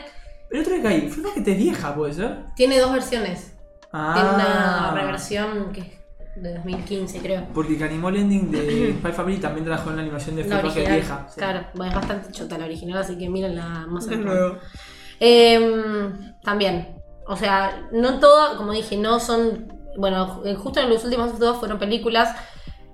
El 0.51 0.59
otro 0.59 0.73
día 0.73 0.83
caí. 0.83 1.09
Que 1.35 1.41
te 1.41 1.51
es 1.53 1.57
vieja, 1.57 1.95
¿puede 1.95 2.13
ser? 2.13 2.37
tiene 2.55 2.79
dos 2.79 2.91
versiones. 2.91 3.53
Ah. 3.91 4.13
Tiene 4.13 4.29
una 4.35 4.91
reversión 5.01 5.71
que 5.73 5.81
es 5.81 6.41
de 6.43 6.53
2015, 6.55 7.19
creo. 7.19 7.47
Porque 7.53 7.75
el 7.75 7.83
Animal 7.83 8.15
Ending 8.15 8.51
de 8.51 8.93
Spy 8.99 9.11
Family 9.11 9.37
también 9.37 9.65
trajo 9.65 9.89
una 9.89 10.01
animación 10.01 10.35
de 10.35 10.43
La 10.45 10.57
Basket 10.61 10.69
original. 10.81 10.93
vieja. 10.99 11.25
sí. 11.29 11.39
Claro, 11.39 11.65
bueno, 11.73 11.91
es 11.91 11.95
bastante 11.97 12.31
chota 12.31 12.57
la 12.57 12.65
original, 12.65 12.99
así 12.99 13.17
que 13.17 13.29
más 13.29 14.07
De 14.07 14.15
actual. 14.15 14.25
nuevo. 14.25 14.57
Em, 15.19 16.33
también. 16.43 16.95
O 17.27 17.35
sea, 17.35 17.87
no 17.91 18.19
todo, 18.19 18.57
como 18.57 18.71
dije, 18.71 18.97
no 18.97 19.19
son. 19.19 19.73
Bueno, 19.97 20.41
ju- 20.43 20.55
justo 20.55 20.79
en 20.79 20.89
los 20.89 21.03
últimos 21.03 21.37
dos 21.39 21.57
fueron 21.59 21.77
películas, 21.77 22.35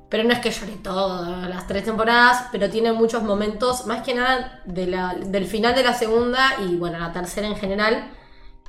pero 0.10 0.24
no 0.24 0.32
es 0.34 0.40
que 0.40 0.50
lloré 0.52 0.74
todas 0.84 1.48
las 1.50 1.68
tres 1.68 1.84
temporadas, 1.84 2.48
pero 2.52 2.70
tiene 2.70 2.94
muchos 2.94 3.22
momentos, 3.24 3.86
más 3.86 4.02
que 4.02 4.14
nada 4.16 4.62
de 4.66 4.88
la- 4.88 5.14
del 5.16 5.46
final 5.46 5.76
de 5.76 5.84
la 5.84 5.94
segunda 5.94 6.42
y 6.68 6.76
bueno, 6.78 6.98
la 7.00 7.12
tercera 7.12 7.48
en 7.48 7.56
general, 7.56 8.10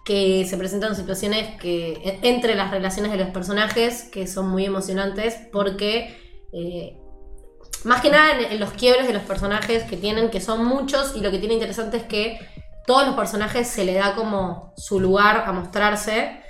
que 0.07 0.47
se 0.47 0.57
presentan 0.57 0.95
situaciones 0.95 1.61
que 1.61 1.95
e- 1.95 2.21
entre 2.23 2.55
las 2.55 2.71
relaciones 2.71 3.11
de 3.11 3.19
los 3.19 3.29
personajes 3.31 4.05
que 4.05 4.27
son 4.29 4.49
muy 4.49 4.65
emocionantes 4.65 5.37
porque 5.53 6.17
eh, 6.53 6.97
más 7.85 8.01
que 8.01 8.11
nada 8.11 8.41
en, 8.41 8.61
los 8.61 8.71
quiebres 8.71 9.07
de 9.07 9.13
los 9.13 9.23
personajes 9.23 9.83
que 9.85 9.97
tienen, 9.97 10.31
que 10.31 10.41
son 10.41 10.65
muchos, 10.65 11.15
y 11.17 11.21
lo 11.21 11.31
que 11.31 11.39
tiene 11.39 11.55
interesante 11.55 11.99
es 11.99 12.03
que 12.05 12.39
todos 12.87 13.07
los 13.07 13.15
personajes 13.17 13.69
se 13.69 13.85
le 13.85 13.95
da 13.95 14.15
como 14.15 14.73
su 14.77 14.99
lugar 15.01 15.45
a 15.47 15.53
mostrarse, 15.53 16.41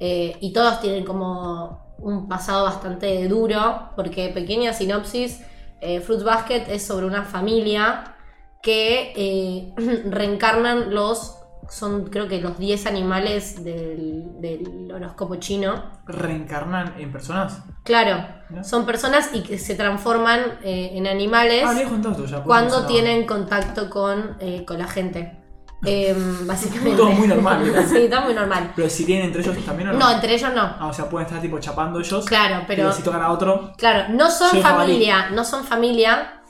eh, 0.00 0.36
y 0.40 0.52
todos 0.52 0.80
tienen 0.80 1.04
como 1.04 1.94
un 1.98 2.28
pasado 2.28 2.64
bastante 2.64 3.26
duro, 3.28 3.90
porque 3.96 4.28
pequeña 4.28 4.72
sinopsis, 4.72 5.40
eh, 5.80 6.00
Fruit 6.00 6.22
Basket 6.22 6.64
es 6.68 6.86
sobre 6.86 7.06
una 7.06 7.24
familia 7.24 8.16
que 8.62 9.72
reencarnan 10.06 10.94
los, 10.94 11.36
son 11.70 12.04
creo 12.06 12.28
que 12.28 12.40
los 12.40 12.58
10 12.58 12.86
animales 12.86 13.62
del, 13.64 14.40
del 14.40 14.90
horóscopo 14.92 15.36
chino. 15.36 15.84
¿Reencarnan 16.06 16.94
en 16.98 17.12
personas? 17.12 17.62
Claro, 17.82 18.26
¿No? 18.50 18.64
son 18.64 18.86
personas 18.86 19.30
y 19.32 19.42
que 19.42 19.58
se 19.58 19.74
transforman 19.74 20.40
eh, 20.62 20.90
en 20.94 21.06
animales 21.06 21.64
Ah, 21.66 21.74
ya. 21.74 21.88
pues, 21.88 22.42
cuando 22.44 22.80
no. 22.82 22.86
tienen 22.86 23.26
contacto 23.26 23.90
con, 23.90 24.36
eh, 24.40 24.64
con 24.66 24.78
la 24.78 24.86
gente. 24.86 25.40
Em, 25.86 26.46
básicamente. 26.46 26.96
Todo 26.96 27.10
muy 27.10 27.28
normal, 27.28 27.62
¿verdad? 27.64 27.84
sí, 27.86 28.08
todo 28.10 28.22
muy 28.22 28.32
normal. 28.32 28.72
Pero 28.74 28.88
si 28.88 29.04
tienen 29.04 29.26
entre 29.26 29.42
ellos 29.42 29.54
también 29.66 29.90
o 29.90 29.92
no. 29.92 29.98
No, 29.98 30.10
entre 30.12 30.34
ellos 30.34 30.50
no. 30.54 30.62
Ah, 30.62 30.86
o 30.86 30.92
sea, 30.94 31.10
pueden 31.10 31.26
estar 31.26 31.42
tipo 31.42 31.58
chapando 31.58 32.00
ellos. 32.00 32.24
Claro, 32.24 32.64
pero. 32.66 32.90
si 32.90 33.02
tocan 33.02 33.20
a 33.20 33.30
otro. 33.30 33.72
Claro, 33.76 34.06
no 34.14 34.30
son 34.30 34.62
familia, 34.62 35.28
no 35.30 35.44
son 35.44 35.62
familia, 35.64 36.40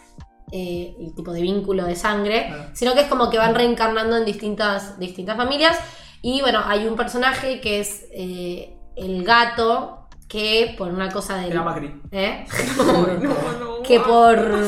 eh, 0.52 0.94
el 1.00 1.14
tipo 1.14 1.32
de 1.32 1.40
vínculo 1.42 1.84
de 1.86 1.96
sangre, 1.96 2.46
Claro. 2.48 2.70
sino 2.74 2.94
que 2.94 3.00
es 3.00 3.08
como 3.08 3.30
que 3.30 3.38
van 3.38 3.54
reencarnando 3.54 4.16
en 4.16 4.24
distintas, 4.24 4.98
distintas 4.98 5.36
familias. 5.36 5.78
Y 6.22 6.40
bueno, 6.40 6.62
hay 6.64 6.86
un 6.86 6.96
personaje 6.96 7.60
que 7.60 7.80
es 7.80 8.06
eh, 8.12 8.76
el 8.96 9.24
gato, 9.24 10.00
que 10.28 10.74
por 10.78 10.88
una 10.88 11.10
cosa 11.10 11.36
de. 11.36 11.48
Era 11.48 11.62
Macri. 11.62 12.00
¿Eh? 12.10 12.44
No, 12.78 13.06
no. 13.76 13.82
que 13.82 14.00
por, 14.00 14.64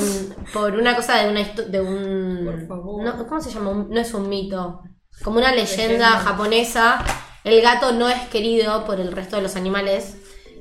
por 0.53 0.75
una 0.75 0.95
cosa 0.95 1.23
de 1.23 1.31
una 1.31 1.43
de 1.45 1.81
un 1.81 2.45
Por 2.45 2.67
favor. 2.69 3.05
no, 3.05 3.27
¿cómo 3.27 3.41
se 3.41 3.51
llama? 3.51 3.87
No 3.89 4.01
es 4.01 4.13
un 4.15 4.29
mito, 4.29 4.83
como 5.25 5.39
una 5.39 5.53
leyenda, 5.53 5.83
Leyenda. 5.85 6.11
japonesa. 6.21 7.05
El 7.45 7.63
gato 7.63 7.93
no 7.93 8.09
es 8.09 8.21
querido 8.29 8.85
por 8.85 9.01
el 9.01 9.13
resto 9.13 9.37
de 9.37 9.43
los 9.43 9.55
animales, 9.57 10.17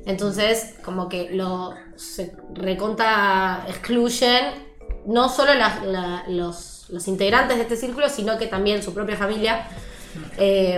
entonces 0.06 0.76
como 0.86 1.10
que 1.10 1.30
lo 1.32 1.74
se 1.96 2.36
reconta 2.54 3.66
excluyen 3.68 4.65
no 5.06 5.30
solo 5.30 5.54
las- 5.54 5.84
la- 5.84 6.24
los, 6.28 6.86
los 6.90 7.08
integrantes 7.08 7.58
de 7.58 7.64
este 7.64 7.76
círculo, 7.78 8.10
sino 8.10 8.38
que 8.38 8.48
también 8.48 8.82
su 8.84 8.94
propia 8.94 9.16
familia. 9.18 9.68
Eh, 10.38 10.76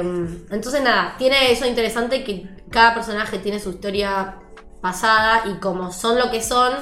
entonces 0.50 0.82
nada, 0.82 1.16
tiene 1.18 1.52
eso 1.52 1.66
interesante 1.66 2.24
que 2.24 2.48
cada 2.72 2.94
personaje 2.96 3.38
tiene 3.40 3.60
su 3.60 3.70
historia 3.72 4.38
pasada 4.82 5.44
y 5.46 5.60
como 5.60 5.92
son 5.92 6.18
lo 6.18 6.30
que 6.32 6.42
son, 6.42 6.74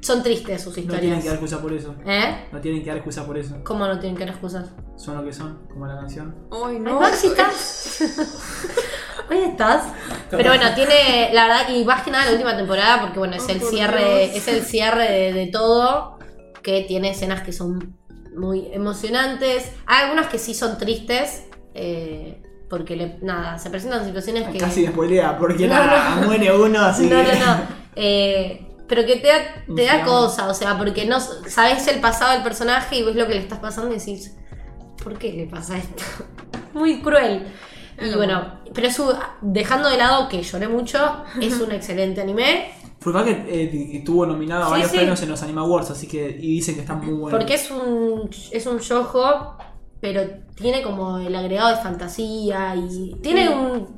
son 0.00 0.22
tristes 0.22 0.62
sus 0.62 0.76
No 0.78 0.94
tienen 0.94 1.00
que 1.00 1.06
dar 1.08 1.18
historias. 1.18 1.34
excusa 1.34 1.60
por 1.62 1.72
eso. 1.72 1.94
¿Eh? 2.06 2.46
No 2.52 2.60
tienen 2.60 2.80
que 2.82 2.88
dar 2.88 2.96
excusa 2.96 3.26
por 3.26 3.36
eso. 3.38 3.56
¿Cómo 3.64 3.86
no 3.86 3.98
tienen 3.98 4.16
que 4.16 4.24
dar 4.24 4.30
excusas? 4.34 4.68
Son 4.96 5.16
lo 5.16 5.24
que 5.24 5.32
son, 5.32 5.66
como 5.68 5.86
la 5.86 5.96
canción. 5.96 6.34
Ay, 6.50 6.60
Ay, 6.74 6.78
no. 6.80 7.00
Maxi, 7.00 7.26
¿estás? 7.28 7.98
Hoy 9.30 9.38
estás. 9.38 9.84
Pero 10.30 10.48
bueno, 10.50 10.74
tiene, 10.74 11.30
la 11.32 11.46
verdad, 11.46 11.68
y 11.68 11.84
más 11.84 12.02
que 12.02 12.10
nada 12.10 12.26
la 12.26 12.32
última 12.32 12.56
temporada, 12.56 13.00
porque 13.02 13.18
bueno, 13.18 13.36
es 13.36 13.44
Ay, 13.48 13.54
el 13.56 13.60
cierre, 13.62 14.24
Dios. 14.26 14.36
es 14.36 14.48
el 14.48 14.62
cierre 14.64 15.10
de, 15.10 15.32
de 15.32 15.46
todo, 15.46 16.18
que 16.62 16.82
tiene 16.82 17.10
escenas 17.10 17.42
que 17.42 17.52
son 17.52 17.96
muy 18.36 18.68
emocionantes. 18.72 19.70
Hay 19.86 20.04
algunas 20.04 20.28
que 20.28 20.38
sí 20.38 20.54
son 20.54 20.78
tristes, 20.78 21.44
eh, 21.74 22.42
porque 22.70 22.96
le- 22.96 23.18
nada, 23.22 23.58
se 23.58 23.68
presentan 23.70 24.04
situaciones 24.06 24.48
que. 24.48 24.58
Casi 24.58 24.86
spoilea, 24.86 25.38
porque 25.38 25.66
No, 25.66 25.74
nada, 25.74 26.16
no. 26.20 26.26
muere 26.28 26.56
uno 26.56 26.80
así. 26.84 27.06
No, 27.08 27.22
no, 27.22 27.28
no. 27.28 27.56
Eh, 27.96 28.66
pero 28.88 29.04
que 29.06 29.16
te 29.16 29.28
da, 29.28 29.38
te 29.74 29.84
da 29.86 29.98
Inflama. 29.98 30.04
cosa, 30.04 30.48
o 30.48 30.54
sea, 30.54 30.76
porque 30.78 31.04
no 31.06 31.18
sabes 31.20 31.86
el 31.88 32.00
pasado 32.00 32.32
del 32.32 32.42
personaje 32.42 32.96
y 32.96 33.02
ves 33.02 33.16
lo 33.16 33.26
que 33.26 33.34
le 33.34 33.40
estás 33.40 33.58
pasando 33.58 33.90
y 33.94 33.98
decís, 33.98 34.34
¿por 35.02 35.18
qué 35.18 35.32
le 35.32 35.46
pasa 35.46 35.78
esto? 35.78 36.02
Muy 36.74 37.00
cruel. 37.02 37.46
Y 38.00 38.14
bueno, 38.14 38.60
pero 38.74 38.86
es 38.88 38.98
un- 38.98 39.14
dejando 39.42 39.88
de 39.90 39.96
lado 39.98 40.28
que 40.28 40.42
lloré 40.42 40.68
mucho, 40.68 41.24
es 41.40 41.60
un 41.60 41.72
excelente 41.72 42.20
anime, 42.22 42.70
Fruit 43.02 43.14
Basket 43.14 43.44
eh, 43.48 43.90
estuvo 43.98 44.24
nominado 44.26 44.62
a 44.62 44.66
Sí, 44.66 44.70
varios 44.72 44.90
sí. 44.90 44.96
premios 44.96 45.22
en 45.22 45.28
los 45.30 45.42
Anime 45.42 45.60
Awards, 45.60 45.90
así 45.90 46.06
que. 46.06 46.30
Y 46.40 46.54
dicen 46.54 46.74
que 46.76 46.80
están 46.82 46.98
muy 47.04 47.12
buenos. 47.14 47.38
porque 47.38 47.54
es 47.54 47.70
un, 47.70 48.30
es 48.50 48.66
un 48.66 48.78
yojo, 48.78 49.56
pero 50.00 50.22
tiene 50.54 50.82
como 50.82 51.18
el 51.18 51.34
agregado 51.34 51.76
de 51.76 51.82
fantasía 51.82 52.74
y 52.76 53.16
tiene 53.22 53.48
un, 53.50 53.88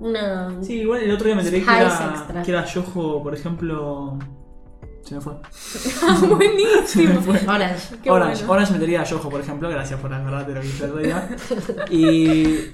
una... 0.00 0.62
Sí, 0.62 0.80
igual 0.80 1.02
el 1.02 1.12
otro 1.12 1.26
día 1.26 1.34
me 1.36 1.42
enteré 1.42 1.62
que 1.64 1.70
era, 1.70 2.42
que 2.44 2.50
era 2.50 2.64
Yojo, 2.64 3.22
por 3.22 3.34
ejemplo. 3.34 4.18
Se 5.02 5.14
me 5.16 5.20
fue. 5.20 5.34
Buenísimo. 6.28 6.86
Se 6.86 7.02
me 7.06 7.20
fue. 7.20 7.48
Orange. 7.48 7.96
Qué 8.02 8.10
Orange, 8.10 8.36
bueno. 8.44 8.52
Orange 8.52 8.72
metería 8.74 9.00
a 9.00 9.04
Yojo, 9.04 9.28
por 9.28 9.40
ejemplo, 9.40 9.68
gracias 9.68 9.98
por 10.00 10.12
acordarte 10.12 10.54
lo 10.54 10.60
que. 10.60 11.14
Y. 11.90 12.72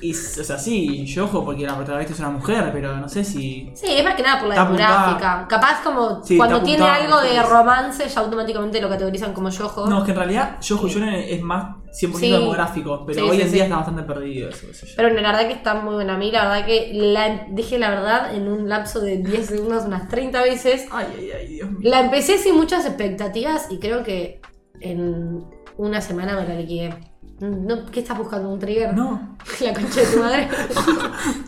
Y, 0.00 0.12
o 0.12 0.14
sea, 0.44 0.58
sí, 0.58 1.04
Yojo, 1.06 1.44
porque 1.44 1.66
la 1.66 1.74
protagonista 1.76 2.12
es 2.14 2.20
una 2.20 2.30
mujer, 2.30 2.70
pero 2.72 2.96
no 2.96 3.08
sé 3.08 3.24
si. 3.24 3.70
Sí, 3.74 3.86
es 3.88 4.04
más 4.04 4.14
que 4.14 4.22
nada 4.22 4.38
por 4.38 4.48
la 4.48 4.54
Está 4.54 4.62
apuntada. 4.66 4.90
demográfica. 5.06 5.46
Capaz 5.48 5.82
como 5.82 6.22
Sí, 6.24 6.36
cuando 6.36 6.62
tiene 6.62 6.84
algo 6.84 7.20
de 7.20 7.30
sí. 7.30 7.38
romance, 7.48 8.08
ya 8.08 8.20
automáticamente 8.20 8.80
lo 8.80 8.88
categorizan 8.88 9.32
como 9.32 9.48
yojo. 9.50 9.86
No, 9.88 9.98
es 9.98 10.04
que 10.04 10.10
en 10.12 10.16
realidad 10.16 10.60
Yojo 10.60 10.86
Shonen 10.88 11.14
es 11.14 11.42
más 11.42 11.76
100% 11.92 12.18
Sí. 12.18 12.30
demográfico, 12.30 13.04
pero 13.06 13.20
Sí, 13.24 13.28
hoy 13.30 13.36
sí, 13.36 13.42
en 13.42 13.48
sí. 13.48 13.54
día 13.54 13.64
está 13.64 13.76
bastante 13.76 14.02
perdido 14.02 14.50
eso. 14.50 14.66
Pero 14.96 15.08
la 15.08 15.32
verdad 15.32 15.46
que 15.48 15.54
está 15.54 15.74
muy 15.74 15.94
buena. 15.94 16.14
A 16.14 16.18
mí 16.18 16.30
la 16.30 16.44
verdad 16.48 16.66
que 16.66 16.90
la 16.94 17.46
dije 17.50 17.78
la 17.78 17.90
verdad 17.90 18.34
en 18.34 18.46
un 18.46 18.68
lapso 18.68 19.00
de 19.00 19.16
10 19.18 19.46
segundos 19.46 19.84
unas 19.84 20.08
30 20.08 20.42
veces. 20.42 20.86
Ay, 20.92 21.06
ay, 21.18 21.30
ay, 21.32 21.46
Dios 21.48 21.70
mío. 21.70 21.78
La 21.82 22.00
empecé 22.00 22.38
sin 22.38 22.54
muchas 22.56 22.84
expectativas 22.86 23.66
y 23.70 23.78
creo 23.78 24.04
que 24.04 24.40
en 24.80 25.44
una 25.76 26.00
semana 26.00 26.36
me 26.36 26.46
la 26.46 26.54
liquidé. 26.60 26.94
No, 27.40 27.86
¿Qué 27.86 28.00
estás 28.00 28.18
buscando? 28.18 28.48
¿Un 28.50 28.58
trigger? 28.58 28.94
No. 28.94 29.36
La 29.60 29.72
concha 29.72 30.00
de 30.00 30.06
tu 30.06 30.18
madre. 30.18 30.48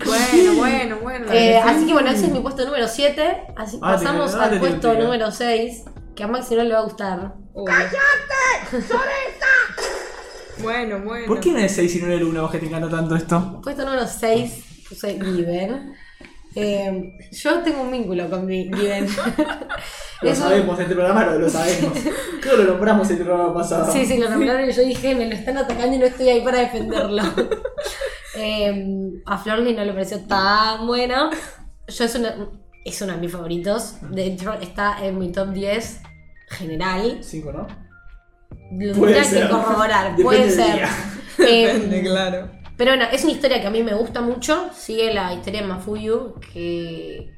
Bueno, 0.04 0.54
bueno, 0.56 0.96
bueno. 1.02 1.26
Eh, 1.32 1.60
Sí. 1.62 1.68
así 1.68 1.86
que 1.86 1.92
bueno, 1.92 2.10
ese 2.10 2.26
es 2.26 2.32
mi 2.32 2.40
puesto 2.40 2.64
número 2.64 2.86
7. 2.88 3.46
Así 3.56 3.78
Ah, 3.82 3.92
pasamos 3.92 4.34
al 4.34 4.58
puesto 4.58 4.94
número 4.94 5.30
6. 5.30 5.84
Que 6.14 6.24
a 6.24 6.28
Maxi 6.28 6.54
no 6.54 6.62
le 6.64 6.72
va 6.74 6.80
a 6.80 6.84
gustar. 6.84 7.34
Uy. 7.54 7.70
Bueno, 10.62 10.98
bueno. 11.00 11.26
¿Por 11.26 11.40
qué 11.40 11.52
no 11.52 11.58
es 11.58 11.72
6 11.74 11.96
y 11.96 11.98
no 12.00 12.06
en 12.06 12.12
el 12.12 12.22
1 12.24 12.42
vos 12.42 12.50
que 12.50 12.58
te 12.58 12.66
encanta 12.66 12.88
tanto 12.90 13.16
esto? 13.16 13.60
Puesto 13.62 13.84
número 13.84 14.06
6 14.06 14.84
puse 14.88 15.14
Given. 15.14 15.94
Eh, 16.56 17.16
yo 17.30 17.60
tengo 17.62 17.82
un 17.82 17.92
vínculo 17.92 18.28
con 18.28 18.44
mi 18.46 18.64
Given. 18.64 19.06
Lo 20.22 20.34
sabemos, 20.34 20.78
este 20.78 20.94
programa 20.94 21.24
lo, 21.24 21.38
lo 21.38 21.48
sabemos. 21.48 21.92
Creo 22.42 22.56
que 22.58 22.64
lo 22.64 22.72
nombramos 22.72 23.08
el 23.10 23.18
programa 23.18 23.54
pasado. 23.54 23.90
Sí, 23.90 24.04
sí, 24.04 24.18
lo 24.18 24.28
nombraron 24.28 24.68
y 24.68 24.72
yo 24.72 24.82
dije, 24.82 25.14
me 25.14 25.26
lo 25.26 25.34
están 25.34 25.56
atacando 25.56 25.96
y 25.96 25.98
no 25.98 26.04
estoy 26.04 26.28
ahí 26.28 26.40
para 26.42 26.58
defenderlo. 26.60 27.22
Eh, 28.36 29.10
a 29.26 29.38
Florly 29.38 29.74
no 29.74 29.84
le 29.84 29.92
pareció 29.92 30.20
tan 30.20 30.86
bueno. 30.86 31.30
Yo 31.88 32.04
es 32.04 32.14
una, 32.14 32.32
es 32.84 33.02
uno 33.02 33.14
de 33.14 33.18
mis 33.18 33.32
favoritos. 33.32 33.94
De 34.08 34.24
hecho, 34.24 34.52
está 34.54 35.04
en 35.04 35.18
mi 35.18 35.32
top 35.32 35.48
10 35.50 36.00
general. 36.48 37.18
5, 37.22 37.52
¿no? 37.52 37.66
Lo 38.78 38.94
Puede 38.94 39.14
tendría 39.14 39.24
ser. 39.24 39.42
que 39.48 39.52
corroborar, 39.52 40.04
Depende 40.16 40.22
puede 40.24 40.40
del 40.46 40.50
ser. 40.52 40.74
día. 40.74 40.88
Eh, 41.40 41.66
Depende, 41.74 42.02
claro. 42.02 42.50
Pero 42.80 42.92
bueno, 42.92 43.04
es 43.12 43.24
una 43.24 43.32
historia 43.34 43.60
que 43.60 43.66
a 43.66 43.70
mí 43.70 43.82
me 43.82 43.92
gusta 43.92 44.22
mucho. 44.22 44.70
Sigue 44.72 45.12
la 45.12 45.34
historia 45.34 45.60
de 45.60 45.66
Mafuyu, 45.66 46.36
que 46.50 47.30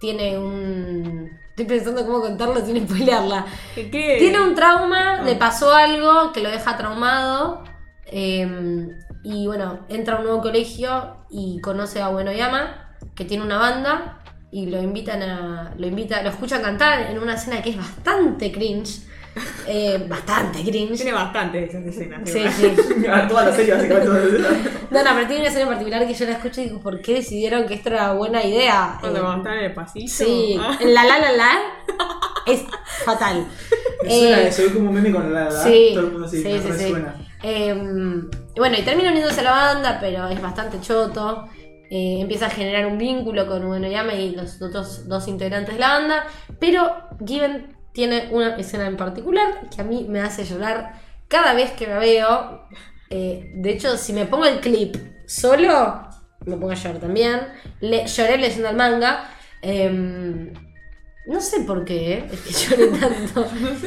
tiene 0.00 0.36
un. 0.36 1.30
Estoy 1.50 1.64
pensando 1.64 2.04
cómo 2.04 2.20
contarlo 2.20 2.60
sin 2.66 2.84
spoilearla. 2.84 3.46
¿Qué? 3.76 4.16
Tiene 4.18 4.40
un 4.40 4.56
trauma, 4.56 5.18
Ah. 5.20 5.22
le 5.22 5.36
pasó 5.36 5.72
algo 5.72 6.32
que 6.32 6.40
lo 6.40 6.50
deja 6.50 6.76
traumado. 6.76 7.62
eh, 8.10 8.88
y 9.22 9.46
bueno, 9.46 9.86
entra 9.88 10.16
a 10.16 10.18
un 10.18 10.24
nuevo 10.24 10.40
colegio 10.42 11.18
y 11.30 11.60
conoce 11.60 12.02
a 12.02 12.08
Buenoyama, 12.08 12.96
que 13.14 13.24
tiene 13.24 13.44
una 13.44 13.58
banda. 13.58 14.18
Y 14.50 14.66
lo 14.66 14.82
invitan 14.82 15.22
a. 15.22 15.72
Lo 15.78 15.86
invita, 15.86 16.20
lo 16.24 16.30
escuchan 16.30 16.62
cantar 16.62 17.02
en 17.12 17.18
una 17.20 17.34
escena 17.34 17.62
que 17.62 17.70
es 17.70 17.76
bastante 17.76 18.50
cringe. 18.50 19.02
Eh, 19.66 20.04
bastante 20.08 20.62
cringe. 20.62 20.96
Tiene 20.96 21.12
bastante 21.12 21.64
esas 21.64 21.84
escenas. 21.84 22.20
Sí, 22.28 22.42
sí. 22.50 22.72
Toda 23.28 23.44
la 23.46 23.52
serie, 23.52 23.74
básicamente. 23.74 24.38
No, 24.90 25.04
no, 25.04 25.10
pero 25.14 25.26
tiene 25.26 25.40
una 25.40 25.48
escena 25.48 25.62
en 25.62 25.68
particular 25.68 26.06
que 26.06 26.14
yo 26.14 26.24
la 26.26 26.32
escucho 26.32 26.60
y 26.60 26.64
digo, 26.64 26.80
¿por 26.80 27.00
qué 27.00 27.14
decidieron 27.14 27.66
que 27.66 27.74
esto 27.74 27.88
era 27.90 28.12
buena 28.12 28.44
idea? 28.44 28.96
Cuando 29.00 29.20
Eh, 29.20 29.52
en 29.58 29.64
el 29.64 29.74
pasillo. 29.74 30.08
Sí, 30.08 30.58
Ah. 30.60 30.76
en 30.80 30.94
la 30.94 31.04
la 31.04 31.18
la 31.18 31.32
la 31.32 31.50
es 32.46 32.62
fatal. 33.04 33.46
Me 34.04 34.10
suena 34.10 34.38
Eh, 34.42 34.48
eso, 34.48 34.62
es 34.62 34.72
como 34.72 34.88
un 34.88 34.94
meme 34.94 35.12
con 35.12 35.32
la 35.32 35.48
edad. 35.48 35.64
Sí, 35.64 35.90
Todo 35.94 36.06
el 36.06 36.12
mundo 36.12 36.28
sí, 36.28 36.42
sí, 36.42 36.48
me 36.48 36.74
sí. 36.78 36.94
Eh, 37.42 37.74
y 38.54 38.58
bueno, 38.58 38.76
y 38.78 38.82
termina 38.82 39.10
uniéndose 39.10 39.40
a 39.40 39.44
la 39.44 39.50
banda, 39.52 39.98
pero 40.00 40.28
es 40.28 40.40
bastante 40.42 40.80
choto. 40.80 41.48
Eh, 41.90 42.18
empieza 42.20 42.46
a 42.46 42.50
generar 42.50 42.84
un 42.86 42.98
vínculo 42.98 43.46
con 43.46 43.64
Uenoyama 43.64 44.12
y 44.14 44.34
los 44.34 44.60
otros 44.60 45.08
dos 45.08 45.26
integrantes 45.28 45.74
de 45.74 45.80
la 45.80 45.88
banda. 45.98 46.24
Pero 46.60 46.92
Given 47.24 47.76
tiene 47.98 48.28
una 48.30 48.54
escena 48.54 48.86
en 48.86 48.96
particular 48.96 49.68
que 49.74 49.80
a 49.80 49.84
mí 49.84 50.06
me 50.08 50.20
hace 50.20 50.44
llorar 50.44 50.92
cada 51.26 51.52
vez 51.52 51.72
que 51.72 51.88
la 51.88 51.98
veo. 51.98 52.68
Eh, 53.10 53.50
de 53.56 53.70
hecho, 53.70 53.96
si 53.96 54.12
me 54.12 54.24
pongo 54.24 54.44
el 54.44 54.60
clip 54.60 54.94
solo, 55.26 56.06
me 56.46 56.56
pongo 56.56 56.70
a 56.70 56.74
llorar 56.76 57.00
también. 57.00 57.40
Le, 57.80 58.06
lloré 58.06 58.38
leyendo 58.38 58.68
el 58.68 58.76
manga. 58.76 59.28
Em, 59.62 60.52
no 61.26 61.40
sé 61.40 61.62
por 61.62 61.84
qué, 61.84 62.12
¿eh? 62.12 62.30
es 62.32 62.40
que 62.40 62.52
lloré 62.76 62.86
tanto. 63.00 63.44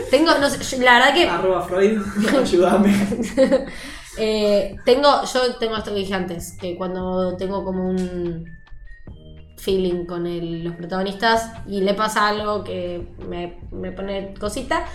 Tengo, 0.09 0.37
no 0.39 0.49
sé, 0.49 0.61
yo- 0.61 0.83
la 0.83 0.99
verdad 0.99 1.13
que 1.13 1.29
Arroba 1.29 1.61
Freud, 1.61 2.01
ayúdame. 2.37 2.93
eh, 4.17 4.75
tengo, 4.83 5.23
yo 5.23 5.55
tengo 5.55 5.77
esto 5.77 5.91
que 5.93 6.01
dije 6.01 6.13
antes, 6.15 6.57
que 6.59 6.75
cuando 6.75 7.37
tengo 7.37 7.63
como 7.63 7.87
un 7.87 8.43
feeling 9.61 10.05
con 10.05 10.25
el- 10.27 10.63
los 10.63 10.75
protagonistas 10.75 11.51
y 11.67 11.81
le 11.81 11.93
pasa 11.93 12.27
algo 12.27 12.63
que 12.63 13.07
me, 13.29 13.59
me 13.71 13.91
pone 13.91 14.33
cosita, 14.39 14.85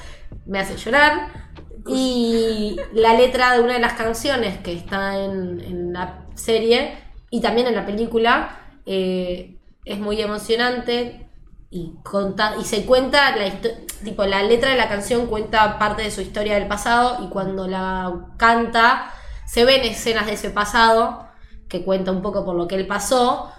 me 0.46 0.58
hace 0.58 0.76
llorar. 0.76 1.28
Y 1.88 2.76
la 2.92 3.14
letra 3.14 3.52
de 3.54 3.60
una 3.60 3.74
de 3.74 3.78
las 3.78 3.92
canciones 3.92 4.58
que 4.58 4.72
está 4.72 5.18
en, 5.24 5.60
en 5.60 5.92
la 5.92 6.24
serie 6.34 6.98
y 7.30 7.40
también 7.40 7.68
en 7.68 7.76
la 7.76 7.86
película 7.86 8.58
eh, 8.86 9.58
es 9.84 9.98
muy 9.98 10.20
emocionante 10.20 11.28
y, 11.70 11.92
conta, 12.02 12.54
y 12.60 12.64
se 12.64 12.84
cuenta, 12.86 13.36
la, 13.36 13.52
tipo, 14.02 14.24
la 14.24 14.42
letra 14.42 14.70
de 14.70 14.76
la 14.76 14.88
canción 14.88 15.26
cuenta 15.26 15.78
parte 15.78 16.02
de 16.02 16.10
su 16.10 16.22
historia 16.22 16.54
del 16.54 16.66
pasado 16.66 17.24
y 17.24 17.28
cuando 17.28 17.68
la 17.68 18.30
canta 18.36 19.12
se 19.46 19.64
ven 19.64 19.82
escenas 19.82 20.26
de 20.26 20.32
ese 20.32 20.50
pasado 20.50 21.28
que 21.68 21.84
cuenta 21.84 22.10
un 22.10 22.22
poco 22.22 22.44
por 22.44 22.56
lo 22.56 22.66
que 22.66 22.74
él 22.76 22.86
pasó 22.88 23.52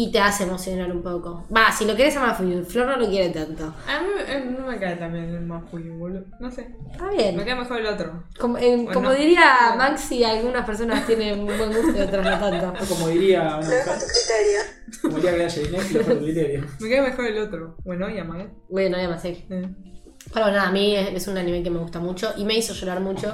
y 0.00 0.12
te 0.12 0.20
hace 0.20 0.44
emocionar 0.44 0.92
un 0.92 1.02
poco. 1.02 1.44
Va, 1.54 1.72
si 1.72 1.84
lo 1.84 1.96
querés 1.96 2.16
a 2.16 2.20
Mafuyu, 2.20 2.62
Flor 2.64 2.86
no 2.86 2.96
lo 2.98 3.08
quiere 3.08 3.30
tanto. 3.30 3.64
A 3.64 4.00
mí 4.00 4.08
eh, 4.28 4.54
no 4.56 4.64
me 4.66 4.78
cae 4.78 4.94
también 4.94 5.24
el 5.24 5.40
más 5.40 5.68
Fuyu, 5.68 5.94
boludo. 5.94 6.24
No 6.38 6.48
sé. 6.50 6.68
Está 6.92 7.08
bien. 7.10 7.36
Me 7.36 7.44
cae 7.44 7.56
mejor 7.56 7.78
el 7.80 7.86
otro. 7.86 8.22
Como, 8.38 8.58
eh, 8.58 8.86
como 8.92 9.10
diría 9.12 9.74
Maxi, 9.76 10.22
algunas 10.22 10.64
personas 10.64 11.04
tienen 11.04 11.40
un 11.40 11.46
buen 11.46 11.72
gusto 11.72 11.98
y 11.98 12.00
otras 12.00 12.24
no 12.24 12.38
tanto. 12.60 12.84
O 12.84 12.86
como 12.94 13.08
diría, 13.08 13.58
Lo 13.60 13.66
dejo 13.66 13.90
a 13.90 13.94
tu 13.98 14.04
criterio. 14.06 14.60
como 15.02 15.16
diría 15.16 15.36
que 15.36 15.42
haya 15.44 15.62
Inés, 15.68 15.92
lo 15.92 16.02
por 16.02 16.18
criterio. 16.18 16.64
Me 16.80 16.88
cae 16.90 17.02
mejor 17.02 17.24
el 17.26 17.38
otro. 17.38 17.76
Bueno, 17.84 18.08
llama, 18.08 18.40
¿eh? 18.40 18.48
Bueno, 18.68 18.96
ya 18.98 19.08
más 19.08 19.20
sí. 19.22 19.46
Eh. 19.50 19.68
Pero 20.32 20.46
nada, 20.46 20.68
a 20.68 20.72
mí 20.72 20.94
es, 20.94 21.08
es 21.12 21.26
un 21.26 21.38
anime 21.38 21.62
que 21.64 21.70
me 21.70 21.78
gusta 21.80 21.98
mucho 21.98 22.32
y 22.36 22.44
me 22.44 22.56
hizo 22.56 22.72
llorar 22.74 23.00
mucho. 23.00 23.32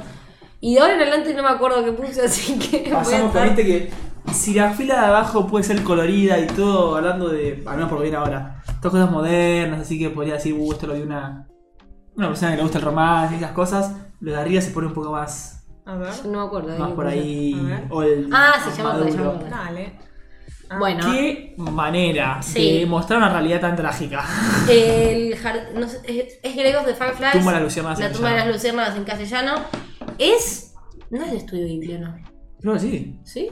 Y 0.60 0.74
de 0.76 0.80
ahora 0.80 0.94
en 0.94 1.00
adelante 1.02 1.34
no 1.34 1.42
me 1.42 1.50
acuerdo 1.50 1.84
qué 1.84 1.92
puse, 1.92 2.22
así 2.24 2.58
que. 2.58 2.84
voy 2.84 2.92
a 2.92 2.94
Pasamos 3.00 3.32
por 3.32 3.42
estar- 3.42 3.56
viste 3.56 3.64
que 3.66 3.90
si 4.32 4.54
la 4.54 4.72
fila 4.72 5.00
de 5.00 5.06
abajo 5.06 5.46
puede 5.46 5.64
ser 5.64 5.82
colorida 5.82 6.38
y 6.38 6.46
todo, 6.46 6.96
hablando 6.96 7.28
de, 7.28 7.62
al 7.66 7.76
menos 7.76 7.90
por 7.90 8.00
viene 8.02 8.16
ahora, 8.16 8.62
todas 8.80 8.92
cosas 8.92 9.10
modernas, 9.10 9.80
así 9.80 9.98
que 9.98 10.10
podría 10.10 10.34
decir, 10.34 10.54
uh, 10.54 10.72
esto 10.72 10.86
lo 10.86 10.94
de 10.94 11.02
una, 11.02 11.46
una 12.16 12.28
persona 12.28 12.50
que 12.52 12.56
le 12.56 12.62
gusta 12.62 12.78
el 12.78 12.84
romance 12.84 13.34
y 13.34 13.38
esas 13.38 13.52
cosas, 13.52 13.92
lo 14.20 14.32
de 14.32 14.38
arriba 14.38 14.60
se 14.60 14.70
pone 14.70 14.86
un 14.88 14.94
poco 14.94 15.12
más, 15.12 15.64
A 15.86 15.96
ver. 15.96 16.10
No 16.26 16.40
me 16.40 16.46
acuerdo. 16.46 16.78
más 16.78 16.92
por 16.92 17.06
ahí, 17.06 17.54
old, 17.90 18.30
Ah, 18.32 18.54
se 18.64 18.76
llama, 18.82 19.02
se 19.04 19.10
llama. 19.10 19.34
Dale. 19.50 19.98
Ah, 20.70 20.78
Bueno, 20.78 21.04
Qué 21.12 21.54
manera 21.58 22.42
Sí. 22.42 22.78
de 22.80 22.86
mostrar 22.86 23.18
una 23.18 23.28
realidad 23.28 23.60
tan 23.60 23.76
trágica. 23.76 24.24
el 24.68 25.36
jar- 25.36 25.72
no 25.74 25.86
sé, 25.86 26.00
es, 26.04 26.38
es 26.42 26.56
Gregos 26.56 26.86
de 26.86 26.94
Fireflies. 26.94 27.32
Tumba 27.32 27.50
de 27.52 27.56
las 27.58 27.62
luciérnagas 27.64 28.00
La 28.00 28.10
tumba 28.12 28.30
de 28.30 28.36
las 28.36 28.46
luciérnagas 28.48 28.96
en 28.96 29.04
castellano. 29.04 29.54
Es. 30.18 30.74
No 31.10 31.22
es 31.22 31.30
de 31.32 31.36
estudio 31.36 31.66
Ghibli, 31.66 31.94
¿o 31.96 31.98
¿no? 32.62 32.72
Que 32.72 32.78
sí. 32.80 33.20
¿Sí? 33.24 33.48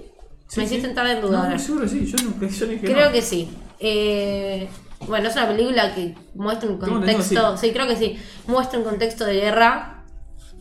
Sí, 0.52 0.60
Me 0.60 0.66
sí. 0.66 0.74
hiciste 0.74 0.88
entrar 0.90 1.06
en 1.06 1.22
duda 1.22 1.38
no, 1.38 1.44
ahora. 1.44 1.58
seguro 1.58 1.88
sí, 1.88 2.04
yo 2.04 2.16
no, 2.24 2.46
yo 2.46 2.66
dije 2.66 2.86
Creo 2.86 3.06
no. 3.06 3.12
que 3.12 3.22
sí. 3.22 3.50
Eh, 3.80 4.68
bueno, 5.06 5.28
es 5.28 5.34
una 5.36 5.48
película 5.48 5.94
que 5.94 6.14
muestra 6.34 6.68
un 6.68 6.76
contexto. 6.78 7.56
Sí. 7.56 7.70
creo 7.72 7.86
que 7.88 7.96
sí. 7.96 8.18
Muestra 8.46 8.78
un 8.78 8.84
contexto 8.84 9.24
de 9.24 9.34
guerra. 9.34 10.04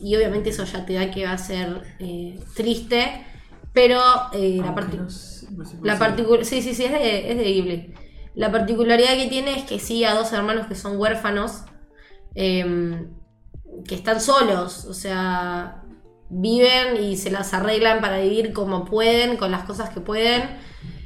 Y 0.00 0.16
obviamente 0.16 0.48
eso 0.50 0.64
ya 0.64 0.86
te 0.86 0.94
da 0.94 1.10
que 1.10 1.26
va 1.26 1.32
a 1.32 1.38
ser 1.38 1.82
eh, 1.98 2.40
triste. 2.54 3.26
Pero 3.74 4.00
eh, 4.32 4.60
la, 4.62 4.74
parti- 4.74 4.98
sé, 5.10 5.46
la 5.82 5.94
no 5.94 5.98
sé. 5.98 6.04
particu- 6.04 6.42
Sí, 6.44 6.62
sí, 6.62 6.74
sí, 6.74 6.84
es 6.86 6.92
de, 6.92 7.30
es 7.32 7.36
de 7.36 7.44
Ghibli. 7.44 7.94
La 8.34 8.50
particularidad 8.50 9.14
que 9.16 9.26
tiene 9.28 9.58
es 9.58 9.64
que 9.64 9.78
sí 9.78 10.04
a 10.04 10.14
dos 10.14 10.32
hermanos 10.32 10.66
que 10.68 10.74
son 10.74 10.96
huérfanos. 10.98 11.64
eh, 12.34 13.04
que 13.86 13.94
están 13.94 14.20
solos. 14.22 14.84
O 14.86 14.94
sea, 14.94 15.81
viven 16.32 17.02
y 17.02 17.16
se 17.16 17.30
las 17.30 17.52
arreglan 17.52 18.00
para 18.00 18.18
vivir 18.18 18.52
como 18.52 18.84
pueden, 18.84 19.36
con 19.36 19.50
las 19.50 19.64
cosas 19.64 19.90
que 19.90 20.00
pueden, 20.00 20.42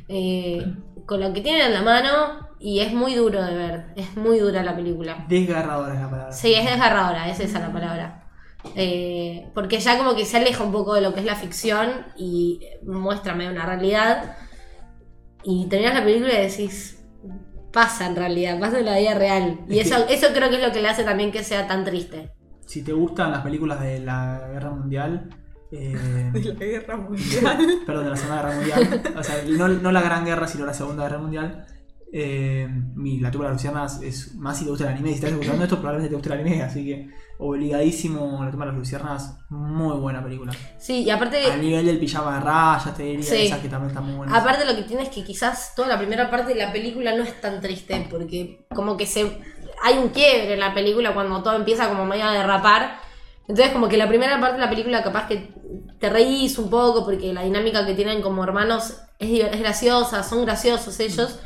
eh, 0.09 0.65
con 1.05 1.21
lo 1.21 1.33
que 1.33 1.41
tienen 1.41 1.67
en 1.67 1.75
la 1.75 1.83
mano, 1.83 2.47
y 2.59 2.81
es 2.81 2.93
muy 2.93 3.15
duro 3.15 3.43
de 3.45 3.55
ver, 3.55 3.87
es 3.97 4.17
muy 4.17 4.39
dura 4.39 4.63
la 4.63 4.75
película. 4.75 5.27
Desgarradora 5.29 5.95
es 5.95 6.01
la 6.01 6.11
palabra. 6.11 6.33
Sí, 6.33 6.55
es 6.55 6.65
desgarradora, 6.65 7.29
es 7.29 7.41
esa 7.41 7.59
la 7.59 7.73
palabra. 7.73 8.23
Eh, 8.75 9.49
porque 9.55 9.79
ya 9.79 9.99
como 9.99 10.15
que 10.15 10.25
se 10.25 10.39
aleja 10.39 10.65
un 10.65 10.73
poco 10.73 10.95
de 10.95 11.01
lo 11.01 11.13
que 11.13 11.21
es 11.21 11.27
la 11.27 11.37
ficción 11.37 12.07
y 12.17 12.61
muéstrame 12.85 13.51
una 13.51 13.67
realidad. 13.67 14.37
Y 15.45 15.67
terminas 15.69 15.95
la 15.95 16.05
película 16.05 16.33
y 16.33 16.49
decís, 16.49 17.05
pasa 17.73 18.07
en 18.07 18.17
realidad, 18.17 18.59
pasa 18.59 18.79
en 18.79 18.87
la 18.87 18.99
vida 18.99 19.15
real. 19.15 19.61
Y 19.69 19.81
Es 19.81 19.91
eso, 19.91 20.07
eso 20.09 20.29
creo 20.33 20.49
que 20.51 20.57
es 20.57 20.63
lo 20.63 20.73
que 20.73 20.81
le 20.81 20.89
hace 20.89 21.05
también 21.05 21.31
que 21.31 21.45
sea 21.45 21.67
tan 21.67 21.85
triste. 21.85 22.33
Si 22.67 22.83
te 22.83 22.93
gustan 22.93 23.31
las 23.31 23.43
películas 23.43 23.81
de 23.81 24.01
la 24.01 24.49
Guerra 24.53 24.71
Mundial, 24.71 25.31
eh, 25.73 25.97
De 26.33 26.45
la 26.45 26.55
guerra 26.55 26.97
mundial. 26.97 27.59
perdón, 27.87 28.05
de 28.05 28.11
la 28.11 28.17
Segunda 28.17 28.43
Guerra 28.43 28.55
Mundial, 28.57 29.03
o 29.17 29.23
sea, 29.23 29.43
no, 29.49 29.69
no 29.69 29.93
la 29.93 30.01
Gran 30.03 30.25
Guerra, 30.25 30.47
sino 30.47 30.67
la 30.67 30.75
Segunda 30.75 31.05
Guerra 31.05 31.19
Mundial, 31.19 31.67
eh, 32.13 32.69
mi, 32.95 33.19
la 33.19 33.31
tumba 33.31 33.47
de 33.47 33.53
las 33.53 33.61
luciérnagas 33.61 34.01
es 34.01 34.35
más 34.37 34.57
si 34.59 34.65
te 34.65 34.71
gusta 34.71 34.85
el 34.85 34.93
anime, 34.95 35.09
si 35.09 35.17
estás 35.17 35.33
escuchando 35.33 35.65
esto 35.65 35.77
probablemente 35.77 36.11
te 36.11 36.15
guste 36.15 36.33
el 36.33 36.41
anime, 36.41 36.63
así 36.63 36.85
que 36.85 37.11
obligadísimo 37.39 38.45
la 38.45 38.51
tumba 38.51 38.67
de 38.67 38.73
las 38.73 38.79
luciérnagas, 38.79 39.39
muy 39.51 39.99
buena 39.99 40.23
película. 40.23 40.53
Sí, 40.79 41.03
y 41.03 41.11
aparte... 41.11 41.45
Al 41.51 41.61
nivel 41.61 41.85
del 41.85 41.99
pijama 41.99 42.35
de 42.35 42.41
rayas, 42.41 42.97
te 42.97 43.03
diría, 43.03 43.25
Sí. 43.25 43.47
esas 43.47 43.59
que 43.59 43.69
también 43.69 43.91
están 43.91 44.07
muy 44.07 44.17
buenas. 44.17 44.41
Aparte 44.41 44.65
lo 44.65 44.77
que 44.77 44.85
tiene 44.85 45.03
es 45.03 45.09
que 45.09 45.25
quizás 45.25 45.75
toda 45.75 45.89
la 45.89 45.99
primera 45.99 46.31
parte 46.31 46.55
de 46.55 46.61
la 46.61 46.73
película 46.73 47.15
no 47.17 47.25
es 47.25 47.41
tan 47.41 47.61
triste, 47.61 48.07
porque 48.09 48.67
como 48.75 48.97
que 48.97 49.07
se 49.07 49.39
hay 49.87 49.99
un 49.99 50.09
quiebre 50.09 50.55
en 50.55 50.61
la 50.61 50.75
película 50.75 51.15
cuando 51.15 51.43
todo 51.43 51.55
empieza 51.55 51.89
como 51.89 52.05
medio 52.05 52.25
a 52.25 52.33
derrapar. 52.33 52.99
Entonces 53.49 53.73
como 53.73 53.89
que 53.89 53.97
la 53.97 54.09
primera 54.09 54.41
parte 54.41 54.57
de 54.57 54.63
la 54.65 54.69
película 54.69 55.03
capaz 55.05 55.29
que 55.29 55.53
te 56.01 56.11
reís 56.11 56.59
un 56.59 56.69
poco 56.69 57.05
porque 57.05 57.33
la 57.33 57.43
dinámica 57.45 57.87
que 57.87 57.95
tienen 57.95 58.21
como 58.21 58.43
hermanos 58.43 58.95
es, 59.19 59.45
es 59.45 59.61
graciosa, 59.61 60.23
son 60.25 60.45
graciosos 60.45 60.99
ellos, 60.99 61.39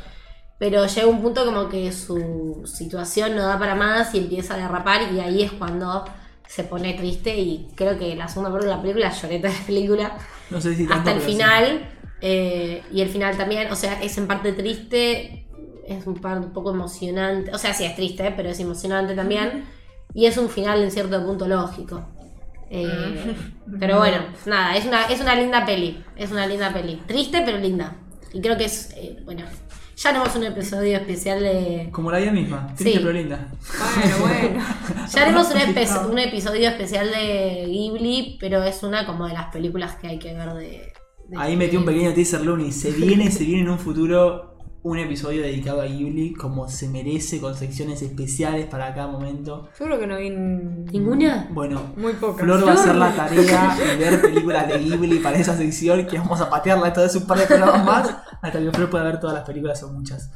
pero 0.57 0.85
llega 0.87 1.07
un 1.07 1.21
punto 1.21 1.45
como 1.45 1.69
que 1.69 1.91
su 1.91 2.63
situación 2.65 3.35
no 3.35 3.43
da 3.45 3.59
para 3.59 3.75
más 3.75 4.13
y 4.15 4.17
empieza 4.19 4.55
a 4.55 4.57
derrapar 4.57 5.13
y 5.13 5.19
ahí 5.19 5.43
es 5.43 5.51
cuando 5.51 6.03
se 6.47 6.63
pone 6.63 6.93
triste 6.95 7.37
y 7.37 7.67
creo 7.75 7.97
que 7.97 8.15
la 8.15 8.27
segunda 8.27 8.51
parte 8.51 8.67
de 8.67 8.73
la 8.75 8.81
película 8.81 9.11
lloré 9.11 9.39
toda 9.39 9.53
la 9.53 9.65
película 9.65 10.17
no 10.49 10.59
sé 10.59 10.75
si 10.75 10.87
tanto, 10.87 11.11
hasta 11.11 11.11
el 11.13 11.21
final. 11.21 11.89
eh, 12.19 12.83
y 12.91 13.01
el 13.01 13.09
final 13.09 13.37
también, 13.37 13.71
o 13.71 13.75
sea, 13.75 14.01
es 14.01 14.17
en 14.17 14.27
parte 14.27 14.51
triste, 14.53 15.47
es 15.87 16.05
un, 16.07 16.15
par, 16.15 16.39
un 16.39 16.51
poco 16.53 16.71
emocionante. 16.71 17.51
O 17.53 17.57
sea, 17.57 17.73
sí 17.73 17.83
es 17.85 17.95
triste, 17.95 18.33
pero 18.35 18.49
es 18.49 18.59
emocionante 18.59 19.13
también. 19.15 19.65
Y 20.13 20.25
es 20.25 20.37
un 20.37 20.49
final 20.49 20.83
en 20.83 20.91
cierto 20.91 21.23
punto 21.25 21.47
lógico. 21.47 22.05
Eh, 22.69 23.35
pero 23.79 23.97
bueno, 23.97 24.17
nada, 24.45 24.75
es 24.77 24.85
una, 24.85 25.05
es 25.05 25.19
una 25.19 25.35
linda 25.35 25.65
peli. 25.65 26.03
Es 26.15 26.31
una 26.31 26.47
linda 26.47 26.71
peli. 26.73 27.01
Triste, 27.07 27.41
pero 27.45 27.57
linda. 27.57 27.95
Y 28.33 28.41
creo 28.41 28.57
que 28.57 28.65
es, 28.65 28.91
eh, 28.95 29.17
bueno, 29.25 29.43
ya 29.97 30.09
haremos 30.09 30.33
un 30.35 30.43
episodio 30.45 30.97
especial 30.97 31.41
de... 31.41 31.89
Como 31.91 32.09
la 32.11 32.19
vida 32.19 32.31
misma, 32.31 32.67
triste 32.75 32.93
Sí. 32.93 32.99
pero 32.99 33.11
linda. 33.11 33.47
Bueno, 33.95 34.17
bueno. 34.19 34.65
Ya 35.13 35.21
haremos 35.23 35.47
un, 35.51 35.57
espe- 35.57 36.09
un 36.09 36.17
episodio 36.19 36.69
especial 36.69 37.11
de 37.11 37.65
Ghibli, 37.67 38.37
pero 38.39 38.63
es 38.63 38.83
una 38.83 39.05
como 39.05 39.27
de 39.27 39.33
las 39.33 39.51
películas 39.51 39.95
que 39.95 40.07
hay 40.07 40.17
que 40.19 40.33
ver 40.33 40.53
de, 40.53 40.93
de 41.27 41.37
Ahí 41.37 41.57
metí 41.57 41.75
un 41.75 41.83
pequeño 41.85 42.13
teaser 42.13 42.41
Looney. 42.41 42.71
Se 42.71 42.91
viene, 42.91 43.29
se 43.31 43.43
viene 43.43 43.63
en 43.63 43.69
un 43.69 43.79
futuro 43.79 44.50
un 44.83 44.97
episodio 44.97 45.43
dedicado 45.43 45.81
a 45.81 45.85
Ghibli 45.85 46.33
como 46.33 46.67
se 46.67 46.87
merece, 46.89 47.39
con 47.39 47.55
secciones 47.55 48.01
especiales 48.01 48.65
para 48.65 48.93
cada 48.95 49.07
momento. 49.07 49.69
Yo 49.79 49.85
creo 49.85 49.99
que 49.99 50.07
no 50.07 50.17
vi 50.17 50.29
¿Ninguna? 50.31 51.47
Bueno, 51.51 51.93
muy 51.95 52.13
pocas. 52.13 52.43
Flor 52.43 52.65
va 52.67 52.71
a 52.71 52.73
hacer 52.73 52.95
la 52.95 53.11
tarea 53.15 53.77
y 53.93 53.97
ver 53.99 54.21
películas 54.21 54.67
de 54.67 54.79
Ghibli 54.79 55.19
para 55.19 55.37
esa 55.37 55.55
sección 55.55 56.05
que 56.07 56.17
vamos 56.17 56.41
a 56.41 56.49
patearla 56.49 56.87
esto 56.87 57.01
de 57.07 57.17
un 57.17 57.27
par 57.27 57.37
de 57.37 57.45
programas 57.45 57.85
más 57.85 58.15
hasta 58.41 58.59
que 58.59 58.71
Flor 58.71 58.89
pueda 58.89 59.03
ver 59.03 59.19
todas 59.19 59.35
las 59.35 59.45
películas 59.45 59.83
o 59.83 59.89
muchas. 59.93 60.31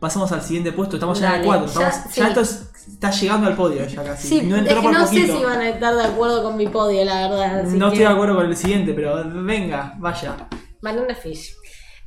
Pasamos 0.00 0.32
al 0.32 0.42
siguiente 0.42 0.72
puesto, 0.72 0.96
estamos 0.96 1.18
ya 1.20 1.36
en 1.36 1.42
el 1.42 1.46
Dale, 1.48 1.60
4. 1.66 1.80
ya- 1.80 1.88
Estamos, 1.88 2.12
sí. 2.12 2.20
ya 2.20 2.28
esto 2.28 2.40
es- 2.40 2.70
está 2.88 3.10
llegando 3.12 3.46
al 3.46 3.54
podio 3.56 3.86
ya 3.86 4.02
casi. 4.02 4.28
Sí, 4.28 4.42
no 4.44 4.56
es 4.56 4.62
entró 4.62 4.76
que 4.76 4.82
por 4.82 4.92
no 4.92 5.06
sé 5.06 5.26
si 5.28 5.44
van 5.44 5.60
a 5.60 5.68
estar 5.70 5.94
de 5.94 6.02
acuerdo 6.04 6.42
con 6.42 6.56
mi 6.56 6.66
podio, 6.66 7.04
la 7.04 7.28
verdad. 7.28 7.60
así 7.60 7.78
no 7.78 7.86
que- 7.90 7.94
estoy 7.94 8.08
de 8.08 8.12
acuerdo 8.12 8.34
con 8.34 8.46
el 8.46 8.56
siguiente, 8.56 8.92
pero 8.92 9.22
venga, 9.44 9.94
vaya. 9.98 10.48
Banana 10.82 11.14
Fish. 11.14 11.54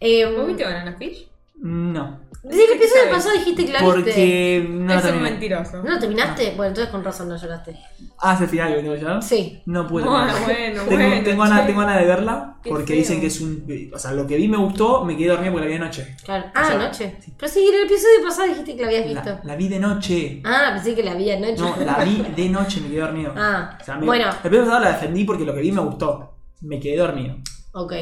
Eh, 0.01 0.25
¿Vos 0.35 0.45
viste 0.47 0.63
Banana 0.65 0.95
Fish? 0.99 1.27
No. 1.59 2.25
Desde 2.43 2.63
el 2.65 2.71
episodio 2.73 3.01
¿Sabes? 3.01 3.15
pasado 3.15 3.33
dijiste 3.39 3.65
que 3.65 3.73
la 3.73 3.79
viste. 3.81 3.93
Porque 3.95 4.67
no 4.69 4.85
la 4.85 4.93
es 4.93 5.03
un 5.03 5.09
terminé. 5.09 5.31
mentiroso. 5.31 5.83
¿No 5.83 5.91
lo 5.91 5.99
terminaste? 5.99 6.53
Bueno, 6.55 6.67
entonces 6.69 6.91
con 6.91 7.03
razón 7.03 7.27
no 7.29 7.35
lloraste. 7.35 7.75
Ah, 8.21 8.35
es 8.35 8.41
el 8.41 8.47
final 8.47 8.73
que 8.75 8.81
tengo. 8.83 9.21
Sí. 9.21 9.61
No 9.65 9.85
pude 9.87 10.03
Bueno, 10.05 10.27
tengo, 10.45 10.85
bueno, 10.85 11.23
tengo, 11.23 11.41
ganas, 11.43 11.61
che. 11.61 11.65
tengo 11.67 11.79
ganas 11.81 11.99
de 11.99 12.05
verla 12.05 12.55
Qué 12.63 12.69
porque 12.69 12.85
feo. 12.87 12.95
dicen 12.97 13.19
que 13.19 13.27
es 13.27 13.41
un. 13.41 13.91
O 13.93 13.99
sea, 13.99 14.11
lo 14.13 14.25
que 14.27 14.37
vi 14.37 14.47
me 14.47 14.55
gustó, 14.57 15.03
me 15.03 15.17
quedé 15.17 15.29
dormido 15.29 15.51
porque 15.51 15.65
la 15.67 15.71
vi 15.73 15.79
de 15.79 15.85
noche. 15.85 16.15
Claro. 16.23 16.45
Ah, 16.53 16.65
sea, 16.67 16.75
anoche. 16.79 17.17
Pero 17.37 17.51
sí, 17.51 17.67
en 17.67 17.75
el 17.75 17.81
episodio 17.85 18.23
pasado 18.23 18.47
dijiste 18.49 18.75
que 18.75 18.81
la 18.83 18.87
habías 18.87 19.05
visto. 19.05 19.29
La, 19.29 19.41
la 19.43 19.55
vi 19.55 19.67
de 19.67 19.79
noche. 19.79 20.41
Ah, 20.45 20.69
pensé 20.75 20.95
que 20.95 21.03
la 21.03 21.15
vi 21.15 21.31
anoche. 21.31 21.55
No, 21.57 21.75
la 21.85 22.03
vi 22.05 22.23
de 22.35 22.49
noche, 22.49 22.79
me 22.81 22.87
quedé 22.89 22.99
dormido. 23.01 23.33
Ah, 23.35 23.77
O 23.81 23.83
sea, 23.83 23.97
me- 23.97 24.05
bueno. 24.05 24.25
El 24.29 24.35
episodio 24.37 24.63
pasado 24.65 24.79
la 24.85 24.91
defendí 24.93 25.23
porque 25.25 25.43
lo 25.43 25.53
que 25.53 25.61
vi 25.61 25.71
me 25.71 25.81
gustó. 25.81 26.37
Me 26.61 26.79
quedé 26.79 26.97
dormido. 26.97 27.35
Ok. 27.73 27.93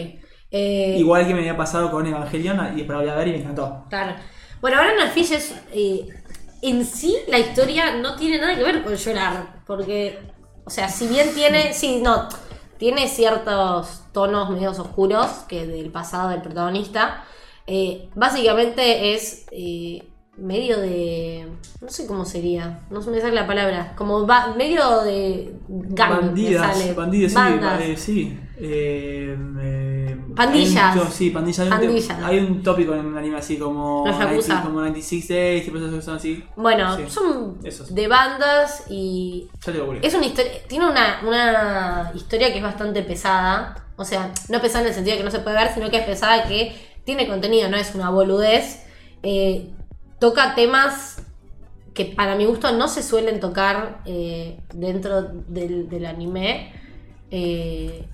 Eh, 0.51 0.95
Igual 0.99 1.27
que 1.27 1.34
me 1.34 1.39
había 1.39 1.57
pasado 1.57 1.91
con 1.91 2.05
Evangelion 2.05 2.59
y 2.73 2.77
después 2.77 2.89
la 2.89 2.95
volví 2.97 3.09
a 3.09 3.15
ver 3.15 3.27
y 3.27 3.31
me 3.31 3.38
encantó. 3.39 3.85
Claro. 3.89 4.15
Bueno, 4.61 4.77
Banana 4.77 5.07
Fish 5.11 5.31
es. 5.34 5.55
eh, 5.73 6.07
en 6.61 6.85
sí, 6.85 7.15
la 7.27 7.38
historia 7.38 7.95
no 7.97 8.15
tiene 8.15 8.39
nada 8.39 8.55
que 8.55 8.63
ver 8.63 8.84
con 8.84 8.95
llorar. 8.95 9.61
Porque. 9.67 10.19
O 10.65 10.69
sea, 10.69 10.88
si 10.89 11.07
bien 11.07 11.34
tiene. 11.34 11.73
Sí, 11.73 11.99
no. 12.03 12.27
Tiene 12.77 13.07
ciertos 13.07 14.03
tonos 14.11 14.49
medios 14.49 14.80
oscuros 14.80 15.27
que 15.47 15.65
del 15.67 15.91
pasado 15.91 16.30
del 16.30 16.41
protagonista. 16.41 17.23
eh, 17.67 18.09
básicamente 18.15 19.13
es. 19.13 19.45
medio 20.38 20.80
de. 20.80 21.47
No 21.81 21.89
sé 21.89 22.07
cómo 22.07 22.26
sería. 22.26 22.81
No 22.89 23.01
se 23.01 23.11
me 23.11 23.19
sale 23.22 23.34
la 23.35 23.45
palabra. 23.47 23.93
Como 23.95 24.26
va, 24.26 24.53
medio 24.57 25.01
de. 25.01 25.53
Gang, 25.67 26.22
Bandidas, 26.22 26.95
bandidas, 26.95 27.31
sí, 27.31 27.38
Bandas. 27.38 27.81
eh, 27.81 27.97
sí. 27.97 28.39
Pandillas. 30.35 30.93
hay 30.95 30.99
un 31.01 31.11
sí, 31.11 31.29
pandillas. 31.29 31.59
Hay, 31.59 31.65
un 31.65 31.69
te- 31.79 31.85
Pandillas. 31.87 32.19
hay 32.23 32.39
un 32.39 32.63
tópico 32.63 32.93
en 32.93 33.07
el 33.07 33.17
anime 33.17 33.37
así 33.37 33.57
como, 33.57 34.03
Los 34.05 34.17
Yakuza. 34.19 34.47
90 34.55 34.61
como 34.63 34.79
96 34.79 35.27
Days, 35.27 35.67
esos 35.67 35.93
que 35.95 36.01
son 36.01 36.15
así. 36.17 36.43
Bueno, 36.55 36.95
Sí. 36.97 37.03
son 37.07 37.57
Esos. 37.63 37.93
de 37.95 38.07
bandas 38.07 38.83
y 38.89 39.47
Ya 39.65 39.71
te 39.71 39.77
lo. 39.77 39.93
Es 39.93 40.13
una 40.13 40.25
historia, 40.25 40.51
tiene 40.67 40.85
una, 40.89 41.21
una 41.27 42.11
historia 42.15 42.51
que 42.51 42.57
es 42.57 42.63
bastante 42.63 43.01
pesada. 43.03 43.85
O 43.97 44.03
sea, 44.05 44.31
no 44.49 44.59
pesada 44.61 44.81
en 44.81 44.87
el 44.89 44.93
sentido 44.93 45.13
de 45.13 45.19
que 45.19 45.25
no 45.25 45.31
se 45.31 45.39
puede 45.39 45.55
ver, 45.55 45.73
sino 45.73 45.89
que 45.89 45.97
es 45.97 46.05
pesada 46.05 46.43
que 46.47 46.75
tiene 47.05 47.27
contenido, 47.27 47.69
no 47.69 47.77
es 47.77 47.95
una 47.95 48.09
boludez. 48.09 48.83
Eh, 49.23 49.69
toca 50.19 50.53
temas 50.55 51.21
que 51.93 52.05
para 52.05 52.35
mi 52.35 52.43
gusto 52.45 52.71
no 52.73 52.87
se 52.89 53.01
suelen 53.01 53.39
tocar 53.39 54.01
eh, 54.05 54.59
dentro 54.73 55.21
del, 55.47 55.87
del 55.87 56.05
anime. 56.07 56.73
Eh, 57.31 58.05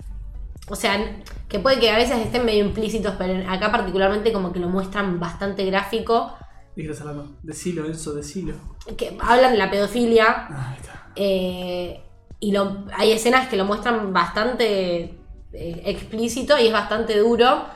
o 0.68 0.76
sea, 0.76 1.22
que 1.48 1.58
puede 1.58 1.80
que 1.80 1.90
a 1.90 1.96
veces 1.96 2.18
estén 2.18 2.44
medio 2.44 2.64
implícitos, 2.64 3.14
pero 3.18 3.50
acá 3.50 3.70
particularmente 3.70 4.32
como 4.32 4.52
que 4.52 4.60
lo 4.60 4.68
muestran 4.68 5.18
bastante 5.18 5.64
gráfico. 5.64 6.36
¿De 6.76 6.82
qué 6.82 6.90
estás 6.90 7.06
hablando? 7.06 7.36
Decilo, 7.42 7.84
Enzo, 7.86 8.14
decilo. 8.14 8.54
Que 8.96 9.16
hablan 9.20 9.52
de 9.52 9.58
la 9.58 9.70
pedofilia. 9.70 10.26
Ah, 10.28 10.70
ahí 10.70 10.76
está. 10.80 11.08
Eh, 11.16 12.00
y 12.40 12.52
lo, 12.52 12.86
hay 12.94 13.12
escenas 13.12 13.48
que 13.48 13.56
lo 13.56 13.64
muestran 13.64 14.12
bastante 14.12 15.18
eh, 15.52 15.82
explícito 15.84 16.58
y 16.58 16.68
es 16.68 16.72
bastante 16.72 17.18
duro. 17.18 17.66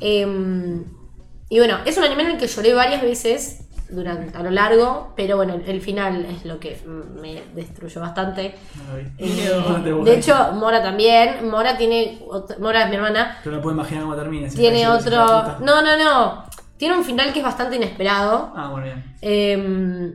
Eh, 0.00 0.26
y 1.48 1.58
bueno, 1.58 1.78
es 1.84 1.96
un 1.98 2.04
anime 2.04 2.24
en 2.24 2.30
el 2.32 2.38
que 2.38 2.46
lloré 2.46 2.74
varias 2.74 3.02
veces 3.02 3.63
durante, 3.90 4.36
a 4.36 4.42
lo 4.42 4.50
largo, 4.50 5.12
pero 5.16 5.36
bueno, 5.36 5.54
el, 5.54 5.62
el 5.68 5.80
final 5.80 6.24
es 6.24 6.44
lo 6.44 6.58
que 6.58 6.78
me 7.20 7.42
destruyó 7.54 8.00
bastante. 8.00 8.54
Eh, 9.18 9.50
No 9.86 10.04
de 10.04 10.14
hecho, 10.16 10.34
Mora 10.54 10.82
también. 10.82 11.48
Mora 11.48 11.76
tiene. 11.76 12.20
Mora 12.60 12.84
es 12.84 12.90
mi 12.90 12.96
hermana. 12.96 13.38
Pero 13.44 13.56
no 13.56 13.62
puedo 13.62 13.74
imaginar 13.74 14.04
cómo 14.04 14.16
termina. 14.16 14.48
si 14.50 14.56
Tiene 14.56 14.88
otro. 14.88 15.26
No, 15.60 15.82
no, 15.82 15.96
no. 15.96 16.44
Tiene 16.76 16.96
un 16.96 17.04
final 17.04 17.32
que 17.32 17.38
es 17.38 17.44
bastante 17.44 17.76
inesperado. 17.76 18.52
Ah, 18.56 18.68
bueno, 18.70 18.86
bien. 18.86 19.04
Eh, 19.22 20.14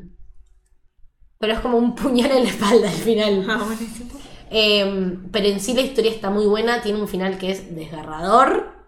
pero 1.40 1.54
es 1.54 1.60
como 1.60 1.78
un 1.78 1.96
puñal 1.96 2.32
en 2.32 2.44
la 2.44 2.50
espalda 2.50 2.90
al 2.90 2.96
final. 2.96 3.46
Ah, 3.50 3.64
buenísimo. 3.66 4.12
Eh, 4.52 5.18
pero 5.32 5.48
en 5.48 5.60
sí 5.60 5.74
la 5.74 5.82
historia 5.82 6.12
está 6.12 6.30
muy 6.30 6.46
buena, 6.46 6.82
tiene 6.82 7.00
un 7.00 7.08
final 7.08 7.38
que 7.38 7.52
es 7.52 7.76
desgarrador. 7.76 8.79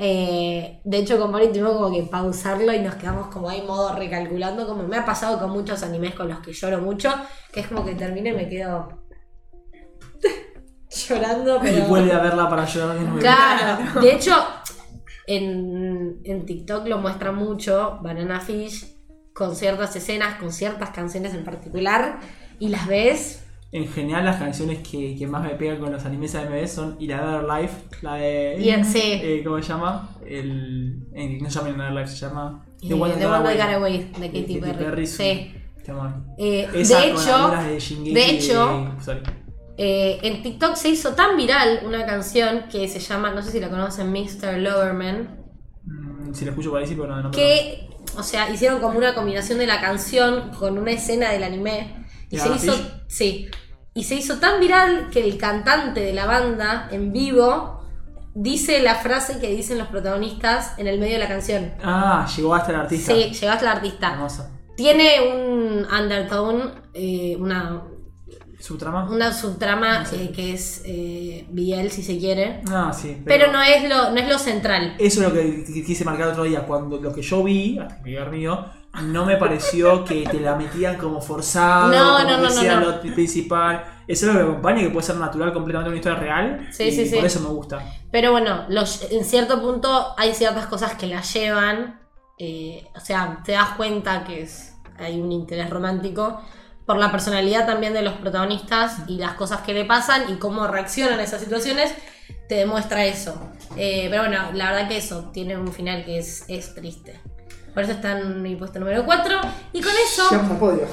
Eh, 0.00 0.80
de 0.84 0.98
hecho, 0.98 1.18
con 1.18 1.32
Mari 1.32 1.48
tuvimos 1.48 1.72
como 1.72 1.92
que 1.92 2.04
pausarlo 2.04 2.72
y 2.72 2.78
nos 2.78 2.94
quedamos 2.94 3.26
como 3.34 3.48
ahí 3.48 3.62
modo 3.62 3.96
recalculando, 3.96 4.64
como 4.64 4.84
me 4.84 4.96
ha 4.96 5.04
pasado 5.04 5.40
con 5.40 5.50
muchos 5.50 5.82
animes 5.82 6.14
con 6.14 6.28
los 6.28 6.38
que 6.38 6.52
lloro 6.52 6.80
mucho, 6.80 7.12
que 7.52 7.60
es 7.60 7.66
como 7.66 7.84
que 7.84 7.96
termino 7.96 8.28
y 8.28 8.32
me 8.32 8.48
quedo 8.48 9.02
llorando, 10.88 11.56
Y 11.56 11.60
pero... 11.62 11.86
vuelve 11.86 12.12
a 12.12 12.20
verla 12.20 12.48
para 12.48 12.64
llorar 12.64 12.96
de 12.96 13.04
nuevo. 13.04 13.18
Claro, 13.18 14.00
de 14.00 14.12
hecho, 14.12 14.36
en, 15.26 16.20
en 16.22 16.46
TikTok 16.46 16.86
lo 16.86 16.98
muestra 16.98 17.32
mucho, 17.32 17.98
Banana 18.00 18.38
Fish, 18.38 18.94
con 19.34 19.56
ciertas 19.56 19.96
escenas, 19.96 20.36
con 20.36 20.52
ciertas 20.52 20.90
canciones 20.90 21.34
en 21.34 21.44
particular, 21.44 22.20
y 22.60 22.68
las 22.68 22.86
ves 22.86 23.47
En 23.70 23.86
general, 23.86 24.24
las 24.24 24.36
canciones 24.36 24.78
que, 24.78 25.14
que 25.16 25.26
más 25.26 25.42
me 25.42 25.50
pegan 25.50 25.78
con 25.78 25.92
los 25.92 26.04
animes 26.06 26.34
AMV 26.34 26.66
son 26.66 26.96
In 27.00 27.12
Another 27.12 27.44
Life, 27.46 27.74
la 28.00 28.14
de. 28.14 28.56
Y- 28.58 28.84
sí. 28.84 29.00
eh, 29.02 29.42
¿Cómo 29.44 29.60
se 29.62 29.68
llama? 29.68 30.08
El, 30.26 31.00
no 31.42 31.50
se 31.50 31.58
llama 31.58 31.68
In 31.68 31.74
Another 31.74 31.92
Life, 32.02 32.08
se 32.16 32.26
llama. 32.26 32.64
The 32.80 32.94
One 32.94 33.14
That 33.14 33.42
Got 33.56 33.74
Away, 33.74 33.98
de 33.98 34.26
Katy 34.26 34.60
Katy 34.60 34.72
Perry. 34.78 35.06
sí. 35.06 35.54
Eh, 36.38 36.68
Esa 36.74 37.00
de 37.00 37.10
hecho, 37.10 37.50
de, 37.50 37.78
Shingeki 37.80 38.14
de 38.14 38.20
y 38.20 38.36
hecho, 38.36 38.94
eh, 39.78 40.18
en 40.22 40.42
TikTok 40.42 40.74
se 40.74 40.90
hizo 40.90 41.14
tan 41.14 41.36
viral 41.36 41.80
una 41.86 42.04
canción 42.04 42.64
que 42.70 42.86
se 42.88 42.98
llama, 43.00 43.30
no 43.30 43.40
sé 43.42 43.52
si 43.52 43.60
la 43.60 43.70
conocen, 43.70 44.12
Mr. 44.12 44.58
Loverman, 44.58 45.36
Mm, 45.84 46.34
si 46.34 46.44
la 46.44 46.50
escucho 46.50 46.68
por 46.70 46.80
ahí 46.80 46.86
sí, 46.86 46.94
pero 46.94 47.08
no, 47.08 47.22
no 47.22 47.30
que, 47.30 47.88
o 48.18 48.22
sea, 48.22 48.50
hicieron 48.50 48.80
como 48.80 48.98
una 48.98 49.14
combinación 49.14 49.58
de 49.58 49.66
la 49.66 49.80
canción 49.80 50.50
con 50.58 50.76
una 50.76 50.90
escena 50.90 51.30
del 51.32 51.42
anime 51.42 51.97
y 52.30 52.36
¿De 52.36 52.42
se 52.42 52.48
hizo, 52.54 52.74
sí, 53.06 53.48
y 53.94 54.04
se 54.04 54.14
hizo 54.16 54.38
tan 54.38 54.60
viral 54.60 55.08
que 55.10 55.24
el 55.24 55.36
cantante 55.38 56.00
de 56.00 56.12
la 56.12 56.26
banda 56.26 56.88
en 56.90 57.12
vivo 57.12 57.80
dice 58.34 58.80
la 58.82 58.94
frase 58.96 59.40
que 59.40 59.50
dicen 59.50 59.78
los 59.78 59.88
protagonistas 59.88 60.78
en 60.78 60.86
el 60.86 60.98
medio 61.00 61.14
de 61.14 61.18
la 61.20 61.28
canción. 61.28 61.72
Ah, 61.82 62.26
llegó 62.36 62.54
hasta 62.54 62.70
el 62.72 62.76
artista. 62.80 63.12
Sí, 63.12 63.30
llegaste 63.32 63.66
al 63.66 63.76
artista. 63.76 64.12
Hermoso. 64.12 64.48
Tiene 64.76 65.20
un 65.34 65.84
undertone, 65.92 66.64
eh, 66.94 67.34
una, 67.36 67.82
¿Subtrama? 68.60 69.10
una 69.10 69.32
subtrama 69.32 70.00
No 70.00 70.06
sé. 70.06 70.24
eh, 70.24 70.30
que 70.32 70.52
es 70.52 70.82
eh, 70.84 71.46
BL 71.50 71.88
si 71.90 72.02
se 72.02 72.18
quiere. 72.18 72.60
Ah, 72.70 72.92
sí. 72.92 73.20
Pero 73.24 73.50
no 73.50 73.60
es 73.62 73.88
lo, 73.88 74.10
no 74.10 74.16
es 74.18 74.28
lo 74.28 74.38
central. 74.38 74.94
Eso 74.98 75.20
es 75.22 75.28
lo 75.28 75.32
que 75.34 75.64
qu- 75.66 75.84
quise 75.86 76.04
marcar 76.04 76.28
otro 76.28 76.44
día. 76.44 76.60
Cuando 76.66 76.98
lo 77.00 77.12
que 77.12 77.22
yo 77.22 77.42
vi, 77.42 77.78
hasta 77.78 78.02
que 78.02 78.10
llegué 78.10 78.24
mío, 78.26 78.64
no 79.02 79.24
me 79.24 79.36
pareció 79.36 80.04
que 80.04 80.24
te 80.24 80.40
la 80.40 80.54
metían 80.56 80.96
como 80.96 81.20
forzado, 81.20 81.88
No, 81.92 82.16
como 82.18 82.30
no, 82.30 82.36
que 82.36 82.42
no, 82.42 82.50
sea 82.50 82.80
no. 82.80 82.86
lo 82.90 83.00
principal. 83.00 83.84
Eso 84.06 84.26
es 84.26 84.32
lo 84.34 84.38
que 84.38 84.44
me 84.44 84.50
acompaña, 84.50 84.80
que 84.82 84.90
puede 84.90 85.06
ser 85.06 85.16
natural 85.16 85.52
completamente 85.52 85.90
una 85.90 85.96
historia 85.98 86.18
real. 86.18 86.68
Sí, 86.72 86.84
y 86.84 86.92
sí, 86.92 87.06
sí. 87.06 87.16
Por 87.16 87.24
eso 87.26 87.40
me 87.40 87.48
gusta. 87.48 87.82
Pero 88.10 88.32
bueno, 88.32 88.64
los- 88.68 89.10
en 89.10 89.24
cierto 89.24 89.60
punto 89.60 90.14
hay 90.16 90.34
ciertas 90.34 90.66
cosas 90.66 90.94
que 90.94 91.06
la 91.06 91.20
llevan. 91.22 92.00
eh, 92.40 92.86
o 92.96 93.00
sea, 93.00 93.42
te 93.44 93.52
das 93.52 93.70
cuenta 93.76 94.22
que 94.24 94.42
es, 94.42 94.74
hay 94.96 95.20
un 95.20 95.32
interés 95.32 95.68
romántico 95.70 96.40
por 96.86 96.96
la 96.96 97.10
personalidad 97.10 97.66
también 97.66 97.92
de 97.92 98.00
los 98.02 98.14
protagonistas 98.14 98.98
y 99.08 99.18
las 99.18 99.32
cosas 99.34 99.60
que 99.62 99.74
le 99.74 99.84
pasan 99.84 100.32
y 100.32 100.36
cómo 100.38 100.66
reaccionan 100.68 101.18
a 101.18 101.24
esas 101.24 101.40
situaciones. 101.42 101.92
Te 102.48 102.54
demuestra 102.54 103.04
eso. 103.04 103.38
Eh, 103.76 104.06
pero 104.10 104.22
bueno, 104.22 104.52
la 104.54 104.70
verdad 104.72 104.88
que 104.88 104.96
eso 104.98 105.30
tiene 105.32 105.56
un 105.58 105.72
final 105.72 106.04
que 106.04 106.18
es, 106.18 106.44
es 106.48 106.74
triste. 106.74 107.20
Por 107.78 107.84
eso 107.84 107.92
está 107.92 108.18
en 108.18 108.42
mi 108.42 108.56
puesto 108.56 108.80
número 108.80 109.04
4. 109.04 109.40
Y 109.72 109.80
con 109.80 109.92
eso 109.92 110.24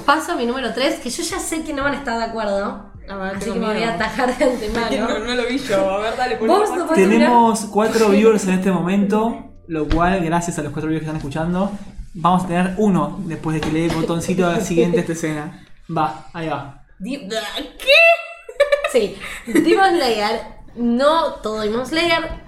paso 0.04 0.30
a 0.30 0.36
mi 0.36 0.46
número 0.46 0.72
3, 0.72 1.00
que 1.00 1.10
yo 1.10 1.24
ya 1.24 1.40
sé 1.40 1.64
que 1.64 1.72
no 1.72 1.82
van 1.82 1.94
a 1.94 1.96
estar 1.96 2.16
de 2.16 2.26
acuerdo. 2.26 2.92
Así 3.08 3.50
que 3.50 3.58
me 3.58 3.66
voy 3.66 3.82
a 3.82 3.94
atajar 3.94 4.38
de 4.38 4.44
antemano. 4.44 5.08
No, 5.08 5.18
no 5.18 5.34
lo 5.34 5.48
vi 5.48 5.58
yo. 5.58 5.90
A 5.90 5.98
ver, 5.98 6.16
dale, 6.16 6.38
mirar. 6.40 6.94
Tenemos 6.94 7.64
cuatro 7.72 8.08
viewers 8.10 8.46
en 8.46 8.54
este 8.54 8.70
momento, 8.70 9.52
lo 9.66 9.88
cual, 9.88 10.24
gracias 10.24 10.60
a 10.60 10.62
los 10.62 10.70
cuatro 10.70 10.88
viewers 10.88 11.02
que 11.02 11.06
están 11.06 11.16
escuchando, 11.16 11.72
vamos 12.14 12.44
a 12.44 12.46
tener 12.46 12.74
uno 12.76 13.18
después 13.24 13.54
de 13.54 13.62
que 13.62 13.72
le 13.72 13.80
dé 13.80 13.86
el 13.86 13.96
botoncito 13.96 14.60
siguiente 14.60 14.98
a 14.98 15.00
esta 15.00 15.12
escena. 15.12 15.66
Va, 15.90 16.28
ahí 16.34 16.48
va. 16.48 16.84
¿Qué? 17.02 18.92
Sí, 18.92 19.16
Demon 19.44 19.96
Slayer, 19.96 20.40
no 20.76 21.32
todo 21.42 21.62
Demon 21.62 21.84
Slayer, 21.84 22.44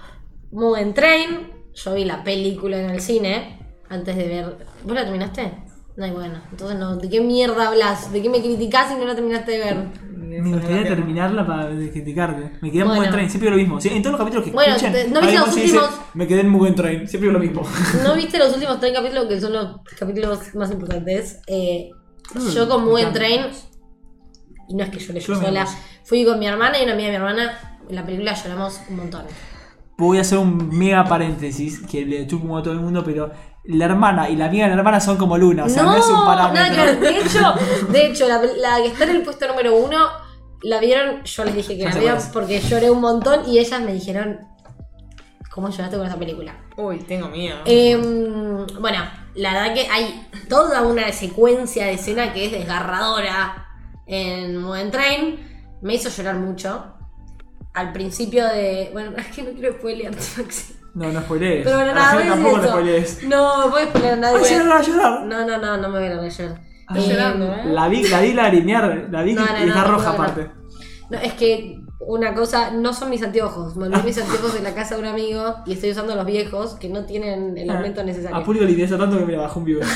Mugen 0.53 0.95
Train. 0.95 1.55
Yo 1.75 1.95
vi 1.95 2.05
la 2.05 2.23
película 2.23 2.77
en 2.79 2.91
el 2.91 3.01
cine 3.01 3.58
antes 3.89 4.17
de 4.17 4.29
ver. 4.29 4.57
¿Vos 4.85 4.95
la 4.95 5.03
terminaste? 5.05 5.53
No, 5.97 6.07
y 6.07 6.11
bueno, 6.13 6.41
entonces 6.51 6.79
no. 6.79 6.97
¿De 6.97 7.09
qué 7.09 7.21
mierda 7.21 7.69
hablas? 7.69 8.13
¿De 8.13 8.23
qué 8.23 8.29
me 8.31 8.41
criticás 8.41 8.89
si 8.93 8.95
no 8.99 9.05
la 9.05 9.15
terminaste 9.15 9.53
de 9.53 9.59
ver? 9.59 9.77
Me 10.17 10.53
gustaría 10.53 10.85
terminarla 10.85 11.45
para 11.47 11.69
criticarte. 11.71 12.53
Me 12.61 12.71
quedé 12.71 12.83
en 12.83 12.87
Bueno. 12.89 13.01
Mugen 13.01 13.11
Train, 13.13 13.31
siempre 13.31 13.51
lo 13.51 13.57
mismo. 13.57 13.81
Sí, 13.81 13.89
en 13.89 14.03
todos 14.03 14.13
los 14.13 14.21
capítulos 14.21 14.45
que 14.45 14.53
Bueno, 14.53 14.77
te- 14.77 15.09
¿no 15.09 15.21
viste 15.21 15.37
los 15.39 15.55
dice, 15.55 15.77
últimos? 15.79 16.01
me 16.15 16.27
quedé 16.29 16.41
en 16.43 16.49
Mugen 16.51 16.75
Train, 16.77 17.09
siempre 17.09 17.33
lo 17.33 17.39
mismo. 17.41 17.63
¿No 18.05 18.15
viste 18.15 18.39
los 18.39 18.53
últimos 18.55 18.79
tres 18.79 18.93
capítulos 18.93 19.27
que 19.27 19.41
son 19.41 19.53
los 19.55 19.81
capítulos 19.99 20.55
más 20.55 20.71
importantes? 20.71 21.41
Eh, 21.47 21.91
Mm, 22.35 22.49
yo 22.51 22.69
con 22.69 22.85
Mugen. 22.85 23.13
Train, 23.15 23.47
y 24.69 24.75
no 24.75 24.85
es 24.85 24.91
que 24.91 24.99
yo 24.99 25.15
Yo 25.15 25.35
me 25.37 25.47
sola, 25.47 25.67
fui 26.05 26.25
con 26.27 26.39
mi 26.39 26.47
hermana 26.47 26.79
y 26.79 26.85
una 26.85 26.93
amiga 26.93 27.07
de 27.11 27.19
mi 27.19 27.25
hermana. 27.25 27.79
En 27.89 27.95
la 27.97 28.05
película 28.05 28.35
lloramos 28.35 28.81
un 28.91 28.97
montón. 28.97 29.23
Voy 29.97 30.19
a 30.19 30.21
hacer 30.21 30.37
un 30.39 30.69
mega 30.79 31.05
paréntesis 31.07 31.81
que 31.81 32.05
le 32.05 32.27
chupo 32.27 32.57
a 32.57 32.63
todo 32.63 32.75
el 32.75 32.81
mundo, 32.81 33.03
pero 33.03 33.31
la 33.69 33.85
hermana 33.85 34.31
y 34.31 34.37
la 34.37 34.47
amiga 34.47 34.65
de 34.65 34.71
la 34.71 34.79
hermana 34.79 34.99
son 34.99 35.19
como 35.19 35.37
Luna, 35.37 35.65
o 35.65 35.69
sea, 35.69 35.83
no, 35.83 35.95
es 35.95 36.07
un 36.07 36.25
nada 36.25 36.71
que 36.71 36.81
ver. 36.81 36.99
parámetro. 36.99 37.01
De 37.01 37.19
hecho, 37.19 37.55
de 37.91 38.07
hecho 38.07 38.27
la, 38.27 38.43
la 38.43 38.83
que 38.83 38.89
está 38.89 39.05
en 39.05 39.11
el 39.11 39.23
puesto 39.23 39.47
número 39.47 39.77
uno, 39.77 40.09
la 40.63 40.81
vieron, 40.81 41.23
yo 41.23 41.45
les 41.45 41.55
dije 41.55 41.77
que 41.77 41.85
la 41.85 41.95
vieron 41.95 42.19
porque 42.33 42.61
lloré 42.61 42.91
un 42.91 43.03
montón 43.03 43.47
y 43.47 43.59
ellas 43.59 43.81
me 43.83 43.93
dijeron, 43.93 44.41
¿cómo 45.51 45.69
lloraste 45.69 45.99
con 45.99 46.07
esa 46.07 46.19
película? 46.19 46.57
Uy, 46.79 47.01
tengo 47.01 47.29
miedo. 47.29 47.59
Em, 47.67 48.67
bueno, 48.81 49.01
la 49.35 49.53
verdad 49.53 49.75
que 49.75 49.87
hay 49.89 50.29
toda 50.49 50.81
una 50.83 51.13
secuencia 51.13 51.85
de 51.85 51.93
escena 51.93 52.33
que 52.33 52.47
es 52.47 52.53
desgarradora 52.53 53.69
en 54.07 54.57
Mugen 54.57 54.91
Train. 54.91 55.77
Me 55.83 55.95
hizo 55.95 56.09
llorar 56.09 56.37
mucho. 56.37 56.95
Al 57.75 57.93
principio 57.93 58.47
de. 58.47 58.89
Bueno, 58.95 59.13
es 59.19 59.27
que 59.27 59.43
no 59.43 59.51
quiero 59.53 59.75
spoilearte, 59.75 60.23
Maxi. 60.39 60.78
No, 60.95 61.13
no 61.13 61.21
spoilees. 61.21 61.65
Pero 61.65 61.77
bueno, 61.77 61.93
A 61.93 61.95
la 61.95 62.01
nada, 62.01 62.11
gente 62.19 62.29
voy 62.29 62.33
a 62.33 62.35
tampoco 62.43 62.59
eso. 62.65 62.69
spoilees. 62.69 63.23
No, 63.25 63.65
no 63.65 63.71
puedo 63.71 63.87
spoilear 63.87 64.13
a 64.15 64.17
nadie. 64.17 64.51
Ya 64.51 64.63
no 64.63 64.71
va 64.71 64.79
a 64.79 64.83
llorar. 64.83 65.23
No, 65.27 65.47
no, 65.47 65.59
no, 65.59 65.77
no 65.77 65.89
me 65.89 65.99
voy 65.99 66.09
a 66.09 66.29
llorar. 66.29 66.61
Em, 66.95 67.03
llorando, 67.03 67.45
¿eh? 67.53 67.63
La 67.67 67.89
vi, 67.89 68.09
la 68.09 68.21
vi 68.21 68.33
lagrimear, 68.33 69.09
la 69.11 69.23
vi 69.23 69.35
No, 69.35 69.43
no, 69.45 69.65
y 69.65 69.69
está 69.69 69.83
no, 69.83 69.89
roja 69.93 70.13
no, 70.13 70.17
no. 70.17 70.23
aparte. 70.23 70.51
No, 71.11 71.19
es 71.19 71.33
que 71.35 71.81
una 72.01 72.35
cosa, 72.35 72.71
no 72.71 72.93
son 72.95 73.11
mis 73.11 73.23
anteojos. 73.23 73.77
Me 73.77 73.87
olvidé 73.87 74.03
mis 74.05 74.19
anteojos 74.19 74.55
en 74.57 74.65
la 74.65 74.75
casa 74.75 74.95
de 74.95 75.03
un 75.03 75.07
amigo 75.09 75.57
y 75.67 75.73
estoy 75.75 75.91
usando 75.91 76.15
los 76.15 76.25
viejos 76.25 76.75
que 76.77 76.89
no 76.89 77.05
tienen 77.05 77.57
el 77.59 77.69
aumento 77.71 78.03
necesario. 78.05 78.37
A 78.37 78.43
Público 78.45 78.65
le 78.65 78.71
interesa 78.73 78.97
tanto 78.97 79.19
que 79.19 79.25
me 79.27 79.33
la 79.33 79.43
bajó 79.43 79.59
un 79.61 79.65
video. 79.67 79.81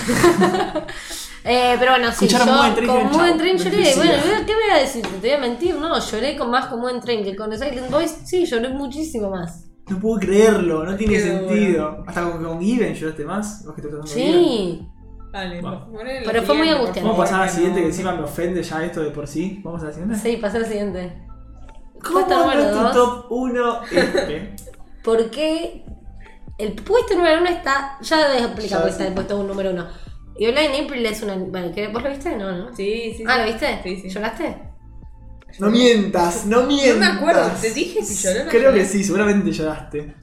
Eh, 1.45 1.75
pero 1.81 1.91
bueno, 1.91 2.13
sí, 2.13 2.29
yo 2.29 2.37
Escucharon 2.39 2.57
Mugen 2.57 2.75
Train 2.75 2.85
y 2.85 2.87
con 2.87 3.11
"Chau, 3.11 3.37
Train 3.37 3.59
lloré. 3.59 3.85
suicida". 3.85 3.97
Bueno, 3.97 4.47
¿qué 4.47 4.53
me 4.55 4.61
voy 4.63 4.71
a 4.71 4.81
decir? 4.81 5.03
¿Te 5.05 5.19
voy 5.27 5.31
a 5.33 5.39
mentir? 5.39 5.75
No, 5.75 5.99
lloré 5.99 6.37
con 6.37 6.51
más 6.51 6.67
con 6.67 6.79
Mugen 6.81 7.01
Train 7.01 7.25
que 7.25 7.35
con 7.35 7.53
Silent 7.53 7.91
Boys. 7.91 8.17
Sí, 8.25 8.47
lloré 8.47 8.69
muchísimo 8.69 9.29
más. 9.29 9.65
No 9.89 9.99
puedo 9.99 10.21
creerlo, 10.21 10.85
no 10.85 10.97
tiene 10.97 11.15
Qué 11.15 11.21
sentido. 11.21 12.05
Hasta 12.07 12.23
con, 12.31 12.43
con 12.45 12.61
Given 12.61 12.95
lloraste 12.95 13.25
más. 13.25 13.65
Vos 13.67 13.75
que 13.75 13.83
te 13.83 13.89
estás. 13.89 14.11
Sí. 14.11 14.89
Dale, 15.33 15.61
Bueno. 15.61 15.87
Pero 16.27 16.43
fue 16.43 16.55
muy 16.55 16.69
por 16.69 16.77
angustiante. 16.77 17.03
Vamos 17.11 17.17
a 17.19 17.23
pasar 17.23 17.35
a 17.35 17.39
la 17.41 17.47
favor, 17.47 17.55
siguiente 17.57 17.81
que 17.81 17.87
encima 17.87 18.15
me 18.15 18.23
ofende 18.23 18.63
ya 18.63 18.85
esto 18.85 19.03
de 19.03 19.11
por 19.11 19.27
sí. 19.27 19.61
Vamos 19.65 19.83
a 19.83 19.87
la 19.87 19.93
siguiente. 19.93 20.17
Sí, 20.17 20.37
pasé 20.37 20.59
al 20.59 20.67
siguiente. 20.67 21.23
¿Cómo 22.03 22.15
Puesto 22.27 22.39
número 22.39 22.61
no 22.61 22.67
es 22.67 22.73
tu 22.77 22.83
dos. 22.83 22.93
top 22.93 23.27
1 23.31 23.83
este? 23.93 24.57
Porque 25.05 25.85
el 26.59 26.73
puesto 26.75 27.15
número 27.17 27.41
uno 27.41 27.49
está. 27.51 27.99
Ya 28.03 28.29
debes 28.29 28.43
explicar 28.45 28.79
por 28.81 28.87
qué 28.89 28.93
está 28.93 29.07
el 29.07 29.15
puesto 29.15 29.43
número 29.43 29.71
uno. 29.71 29.87
Y 30.39 30.47
Online 30.47 30.85
April 30.85 31.07
es 31.07 31.23
una. 31.23 31.35
Bueno, 31.37 31.73
¿qué- 31.75 31.89
¿vos 31.89 32.03
lo 32.03 32.11
viste? 32.11 32.37
No, 32.37 32.53
¿no? 32.53 32.75
Sí, 32.77 33.15
sí. 33.17 33.25
Ah, 33.27 33.35
sí. 33.35 33.41
¿lo 33.41 33.47
viste? 33.47 33.81
Sí, 33.83 33.97
sí. 34.03 34.09
¿Lloraste? 34.11 34.72
No 35.59 35.71
mientas, 35.71 36.47
no 36.47 36.63
mientas. 36.65 36.95
No 36.95 37.01
me 37.01 37.19
acuerdo, 37.19 37.51
¿te 37.61 37.71
dije 37.73 38.03
si 38.05 38.15
lloré 38.23 38.41
o 38.41 38.45
no 38.45 38.51
Creo 38.51 38.63
lloré? 38.71 38.79
que 38.81 38.85
sí, 38.87 39.05
seguramente 39.05 39.51
lloraste. 39.53 40.15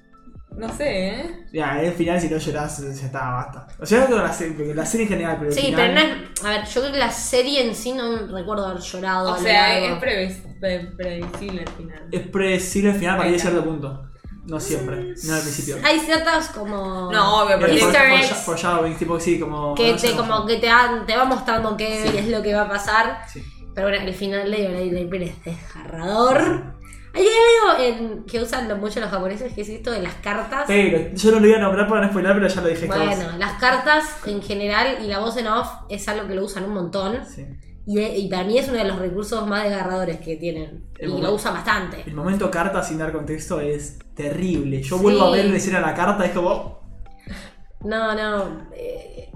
No 0.57 0.67
sé, 0.75 1.07
¿eh? 1.07 1.45
Ya, 1.53 1.79
en 1.79 1.85
el 1.85 1.93
final 1.93 2.19
si 2.19 2.27
no 2.27 2.37
llorás, 2.37 2.79
ya 2.81 3.05
está, 3.05 3.29
basta. 3.29 3.67
O 3.79 3.85
sea, 3.85 4.07
no 4.09 4.17
la 4.17 4.33
serie, 4.33 4.73
la 4.75 4.85
serie 4.85 5.05
en 5.05 5.09
general, 5.13 5.37
pero 5.39 5.51
el 5.51 5.55
Sí, 5.55 5.67
final- 5.67 5.93
pero 5.93 5.93
no 5.93 6.23
es. 6.33 6.45
A 6.45 6.49
ver, 6.49 6.65
yo 6.67 6.81
creo 6.81 6.93
que 6.93 6.99
la 6.99 7.11
serie 7.11 7.65
en 7.67 7.75
sí 7.75 7.93
no 7.93 8.27
recuerdo 8.27 8.65
haber 8.67 8.81
llorado. 8.81 9.31
O 9.33 9.37
sea, 9.37 9.69
largo. 9.79 9.95
es 9.95 10.01
previs- 10.01 10.59
pre- 10.59 10.91
previsible 10.97 11.61
al 11.61 11.69
final. 11.69 12.07
Es 12.11 12.27
predecible 12.27 12.89
el 12.91 12.95
final 12.97 13.17
para 13.17 13.23
Ahí 13.29 13.29
ir 13.29 13.33
a 13.35 13.37
está. 13.37 13.49
cierto 13.51 13.69
punto. 13.69 14.05
No 14.47 14.59
siempre, 14.59 14.95
no 15.25 15.33
al 15.35 15.41
principio. 15.41 15.77
Hay 15.83 15.99
ciertas 15.99 16.49
como. 16.49 17.09
No, 17.11 17.43
obvio, 17.43 17.57
pero 17.59 17.71
Easter 17.71 18.01
for- 18.01 18.11
eggs. 18.19 18.27
for- 18.29 18.37
foreshadowing, 18.37 18.97
tipo 18.97 19.19
sí, 19.19 19.39
como. 19.39 19.75
que 19.75 19.91
no 19.91 19.97
te, 19.97 20.11
como 20.15 20.45
que 20.47 20.57
te, 20.57 20.67
va 20.67 21.25
mostrando 21.25 21.77
qué 21.77 22.03
Sí. 22.11 22.17
es 22.17 22.27
lo 22.29 22.41
que 22.41 22.53
va 22.55 22.63
a 22.63 22.69
pasar. 22.69 23.21
Sí. 23.31 23.43
Pero 23.79 23.89
bueno, 23.89 24.05
el 24.07 24.13
final 24.13 24.51
de 24.51 24.67
Online 24.67 25.05
April 25.05 25.21
es 25.23 25.43
desgarrador. 25.45 26.37
Hay 27.13 27.25
algo 27.25 27.81
en, 27.83 28.23
que 28.25 28.41
usan 28.41 28.79
mucho 28.79 28.99
los 28.99 29.09
japoneses 29.09 29.53
que 29.53 29.61
es 29.61 29.69
esto 29.69 29.89
de 29.91 30.01
las 30.01 30.15
cartas. 30.15 30.65
Pero 30.67 31.11
yo 31.13 31.31
no 31.31 31.39
lo 31.39 31.47
iba 31.47 31.57
a 31.57 31.61
nombrar 31.61 31.87
para 31.87 32.01
no 32.01 32.09
spoiler, 32.09 32.33
pero 32.33 32.47
ya 32.47 32.61
lo 32.61 32.67
dije. 32.67 32.85
Bueno, 32.87 33.37
las 33.37 33.53
cartas 33.53 34.05
en 34.27 34.41
general 34.41 34.97
y 35.03 35.07
la 35.07 35.19
voz 35.19 35.37
en 35.37 35.47
off 35.47 35.67
es 35.89 36.07
algo 36.09 36.27
que 36.27 36.35
lo 36.35 36.43
usan 36.43 36.65
un 36.65 36.73
montón. 36.73 37.19
Sí. 37.25 37.45
Y, 37.87 37.99
y 37.99 38.29
para 38.29 38.43
mí 38.43 38.57
es 38.59 38.67
uno 38.67 38.77
de 38.77 38.83
los 38.83 38.99
recursos 38.99 39.47
más 39.47 39.63
desgarradores 39.63 40.19
que 40.19 40.35
tienen. 40.35 40.89
El 40.99 41.05
Y 41.05 41.07
momento- 41.07 41.29
lo 41.29 41.35
usan 41.35 41.53
bastante. 41.53 42.03
El 42.05 42.13
momento 42.13 42.51
carta 42.51 42.83
sin 42.83 42.97
dar 42.99 43.11
contexto 43.13 43.59
es 43.61 43.97
terrible. 44.13 44.83
Yo 44.83 44.97
Sí. 44.97 45.01
vuelvo 45.03 45.23
a 45.23 45.31
ver 45.31 45.45
la 45.45 45.55
escena 45.57 45.79
de 45.79 45.85
la 45.85 45.95
carta, 45.95 46.25
es 46.25 46.31
como. 46.31 46.79
No, 47.81 48.13
no. 48.13 48.67
eh, 48.75 49.28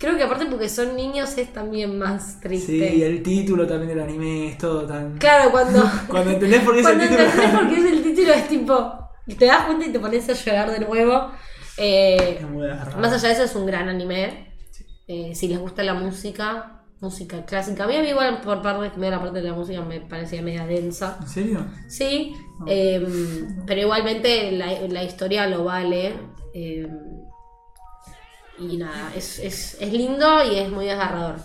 creo 0.00 0.16
que 0.16 0.24
aparte 0.24 0.46
porque 0.46 0.68
son 0.68 0.96
niños 0.96 1.38
es 1.38 1.52
también 1.52 1.96
más 1.98 2.40
triste. 2.40 2.90
Sí, 2.90 3.02
el 3.02 3.22
título 3.22 3.66
también 3.68 3.90
del 3.90 4.00
anime 4.00 4.48
es 4.48 4.58
todo 4.58 4.84
tan. 4.86 5.16
Claro, 5.18 5.52
cuando. 5.52 5.82
Cuando 6.08 6.30
entendés 6.32 6.62
por 6.62 6.74
qué 6.74 6.80
es 6.80 6.86
el 6.88 6.96
Cuando 6.96 7.04
título. 7.08 7.28
entendés 7.30 7.50
por 7.60 7.68
qué 7.68 7.76
es 7.76 7.84
el 7.92 8.02
título 8.14 8.32
es 8.32 8.48
tipo. 8.48 8.92
Te 9.38 9.44
das 9.46 9.64
cuenta 9.66 9.86
y 9.86 9.92
te 9.92 10.00
pones 10.00 10.28
a 10.28 10.32
llorar 10.32 10.72
de 10.72 10.80
nuevo. 10.80 11.30
Eh, 11.76 12.38
Es 12.40 12.48
muy 12.48 12.66
desgarrador. 12.66 13.00
más 13.00 13.12
allá 13.12 13.28
de 13.28 13.34
eso 13.34 13.44
es 13.44 13.54
un 13.54 13.66
gran 13.66 13.88
anime. 13.88 14.54
Sí. 14.72 14.84
Eh, 15.06 15.34
si 15.36 15.46
les 15.48 15.58
gusta 15.58 15.82
la 15.84 15.94
música, 15.94 16.82
música 17.00 17.44
clásica. 17.44 17.84
A 17.84 17.86
mí, 17.86 17.94
igual 17.94 18.40
por 18.40 18.60
parte 18.62 18.90
la 18.98 19.20
parte 19.20 19.40
de 19.40 19.48
la 19.48 19.54
música 19.54 19.80
me 19.82 20.00
parecía 20.00 20.42
media 20.42 20.66
densa. 20.66 21.18
¿En 21.22 21.28
serio? 21.28 21.66
Sí, 21.88 22.34
Ah. 22.60 22.64
eh, 22.66 23.06
pero 23.66 23.80
igualmente 23.82 24.50
la, 24.52 24.66
la 24.88 25.04
historia 25.04 25.46
lo 25.46 25.64
vale. 25.64 26.14
Y 28.60 28.76
nada, 28.76 29.12
es, 29.16 29.38
es, 29.38 29.76
es 29.80 29.92
lindo 29.92 30.44
y 30.44 30.58
es 30.58 30.70
muy 30.70 30.86
desgarrador. 30.86 31.36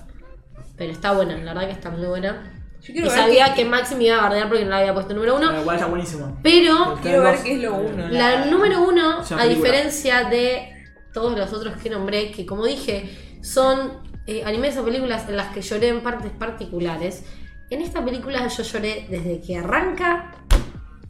Pero 0.78 0.92
está 0.92 1.14
buena, 1.14 1.38
la 1.38 1.54
verdad 1.54 1.68
que 1.70 1.74
está 1.74 1.90
muy 1.90 2.06
buena. 2.06 2.52
Yo 2.82 2.92
Y 2.92 2.94
quiero 2.94 3.08
ver 3.10 3.18
sabía 3.18 3.54
qué- 3.54 3.64
que 3.64 3.70
Maxi 3.70 3.96
me 3.96 4.04
iba 4.06 4.18
a 4.18 4.22
bardear 4.24 4.48
porque 4.48 4.64
no 4.64 4.70
la 4.72 4.80
había 4.80 4.94
puesto 4.94 5.14
número 5.14 5.36
uno. 5.38 5.48
Pero 5.50 5.62
igual 5.62 5.76
está 5.78 5.88
buenísimo. 5.88 6.40
Pero 6.44 7.00
Quiero 7.02 7.24
ver 7.24 7.40
qué 7.42 7.54
es 7.54 7.62
lo 7.62 7.76
uno. 7.76 8.08
la 8.10 8.46
número 8.46 8.82
uno, 8.84 9.22
a 9.38 9.46
diferencia 9.46 10.26
de 10.26 10.72
todos 11.14 11.38
los 11.38 11.52
otros 11.54 11.78
que 11.82 11.90
nombré, 11.90 12.32
que 12.32 12.46
como 12.46 12.66
dije, 12.66 13.10
son 13.42 14.02
eh, 14.28 14.44
animes 14.46 14.76
o 14.78 14.84
películas 14.84 15.28
en 15.30 15.38
las 15.38 15.54
que 15.54 15.62
lloré 15.62 15.88
en 15.88 16.02
partes 16.02 16.32
particulares, 16.32 17.24
en 17.70 17.82
esta 17.82 18.04
película 18.04 18.48
yo 18.48 18.64
lloré 18.64 19.08
desde 19.10 19.40
que 19.42 19.58
arranca 19.58 20.32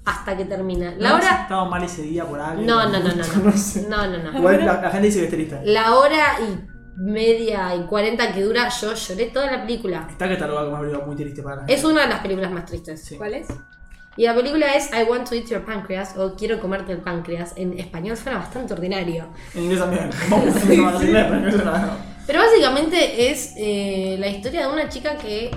hasta 0.06 0.38
que 0.38 0.46
termina. 0.46 0.94
La 0.98 1.10
¿No 1.10 1.16
hora... 1.16 1.42
estaba 1.42 1.66
mal 1.66 1.84
ese 1.84 2.04
día 2.04 2.26
por 2.26 2.40
algo? 2.40 2.62
No, 2.62 2.88
no, 2.90 3.00
no, 3.00 3.10
no, 3.10 3.44
no. 3.44 3.52
sé. 3.58 3.88
No, 3.90 4.08
no, 4.08 4.18
no. 4.18 4.38
Igual 4.38 4.66
la, 4.66 4.82
la 4.82 4.92
gente 4.92 5.08
dice 5.08 5.38
lista. 5.38 5.62
La 5.64 5.96
hora 5.96 6.38
y 6.40 6.76
media 6.98 7.76
y 7.76 7.86
cuarenta 7.88 8.32
que 8.32 8.42
dura, 8.42 8.70
yo 8.70 8.94
lloré 8.94 9.26
toda 9.26 9.52
la 9.52 9.62
película. 9.62 10.08
Está 10.10 10.30
catalogada 10.30 10.66
como 10.66 10.78
una 10.78 10.82
película 10.86 11.06
muy 11.06 11.16
triste 11.16 11.44
para 11.44 11.58
la 11.58 11.66
Es 11.68 11.84
una 11.84 12.04
de 12.04 12.08
las 12.08 12.20
películas 12.20 12.52
más 12.52 12.66
tristes. 12.66 13.04
Sí. 13.04 13.18
¿Cuál 13.18 13.34
es? 13.34 13.48
Y 14.18 14.24
la 14.24 14.34
película 14.34 14.74
es 14.76 14.90
I 14.94 15.04
Want 15.10 15.28
to 15.28 15.36
Eat 15.36 15.48
Your 15.48 15.66
Pancreas 15.66 16.16
o 16.18 16.36
Quiero 16.36 16.60
comerte 16.62 16.94
el 16.94 17.00
páncreas. 17.00 17.54
En 17.58 17.78
español 17.78 18.16
suena 18.16 18.38
bastante 18.38 18.74
ordinario. 18.74 19.28
En 19.54 19.64
inglés 19.64 19.80
también. 19.80 20.10
No. 21.66 22.16
Pero 22.26 22.40
básicamente 22.40 23.30
es 23.30 23.54
eh, 23.58 24.16
la 24.18 24.28
historia 24.28 24.68
de 24.68 24.74
una 24.74 24.90
chica 24.90 25.16
que 25.18 25.52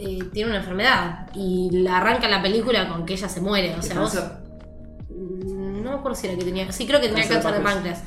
eh, 0.00 0.30
tiene 0.32 0.50
una 0.50 0.60
enfermedad 0.60 1.28
y 1.34 1.68
la 1.72 1.98
arranca 1.98 2.26
la 2.26 2.40
película 2.40 2.88
con 2.88 3.04
que 3.04 3.14
ella 3.14 3.28
se 3.28 3.40
muere. 3.40 3.74
O 3.76 3.82
sea, 3.82 4.00
vos. 4.00 4.14
Mm, 5.10 5.82
no 5.82 5.90
me 5.90 5.96
acuerdo 5.98 6.16
si 6.16 6.26
era 6.26 6.38
que 6.38 6.44
tenía. 6.44 6.72
Sí, 6.72 6.86
creo 6.86 7.00
que 7.00 7.08
tenía 7.08 7.28
Cáncer 7.28 7.52
de 7.52 7.58
de 7.58 7.64
páncreas. 7.64 8.02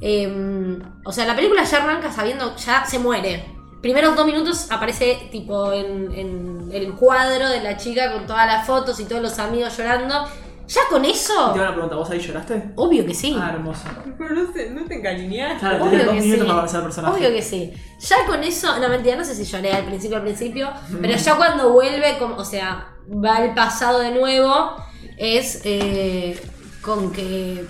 Eh, 0.00 0.78
o 1.04 1.12
sea, 1.12 1.26
la 1.26 1.34
película 1.34 1.64
ya 1.64 1.82
arranca 1.82 2.12
sabiendo, 2.12 2.54
ya 2.56 2.84
se 2.84 2.98
muere. 3.00 3.44
Primeros 3.82 4.14
dos 4.14 4.26
minutos 4.26 4.70
aparece 4.70 5.28
tipo 5.32 5.72
en, 5.72 6.12
en 6.12 6.70
el 6.72 6.94
cuadro 6.94 7.48
de 7.48 7.60
la 7.60 7.76
chica 7.76 8.12
con 8.12 8.26
todas 8.26 8.46
las 8.46 8.66
fotos 8.66 9.00
y 9.00 9.04
todos 9.04 9.22
los 9.22 9.38
amigos 9.38 9.76
llorando. 9.76 10.26
Ya 10.68 10.80
con 10.90 11.04
eso, 11.04 11.32
Te 11.32 11.40
hago 11.40 11.54
una 11.60 11.72
pregunta, 11.72 11.96
¿vos 11.96 12.10
ahí 12.10 12.18
lloraste? 12.18 12.70
obvio 12.74 13.06
que 13.06 13.14
sí. 13.14 13.36
Ah, 13.40 13.50
hermoso. 13.54 13.82
Pero 14.18 14.34
no, 14.34 14.52
sé, 14.52 14.70
no 14.70 14.84
te 14.84 14.94
encariñaste. 14.96 15.60
Claro, 15.60 15.84
Obvio 15.84 15.90
tenés 15.90 16.06
dos 16.06 16.14
que 16.16 16.20
minutos 16.22 16.40
sí. 16.42 16.46
para 16.48 16.56
conocer 16.58 16.76
al 16.78 16.82
personaje. 16.84 17.14
Obvio 17.16 17.30
que 17.30 17.42
sí. 17.42 17.72
Ya 18.00 18.16
con 18.26 18.42
eso, 18.44 18.78
no 18.80 18.88
mentira, 18.88 19.16
no 19.16 19.24
sé 19.24 19.34
si 19.36 19.44
lloré 19.44 19.72
al 19.72 19.84
principio, 19.84 20.16
al 20.16 20.22
principio, 20.24 20.70
pero 21.00 21.16
ya 21.16 21.36
cuando 21.36 21.72
vuelve, 21.72 22.18
como, 22.18 22.36
o 22.36 22.44
sea, 22.44 22.88
va 23.24 23.36
al 23.36 23.54
pasado 23.54 24.00
de 24.00 24.10
nuevo, 24.10 24.76
es 25.16 25.60
eh, 25.64 26.40
con 26.82 27.12
que. 27.12 27.64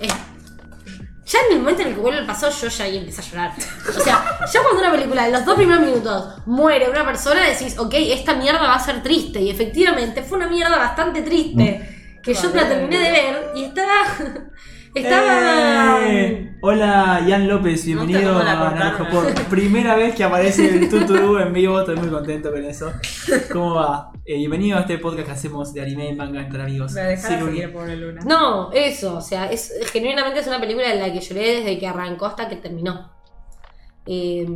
es- 0.00 0.12
ya 1.26 1.38
en 1.48 1.54
el 1.56 1.58
momento 1.60 1.80
en 1.82 1.88
el 1.88 1.94
que 1.94 2.00
vuelve 2.00 2.18
al 2.20 2.26
pasado, 2.26 2.52
yo 2.52 2.68
ya 2.68 2.84
ahí 2.84 2.98
empecé 2.98 3.22
a 3.22 3.24
llorar. 3.24 3.52
O 3.88 4.00
sea, 4.00 4.38
ya 4.52 4.62
cuando 4.62 4.80
una 4.82 4.90
película, 4.92 5.24
en 5.26 5.32
los 5.32 5.44
dos 5.44 5.54
primeros 5.54 5.82
minutos, 5.82 6.34
muere 6.46 6.90
una 6.90 7.02
persona, 7.04 7.46
decís, 7.46 7.78
ok, 7.78 7.94
esta 7.96 8.34
mierda 8.34 8.60
va 8.60 8.74
a 8.74 8.78
ser 8.80 9.02
triste. 9.02 9.40
Y 9.40 9.48
efectivamente, 9.48 10.22
fue 10.22 10.36
una 10.36 10.48
mierda 10.48 10.76
bastante 10.76 11.22
triste. 11.22 11.93
Que 12.24 12.32
yo 12.32 12.54
la 12.54 12.68
terminé 12.68 12.98
de 12.98 13.10
ver 13.10 13.52
y 13.54 13.64
estaba. 13.64 14.02
estaba. 14.94 16.00
¡Eh! 16.08 16.56
Hola, 16.62 17.22
Ian 17.26 17.46
López, 17.46 17.84
bienvenido 17.84 18.32
No 18.32 18.40
a 18.40 18.44
Naranjo. 18.44 19.08
Por 19.10 19.34
Primera 19.50 19.94
vez 19.94 20.14
que 20.14 20.24
aparece 20.24 20.66
el 20.70 20.88
Tuturu 20.88 21.38
en 21.38 21.52
vivo, 21.52 21.80
estoy 21.80 21.96
muy 21.96 22.08
contento 22.08 22.50
con 22.50 22.64
eso. 22.64 22.90
¿Cómo 23.52 23.74
va? 23.74 24.10
Eh, 24.24 24.38
bienvenido 24.38 24.78
a 24.78 24.80
este 24.80 24.96
podcast 24.96 25.26
que 25.26 25.32
hacemos 25.32 25.74
de 25.74 25.82
anime 25.82 26.08
y 26.08 26.14
manga 26.14 26.40
entre 26.40 26.62
amigos. 26.62 26.92
Me 26.92 27.14
Sí, 27.14 27.28
seguir, 27.28 27.70
pobre 27.70 27.94
Luna. 27.94 28.22
No, 28.24 28.72
eso, 28.72 29.18
o 29.18 29.20
sea, 29.20 29.52
es, 29.52 29.74
genuinamente 29.92 30.40
es 30.40 30.46
una 30.46 30.58
película 30.58 30.90
en 30.90 31.00
la 31.00 31.12
que 31.12 31.20
lloré 31.20 31.56
desde 31.56 31.78
que 31.78 31.86
arrancó 31.86 32.24
hasta 32.24 32.48
que 32.48 32.56
terminó. 32.56 33.12
Eh, 34.06 34.48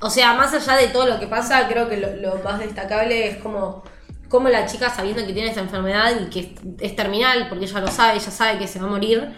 o 0.00 0.10
sea, 0.10 0.34
más 0.34 0.52
allá 0.54 0.76
de 0.76 0.88
todo 0.88 1.06
lo 1.06 1.20
que 1.20 1.28
pasa, 1.28 1.68
creo 1.68 1.88
que 1.88 1.98
lo, 1.98 2.16
lo 2.16 2.42
más 2.42 2.58
destacable 2.58 3.28
es 3.28 3.36
como, 3.36 3.84
como 4.30 4.48
la 4.48 4.64
chica 4.64 4.88
sabiendo 4.88 5.26
que 5.26 5.34
tiene 5.34 5.50
esta 5.50 5.60
enfermedad 5.60 6.12
y 6.22 6.30
que 6.30 6.40
es, 6.40 6.48
es 6.80 6.96
terminal, 6.96 7.48
porque 7.50 7.66
ella 7.66 7.80
lo 7.80 7.88
sabe, 7.88 8.16
ella 8.16 8.30
sabe 8.30 8.58
que 8.58 8.66
se 8.66 8.78
va 8.78 8.86
a 8.86 8.90
morir, 8.90 9.34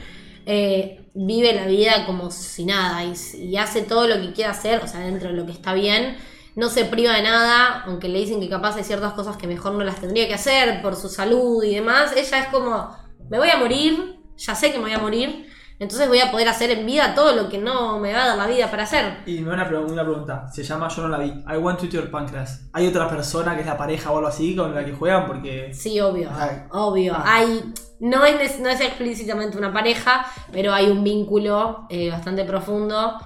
eh, 0.47 1.10
vive 1.14 1.55
la 1.55 1.66
vida 1.66 2.06
como 2.06 2.31
si 2.31 2.64
nada 2.64 3.02
y, 3.05 3.14
y 3.39 3.56
hace 3.56 3.82
todo 3.82 4.06
lo 4.06 4.20
que 4.20 4.32
quiere 4.32 4.51
hacer, 4.51 4.82
o 4.85 4.86
sea, 4.86 5.01
dentro 5.01 5.31
de 5.31 5.35
lo 5.35 5.47
que 5.47 5.52
está 5.52 5.73
bien. 5.74 6.16
No 6.55 6.69
se 6.69 6.85
priva 6.85 7.14
de 7.14 7.23
nada, 7.23 7.82
aunque 7.86 8.09
le 8.09 8.19
dicen 8.19 8.39
que 8.39 8.48
capaz 8.51 8.77
hay 8.77 8.85
ciertas 8.85 9.14
cosas 9.14 9.39
que 9.39 9.47
mejor 9.47 9.73
no 9.73 9.82
las 9.82 10.01
tendría 10.01 10.28
que 10.28 10.35
hacer 10.35 10.82
por 10.82 10.97
su 10.97 11.09
salud 11.09 11.64
y 11.64 11.74
demás. 11.74 12.12
Ella 12.14 12.40
es 12.40 12.48
como, 12.48 12.94
me 13.31 13.39
voy 13.39 13.48
a 13.48 13.56
morir, 13.56 14.20
ya 14.36 14.55
sé 14.55 14.70
que 14.70 14.78
me 14.78 14.85
voy 14.85 14.93
a 14.93 14.98
morir, 14.98 15.48
entonces 15.82 16.09
voy 16.09 16.20
a 16.20 16.30
poder 16.30 16.48
hacer 16.48 16.70
en 16.70 16.86
vida 16.86 17.14
todo 17.14 17.34
lo 17.34 17.48
que 17.48 17.59
no 17.59 17.98
me 17.98 18.12
va 18.12 18.22
a 18.22 18.26
dar 18.28 18.38
la 18.38 18.46
vida 18.46 18.70
para 18.70 18.84
hacer. 18.84 19.18
Y 19.26 19.40
me 19.40 19.50
van 19.50 19.60
a 19.60 19.66
preguntar 19.66 19.92
una 19.92 20.04
pregunta. 20.04 20.48
Se 20.52 20.62
llama 20.62 20.88
Yo 20.88 21.02
no 21.02 21.09
la 21.09 21.18
vi. 21.18 21.30
I 21.30 21.56
want 21.56 21.78
to 21.80 21.86
eat 21.86 21.92
your 21.92 22.10
pancreas. 22.10 22.68
¿Hay 22.72 22.86
otra 22.86 23.09
persona 23.09 23.54
que 23.54 23.62
es 23.62 23.66
la 23.66 23.76
pareja 23.76 24.10
o 24.12 24.16
algo 24.16 24.28
así 24.28 24.54
con 24.54 24.74
la 24.74 24.84
que 24.84 24.92
juegan? 24.92 25.26
Porque. 25.26 25.74
Sí, 25.74 26.00
obvio, 26.00 26.30
Ay. 26.32 26.62
obvio. 26.70 27.14
Ah. 27.16 27.24
Hay, 27.26 27.74
no, 28.00 28.24
es, 28.24 28.60
no 28.60 28.68
es 28.68 28.80
explícitamente 28.80 29.59
una 29.59 29.72
pareja, 29.72 30.24
pero 30.52 30.72
hay 30.72 30.90
un 30.90 31.02
vínculo 31.02 31.86
eh, 31.90 32.10
bastante 32.10 32.44
profundo. 32.44 33.18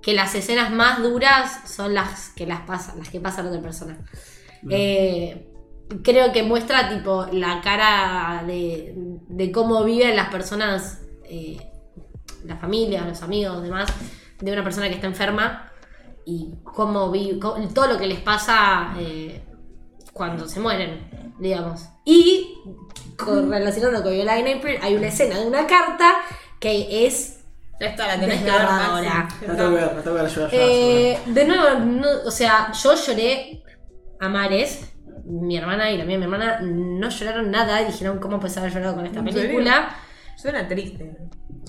Que 0.00 0.12
las 0.12 0.34
escenas 0.34 0.70
más 0.70 1.02
duras 1.02 1.68
son 1.68 1.94
las 1.94 2.28
que 2.30 2.46
las 2.46 2.60
pasa, 2.60 2.94
las 2.96 3.08
que 3.08 3.20
pasa 3.20 3.42
la 3.42 3.48
otra 3.48 3.62
persona. 3.62 3.98
Eh, 4.70 5.50
creo 6.02 6.32
que 6.32 6.42
muestra 6.42 6.88
tipo 6.88 7.26
la 7.32 7.60
cara 7.60 8.44
de, 8.46 8.92
de 9.28 9.52
cómo 9.52 9.82
viven 9.84 10.14
las 10.16 10.28
personas, 10.28 11.00
eh, 11.24 11.56
familia, 12.64 13.04
los 13.06 13.22
amigos, 13.22 13.62
demás, 13.62 13.88
de 14.40 14.52
una 14.52 14.64
persona 14.64 14.88
que 14.88 14.94
está 14.94 15.06
enferma 15.06 15.70
y 16.26 16.54
cómo 16.64 17.10
vive, 17.10 17.38
todo 17.74 17.86
lo 17.86 17.98
que 17.98 18.06
les 18.06 18.20
pasa 18.20 18.94
eh, 18.98 19.42
cuando 20.12 20.48
se 20.48 20.60
mueren, 20.60 21.34
digamos. 21.38 21.86
Y 22.04 22.58
con- 23.16 23.50
relacionando 23.50 24.02
con 24.02 24.12
Viola 24.12 24.38
in 24.38 24.58
April, 24.58 24.78
hay 24.82 24.94
una 24.96 25.08
escena 25.08 25.38
de 25.38 25.46
una 25.46 25.66
carta 25.66 26.14
que 26.60 27.06
es 27.06 27.40
Ya 27.80 27.88
está, 27.88 28.06
la 28.06 28.20
tenés 28.20 28.38
que 28.42 28.50
ver. 28.50 28.62
Maxi. 28.62 29.46
La 29.46 29.56
tengo 29.56 29.70
que 29.70 29.74
ver, 29.76 29.94
la 29.96 30.02
tengo 30.02 30.16
que 30.16 30.22
ver 30.22 30.30
llorar. 30.30 30.50
eh, 30.52 31.18
de 31.26 31.44
nuevo, 31.44 31.78
no- 31.80 32.22
o 32.26 32.30
sea, 32.30 32.72
yo 32.72 32.94
lloré 32.94 33.62
a 34.20 34.28
mares. 34.28 34.90
Mi 35.26 35.56
hermana 35.56 35.90
y 35.90 35.96
la 35.96 36.04
mía, 36.04 36.18
mi 36.18 36.24
hermana, 36.24 36.60
no 36.62 37.08
lloraron 37.08 37.50
nada 37.50 37.80
y 37.80 37.86
dijeron 37.86 38.18
cómo 38.18 38.38
puedes 38.38 38.56
haber 38.58 38.72
llorado 38.72 38.94
con 38.96 39.06
esta 39.06 39.20
¿En 39.20 39.26
serio? 39.26 39.40
película. 39.42 39.96
Suena 40.44 40.68
triste. 40.68 41.10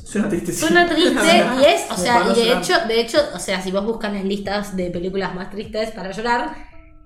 Suena 0.03 0.27
triste, 0.27 0.51
sí. 0.51 0.59
Suena 0.59 0.85
triste 0.85 1.13
y 1.61 1.63
es, 1.63 1.89
o 1.89 1.95
sea, 1.95 2.25
y 2.29 2.35
de 2.35 2.51
hecho, 2.51 2.73
de 2.85 2.99
hecho, 2.99 3.19
o 3.33 3.39
sea, 3.39 3.61
si 3.61 3.71
vos 3.71 3.85
buscas 3.85 4.11
las 4.11 4.25
listas 4.25 4.75
de 4.75 4.91
películas 4.91 5.33
más 5.33 5.49
tristes 5.49 5.91
para 5.91 6.11
llorar, 6.11 6.53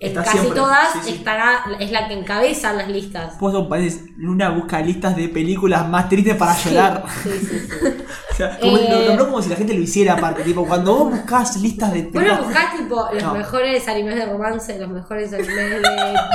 en 0.01 0.13
casi 0.15 0.29
siempre, 0.37 0.55
todas 0.55 0.93
sí, 0.93 0.99
sí. 1.03 1.09
estará, 1.15 1.63
es 1.79 1.91
la 1.91 2.07
que 2.07 2.13
encabeza 2.13 2.71
las 2.73 2.87
listas. 2.87 3.33
Hacer 3.35 3.43
un 3.55 3.67
paréntesis. 3.67 4.09
Luna 4.17 4.49
busca 4.49 4.79
listas 4.81 5.15
de 5.15 5.27
películas 5.29 5.87
más 5.89 6.07
tristes 6.07 6.35
para 6.37 6.55
llorar. 6.57 7.03
Sí, 7.23 7.29
sí, 7.39 7.59
sí. 7.59 7.87
O 8.31 8.35
sea, 8.41 8.57
como, 8.57 8.77
Eh. 8.77 8.87
lo 8.89 9.05
nombró 9.09 9.25
como 9.25 9.41
si 9.41 9.49
la 9.49 9.57
gente 9.57 9.73
lo 9.73 9.81
hiciera 9.81 10.13
aparte. 10.13 10.43
Tipo, 10.43 10.65
cuando 10.65 10.95
vos 10.95 11.11
buscas 11.11 11.57
listas 11.57 11.91
de 11.91 12.03
Bueno, 12.03 12.13
películas. 12.13 12.45
buscás 12.45 12.77
tipo 12.77 13.09
los 13.13 13.23
No. 13.23 13.33
mejores 13.33 13.87
animes 13.89 14.15
de 14.15 14.25
romance, 14.27 14.79
los 14.79 14.87
mejores 14.89 15.33
animes 15.33 15.57
de 15.57 15.81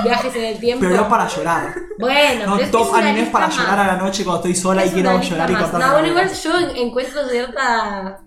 viajes 0.05 0.36
en 0.36 0.45
el 0.45 0.59
tiempo. 0.61 0.85
pero 0.86 0.97
no 1.01 1.09
para 1.09 1.27
llorar. 1.28 1.74
Bueno, 1.99 2.45
No, 2.47 2.53
pero 2.57 2.57
es 2.57 2.70
que 2.70 2.77
top 2.77 2.89
es 2.89 2.95
animes 2.95 3.28
para 3.31 3.47
más. 3.47 3.57
llorar 3.57 3.81
a 3.81 3.86
la 3.86 3.97
noche 3.97 4.23
cuando 4.23 4.41
estoy 4.43 4.55
sola 4.55 4.85
y 4.85 4.91
quiero 4.91 5.19
llorar 5.19 5.49
y 5.49 5.53
más. 5.55 5.62
cortarme 5.62 5.86
No, 5.86 5.93
la 5.93 5.99
bueno, 6.01 6.09
igual 6.09 6.35
yo 6.35 6.59
en- 6.59 6.77
encuentro 6.77 7.27
cierta. 7.28 8.19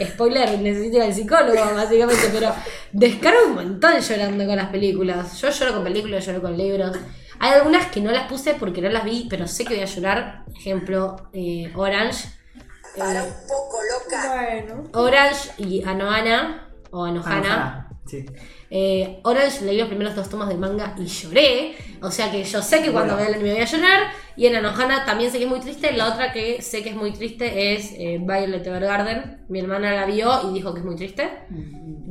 Spoiler, 0.00 0.58
necesito 0.60 0.96
ir 0.98 1.02
al 1.02 1.14
psicólogo, 1.14 1.74
básicamente, 1.74 2.28
pero 2.32 2.54
descargo 2.92 3.46
un 3.46 3.54
montón 3.54 4.00
llorando 4.00 4.46
con 4.46 4.56
las 4.56 4.68
películas. 4.70 5.40
Yo 5.40 5.50
lloro 5.50 5.74
con 5.74 5.84
películas, 5.84 6.26
lloro 6.26 6.42
con 6.42 6.56
libros. 6.56 6.96
Hay 7.40 7.52
algunas 7.52 7.86
que 7.86 8.00
no 8.00 8.10
las 8.10 8.28
puse 8.28 8.54
porque 8.54 8.80
no 8.80 8.88
las 8.88 9.04
vi, 9.04 9.26
pero 9.30 9.46
sé 9.46 9.64
que 9.64 9.74
voy 9.74 9.82
a 9.82 9.86
llorar. 9.86 10.44
Ejemplo, 10.56 11.16
eh, 11.32 11.72
Orange. 11.74 12.28
Eh, 12.96 13.00
un 13.00 13.48
poco 13.48 13.78
loca. 13.92 14.34
Bueno. 14.34 14.84
Orange 14.92 15.50
y 15.58 15.84
Anohana, 15.84 16.68
o 16.90 17.04
Anohana. 17.04 17.36
Anohana, 17.36 17.88
Sí. 18.06 18.24
Eh, 18.70 19.20
Orange 19.22 19.64
leí 19.64 19.78
los 19.78 19.88
primeros 19.88 20.14
dos 20.14 20.28
tomos 20.28 20.48
del 20.48 20.58
manga 20.58 20.94
y 20.98 21.06
lloré. 21.06 21.74
O 22.02 22.10
sea 22.10 22.30
que 22.30 22.44
yo 22.44 22.62
sé 22.62 22.82
que 22.82 22.92
cuando 22.92 23.16
vea 23.16 23.28
el 23.28 23.34
anime 23.34 23.52
voy 23.52 23.62
a 23.62 23.64
llorar. 23.64 24.02
Y 24.36 24.46
en 24.46 24.56
Anohana 24.56 25.04
también 25.04 25.30
sé 25.30 25.38
que 25.38 25.44
es 25.44 25.50
muy 25.50 25.60
triste. 25.60 25.92
La 25.92 26.12
otra 26.12 26.32
que 26.32 26.62
sé 26.62 26.82
que 26.82 26.90
es 26.90 26.96
muy 26.96 27.12
triste 27.12 27.74
es 27.74 27.92
eh, 27.92 28.18
Violet 28.20 28.66
Evergarden. 28.66 29.46
Mi 29.48 29.60
hermana 29.60 29.94
la 29.94 30.06
vio 30.06 30.50
y 30.50 30.54
dijo 30.54 30.72
que 30.72 30.80
es 30.80 30.86
muy 30.86 30.96
triste. 30.96 31.28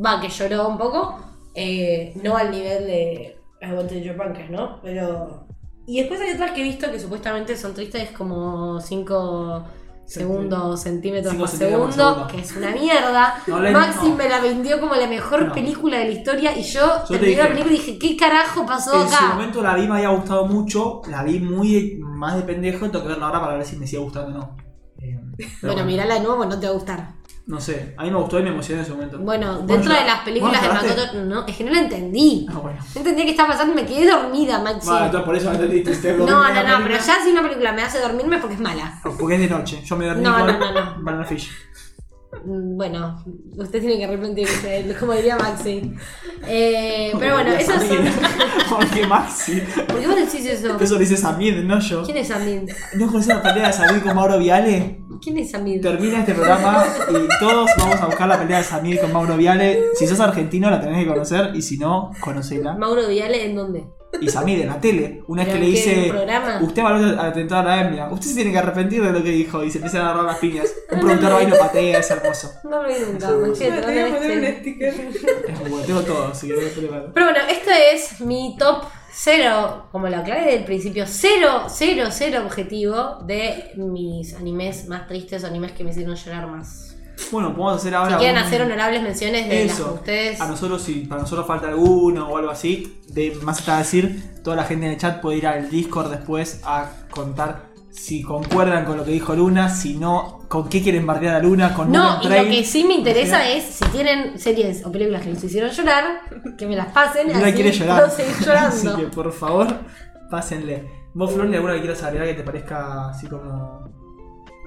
Va, 0.04 0.20
que 0.20 0.30
lloró 0.30 0.68
un 0.68 0.78
poco. 0.78 1.20
Eh, 1.54 2.14
no 2.24 2.36
al 2.38 2.52
nivel 2.52 2.86
de 2.86 3.38
I 3.62 3.72
Want 3.72 3.90
to 3.90 3.96
Your 3.96 4.16
Pancreas, 4.16 4.50
¿no? 4.50 4.80
Pero. 4.82 5.48
Y 5.88 6.00
después 6.00 6.20
hay 6.20 6.34
otras 6.34 6.52
que 6.52 6.62
he 6.62 6.64
visto 6.64 6.92
que 6.92 7.00
supuestamente 7.00 7.56
son 7.56 7.74
tristes 7.74 8.12
como 8.12 8.82
5 8.82 9.64
segundos, 10.08 10.82
centímetros 10.82 11.36
por 11.36 11.48
centímetros 11.48 11.94
segundo, 11.96 12.14
segundo. 12.14 12.28
que 12.28 12.40
es 12.40 12.56
una 12.56 12.72
mierda. 12.72 13.44
No, 13.48 13.60
Maxi 13.60 14.10
no. 14.10 14.16
me 14.16 14.30
la 14.30 14.40
vendió 14.40 14.80
como 14.80 14.96
la 14.96 15.08
mejor 15.08 15.48
No. 15.48 15.54
película 15.54 15.98
de 16.00 16.06
la 16.06 16.12
historia 16.12 16.58
y 16.58 16.64
yo, 16.64 16.82
te 17.08 17.18
terminé 17.18 17.36
la 17.38 17.44
dije. 17.44 17.48
película 17.50 17.74
y 17.74 17.78
dije, 17.78 18.00
¿qué 18.00 18.18
carajo 18.18 18.66
pasó 18.66 19.02
En 19.02 19.10
su 19.10 19.16
acá? 19.16 19.34
momento 19.36 19.62
la 19.62 19.76
vi, 19.76 19.88
me 19.88 19.96
había 19.96 20.10
gustado 20.10 20.46
mucho. 20.48 21.02
La 21.10 21.24
vi 21.24 21.40
muy 21.40 22.00
más 22.02 22.36
de 22.38 22.42
pendejo. 22.44 22.90
Tengo 22.90 23.04
que 23.04 23.10
verla 23.10 23.26
ahora 23.28 23.42
para 23.42 23.58
ver 23.58 23.66
si 23.66 23.76
me 23.76 23.86
sigue 23.86 24.02
gustando 24.02 24.30
o 24.30 24.40
no. 24.40 24.56
Eh, 25.00 25.20
pero 25.62 25.74
Bueno, 25.74 25.86
mirala 25.86 26.16
de 26.16 26.22
nuevo, 26.22 26.46
no 26.46 26.60
te 26.60 26.66
va 26.66 26.72
a 26.72 26.76
gustar. 26.76 27.10
No 27.48 27.62
sé, 27.62 27.94
a 27.96 28.04
mí 28.04 28.12
me 28.12 28.18
gustó 28.18 28.40
y 28.40 28.44
me 28.44 28.50
emocioné 28.50 28.82
en 28.82 28.86
su 28.88 28.94
momento. 28.94 29.20
Bueno, 29.20 29.60
¿Vos 29.60 29.68
dentro 29.68 29.94
de 29.94 30.04
las 30.04 30.20
películas 30.20 30.62
de? 30.62 30.68
Makoto, 30.68 31.14
no, 31.24 31.46
es 31.48 31.56
que 31.56 31.64
no 31.64 31.72
la 31.72 31.80
entendí. 31.80 32.46
Ah, 32.50 32.60
bueno. 32.62 32.78
No 32.94 33.00
entendía 33.00 33.24
qué 33.24 33.32
estaba 33.32 33.50
pasando 33.50 33.74
me 33.74 33.86
quedé 33.86 34.06
dormida, 34.06 34.60
Maxi. 34.60 34.86
Bueno, 34.90 35.06
entonces 35.06 35.26
por 35.26 35.36
eso 35.38 35.52
entendiste. 35.54 35.92
Usted 35.92 36.18
no, 36.18 36.26
no, 36.26 36.64
no, 36.64 36.84
pero 36.84 36.96
ya 36.96 37.24
si 37.24 37.32
una 37.32 37.42
película 37.44 37.72
me 37.72 37.84
hace 37.84 38.02
dormirme 38.02 38.36
es 38.36 38.42
porque 38.42 38.56
es 38.56 38.62
mala. 38.62 39.00
Porque 39.02 39.36
es 39.36 39.40
de 39.40 39.48
noche. 39.48 39.82
Yo 39.82 39.96
me 39.96 40.08
dormí 40.08 40.24
No, 40.24 40.38
con 40.40 40.48
no, 40.48 40.60
no, 40.60 40.72
no. 40.74 40.96
Banana 41.00 41.24
Fish. 41.24 41.50
Mm, 42.48 42.78
Bueno, 42.78 43.22
usted 43.58 43.80
tiene 43.82 43.98
que 43.98 44.06
arrepentirse, 44.06 44.96
como 45.00 45.12
diría 45.14 45.38
Maxi. 45.38 45.94
Eh, 46.48 47.12
pero 47.20 47.34
bueno, 47.36 47.52
esas 47.52 47.84
son. 47.84 47.98
Samir. 47.98 48.12
Porque 48.70 49.06
Maxi. 49.08 49.62
¿Por 49.88 50.00
qué 50.00 50.08
vos 50.08 50.16
decís 50.16 50.46
eso? 50.46 50.80
Eso 50.80 50.94
lo 50.94 51.00
dice 51.00 51.18
Samir, 51.18 51.64
no 51.66 51.80
yo. 51.80 52.04
¿Quién 52.04 52.18
es 52.18 52.28
Samid? 52.30 52.70
¿No 52.96 53.08
conoces 53.08 53.28
la 53.36 53.42
pelea 53.44 53.68
de 53.68 53.74
Samir 53.74 54.02
con 54.02 54.16
Mauro 54.16 54.38
Viale? 54.38 55.02
¿Quién 55.22 55.38
es 55.40 55.52
Samid? 55.52 55.82
Termina 55.82 56.20
este 56.20 56.34
programa 56.34 56.86
y 57.10 57.28
todos 57.40 57.70
vamos 57.80 58.00
a 58.00 58.06
buscar 58.06 58.28
la 58.30 58.40
pelea 58.40 58.60
de 58.60 58.64
Samir 58.64 59.02
con 59.02 59.12
Mauro 59.12 59.36
Viale. 59.36 59.82
Si 59.96 60.08
sos 60.08 60.20
argentino 60.20 60.70
la 60.70 60.80
tenés 60.80 61.04
que 61.04 61.08
conocer 61.12 61.52
y 61.56 61.62
si 61.62 61.78
no, 61.78 62.12
conocela. 62.22 62.76
Mauro 62.78 63.08
Viale, 63.10 63.46
¿en 63.46 63.56
dónde? 63.56 63.88
Y 64.22 64.30
Samir 64.30 64.62
en 64.62 64.68
la 64.68 64.80
tele, 64.80 65.24
una 65.28 65.44
vez 65.44 65.54
que 65.54 65.60
¿Pero 65.60 65.66
le 65.66 65.72
dice, 65.72 66.06
programa? 66.10 66.60
usted 66.62 66.84
valoró 66.84 67.20
al 67.20 67.20
atentado 67.20 67.62
a 67.62 67.64
la 67.64 67.82
Emia, 67.88 68.10
usted 68.10 68.28
se 68.28 68.36
tiene 68.36 68.52
que 68.52 68.58
arrepentir 68.58 69.04
de 69.04 69.12
lo 69.12 69.24
que 69.24 69.30
dijo 69.30 69.64
y 69.64 69.72
se 69.72 69.78
empiezan 69.78 70.02
a 70.02 70.06
agarrar 70.06 70.26
las 70.26 70.38
piñas. 70.38 70.74
Un 70.92 71.00
productor 71.00 71.34
va 71.34 71.44
y 71.44 71.48
lo 71.48 71.58
patea, 71.58 72.00
es 72.00 72.12
hermoso. 72.12 72.52
No 72.64 72.84
lo 72.84 72.90
vi 72.90 72.96
nunca. 73.00 73.32
Me 73.32 73.50
te 73.50 73.82
poner 73.82 74.56
un 74.56 74.62
sticker. 74.62 74.94
Es 75.48 75.60
muy 75.60 75.70
bueno, 75.70 75.86
tengo 75.86 76.02
todo, 76.02 76.28
así 76.28 76.48
que 76.48 76.54
no 76.54 76.60
te 76.60 76.68
preocupes. 76.68 77.02
Pero 77.14 77.26
bueno, 77.26 77.40
esto 77.50 77.72
es 77.72 78.22
mi 78.22 78.56
top 78.58 78.84
cero, 79.20 79.88
como 79.92 80.08
lo 80.08 80.18
aclaré 80.18 80.52
del 80.52 80.64
principio, 80.64 81.06
cero, 81.08 81.64
cero, 81.70 82.10
cero 82.12 82.44
objetivo 82.46 83.20
de 83.26 83.72
mis 83.76 84.36
animes 84.36 84.88
más 84.88 85.08
tristes, 85.08 85.44
animes 85.44 85.72
que 85.72 85.84
me 85.84 85.90
hicieron 85.90 86.16
llorar 86.16 86.48
más. 86.48 86.87
Bueno, 87.32 87.50
podemos 87.56 87.78
hacer 87.82 87.96
ahora. 87.96 88.12
Si 88.14 88.18
quieren 88.20 88.38
un- 88.38 88.44
hacer 88.44 88.62
honorables 88.62 89.02
menciones 89.02 89.50
de 89.50 89.66
las 89.66 89.74
Eso. 89.76 89.94
ustedes. 89.96 90.40
A 90.42 90.48
nosotros, 90.48 90.82
si 90.82 91.02
para 91.06 91.22
nosotros 91.22 91.46
falta 91.48 91.68
alguno 91.68 92.30
o 92.30 92.38
algo 92.38 92.52
así, 92.52 93.00
de 93.10 93.38
más 93.42 93.60
está 93.60 93.78
decir, 93.80 94.42
toda 94.44 94.56
la 94.56 94.64
gente 94.64 94.86
en 94.86 94.94
el 94.94 94.98
chat 94.98 95.22
puede 95.22 95.38
ir 95.40 95.48
al 95.48 95.70
Discord 95.70 96.10
después 96.12 96.62
a 96.64 96.90
contar 97.10 97.68
si 97.90 98.22
concuerdan 98.22 98.86
con 98.86 98.96
lo 98.98 99.04
que 99.04 99.12
dijo 99.12 99.34
Luna, 99.36 99.70
si 99.70 99.96
no, 99.96 100.42
con 100.48 100.70
qué 100.70 100.84
quieren 100.84 101.08
bardear 101.08 101.36
a 101.36 101.40
Luna, 101.40 101.74
con 101.74 101.92
No, 101.92 102.20
y 102.22 102.28
lo 102.30 102.44
que 102.44 102.64
sí 102.64 102.84
me 102.84 102.94
interesa 102.94 103.50
es 103.50 103.64
si 103.64 103.86
tienen 103.86 104.38
series 104.40 104.86
o 104.86 104.92
películas 104.92 105.24
que 105.24 105.32
les 105.32 105.44
hicieron 105.44 105.72
llorar, 105.72 106.22
que 106.58 106.68
me 106.68 106.76
las 106.76 106.88
pasen. 106.88 107.28
Luna 107.28 107.40
así 107.48 107.54
quiere 107.54 107.72
llorar. 107.72 108.12
llorando. 108.46 108.68
así 108.92 109.02
que 109.02 109.08
por 109.08 109.34
favor, 109.34 109.68
pásenle. 110.30 110.88
¿Vos, 111.16 111.34
Flor, 111.34 111.48
alguna 111.48 111.74
que 111.74 111.80
quieras 111.80 112.04
agregar 112.04 112.28
que 112.28 112.34
te 112.36 112.44
parezca 112.44 113.10
así 113.10 113.26
como. 113.26 113.97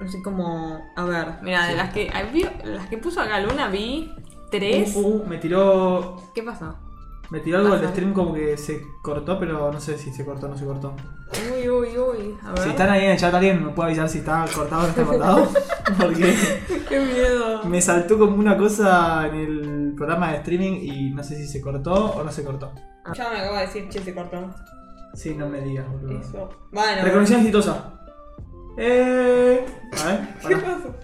Así 0.03 0.21
como, 0.21 0.79
a 0.95 1.03
ver, 1.05 1.27
mira, 1.43 1.67
de 1.67 1.75
las 1.75 1.93
que 1.93 2.09
ah, 2.13 2.23
vi- 2.23 2.49
las 2.63 2.87
que 2.87 2.97
puso 2.97 3.21
acá 3.21 3.39
Luna 3.39 3.67
vi 3.67 4.11
tres. 4.49 4.95
Uh, 4.95 4.99
uh, 4.99 5.25
me 5.27 5.37
tiró. 5.37 6.17
¿Qué 6.33 6.41
pasó? 6.43 6.75
Me 7.29 7.39
tiró 7.39 7.59
algo 7.59 7.77
del 7.77 7.87
stream 7.89 8.11
como 8.11 8.33
que 8.33 8.57
se 8.57 8.81
cortó, 9.01 9.39
pero 9.39 9.71
no 9.71 9.79
sé 9.79 9.97
si 9.97 10.11
se 10.11 10.25
cortó 10.25 10.47
o 10.47 10.49
no 10.49 10.57
se 10.57 10.65
cortó. 10.65 10.93
Uy, 11.55 11.69
uy, 11.69 11.97
uy. 11.97 12.37
A 12.43 12.51
ver. 12.51 12.59
Si 12.63 12.69
están 12.71 12.89
ahí 12.89 13.05
en 13.05 13.11
el 13.11 13.17
chat, 13.17 13.33
alguien 13.33 13.63
me 13.63 13.71
puede 13.71 13.87
avisar 13.89 14.09
si 14.09 14.17
está 14.17 14.45
cortado 14.53 14.81
o 14.81 14.83
no 14.83 14.89
está 14.89 15.03
cortado. 15.05 15.47
Porque 15.97 16.35
Qué 16.89 16.99
miedo. 16.99 17.63
me 17.63 17.81
saltó 17.81 18.19
como 18.19 18.35
una 18.35 18.57
cosa 18.57 19.27
en 19.27 19.35
el 19.35 19.93
programa 19.95 20.31
de 20.31 20.37
streaming 20.39 20.79
y 20.81 21.11
no 21.11 21.23
sé 21.23 21.37
si 21.37 21.47
se 21.47 21.61
cortó 21.61 21.93
o 22.11 22.21
no 22.23 22.31
se 22.33 22.43
cortó. 22.43 22.73
Ya 23.13 23.29
me 23.29 23.39
acaba 23.39 23.59
de 23.61 23.67
decir, 23.67 23.87
che, 23.87 24.01
se 24.03 24.13
cortó. 24.13 24.49
Sí, 25.13 25.33
no 25.35 25.47
me 25.47 25.61
digas, 25.61 25.85
boludo. 25.89 26.19
Eso. 26.19 26.49
Bueno. 26.71 27.01
Reconexión 27.03 27.39
exitosa. 27.39 28.00
Eh. 28.77 29.65
A 30.03 30.07
ver, 30.07 30.19
¿Qué 30.47 30.55
pará. 30.55 30.75
pasó? 30.77 30.95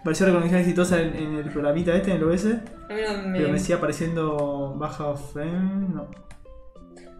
Apareció 0.00 0.26
reconexión 0.26 0.60
exitosa 0.60 1.00
en, 1.00 1.16
en 1.16 1.36
el 1.36 1.50
programita 1.50 1.94
este, 1.94 2.12
en 2.12 2.16
el 2.18 2.24
OBS. 2.24 2.44
A 2.46 2.94
mí 2.94 3.00
no 3.06 3.28
me... 3.28 3.38
Pero 3.38 3.48
me 3.52 3.58
sigue 3.58 3.74
apareciendo 3.74 4.74
baja 4.76 5.14
frame. 5.16 5.88
No. 5.92 6.08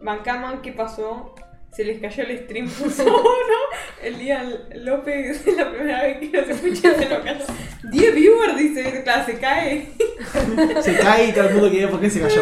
Bancaman, 0.03 0.63
¿qué 0.63 0.73
pasó? 0.73 1.35
Se 1.73 1.85
les 1.85 2.01
cayó 2.01 2.23
el 2.23 2.39
stream 2.45 2.69
puso 2.79 3.03
uno. 3.05 3.57
El 4.03 4.19
día 4.19 4.45
López 4.77 5.45
es 5.47 5.57
la 5.57 5.71
primera 5.71 6.03
vez 6.03 6.19
que 6.19 6.31
nos 6.41 6.49
escucha 6.49 6.95
se 6.95 7.09
lo 7.09 7.23
cayó. 7.23 7.45
10 7.91 8.15
viewers 8.15 8.57
dice, 8.57 9.03
claro, 9.03 9.25
se 9.27 9.39
cae. 9.39 9.89
Se 10.83 10.97
cae 10.99 11.29
y 11.29 11.33
todo 11.33 11.49
el 11.49 11.55
mundo 11.55 11.71
quiere 11.71 11.89
por 11.89 12.01
qué 12.01 12.11
se 12.11 12.21
cayó. 12.21 12.41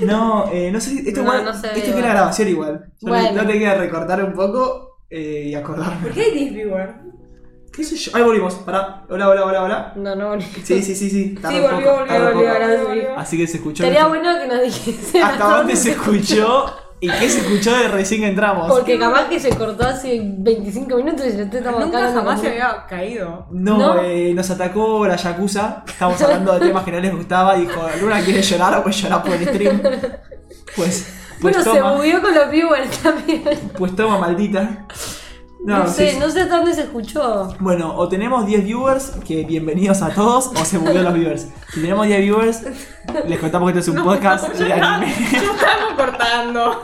No, 0.00 0.50
eh, 0.52 0.70
no 0.70 0.80
sé. 0.80 0.94
Esto, 1.06 1.22
No, 1.22 1.28
igual, 1.28 1.44
no 1.44 1.54
se 1.54 1.68
ve 1.68 1.78
esto 1.78 1.94
queda 1.96 2.08
grabación 2.10 2.48
igual. 2.48 2.84
Yo 3.00 3.08
Bueno. 3.08 3.42
no 3.42 3.46
te 3.46 3.58
queda 3.58 3.74
recortar 3.74 4.24
un 4.24 4.32
poco 4.32 4.89
eh, 5.10 5.44
y 5.48 5.54
acordarme. 5.54 6.02
¿Por 6.02 6.12
qué 6.12 6.22
hay 6.22 6.30
10 6.32 6.54
viewers? 6.54 6.92
¿Qué 7.72 7.84
sé 7.84 7.96
yo? 7.96 8.16
Ahí 8.16 8.22
volvimos. 8.22 8.54
Pará. 8.56 9.04
Hola, 9.08 9.28
hola, 9.28 9.44
hola, 9.44 9.62
hola. 9.62 9.92
No, 9.96 10.14
no 10.16 10.28
volví. 10.30 10.44
Sí, 10.64 10.82
sí, 10.82 10.94
sí, 10.94 11.08
sí. 11.10 11.10
Sí, 11.10 11.56
un 11.56 11.62
volvió, 11.62 11.68
poco, 11.70 11.98
volvió, 12.00 12.16
un 12.16 12.24
volvió, 12.24 12.32
poco. 12.32 12.48
ahora 12.48 12.82
volvió, 12.82 13.02
sí. 13.02 13.08
Así 13.16 13.36
que 13.38 13.46
se 13.46 13.56
escuchó. 13.58 13.84
Estaría 13.84 14.06
bueno 14.08 14.38
que 14.38 14.46
nos 14.48 14.62
dijese 14.62 15.22
¿Hasta 15.22 15.56
dónde 15.56 15.76
se 15.76 15.90
escuchó? 15.92 16.66
¿Y 17.02 17.08
qué 17.08 17.30
se 17.30 17.38
escuchó 17.40 17.74
de 17.74 17.88
recién 17.88 18.20
que 18.20 18.26
entramos? 18.28 18.70
Porque 18.70 18.98
capaz 18.98 19.28
que 19.28 19.40
se 19.40 19.48
cortó 19.56 19.84
hace 19.86 20.20
25 20.22 20.96
minutos 20.96 21.26
y 21.26 21.36
ya 21.36 21.48
te 21.48 21.58
estamos 21.58 21.80
Nunca 21.80 22.12
jamás 22.12 22.40
se 22.40 22.48
había 22.48 22.84
caído. 22.86 23.46
No, 23.50 23.78
¿No? 23.78 24.02
eh, 24.02 24.34
nos 24.34 24.50
atacó 24.50 25.06
la 25.06 25.16
Yakuza. 25.16 25.82
Estábamos 25.86 26.20
hablando 26.20 26.52
de 26.58 26.66
temas 26.66 26.84
que 26.84 26.92
no 26.92 27.00
les 27.00 27.16
gustaba. 27.16 27.54
Dijo, 27.56 27.88
Luna 28.02 28.20
quiere 28.20 28.42
llorar 28.42 28.78
o 28.78 28.82
pues 28.82 29.00
llorar 29.00 29.22
por 29.22 29.32
el 29.32 29.46
stream. 29.48 29.80
Pues, 30.76 31.19
pues 31.40 31.64
Bueno, 31.64 31.72
se 31.72 31.82
movió 31.82 32.20
con 32.20 32.34
los 32.34 32.50
viewers 32.50 32.98
también. 32.98 33.42
Pues 33.78 33.96
toma, 33.96 34.18
maldita. 34.18 34.86
No, 35.62 35.86
sé, 35.86 36.12
sí. 36.12 36.18
no 36.18 36.30
sé 36.30 36.40
hasta 36.40 36.56
dónde 36.56 36.72
se 36.72 36.82
escuchó. 36.82 37.54
Bueno, 37.60 37.94
o 37.94 38.08
tenemos 38.08 38.46
10 38.46 38.64
viewers, 38.64 39.10
que 39.26 39.44
bienvenidos 39.44 40.00
a 40.00 40.08
todos, 40.08 40.46
o 40.48 40.64
se 40.64 40.78
murió 40.78 41.02
los 41.02 41.12
viewers. 41.12 41.48
Si 41.72 41.82
tenemos 41.82 42.06
10 42.06 42.20
viewers, 42.20 42.62
les 43.26 43.38
contamos 43.38 43.70
que 43.70 43.78
este 43.78 43.90
es 43.90 43.96
un 43.96 44.02
podcast 44.02 44.48
de 44.54 44.72
anime. 44.72 45.12
Ya 45.30 45.38
estamos 45.38 45.94
cortando. 45.96 46.80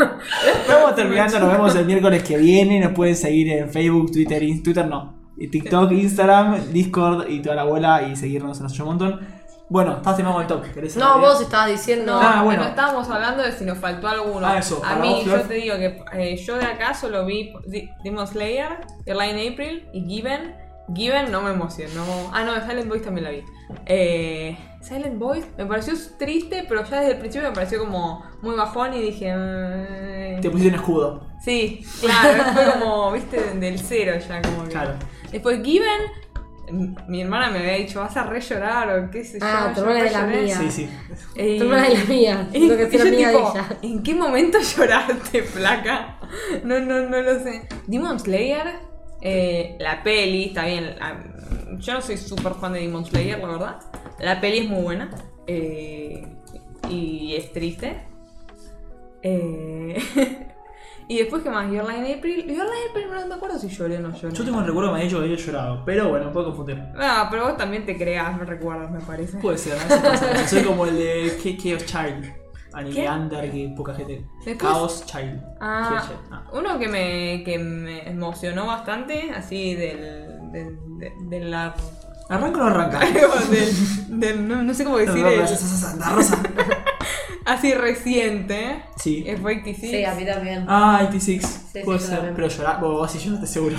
Estamos 0.60 0.94
terminando, 0.94 1.40
nos 1.40 1.52
vemos 1.52 1.74
el 1.74 1.86
miércoles 1.86 2.22
que 2.22 2.36
viene. 2.36 2.80
Nos 2.80 2.92
pueden 2.92 3.16
seguir 3.16 3.50
en 3.50 3.70
Facebook, 3.70 4.12
Twitter, 4.12 4.42
Twitter 4.62 4.86
no, 4.86 5.16
TikTok, 5.38 5.92
Instagram, 5.92 6.72
Discord 6.72 7.30
y 7.30 7.40
toda 7.40 7.56
la 7.56 7.64
bola 7.64 8.08
y 8.08 8.16
seguirnos 8.16 8.60
en 8.60 8.82
un 8.82 8.88
montón. 8.88 9.20
Bueno, 9.68 9.96
estás 9.96 10.14
terminando 10.16 10.40
el 10.42 10.46
top. 10.46 10.72
¿querés 10.72 10.96
No, 10.96 11.18
vos 11.18 11.40
estabas 11.40 11.70
diciendo. 11.70 12.12
No, 12.14 12.20
Ah, 12.20 12.42
bueno. 12.44 12.62
no 12.62 12.68
estábamos 12.68 13.08
hablando 13.10 13.42
de 13.42 13.50
si 13.52 13.64
nos 13.64 13.78
faltó 13.78 14.06
alguno. 14.08 14.46
Ah, 14.46 14.58
eso, 14.58 14.80
A 14.84 14.96
mí, 14.96 15.22
yo 15.26 15.40
te 15.42 15.54
digo 15.54 15.76
que 15.76 16.02
eh, 16.12 16.36
yo 16.36 16.56
de 16.56 16.64
acá 16.66 16.94
solo 16.94 17.26
vi 17.26 17.52
Demon 18.04 18.26
Slayer, 18.26 18.78
Airline 19.06 19.52
April 19.52 19.88
y 19.92 20.04
Given. 20.06 20.54
Given 20.94 21.32
no 21.32 21.42
me 21.42 21.50
emocionó. 21.50 22.04
Ah, 22.32 22.44
no, 22.44 22.54
Silent 22.64 22.88
Boys 22.88 23.02
también 23.02 23.24
la 23.24 23.30
vi. 23.30 23.42
Eh, 23.86 24.56
Silent 24.80 25.18
Boys 25.18 25.44
me 25.58 25.66
pareció 25.66 25.94
triste, 26.16 26.64
pero 26.68 26.84
ya 26.84 27.00
desde 27.00 27.14
el 27.14 27.18
principio 27.18 27.48
me 27.48 27.54
pareció 27.54 27.80
como 27.80 28.22
muy 28.42 28.54
bajón 28.54 28.94
y 28.94 29.00
dije. 29.02 29.34
mm, 29.34 30.40
Te 30.40 30.48
pusiste 30.48 30.68
un 30.68 30.74
escudo. 30.76 31.26
Sí, 31.42 31.84
claro, 32.00 32.44
fue 32.54 32.72
como, 32.78 33.10
viste, 33.10 33.54
del 33.54 33.80
cero 33.80 34.12
ya, 34.28 34.40
como 34.42 34.62
que. 34.62 34.70
Claro. 34.70 34.92
Después 35.32 35.60
Given, 35.64 36.02
mi 37.08 37.22
hermana 37.22 37.50
me 37.50 37.58
había 37.60 37.74
dicho, 37.74 38.00
vas 38.00 38.16
a 38.16 38.24
re 38.24 38.40
llorar 38.40 38.98
o 38.98 39.10
qué 39.10 39.24
sé 39.24 39.38
Ah, 39.40 39.68
yo. 39.68 39.74
tu 39.74 39.80
yo 39.86 39.90
hermana 39.90 40.00
re 40.00 40.06
es 40.06 40.12
la 40.12 40.20
lloré. 40.26 40.42
mía. 40.42 40.56
Sí, 40.58 40.70
sí. 40.70 40.90
Eh, 41.36 41.56
Tu 41.58 41.64
hermana 41.64 41.86
es 41.88 41.98
la 41.98 42.04
mía. 42.06 42.48
y- 42.52 42.68
que 42.68 42.74
amiga 42.74 43.30
tipo, 43.30 43.52
de 43.52 43.58
ella. 43.60 43.78
¿En 43.82 44.02
qué 44.02 44.14
momento 44.14 44.58
lloraste, 44.76 45.42
flaca? 45.42 46.18
No, 46.64 46.80
no, 46.80 47.08
no 47.08 47.22
lo 47.22 47.38
sé. 47.40 47.62
Demon 47.86 48.18
Slayer, 48.20 48.66
eh, 49.22 49.76
la 49.78 50.02
peli, 50.02 50.46
está 50.46 50.64
bien. 50.66 50.96
la- 50.98 51.22
yo 51.78 51.92
no 51.94 52.00
soy 52.00 52.16
súper 52.16 52.54
fan 52.54 52.72
de 52.72 52.80
Demon 52.80 53.04
Slayer, 53.04 53.38
la 53.38 53.46
verdad. 53.48 53.76
La 54.18 54.40
peli 54.40 54.58
es 54.58 54.68
muy 54.68 54.82
buena. 54.82 55.10
eh, 55.46 56.26
y 56.88 57.34
es 57.36 57.52
triste. 57.52 58.02
Eh, 59.22 59.96
y 61.08 61.18
después, 61.18 61.42
¿qué 61.42 61.50
más? 61.50 61.70
Your 61.70 61.84
Line 61.88 62.14
April. 62.14 62.46
Your 62.46 62.64
Line 62.66 62.90
April 62.90 63.06
no 63.10 63.26
me 63.26 63.34
acuerdo 63.34 63.58
si 63.58 63.68
lloré 63.68 63.96
o 63.98 64.00
no 64.00 64.12
lloré. 64.14 64.34
Yo 64.34 64.44
tengo 64.44 64.60
el 64.60 64.66
recuerdo 64.66 64.90
que 64.90 64.94
me 64.94 65.00
ha 65.00 65.04
dicho 65.04 65.18
que 65.18 65.24
había 65.24 65.36
llorado, 65.36 65.82
pero 65.84 66.08
bueno, 66.08 66.32
puedo 66.32 66.46
confundir. 66.46 66.82
Ah, 66.98 67.28
pero 67.30 67.44
vos 67.44 67.56
también 67.56 67.84
te 67.86 67.96
creas, 67.96 68.36
me 68.36 68.44
recuerdas, 68.44 68.90
me 68.90 69.00
parece. 69.00 69.38
Puede 69.38 69.58
ser, 69.58 69.74
a 69.78 69.84
veces 69.84 69.98
pasa. 70.00 70.48
Soy 70.48 70.62
como 70.62 70.86
el 70.86 70.96
de 70.96 71.56
Chaos 71.62 71.84
Child. 71.86 72.32
Anime 72.72 73.08
under 73.10 73.50
que 73.50 73.72
poca 73.74 73.94
gente. 73.94 74.26
Después- 74.44 74.58
Chaos 74.72 75.06
Child. 75.06 75.42
Ah, 75.60 76.02
Child. 76.06 76.18
Ah. 76.30 76.44
uno 76.52 76.78
que 76.78 76.88
me, 76.88 77.42
que 77.42 77.58
me 77.58 78.06
emocionó 78.10 78.66
bastante, 78.66 79.30
así 79.34 79.74
del, 79.74 80.50
del, 80.52 80.76
de, 80.98 81.12
de 81.22 81.40
la... 81.40 81.74
¿Arranca 82.28 82.58
o 82.58 82.64
no 82.64 82.66
arranca? 82.66 82.98
del, 83.50 84.20
del- 84.20 84.48
no, 84.48 84.62
no 84.62 84.74
sé 84.74 84.84
cómo 84.84 84.98
decir, 84.98 85.24
Santa 85.56 86.10
Rosa. 86.10 86.42
Así 87.46 87.72
reciente, 87.74 88.82
Sí. 88.96 89.24
es 89.26 89.40
86. 89.42 89.90
Sí, 89.90 90.04
a 90.04 90.14
mí 90.14 90.26
también. 90.26 90.64
Ah, 90.68 90.98
86. 91.08 91.64
Sí, 91.72 91.80
Puede 91.84 91.98
sí, 92.00 92.06
ser. 92.08 92.32
Pero 92.34 92.48
llorar, 92.48 92.80
vos, 92.80 92.92
vos 92.92 93.10
sí 93.10 93.18
lloraste 93.18 93.46
seguro. 93.46 93.76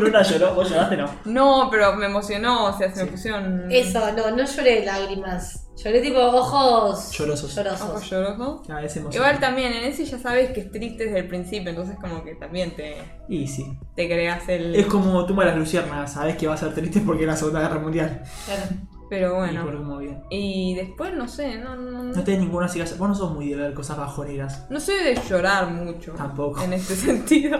Luna 0.00 0.22
lloró, 0.22 0.54
vos 0.54 0.70
lloraste 0.70 0.96
no. 0.96 1.10
No, 1.24 1.68
pero 1.70 1.94
me 1.96 2.06
emocionó, 2.06 2.66
o 2.66 2.76
sea, 2.78 2.92
se 2.94 3.04
me 3.04 3.10
pusieron... 3.10 3.70
Eso, 3.70 4.00
no, 4.16 4.30
no 4.30 4.44
lloré 4.44 4.84
lágrimas. 4.84 5.64
Lloré 5.82 6.00
tipo 6.00 6.18
ojos 6.18 7.12
Llorosos. 7.12 7.54
llorosos. 7.54 7.88
Ojos 7.88 8.10
llorosos. 8.10 8.60
Ah, 8.68 8.80
emoción. 8.80 9.12
Igual 9.12 9.38
también, 9.38 9.72
en 9.72 9.84
ese 9.84 10.04
ya 10.04 10.18
sabes 10.18 10.50
que 10.50 10.60
es 10.62 10.72
triste 10.72 11.04
desde 11.04 11.20
el 11.20 11.28
principio, 11.28 11.70
entonces 11.70 11.96
como 12.00 12.24
que 12.24 12.34
también 12.34 12.74
te, 12.74 12.96
Y 13.28 13.46
sí. 13.46 13.64
te 13.94 14.08
creas 14.08 14.48
el... 14.48 14.74
Es 14.74 14.86
como 14.86 15.24
tumba 15.24 15.44
las 15.44 15.56
luciérnagas, 15.56 16.12
sabes 16.14 16.36
que 16.36 16.48
va 16.48 16.54
a 16.54 16.56
ser 16.56 16.74
triste 16.74 17.00
porque 17.06 17.22
es 17.22 17.28
la 17.28 17.36
Segunda 17.36 17.60
Guerra 17.60 17.78
Mundial. 17.78 18.22
Claro. 18.46 18.62
Pero 19.10 19.28
Y 19.50 19.56
por 19.56 19.76
bueno. 19.78 19.98
bien. 19.98 20.22
Y 20.30 20.74
después, 20.74 21.14
no 21.14 21.26
sé, 21.28 21.56
no, 21.58 21.76
no, 21.76 22.02
No 22.04 22.24
tenés 22.24 22.40
ninguna 22.40 22.66
así. 22.66 22.80
Vos 22.80 23.08
no 23.08 23.14
sos 23.14 23.32
muy 23.34 23.48
de 23.48 23.56
ver 23.56 23.74
cosas 23.74 23.96
bajoneras. 23.96 24.66
no 24.70 24.78
soy 24.80 24.96
de 25.02 25.18
llorar 25.28 25.70
mucho. 25.70 26.12
Tampoco. 26.12 26.60
En 26.62 26.74
este 26.74 26.94
sentido. 26.96 27.58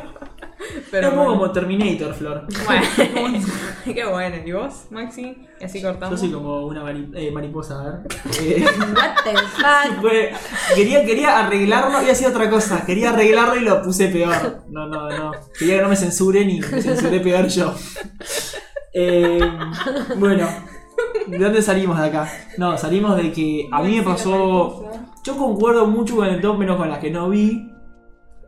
Pero 0.59 0.83
Pero 0.91 1.11
bueno. 1.13 1.31
como 1.33 1.53
Terminator, 1.53 2.13
Flor. 2.15 2.47
Bueno, 2.67 2.87
qué 3.85 4.05
bueno. 4.05 4.37
¿Y 4.45 4.53
vos, 4.53 4.87
Maxi? 4.91 5.39
Y 5.61 5.65
así 5.65 5.81
Yo 5.81 5.89
cortamos. 5.91 6.19
soy 6.21 6.33
como 6.33 6.67
una 6.67 6.83
mari- 6.83 7.11
eh, 7.15 7.31
mariposa, 7.31 7.81
a 7.81 7.85
ver. 7.85 7.95
Eh, 8.43 8.65
What 8.95 9.15
the 9.25 9.37
fuck? 9.39 10.01
fue- 10.01 10.33
quería, 10.75 11.05
quería 11.05 11.39
arreglarlo 11.47 12.03
y 12.03 12.11
hacía 12.11 12.29
otra 12.29 12.51
cosa. 12.51 12.85
Quería 12.85 13.11
arreglarlo 13.11 13.57
y 13.57 13.61
lo 13.61 13.81
puse 13.83 14.09
peor. 14.09 14.65
No, 14.69 14.87
no, 14.87 15.09
no. 15.09 15.31
Quería 15.59 15.77
que 15.77 15.83
no 15.83 15.89
me 15.89 15.97
censuren 15.97 16.51
y 16.51 16.61
me 16.61 16.83
censuré 16.83 17.21
peor 17.21 17.47
yo. 17.47 17.75
Eh, 18.93 19.41
bueno, 20.17 20.49
¿de 21.27 21.39
dónde 21.39 21.63
salimos 21.63 21.99
de 21.99 22.07
acá? 22.07 22.31
No, 22.57 22.77
salimos 22.79 23.17
de 23.17 23.33
que 23.33 23.69
a 23.71 23.83
mí 23.83 23.97
me 23.97 24.03
pasó. 24.03 24.85
Yo 25.25 25.37
concuerdo 25.37 25.87
mucho 25.87 26.17
con 26.17 26.27
el 26.27 26.41
top, 26.41 26.59
menos 26.59 26.77
con 26.77 26.89
las 26.89 26.99
que 26.99 27.11
no 27.11 27.29
vi. 27.29 27.71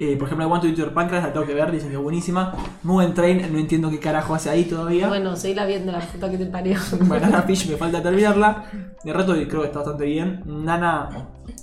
Eh, 0.03 0.17
por 0.17 0.29
ejemplo, 0.29 0.49
One 0.49 0.63
to 0.63 0.67
Eat 0.67 0.77
Your 0.77 0.95
Pancreas, 0.95 1.25
la 1.25 1.31
tengo 1.31 1.45
que 1.45 1.53
ver, 1.53 1.71
dicen 1.71 1.91
que 1.91 1.97
es 1.97 2.03
buenísima. 2.03 2.55
Mugen 2.85 3.13
Train, 3.13 3.53
no 3.53 3.59
entiendo 3.59 3.91
qué 3.91 3.99
carajo 3.99 4.35
hace 4.35 4.49
ahí 4.49 4.65
todavía. 4.65 5.09
Bueno, 5.09 5.37
seguila 5.37 5.67
viendo 5.67 5.93
la 5.93 6.01
puta 6.01 6.31
que 6.31 6.39
te 6.39 6.47
parió. 6.47 6.79
Banana 7.03 7.43
Fish 7.43 7.69
me 7.69 7.77
falta 7.77 8.03
terminarla. 8.03 8.65
De 9.05 9.13
rato 9.13 9.35
creo 9.35 9.61
que 9.61 9.67
está 9.67 9.81
bastante 9.81 10.07
bien. 10.07 10.43
Nana. 10.47 11.11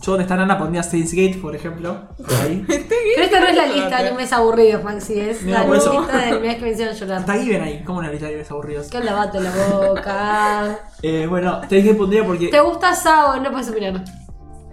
Yo 0.04 0.12
donde 0.12 0.22
está 0.22 0.36
Nana 0.36 0.56
pondría 0.56 0.84
Steins 0.84 1.14
Gate, 1.14 1.40
por 1.42 1.56
ejemplo. 1.56 2.10
Por 2.16 2.32
ahí. 2.36 2.64
Pero 2.68 3.24
esta 3.24 3.40
no 3.40 3.48
es 3.48 3.56
la 3.56 3.66
lista 3.66 4.02
de 4.04 4.08
animes 4.08 4.32
aburridos, 4.32 4.84
Maxi. 4.84 5.20
Es 5.20 5.42
Mira, 5.42 5.62
la 5.62 5.66
por 5.66 5.78
eso. 5.78 6.00
lista 6.00 6.18
de 6.18 6.24
animes 6.26 6.56
que 6.58 6.62
me 6.62 6.72
hicieron 6.74 6.96
llorar. 6.96 7.20
Está 7.22 7.34
ahí 7.34 7.50
ven 7.50 7.62
ahí, 7.64 7.84
como 7.84 7.98
una 7.98 8.12
lista 8.12 8.28
de 8.28 8.34
videos 8.34 8.52
aburridos. 8.52 8.88
Que 8.88 9.04
lavato 9.04 9.40
la 9.40 9.52
boca. 9.52 10.80
Eh, 11.02 11.26
bueno, 11.28 11.64
Steins 11.64 11.86
Gate 11.86 11.98
pondría 11.98 12.24
porque. 12.24 12.50
¿Te 12.50 12.60
gusta 12.62 12.94
Sao? 12.94 13.42
No 13.42 13.50
puedes 13.50 13.68
opinar. 13.68 14.04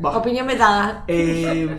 Opinión 0.02 0.46
metada. 0.46 1.04
Eh, 1.08 1.78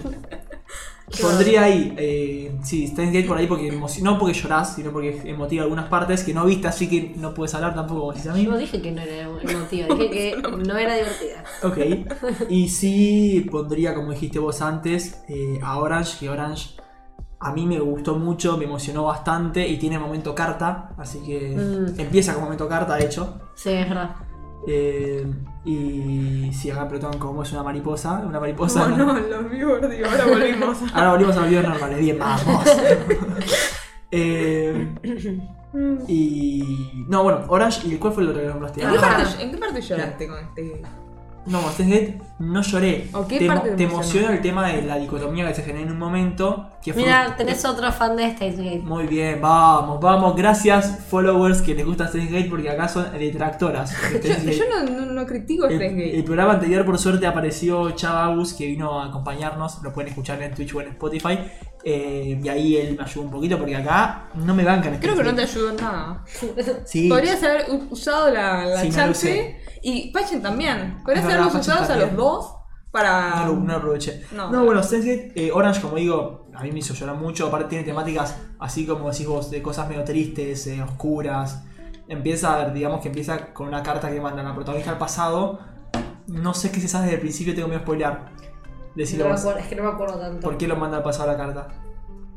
pondría 1.21 1.63
ahí, 1.63 1.93
eh, 1.97 2.55
sí, 2.63 2.87
Steins 2.87 3.13
Gate 3.13 3.27
por 3.27 3.37
ahí 3.37 3.47
porque 3.47 3.71
no 4.01 4.17
porque 4.19 4.33
llorás, 4.33 4.75
sino 4.75 4.91
porque 4.91 5.21
emotiva 5.25 5.63
algunas 5.63 5.87
partes 5.89 6.23
que 6.23 6.33
no 6.33 6.45
viste, 6.45 6.67
así 6.67 6.87
que 6.89 7.13
no 7.17 7.33
puedes 7.33 7.53
hablar 7.55 7.73
tampoco 7.75 8.01
como 8.01 8.13
decís 8.13 8.27
a 8.27 8.33
mí. 8.33 8.45
Yo 8.45 8.51
no 8.51 8.57
dije 8.57 8.81
que 8.81 8.91
no 8.91 9.01
era 9.01 9.21
emotiva, 9.41 9.87
dije 9.95 10.09
que 10.09 10.35
no 10.65 10.77
era 10.77 10.95
divertida. 10.95 11.43
Ok. 11.63 12.49
Y 12.49 12.69
sí 12.69 13.47
pondría, 13.51 13.93
como 13.95 14.11
dijiste 14.11 14.39
vos 14.39 14.61
antes, 14.61 15.21
eh, 15.27 15.59
a 15.63 15.77
Orange, 15.79 16.17
que 16.19 16.29
Orange 16.29 16.75
a 17.39 17.51
mí 17.51 17.65
me 17.65 17.79
gustó 17.79 18.15
mucho, 18.17 18.57
me 18.57 18.63
emocionó 18.65 19.03
bastante 19.03 19.67
y 19.67 19.77
tiene 19.77 19.99
momento 19.99 20.33
carta, 20.33 20.91
así 20.97 21.19
que 21.19 21.55
Mm. 21.55 21.99
empieza 21.99 22.33
con 22.33 22.43
momento 22.43 22.67
carta, 22.67 22.95
de 22.95 23.05
hecho. 23.05 23.39
Sí, 23.55 23.69
es 23.69 23.87
verdad. 23.87 24.15
Eh, 24.67 25.27
Y 25.65 26.51
si 26.53 26.69
acá 26.69 26.87
Plutón 26.87 27.17
como 27.17 27.41
es 27.43 27.51
una 27.51 27.63
mariposa, 27.63 28.23
una 28.25 28.39
mariposa. 28.39 28.87
No, 28.87 28.97
no, 28.97 29.13
los 29.19 29.49
vivos, 29.49 29.81
digo, 29.89 30.07
ahora 30.09 30.25
volvimos. 30.27 30.77
Ahora 30.93 31.11
volvimos 31.11 31.35
a 31.35 31.39
los 31.41 31.49
videos 31.49 31.67
normales. 31.67 31.99
Bien, 31.99 32.19
vamos. 32.19 32.63
Eh, 34.11 34.87
y. 36.07 36.63
No, 37.09 37.23
bueno, 37.23 37.41
Orange. 37.49 37.87
¿Y 37.87 37.95
cuál 37.97 38.13
fue 38.13 38.23
el 38.23 38.29
otro 38.29 38.41
que 38.41 38.47
nombraste? 38.47 38.81
¿En 38.83 38.91
qué 38.91 38.97
Ah. 38.97 39.01
parte, 39.01 39.43
en 39.43 39.51
qué 39.51 39.57
parte 39.57 39.81
lloraste 39.81 40.27
con 40.27 40.37
este? 40.39 40.81
No, 41.47 41.59
Steins 41.71 41.91
Gate 41.91 42.21
no 42.37 42.61
lloré. 42.61 43.09
¿O 43.13 43.25
qué 43.27 43.39
te, 43.39 43.47
parte 43.47 43.71
te 43.71 43.83
emociona 43.83 44.33
el 44.33 44.41
tema 44.41 44.67
de 44.67 44.81
la 44.81 44.97
dicotomía 44.97 45.47
que 45.47 45.53
se 45.53 45.63
genera 45.63 45.85
en 45.85 45.91
un 45.91 45.99
momento. 45.99 46.69
Mira, 46.93 47.35
tenés 47.37 47.63
otro 47.65 47.91
fan 47.91 48.15
de 48.15 48.31
Steins 48.31 48.57
Gate. 48.57 48.81
Muy 48.83 49.07
bien, 49.07 49.39
vamos, 49.41 49.99
vamos. 50.01 50.35
Gracias, 50.35 50.99
followers 51.09 51.61
que 51.61 51.73
les 51.73 51.85
gusta 51.85 52.07
Steins 52.07 52.31
Gate 52.31 52.49
porque 52.49 52.69
acá 52.69 52.87
son 52.87 53.11
detractoras. 53.17 53.91
Yo, 54.11 54.17
Steins 54.19 54.45
Gate. 54.45 54.57
yo 54.57 54.65
no, 54.69 54.83
no, 54.83 55.05
no 55.05 55.25
critico 55.25 55.67
este 55.67 55.89
gay. 55.89 56.15
el 56.15 56.23
programa 56.23 56.53
anterior, 56.53 56.85
por 56.85 56.99
suerte, 56.99 57.25
apareció 57.25 57.91
Chavagus 57.91 58.53
que 58.53 58.67
vino 58.67 58.99
a 58.99 59.07
acompañarnos. 59.07 59.81
Lo 59.81 59.93
pueden 59.93 60.09
escuchar 60.09 60.41
en 60.43 60.53
Twitch 60.53 60.75
o 60.75 60.81
en 60.81 60.89
Spotify. 60.89 61.39
Eh, 61.87 62.41
y 62.43 62.49
ahí 62.49 62.77
él 62.77 62.95
me 62.97 63.03
ayudó 63.03 63.25
un 63.25 63.31
poquito 63.31 63.59
porque 63.59 63.75
acá 63.75 64.29
no 64.33 64.55
me 64.55 64.63
bancan. 64.63 64.97
Creo 64.99 65.15
que 65.15 65.23
no 65.23 65.35
te 65.35 65.43
ayudó 65.43 65.69
en 65.69 65.75
nada. 65.77 66.23
Gate. 66.41 66.81
Sí. 66.85 67.07
Podrías 67.07 67.41
haber 67.43 67.65
usado 67.91 68.31
la, 68.31 68.81
Sí, 68.81 68.89
chance 68.89 69.61
y 69.81 70.09
Pachen 70.09 70.41
también. 70.41 70.97
Podrías 71.03 71.25
haberlos 71.25 71.53
Pachen 71.53 71.61
usados 71.61 71.89
a 71.91 71.95
los 71.97 72.15
dos 72.15 72.24
para. 72.91 73.45
No 73.45 73.45
lo, 73.47 73.53
no 73.59 73.65
lo 73.73 73.77
aproveché. 73.77 74.21
No. 74.31 74.51
No, 74.51 74.63
bueno, 74.65 74.81
Steins 74.83 75.05
Gate, 75.05 75.31
eh, 75.35 75.51
Orange, 75.51 75.81
como 75.81 75.95
digo, 75.97 76.47
a 76.53 76.63
mí 76.63 76.71
me 76.71 76.79
hizo 76.79 76.93
llorar 76.93 77.15
mucho. 77.17 77.47
Aparte, 77.47 77.67
tiene 77.69 77.83
temáticas 77.83 78.37
así 78.59 78.85
como 78.85 79.09
decís 79.11 79.27
vos, 79.27 79.51
de 79.51 79.61
cosas 79.61 79.87
medio 79.89 80.03
tristes, 80.03 80.67
eh, 80.67 80.81
oscuras. 80.81 81.63
Empieza, 82.07 82.69
digamos 82.69 83.01
que 83.01 83.07
empieza 83.09 83.53
con 83.53 83.67
una 83.67 83.81
carta 83.83 84.09
que 84.11 84.21
manda 84.21 84.43
la 84.43 84.53
protagonista 84.53 84.91
al 84.91 84.97
pasado. 84.97 85.59
No 86.27 86.53
sé 86.53 86.71
qué 86.71 86.79
se 86.79 86.87
sabe 86.87 87.05
desde 87.05 87.15
el 87.15 87.21
principio, 87.21 87.53
tengo 87.55 87.67
miedo 87.67 87.79
de 87.79 87.85
spoilear. 87.85 88.31
Decirlo 88.95 89.25
No 89.25 89.29
me 89.29 89.35
vos. 89.35 89.41
acuerdo, 89.41 89.59
es 89.59 89.67
que 89.67 89.75
no 89.75 89.83
me 89.83 89.89
acuerdo 89.89 90.19
tanto. 90.19 90.39
¿Por 90.41 90.57
qué 90.57 90.67
lo 90.67 90.75
manda 90.75 90.97
al 90.97 91.03
pasado 91.03 91.31
la 91.31 91.37
carta? 91.37 91.67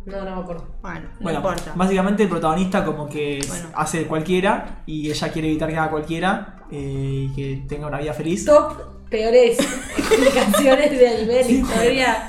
No, 0.07 0.25
no 0.25 0.37
me 0.37 0.43
acuerdo. 0.43 0.67
Bueno, 0.83 1.01
no 1.01 1.21
Bueno, 1.21 1.39
importa. 1.39 1.73
básicamente 1.77 2.23
el 2.23 2.29
protagonista 2.31 2.85
como 2.85 3.07
que 3.09 3.45
Bueno. 3.47 3.69
hace 3.75 4.07
cualquiera 4.07 4.83
y 4.87 5.11
ella 5.11 5.31
quiere 5.31 5.49
evitar 5.49 5.69
que 5.69 5.77
haga 5.77 5.91
cualquiera 5.91 6.65
eh, 6.71 7.29
y 7.31 7.33
que 7.35 7.65
tenga 7.69 7.87
una 7.87 7.99
vida 7.99 8.15
feliz. 8.15 8.45
Top 8.47 8.73
peores 9.11 9.59
explicaciones 9.97 10.91
de 10.91 11.09
anime 11.09 11.35
de 11.35 11.43
la 11.45 11.51
historia. 11.51 12.29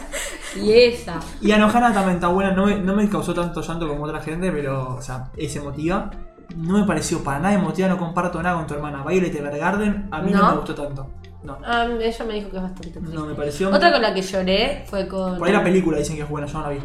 Y 0.56 0.72
esa. 0.74 1.20
Y 1.42 1.52
Anohana 1.52 1.94
también 1.94 2.16
está 2.16 2.28
buena, 2.28 2.52
no 2.52 2.66
me, 2.66 2.76
no 2.78 2.96
me 2.96 3.08
causó 3.08 3.34
tanto 3.34 3.62
llanto 3.62 3.88
como 3.88 4.04
otra 4.06 4.20
gente, 4.22 4.52
pero, 4.52 4.96
o 4.96 5.02
sea, 5.02 5.30
es 5.38 5.56
emotiva. 5.56 6.10
No 6.56 6.80
me 6.80 6.86
pareció 6.86 7.24
para 7.24 7.40
nada 7.40 7.54
emotiva, 7.54 7.88
no 7.88 7.98
comparto 8.00 8.42
nada 8.42 8.56
con 8.56 8.66
tu 8.66 8.74
hermana. 8.74 9.04
Violet 9.08 9.36
Evergarden, 9.36 10.08
a 10.12 10.22
mí 10.22 10.32
no, 10.32 10.40
¿No? 10.40 10.50
me 10.50 10.56
gustó 10.58 10.74
tanto. 10.76 11.08
No, 11.44 11.58
Ah, 11.64 11.88
ella 12.02 12.26
me 12.26 12.34
dijo 12.34 12.50
que 12.50 12.58
es 12.58 12.64
bastante 12.64 12.90
triste. 12.90 13.14
no 13.16 13.26
me 13.26 13.36
pareció. 13.36 13.70
Otra 13.70 13.92
con 13.92 14.02
la 14.02 14.14
que 14.14 14.22
lloré 14.24 14.84
fue 14.88 15.08
con. 15.08 15.38
Por 15.38 15.48
ahí 15.48 15.54
la 15.54 15.64
película 15.64 15.98
dicen 16.00 16.16
que 16.16 16.24
es 16.24 16.30
buena, 16.30 16.48
yo 16.48 16.58
no 16.58 16.64
la 16.64 16.70
vi. 16.72 16.80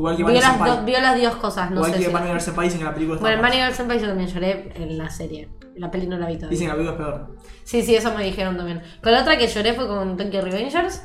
Igual 0.00 0.16
que 0.16 0.24
Vio 0.24 0.40
las, 0.40 0.58
do- 0.58 0.84
vio 0.84 1.00
las 1.00 1.20
dos 1.22 1.36
cosas, 1.36 1.70
no 1.70 1.76
Igual 1.76 1.92
sé 1.92 1.98
que 1.98 2.04
si. 2.06 2.10
Bunny 2.10 2.26
Girl 2.26 2.40
Senpai 2.40 2.64
dicen 2.66 2.78
que 2.80 2.84
la 2.86 2.94
película 2.94 3.16
está 3.16 3.28
Bueno, 3.28 3.42
en. 3.42 3.46
Bunny 3.50 3.62
Girl 3.62 3.74
Senpai 3.74 4.00
yo 4.00 4.06
también 4.08 4.28
lloré 4.30 4.72
en 4.74 4.98
la 4.98 5.10
serie. 5.10 5.48
La 5.76 5.90
peli 5.90 6.06
no 6.06 6.16
la 6.18 6.26
vi 6.26 6.34
todavía. 6.36 6.50
Dicen 6.50 6.66
que 6.66 6.72
la 6.72 6.76
película 6.76 6.98
es 6.98 7.06
peor. 7.06 7.36
Sí, 7.64 7.82
sí, 7.82 7.94
eso 7.94 8.14
me 8.16 8.24
dijeron 8.24 8.56
también. 8.56 8.82
Con 9.02 9.12
la 9.12 9.20
otra 9.20 9.36
que 9.38 9.46
lloré 9.46 9.74
fue 9.74 9.86
con 9.86 10.16
Tokyo 10.16 10.40
Revengers. 10.40 11.02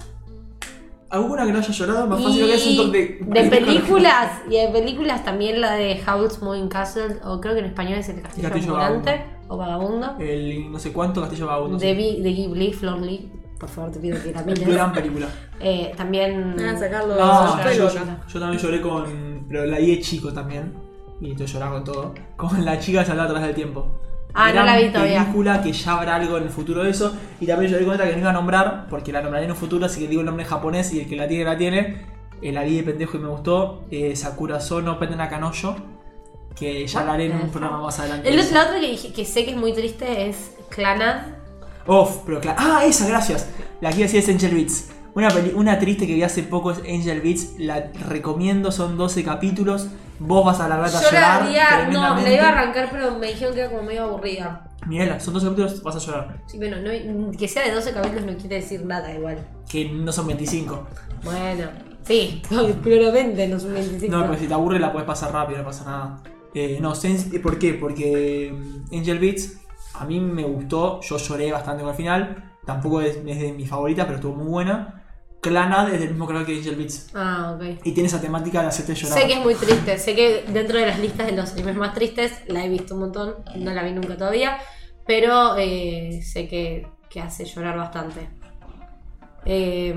¿Alguna 1.09 1.45
que 1.45 1.51
no 1.51 1.59
haya 1.59 1.72
llorado? 1.72 2.07
Más 2.07 2.19
Y 2.19 2.23
fácil 2.23 2.45
que 2.47 2.53
es 2.55 2.67
un 2.67 2.77
top 2.77 2.91
de. 2.91 3.19
de 3.22 3.49
películas, 3.49 4.41
y 4.49 4.55
de 4.57 4.67
películas 4.69 5.23
también 5.23 5.61
la 5.61 5.73
de 5.73 6.01
Howl's 6.05 6.41
Moving 6.41 6.67
Castle, 6.67 7.17
o 7.23 7.39
creo 7.39 7.53
que 7.53 7.59
en 7.59 7.65
español 7.65 7.99
es 7.99 8.09
El 8.09 8.22
Castillo, 8.22 8.49
Castillo 8.49 8.77
Ambulante, 8.77 9.26
o 9.47 9.55
Vagabundo. 9.57 10.15
El 10.19 10.72
no 10.72 10.80
sé 10.80 10.91
cuánto 10.91 11.22
Castillo 11.22 11.45
Vagabundo. 11.47 11.77
De, 11.77 11.95
sí. 11.95 12.22
De 12.22 12.34
Ghibli, 12.34 12.73
Flor 12.73 12.99
Lee. 13.01 13.31
Por 13.60 13.69
favor, 13.69 13.91
te 13.91 13.99
pido 13.99 14.22
que 14.22 14.32
la 14.32 14.44
mires. 14.44 14.68
Gran 14.68 14.91
película. 14.91 15.27
Eh, 15.60 15.94
también. 15.95 16.56
Van 16.57 16.76
a 16.76 16.80
sacarlo 16.80 17.15
No, 17.15 17.57
estoy 17.57 17.77
yo, 17.77 17.90
yo 18.27 18.40
también 18.40 18.61
lloré 18.61 18.82
con. 18.82 19.45
Pero 19.48 19.65
la 19.65 19.77
vi 19.77 19.95
de 19.95 20.02
chico 20.02 20.34
también. 20.34 20.73
Y 21.22 21.32
estoy 21.32 21.48
llorando 21.48 21.76
con 21.76 21.84
todo. 21.86 22.14
Con 22.36 22.65
la 22.65 22.77
chica 22.80 22.99
que 22.99 23.06
saltaba 23.06 23.30
atrás 23.30 23.44
del 23.45 23.56
tiempo. 23.56 23.88
Ah, 24.34 24.52
no 24.52 24.64
la 24.64 24.77
vi 24.77 24.90
todavía. 24.90 25.22
película 25.22 25.61
que 25.61 25.72
ya 25.72 25.98
habrá 25.98 26.15
algo 26.15 26.38
en 26.38 26.44
el 26.44 26.49
futuro 26.49 26.84
de 26.84 26.90
eso. 26.90 27.15
Y 27.40 27.48
también 27.48 27.72
lloré 27.72 27.86
con 27.86 27.94
otra 27.94 28.07
que 28.07 28.14
no 28.14 28.19
iba 28.19 28.30
a 28.32 28.34
nombrar. 28.34 28.88
Porque 28.90 29.14
la 29.14 29.22
nombraré 29.22 29.45
en 29.45 29.52
un 29.52 29.57
futuro. 29.57 29.86
Así 29.86 30.02
que 30.02 30.07
digo 30.10 30.19
el 30.19 30.26
nombre 30.26 30.44
en 30.44 30.49
japonés. 30.49 30.94
Y 30.94 30.99
el 30.99 31.07
que 31.07 31.15
la 31.15 31.27
tiene, 31.27 31.45
la 31.45 31.57
tiene. 31.57 32.06
Eh, 32.41 32.52
la 32.52 32.64
vi 32.64 32.76
de 32.76 32.84
pendejo 32.84 33.15
y 33.15 33.22
me 33.22 33.30
gustó. 33.30 33.86
Eh, 33.90 34.15
Sakura 34.18 34.60
Sono 34.60 34.99
Peten 34.99 35.18
Kanoyo. 35.18 35.76
Que 36.53 36.86
ya 36.86 36.99
hablaré 37.02 37.26
en 37.27 37.36
un 37.36 37.49
programa 37.49 37.82
más 37.82 37.99
adelante. 37.99 38.27
El, 38.27 38.36
la 38.36 38.64
otra 38.64 38.80
que 38.80 39.26
sé 39.26 39.45
que 39.45 39.52
es 39.52 39.57
muy 39.57 39.73
triste 39.73 40.27
es 40.27 40.57
Clanad. 40.69 41.35
Off, 41.88 42.20
pero 42.26 42.40
claro. 42.41 42.57
Ah, 42.62 42.84
esa, 42.86 43.07
gracias. 43.07 43.48
La 43.82 43.90
que 43.91 43.98
iba 43.98 44.06
a 44.06 44.12
decir 44.12 44.20
es 44.20 44.30
Angel 44.30 44.53
Beats. 44.56 44.90
Una, 45.14 45.30
peli- 45.30 45.53
una 45.56 45.80
triste 45.80 46.07
que 46.07 46.14
vi 46.16 46.24
hace 46.24 46.44
poco 46.44 46.72
es 46.72 46.80
Angel 46.80 47.22
Beats. 47.22 47.53
La 47.60 47.91
recomiendo, 48.07 48.72
son 48.72 48.98
12 48.98 49.24
capítulos. 49.24 49.88
Vos 50.20 50.45
vas 50.45 50.60
a 50.60 50.68
largarte 50.70 50.98
a 50.98 51.02
Yo 51.02 51.06
la 51.12 51.12
llorar. 51.12 51.41
había, 51.44 51.88
no, 51.90 52.16
la 52.22 52.34
iba 52.34 52.44
a 52.45 52.49
arrancar, 52.49 52.90
pero 52.91 53.18
me 53.18 53.28
dijeron 53.28 53.53
que 53.53 53.60
era 53.62 53.70
como 53.70 53.84
medio 53.84 54.03
aburrida. 54.03 54.70
Mirala, 54.88 55.20
son 55.20 55.34
12 55.34 55.45
capítulos, 55.48 55.84
vas 55.84 55.95
a 55.95 55.99
llorar. 55.99 56.38
Sí, 56.48 56.57
bueno, 56.57 56.78
no- 56.80 57.32
que 57.38 57.48
sea 57.48 57.66
de 57.66 57.72
12 57.72 57.91
capítulos 57.91 58.26
no 58.26 58.38
quiere 58.38 58.56
decir 58.57 58.86
nada 58.86 59.14
igual. 59.14 59.45
Que 59.70 59.90
no 59.90 60.12
son 60.12 60.28
25. 60.28 60.88
Bueno, 61.24 61.70
sí, 62.03 62.41
claramente 62.84 63.48
no 63.48 63.60
son 63.60 63.74
25. 63.74 64.16
No, 64.16 64.24
pero 64.26 64.40
si 64.40 64.48
te 64.48 64.53
aburre 64.53 64.80
la 64.80 64.91
puedes 64.91 65.07
pasar 65.07 65.32
rápido, 65.34 65.60
no 65.60 65.66
pasa 65.66 65.86
nada. 65.86 66.24
Eh, 66.53 66.78
no, 66.82 66.94
¿por 67.44 67.60
qué? 67.60 67.74
Porque 67.74 68.53
mm, 68.53 68.95
Angel 68.95 69.20
Beats 69.20 69.57
a 69.99 70.05
mí 70.05 70.19
me 70.19 70.43
gustó, 70.43 70.99
yo 71.01 71.17
lloré 71.17 71.51
bastante 71.51 71.81
con 71.81 71.91
el 71.91 71.95
final. 71.97 72.53
Tampoco 72.65 73.01
es, 73.01 73.17
es 73.17 73.39
de 73.39 73.53
mis 73.53 73.69
favoritas, 73.69 74.05
pero 74.05 74.15
estuvo 74.17 74.35
muy 74.35 74.47
buena. 74.47 75.03
Clanad 75.41 75.93
es 75.93 75.99
del 75.99 76.09
mismo 76.09 76.26
canal 76.26 76.45
que 76.45 76.55
Angel 76.57 76.76
Beats. 76.76 77.11
Ah, 77.13 77.53
ok. 77.55 77.80
Y 77.84 77.91
tiene 77.91 78.07
esa 78.07 78.19
temática 78.19 78.61
de 78.61 78.67
hacerte 78.67 78.95
llorar. 78.95 79.19
Sé 79.19 79.27
que 79.27 79.34
es 79.34 79.39
muy 79.39 79.53
triste, 79.55 79.97
sé 79.99 80.15
que 80.15 80.43
dentro 80.47 80.80
de 80.80 80.88
las 80.88 80.99
listas 80.99 81.27
de 81.27 81.34
los 81.34 81.51
animes 81.53 81.76
más 81.76 81.93
tristes 81.93 82.41
la 82.47 82.65
he 82.65 82.69
visto 82.69 82.95
un 82.95 83.01
montón, 83.01 83.35
no 83.55 83.72
la 83.72 83.84
vi 83.84 83.91
nunca 83.91 84.17
todavía, 84.17 84.57
pero 85.05 85.55
eh, 85.57 86.22
sé 86.23 86.47
que, 86.47 86.88
que 87.09 87.22
hace 87.22 87.45
llorar 87.45 87.77
bastante. 87.77 88.27
Eh, 89.45 89.93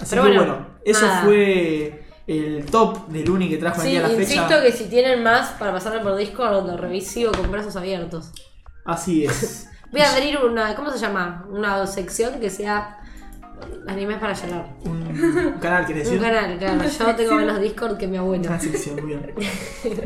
Así 0.00 0.10
Pero 0.10 0.22
que 0.22 0.28
bueno, 0.28 0.44
bueno, 0.44 0.66
eso 0.84 1.06
fue 1.24 2.04
el 2.26 2.64
top 2.66 3.08
del 3.08 3.28
Uni 3.28 3.48
que 3.48 3.56
trajo 3.56 3.80
el 3.80 3.86
sí, 3.86 3.90
día 3.90 4.02
de 4.02 4.14
la 4.14 4.22
insisto 4.22 4.42
fecha. 4.46 4.62
que 4.62 4.72
si 4.72 4.84
tienen 4.84 5.22
más 5.24 5.50
para 5.58 5.72
pasarme 5.72 6.00
por 6.00 6.14
Discord, 6.14 6.66
lo 6.66 6.76
revisivo 6.76 7.32
con 7.32 7.50
brazos 7.50 7.74
abiertos. 7.74 8.30
Así 8.88 9.26
es. 9.26 9.68
Voy 9.92 10.00
a 10.00 10.12
abrir 10.12 10.38
una, 10.38 10.74
¿cómo 10.74 10.90
se 10.90 10.98
llama? 10.98 11.46
Una 11.50 11.86
sección 11.86 12.40
que 12.40 12.48
sea 12.48 12.98
animes 13.86 14.18
para 14.18 14.32
llorar. 14.32 14.74
Un 14.84 15.54
canal, 15.60 15.86
¿querés 15.86 16.08
Un 16.08 16.14
decir? 16.18 16.26
canal, 16.26 16.58
claro. 16.58 16.82
Yo 16.84 17.16
tengo 17.16 17.34
menos 17.34 17.60
Discord 17.60 17.98
que 17.98 18.06
mi 18.06 18.16
abuelo. 18.16 18.48
Una 18.48 18.58
sección, 18.58 18.96
muy 18.96 19.16
bien. 19.16 19.34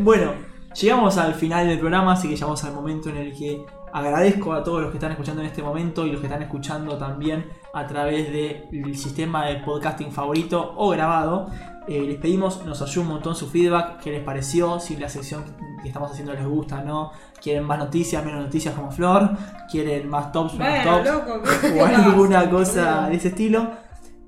Bueno, 0.00 0.32
llegamos 0.80 1.16
al 1.16 1.34
final 1.34 1.68
del 1.68 1.78
programa, 1.78 2.14
así 2.14 2.28
que 2.28 2.34
llegamos 2.34 2.62
al 2.64 2.74
momento 2.74 3.08
en 3.10 3.18
el 3.18 3.36
que 3.36 3.64
agradezco 3.92 4.52
a 4.52 4.64
todos 4.64 4.82
los 4.82 4.90
que 4.90 4.96
están 4.96 5.12
escuchando 5.12 5.42
en 5.42 5.48
este 5.48 5.62
momento 5.62 6.06
y 6.06 6.10
los 6.10 6.20
que 6.20 6.26
están 6.26 6.42
escuchando 6.42 6.96
también 6.96 7.46
a 7.74 7.86
través 7.86 8.32
del 8.32 8.96
sistema 8.96 9.46
de 9.46 9.56
podcasting 9.56 10.10
favorito 10.10 10.74
o 10.76 10.90
grabado. 10.90 11.50
Eh, 11.88 12.00
les 12.02 12.16
pedimos, 12.18 12.64
nos 12.64 12.80
ayuda 12.80 13.02
un 13.02 13.08
montón 13.08 13.34
su 13.34 13.48
feedback, 13.48 14.00
qué 14.00 14.12
les 14.12 14.22
pareció, 14.22 14.78
si 14.78 14.96
la 14.96 15.08
sección 15.08 15.44
que 15.82 15.88
estamos 15.88 16.12
haciendo 16.12 16.32
les 16.32 16.46
gusta 16.46 16.80
o 16.80 16.84
no. 16.84 17.12
Quieren 17.40 17.64
más 17.64 17.78
noticias, 17.78 18.24
menos 18.24 18.44
noticias 18.44 18.74
como 18.74 18.92
Flor, 18.92 19.30
quieren 19.70 20.08
más 20.08 20.30
tops, 20.30 20.54
menos 20.54 20.84
Bueno, 20.84 20.96
tops 20.96 21.10
loco, 21.10 21.42
¿qué 21.42 21.68
te 21.68 21.80
o 21.80 21.84
alguna 21.84 22.50
cosa 22.50 23.08
de 23.08 23.16
ese 23.16 23.28
estilo. 23.28 23.70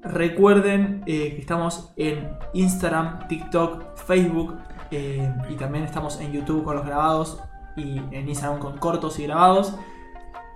Recuerden 0.02 1.02
eh, 1.06 1.34
que 1.34 1.40
estamos 1.40 1.92
en 1.96 2.36
Instagram, 2.52 3.28
TikTok, 3.28 3.96
Facebook 3.96 4.58
eh, 4.90 5.32
y 5.48 5.54
también 5.54 5.84
estamos 5.84 6.20
en 6.20 6.32
YouTube 6.32 6.64
con 6.64 6.76
los 6.76 6.84
grabados 6.84 7.40
y 7.76 7.98
en 7.98 8.28
Instagram 8.28 8.58
con 8.58 8.78
cortos 8.78 9.18
y 9.18 9.24
grabados. 9.24 9.74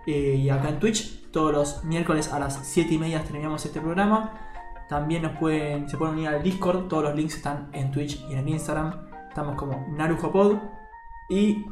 Y 0.06 0.48
acá 0.48 0.70
en 0.70 0.78
Twitch, 0.78 1.30
todos 1.32 1.52
los 1.52 1.84
miércoles 1.84 2.32
a 2.32 2.38
las 2.38 2.58
7 2.62 2.94
y 2.94 2.98
media 2.98 3.22
terminamos 3.22 3.66
este 3.66 3.78
programa. 3.78 4.47
También 4.88 5.22
se 5.22 5.96
pueden 5.96 6.14
unir 6.14 6.28
al 6.28 6.42
Discord, 6.42 6.88
todos 6.88 7.04
los 7.04 7.14
links 7.14 7.36
están 7.36 7.68
en 7.72 7.90
Twitch 7.90 8.24
y 8.28 8.34
en 8.34 8.48
Instagram. 8.48 9.06
Estamos 9.28 9.56
como 9.56 9.86
NarujoPod. 9.90 10.56
Y 11.28 11.66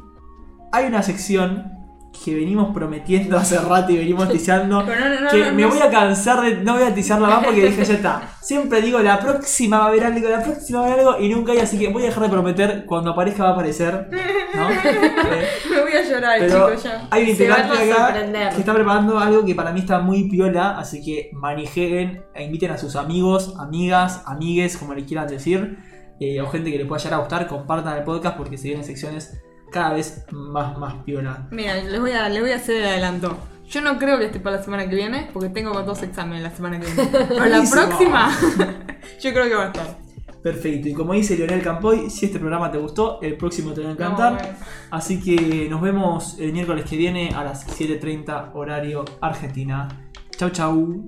hay 0.71 0.85
una 0.85 1.01
sección 1.01 1.76
que 2.23 2.35
venimos 2.35 2.73
prometiendo 2.73 3.37
hace 3.37 3.57
rato 3.57 3.91
y 3.91 3.97
venimos 3.97 4.29
tizando. 4.29 4.83
Pero 4.85 4.99
no, 4.99 5.09
no, 5.09 5.21
no, 5.21 5.29
que 5.29 5.45
no, 5.45 5.53
me 5.53 5.65
voy 5.65 5.79
a 5.79 5.89
cansar 5.89 6.41
de. 6.41 6.63
No 6.63 6.73
voy 6.73 6.83
a 6.83 6.93
tizarla 6.93 7.27
más 7.27 7.45
porque 7.45 7.65
dije 7.65 7.83
ya 7.83 7.93
está. 7.93 8.29
Siempre 8.41 8.81
digo 8.81 8.99
la 8.99 9.19
próxima 9.19 9.79
va 9.79 9.85
a 9.85 9.87
haber 9.87 10.03
algo, 10.05 10.29
la 10.29 10.41
próxima 10.41 10.79
va 10.79 10.85
a 10.85 10.93
haber 10.93 11.05
algo 11.05 11.19
y 11.19 11.29
nunca 11.29 11.51
hay, 11.51 11.59
así 11.59 11.77
que 11.77 11.89
voy 11.89 12.03
a 12.03 12.05
dejar 12.07 12.23
de 12.23 12.29
prometer. 12.29 12.85
Cuando 12.85 13.11
aparezca 13.11 13.43
va 13.43 13.49
a 13.49 13.53
aparecer. 13.53 14.09
Eh, 14.57 15.47
Me 15.69 15.81
voy 15.81 15.91
a 15.91 16.01
llorar, 16.01 16.39
chicos, 16.39 16.83
ya. 16.83 17.07
hay 17.11 17.23
un 17.23 17.29
integrante 17.29 17.91
acá 17.91 18.13
que 18.53 18.59
está 18.59 18.73
preparando 18.73 19.19
algo 19.19 19.45
que 19.45 19.53
para 19.53 19.71
mí 19.71 19.81
está 19.81 19.99
muy 19.99 20.29
piola, 20.29 20.79
así 20.79 21.03
que 21.03 21.29
manijeen 21.33 22.23
e 22.33 22.45
inviten 22.45 22.71
a 22.71 22.77
sus 22.77 22.95
amigos, 22.95 23.53
amigas, 23.59 24.23
amigues, 24.25 24.77
como 24.77 24.93
le 24.93 25.05
quieran 25.05 25.27
decir, 25.27 25.77
eh, 26.19 26.41
o 26.41 26.47
gente 26.47 26.71
que 26.71 26.77
le 26.77 26.85
pueda 26.85 27.01
llegar 27.03 27.19
a 27.19 27.23
gustar, 27.23 27.47
compartan 27.47 27.97
el 27.97 28.03
podcast 28.03 28.37
porque 28.37 28.57
se 28.57 28.69
vienen 28.69 28.85
secciones 28.85 29.39
cada 29.71 29.93
vez 29.93 30.25
más, 30.31 30.77
más 30.77 30.95
piola. 31.03 31.47
Mira, 31.51 31.75
les 31.75 31.99
voy, 31.99 32.11
a, 32.11 32.29
les 32.29 32.41
voy 32.41 32.51
a 32.51 32.55
hacer 32.55 32.77
el 32.77 32.85
adelanto. 32.85 33.37
Yo 33.69 33.81
no 33.81 33.97
creo 33.97 34.17
que 34.17 34.25
esté 34.25 34.39
para 34.39 34.57
la 34.57 34.63
semana 34.63 34.87
que 34.89 34.95
viene, 34.95 35.29
porque 35.33 35.49
tengo 35.49 35.71
dos 35.83 36.01
exámenes 36.01 36.41
la 36.41 36.51
semana 36.51 36.79
que 36.79 36.85
viene. 36.85 37.09
Pero 37.27 37.45
la 37.45 37.63
próxima, 37.69 38.31
yo 39.21 39.33
creo 39.33 39.43
que 39.43 39.55
va 39.55 39.63
a 39.63 39.67
estar. 39.67 39.97
Perfecto, 40.41 40.87
y 40.87 40.93
como 40.93 41.13
dice 41.13 41.35
Leonel 41.35 41.61
Campoy, 41.61 42.09
si 42.09 42.27
este 42.27 42.39
programa 42.39 42.71
te 42.71 42.77
gustó, 42.77 43.19
el 43.21 43.35
próximo 43.35 43.73
te 43.73 43.81
va 43.81 43.89
a 43.89 43.91
encantar. 43.91 44.33
No, 44.33 44.39
bueno. 44.39 44.57
Así 44.91 45.19
que 45.19 45.67
nos 45.69 45.81
vemos 45.81 46.39
el 46.39 46.53
miércoles 46.53 46.85
que 46.85 46.95
viene 46.95 47.31
a 47.35 47.43
las 47.43 47.67
7.30 47.67 48.51
horario 48.53 49.03
Argentina. 49.19 49.89
Chau 50.37 50.49
chau. 50.51 51.03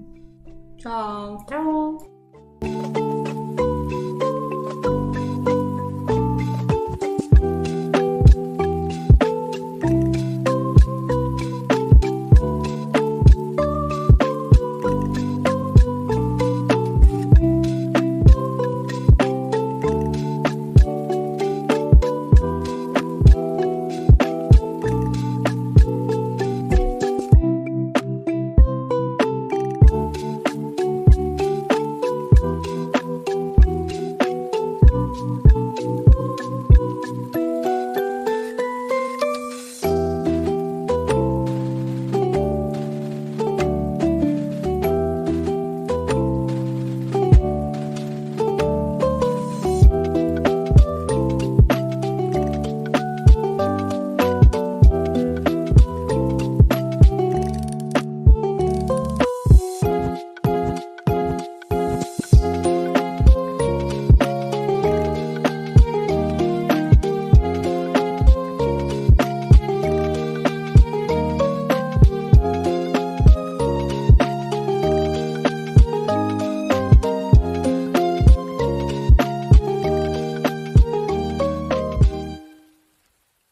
Chao. 0.78 1.46
Chau. 1.48 3.09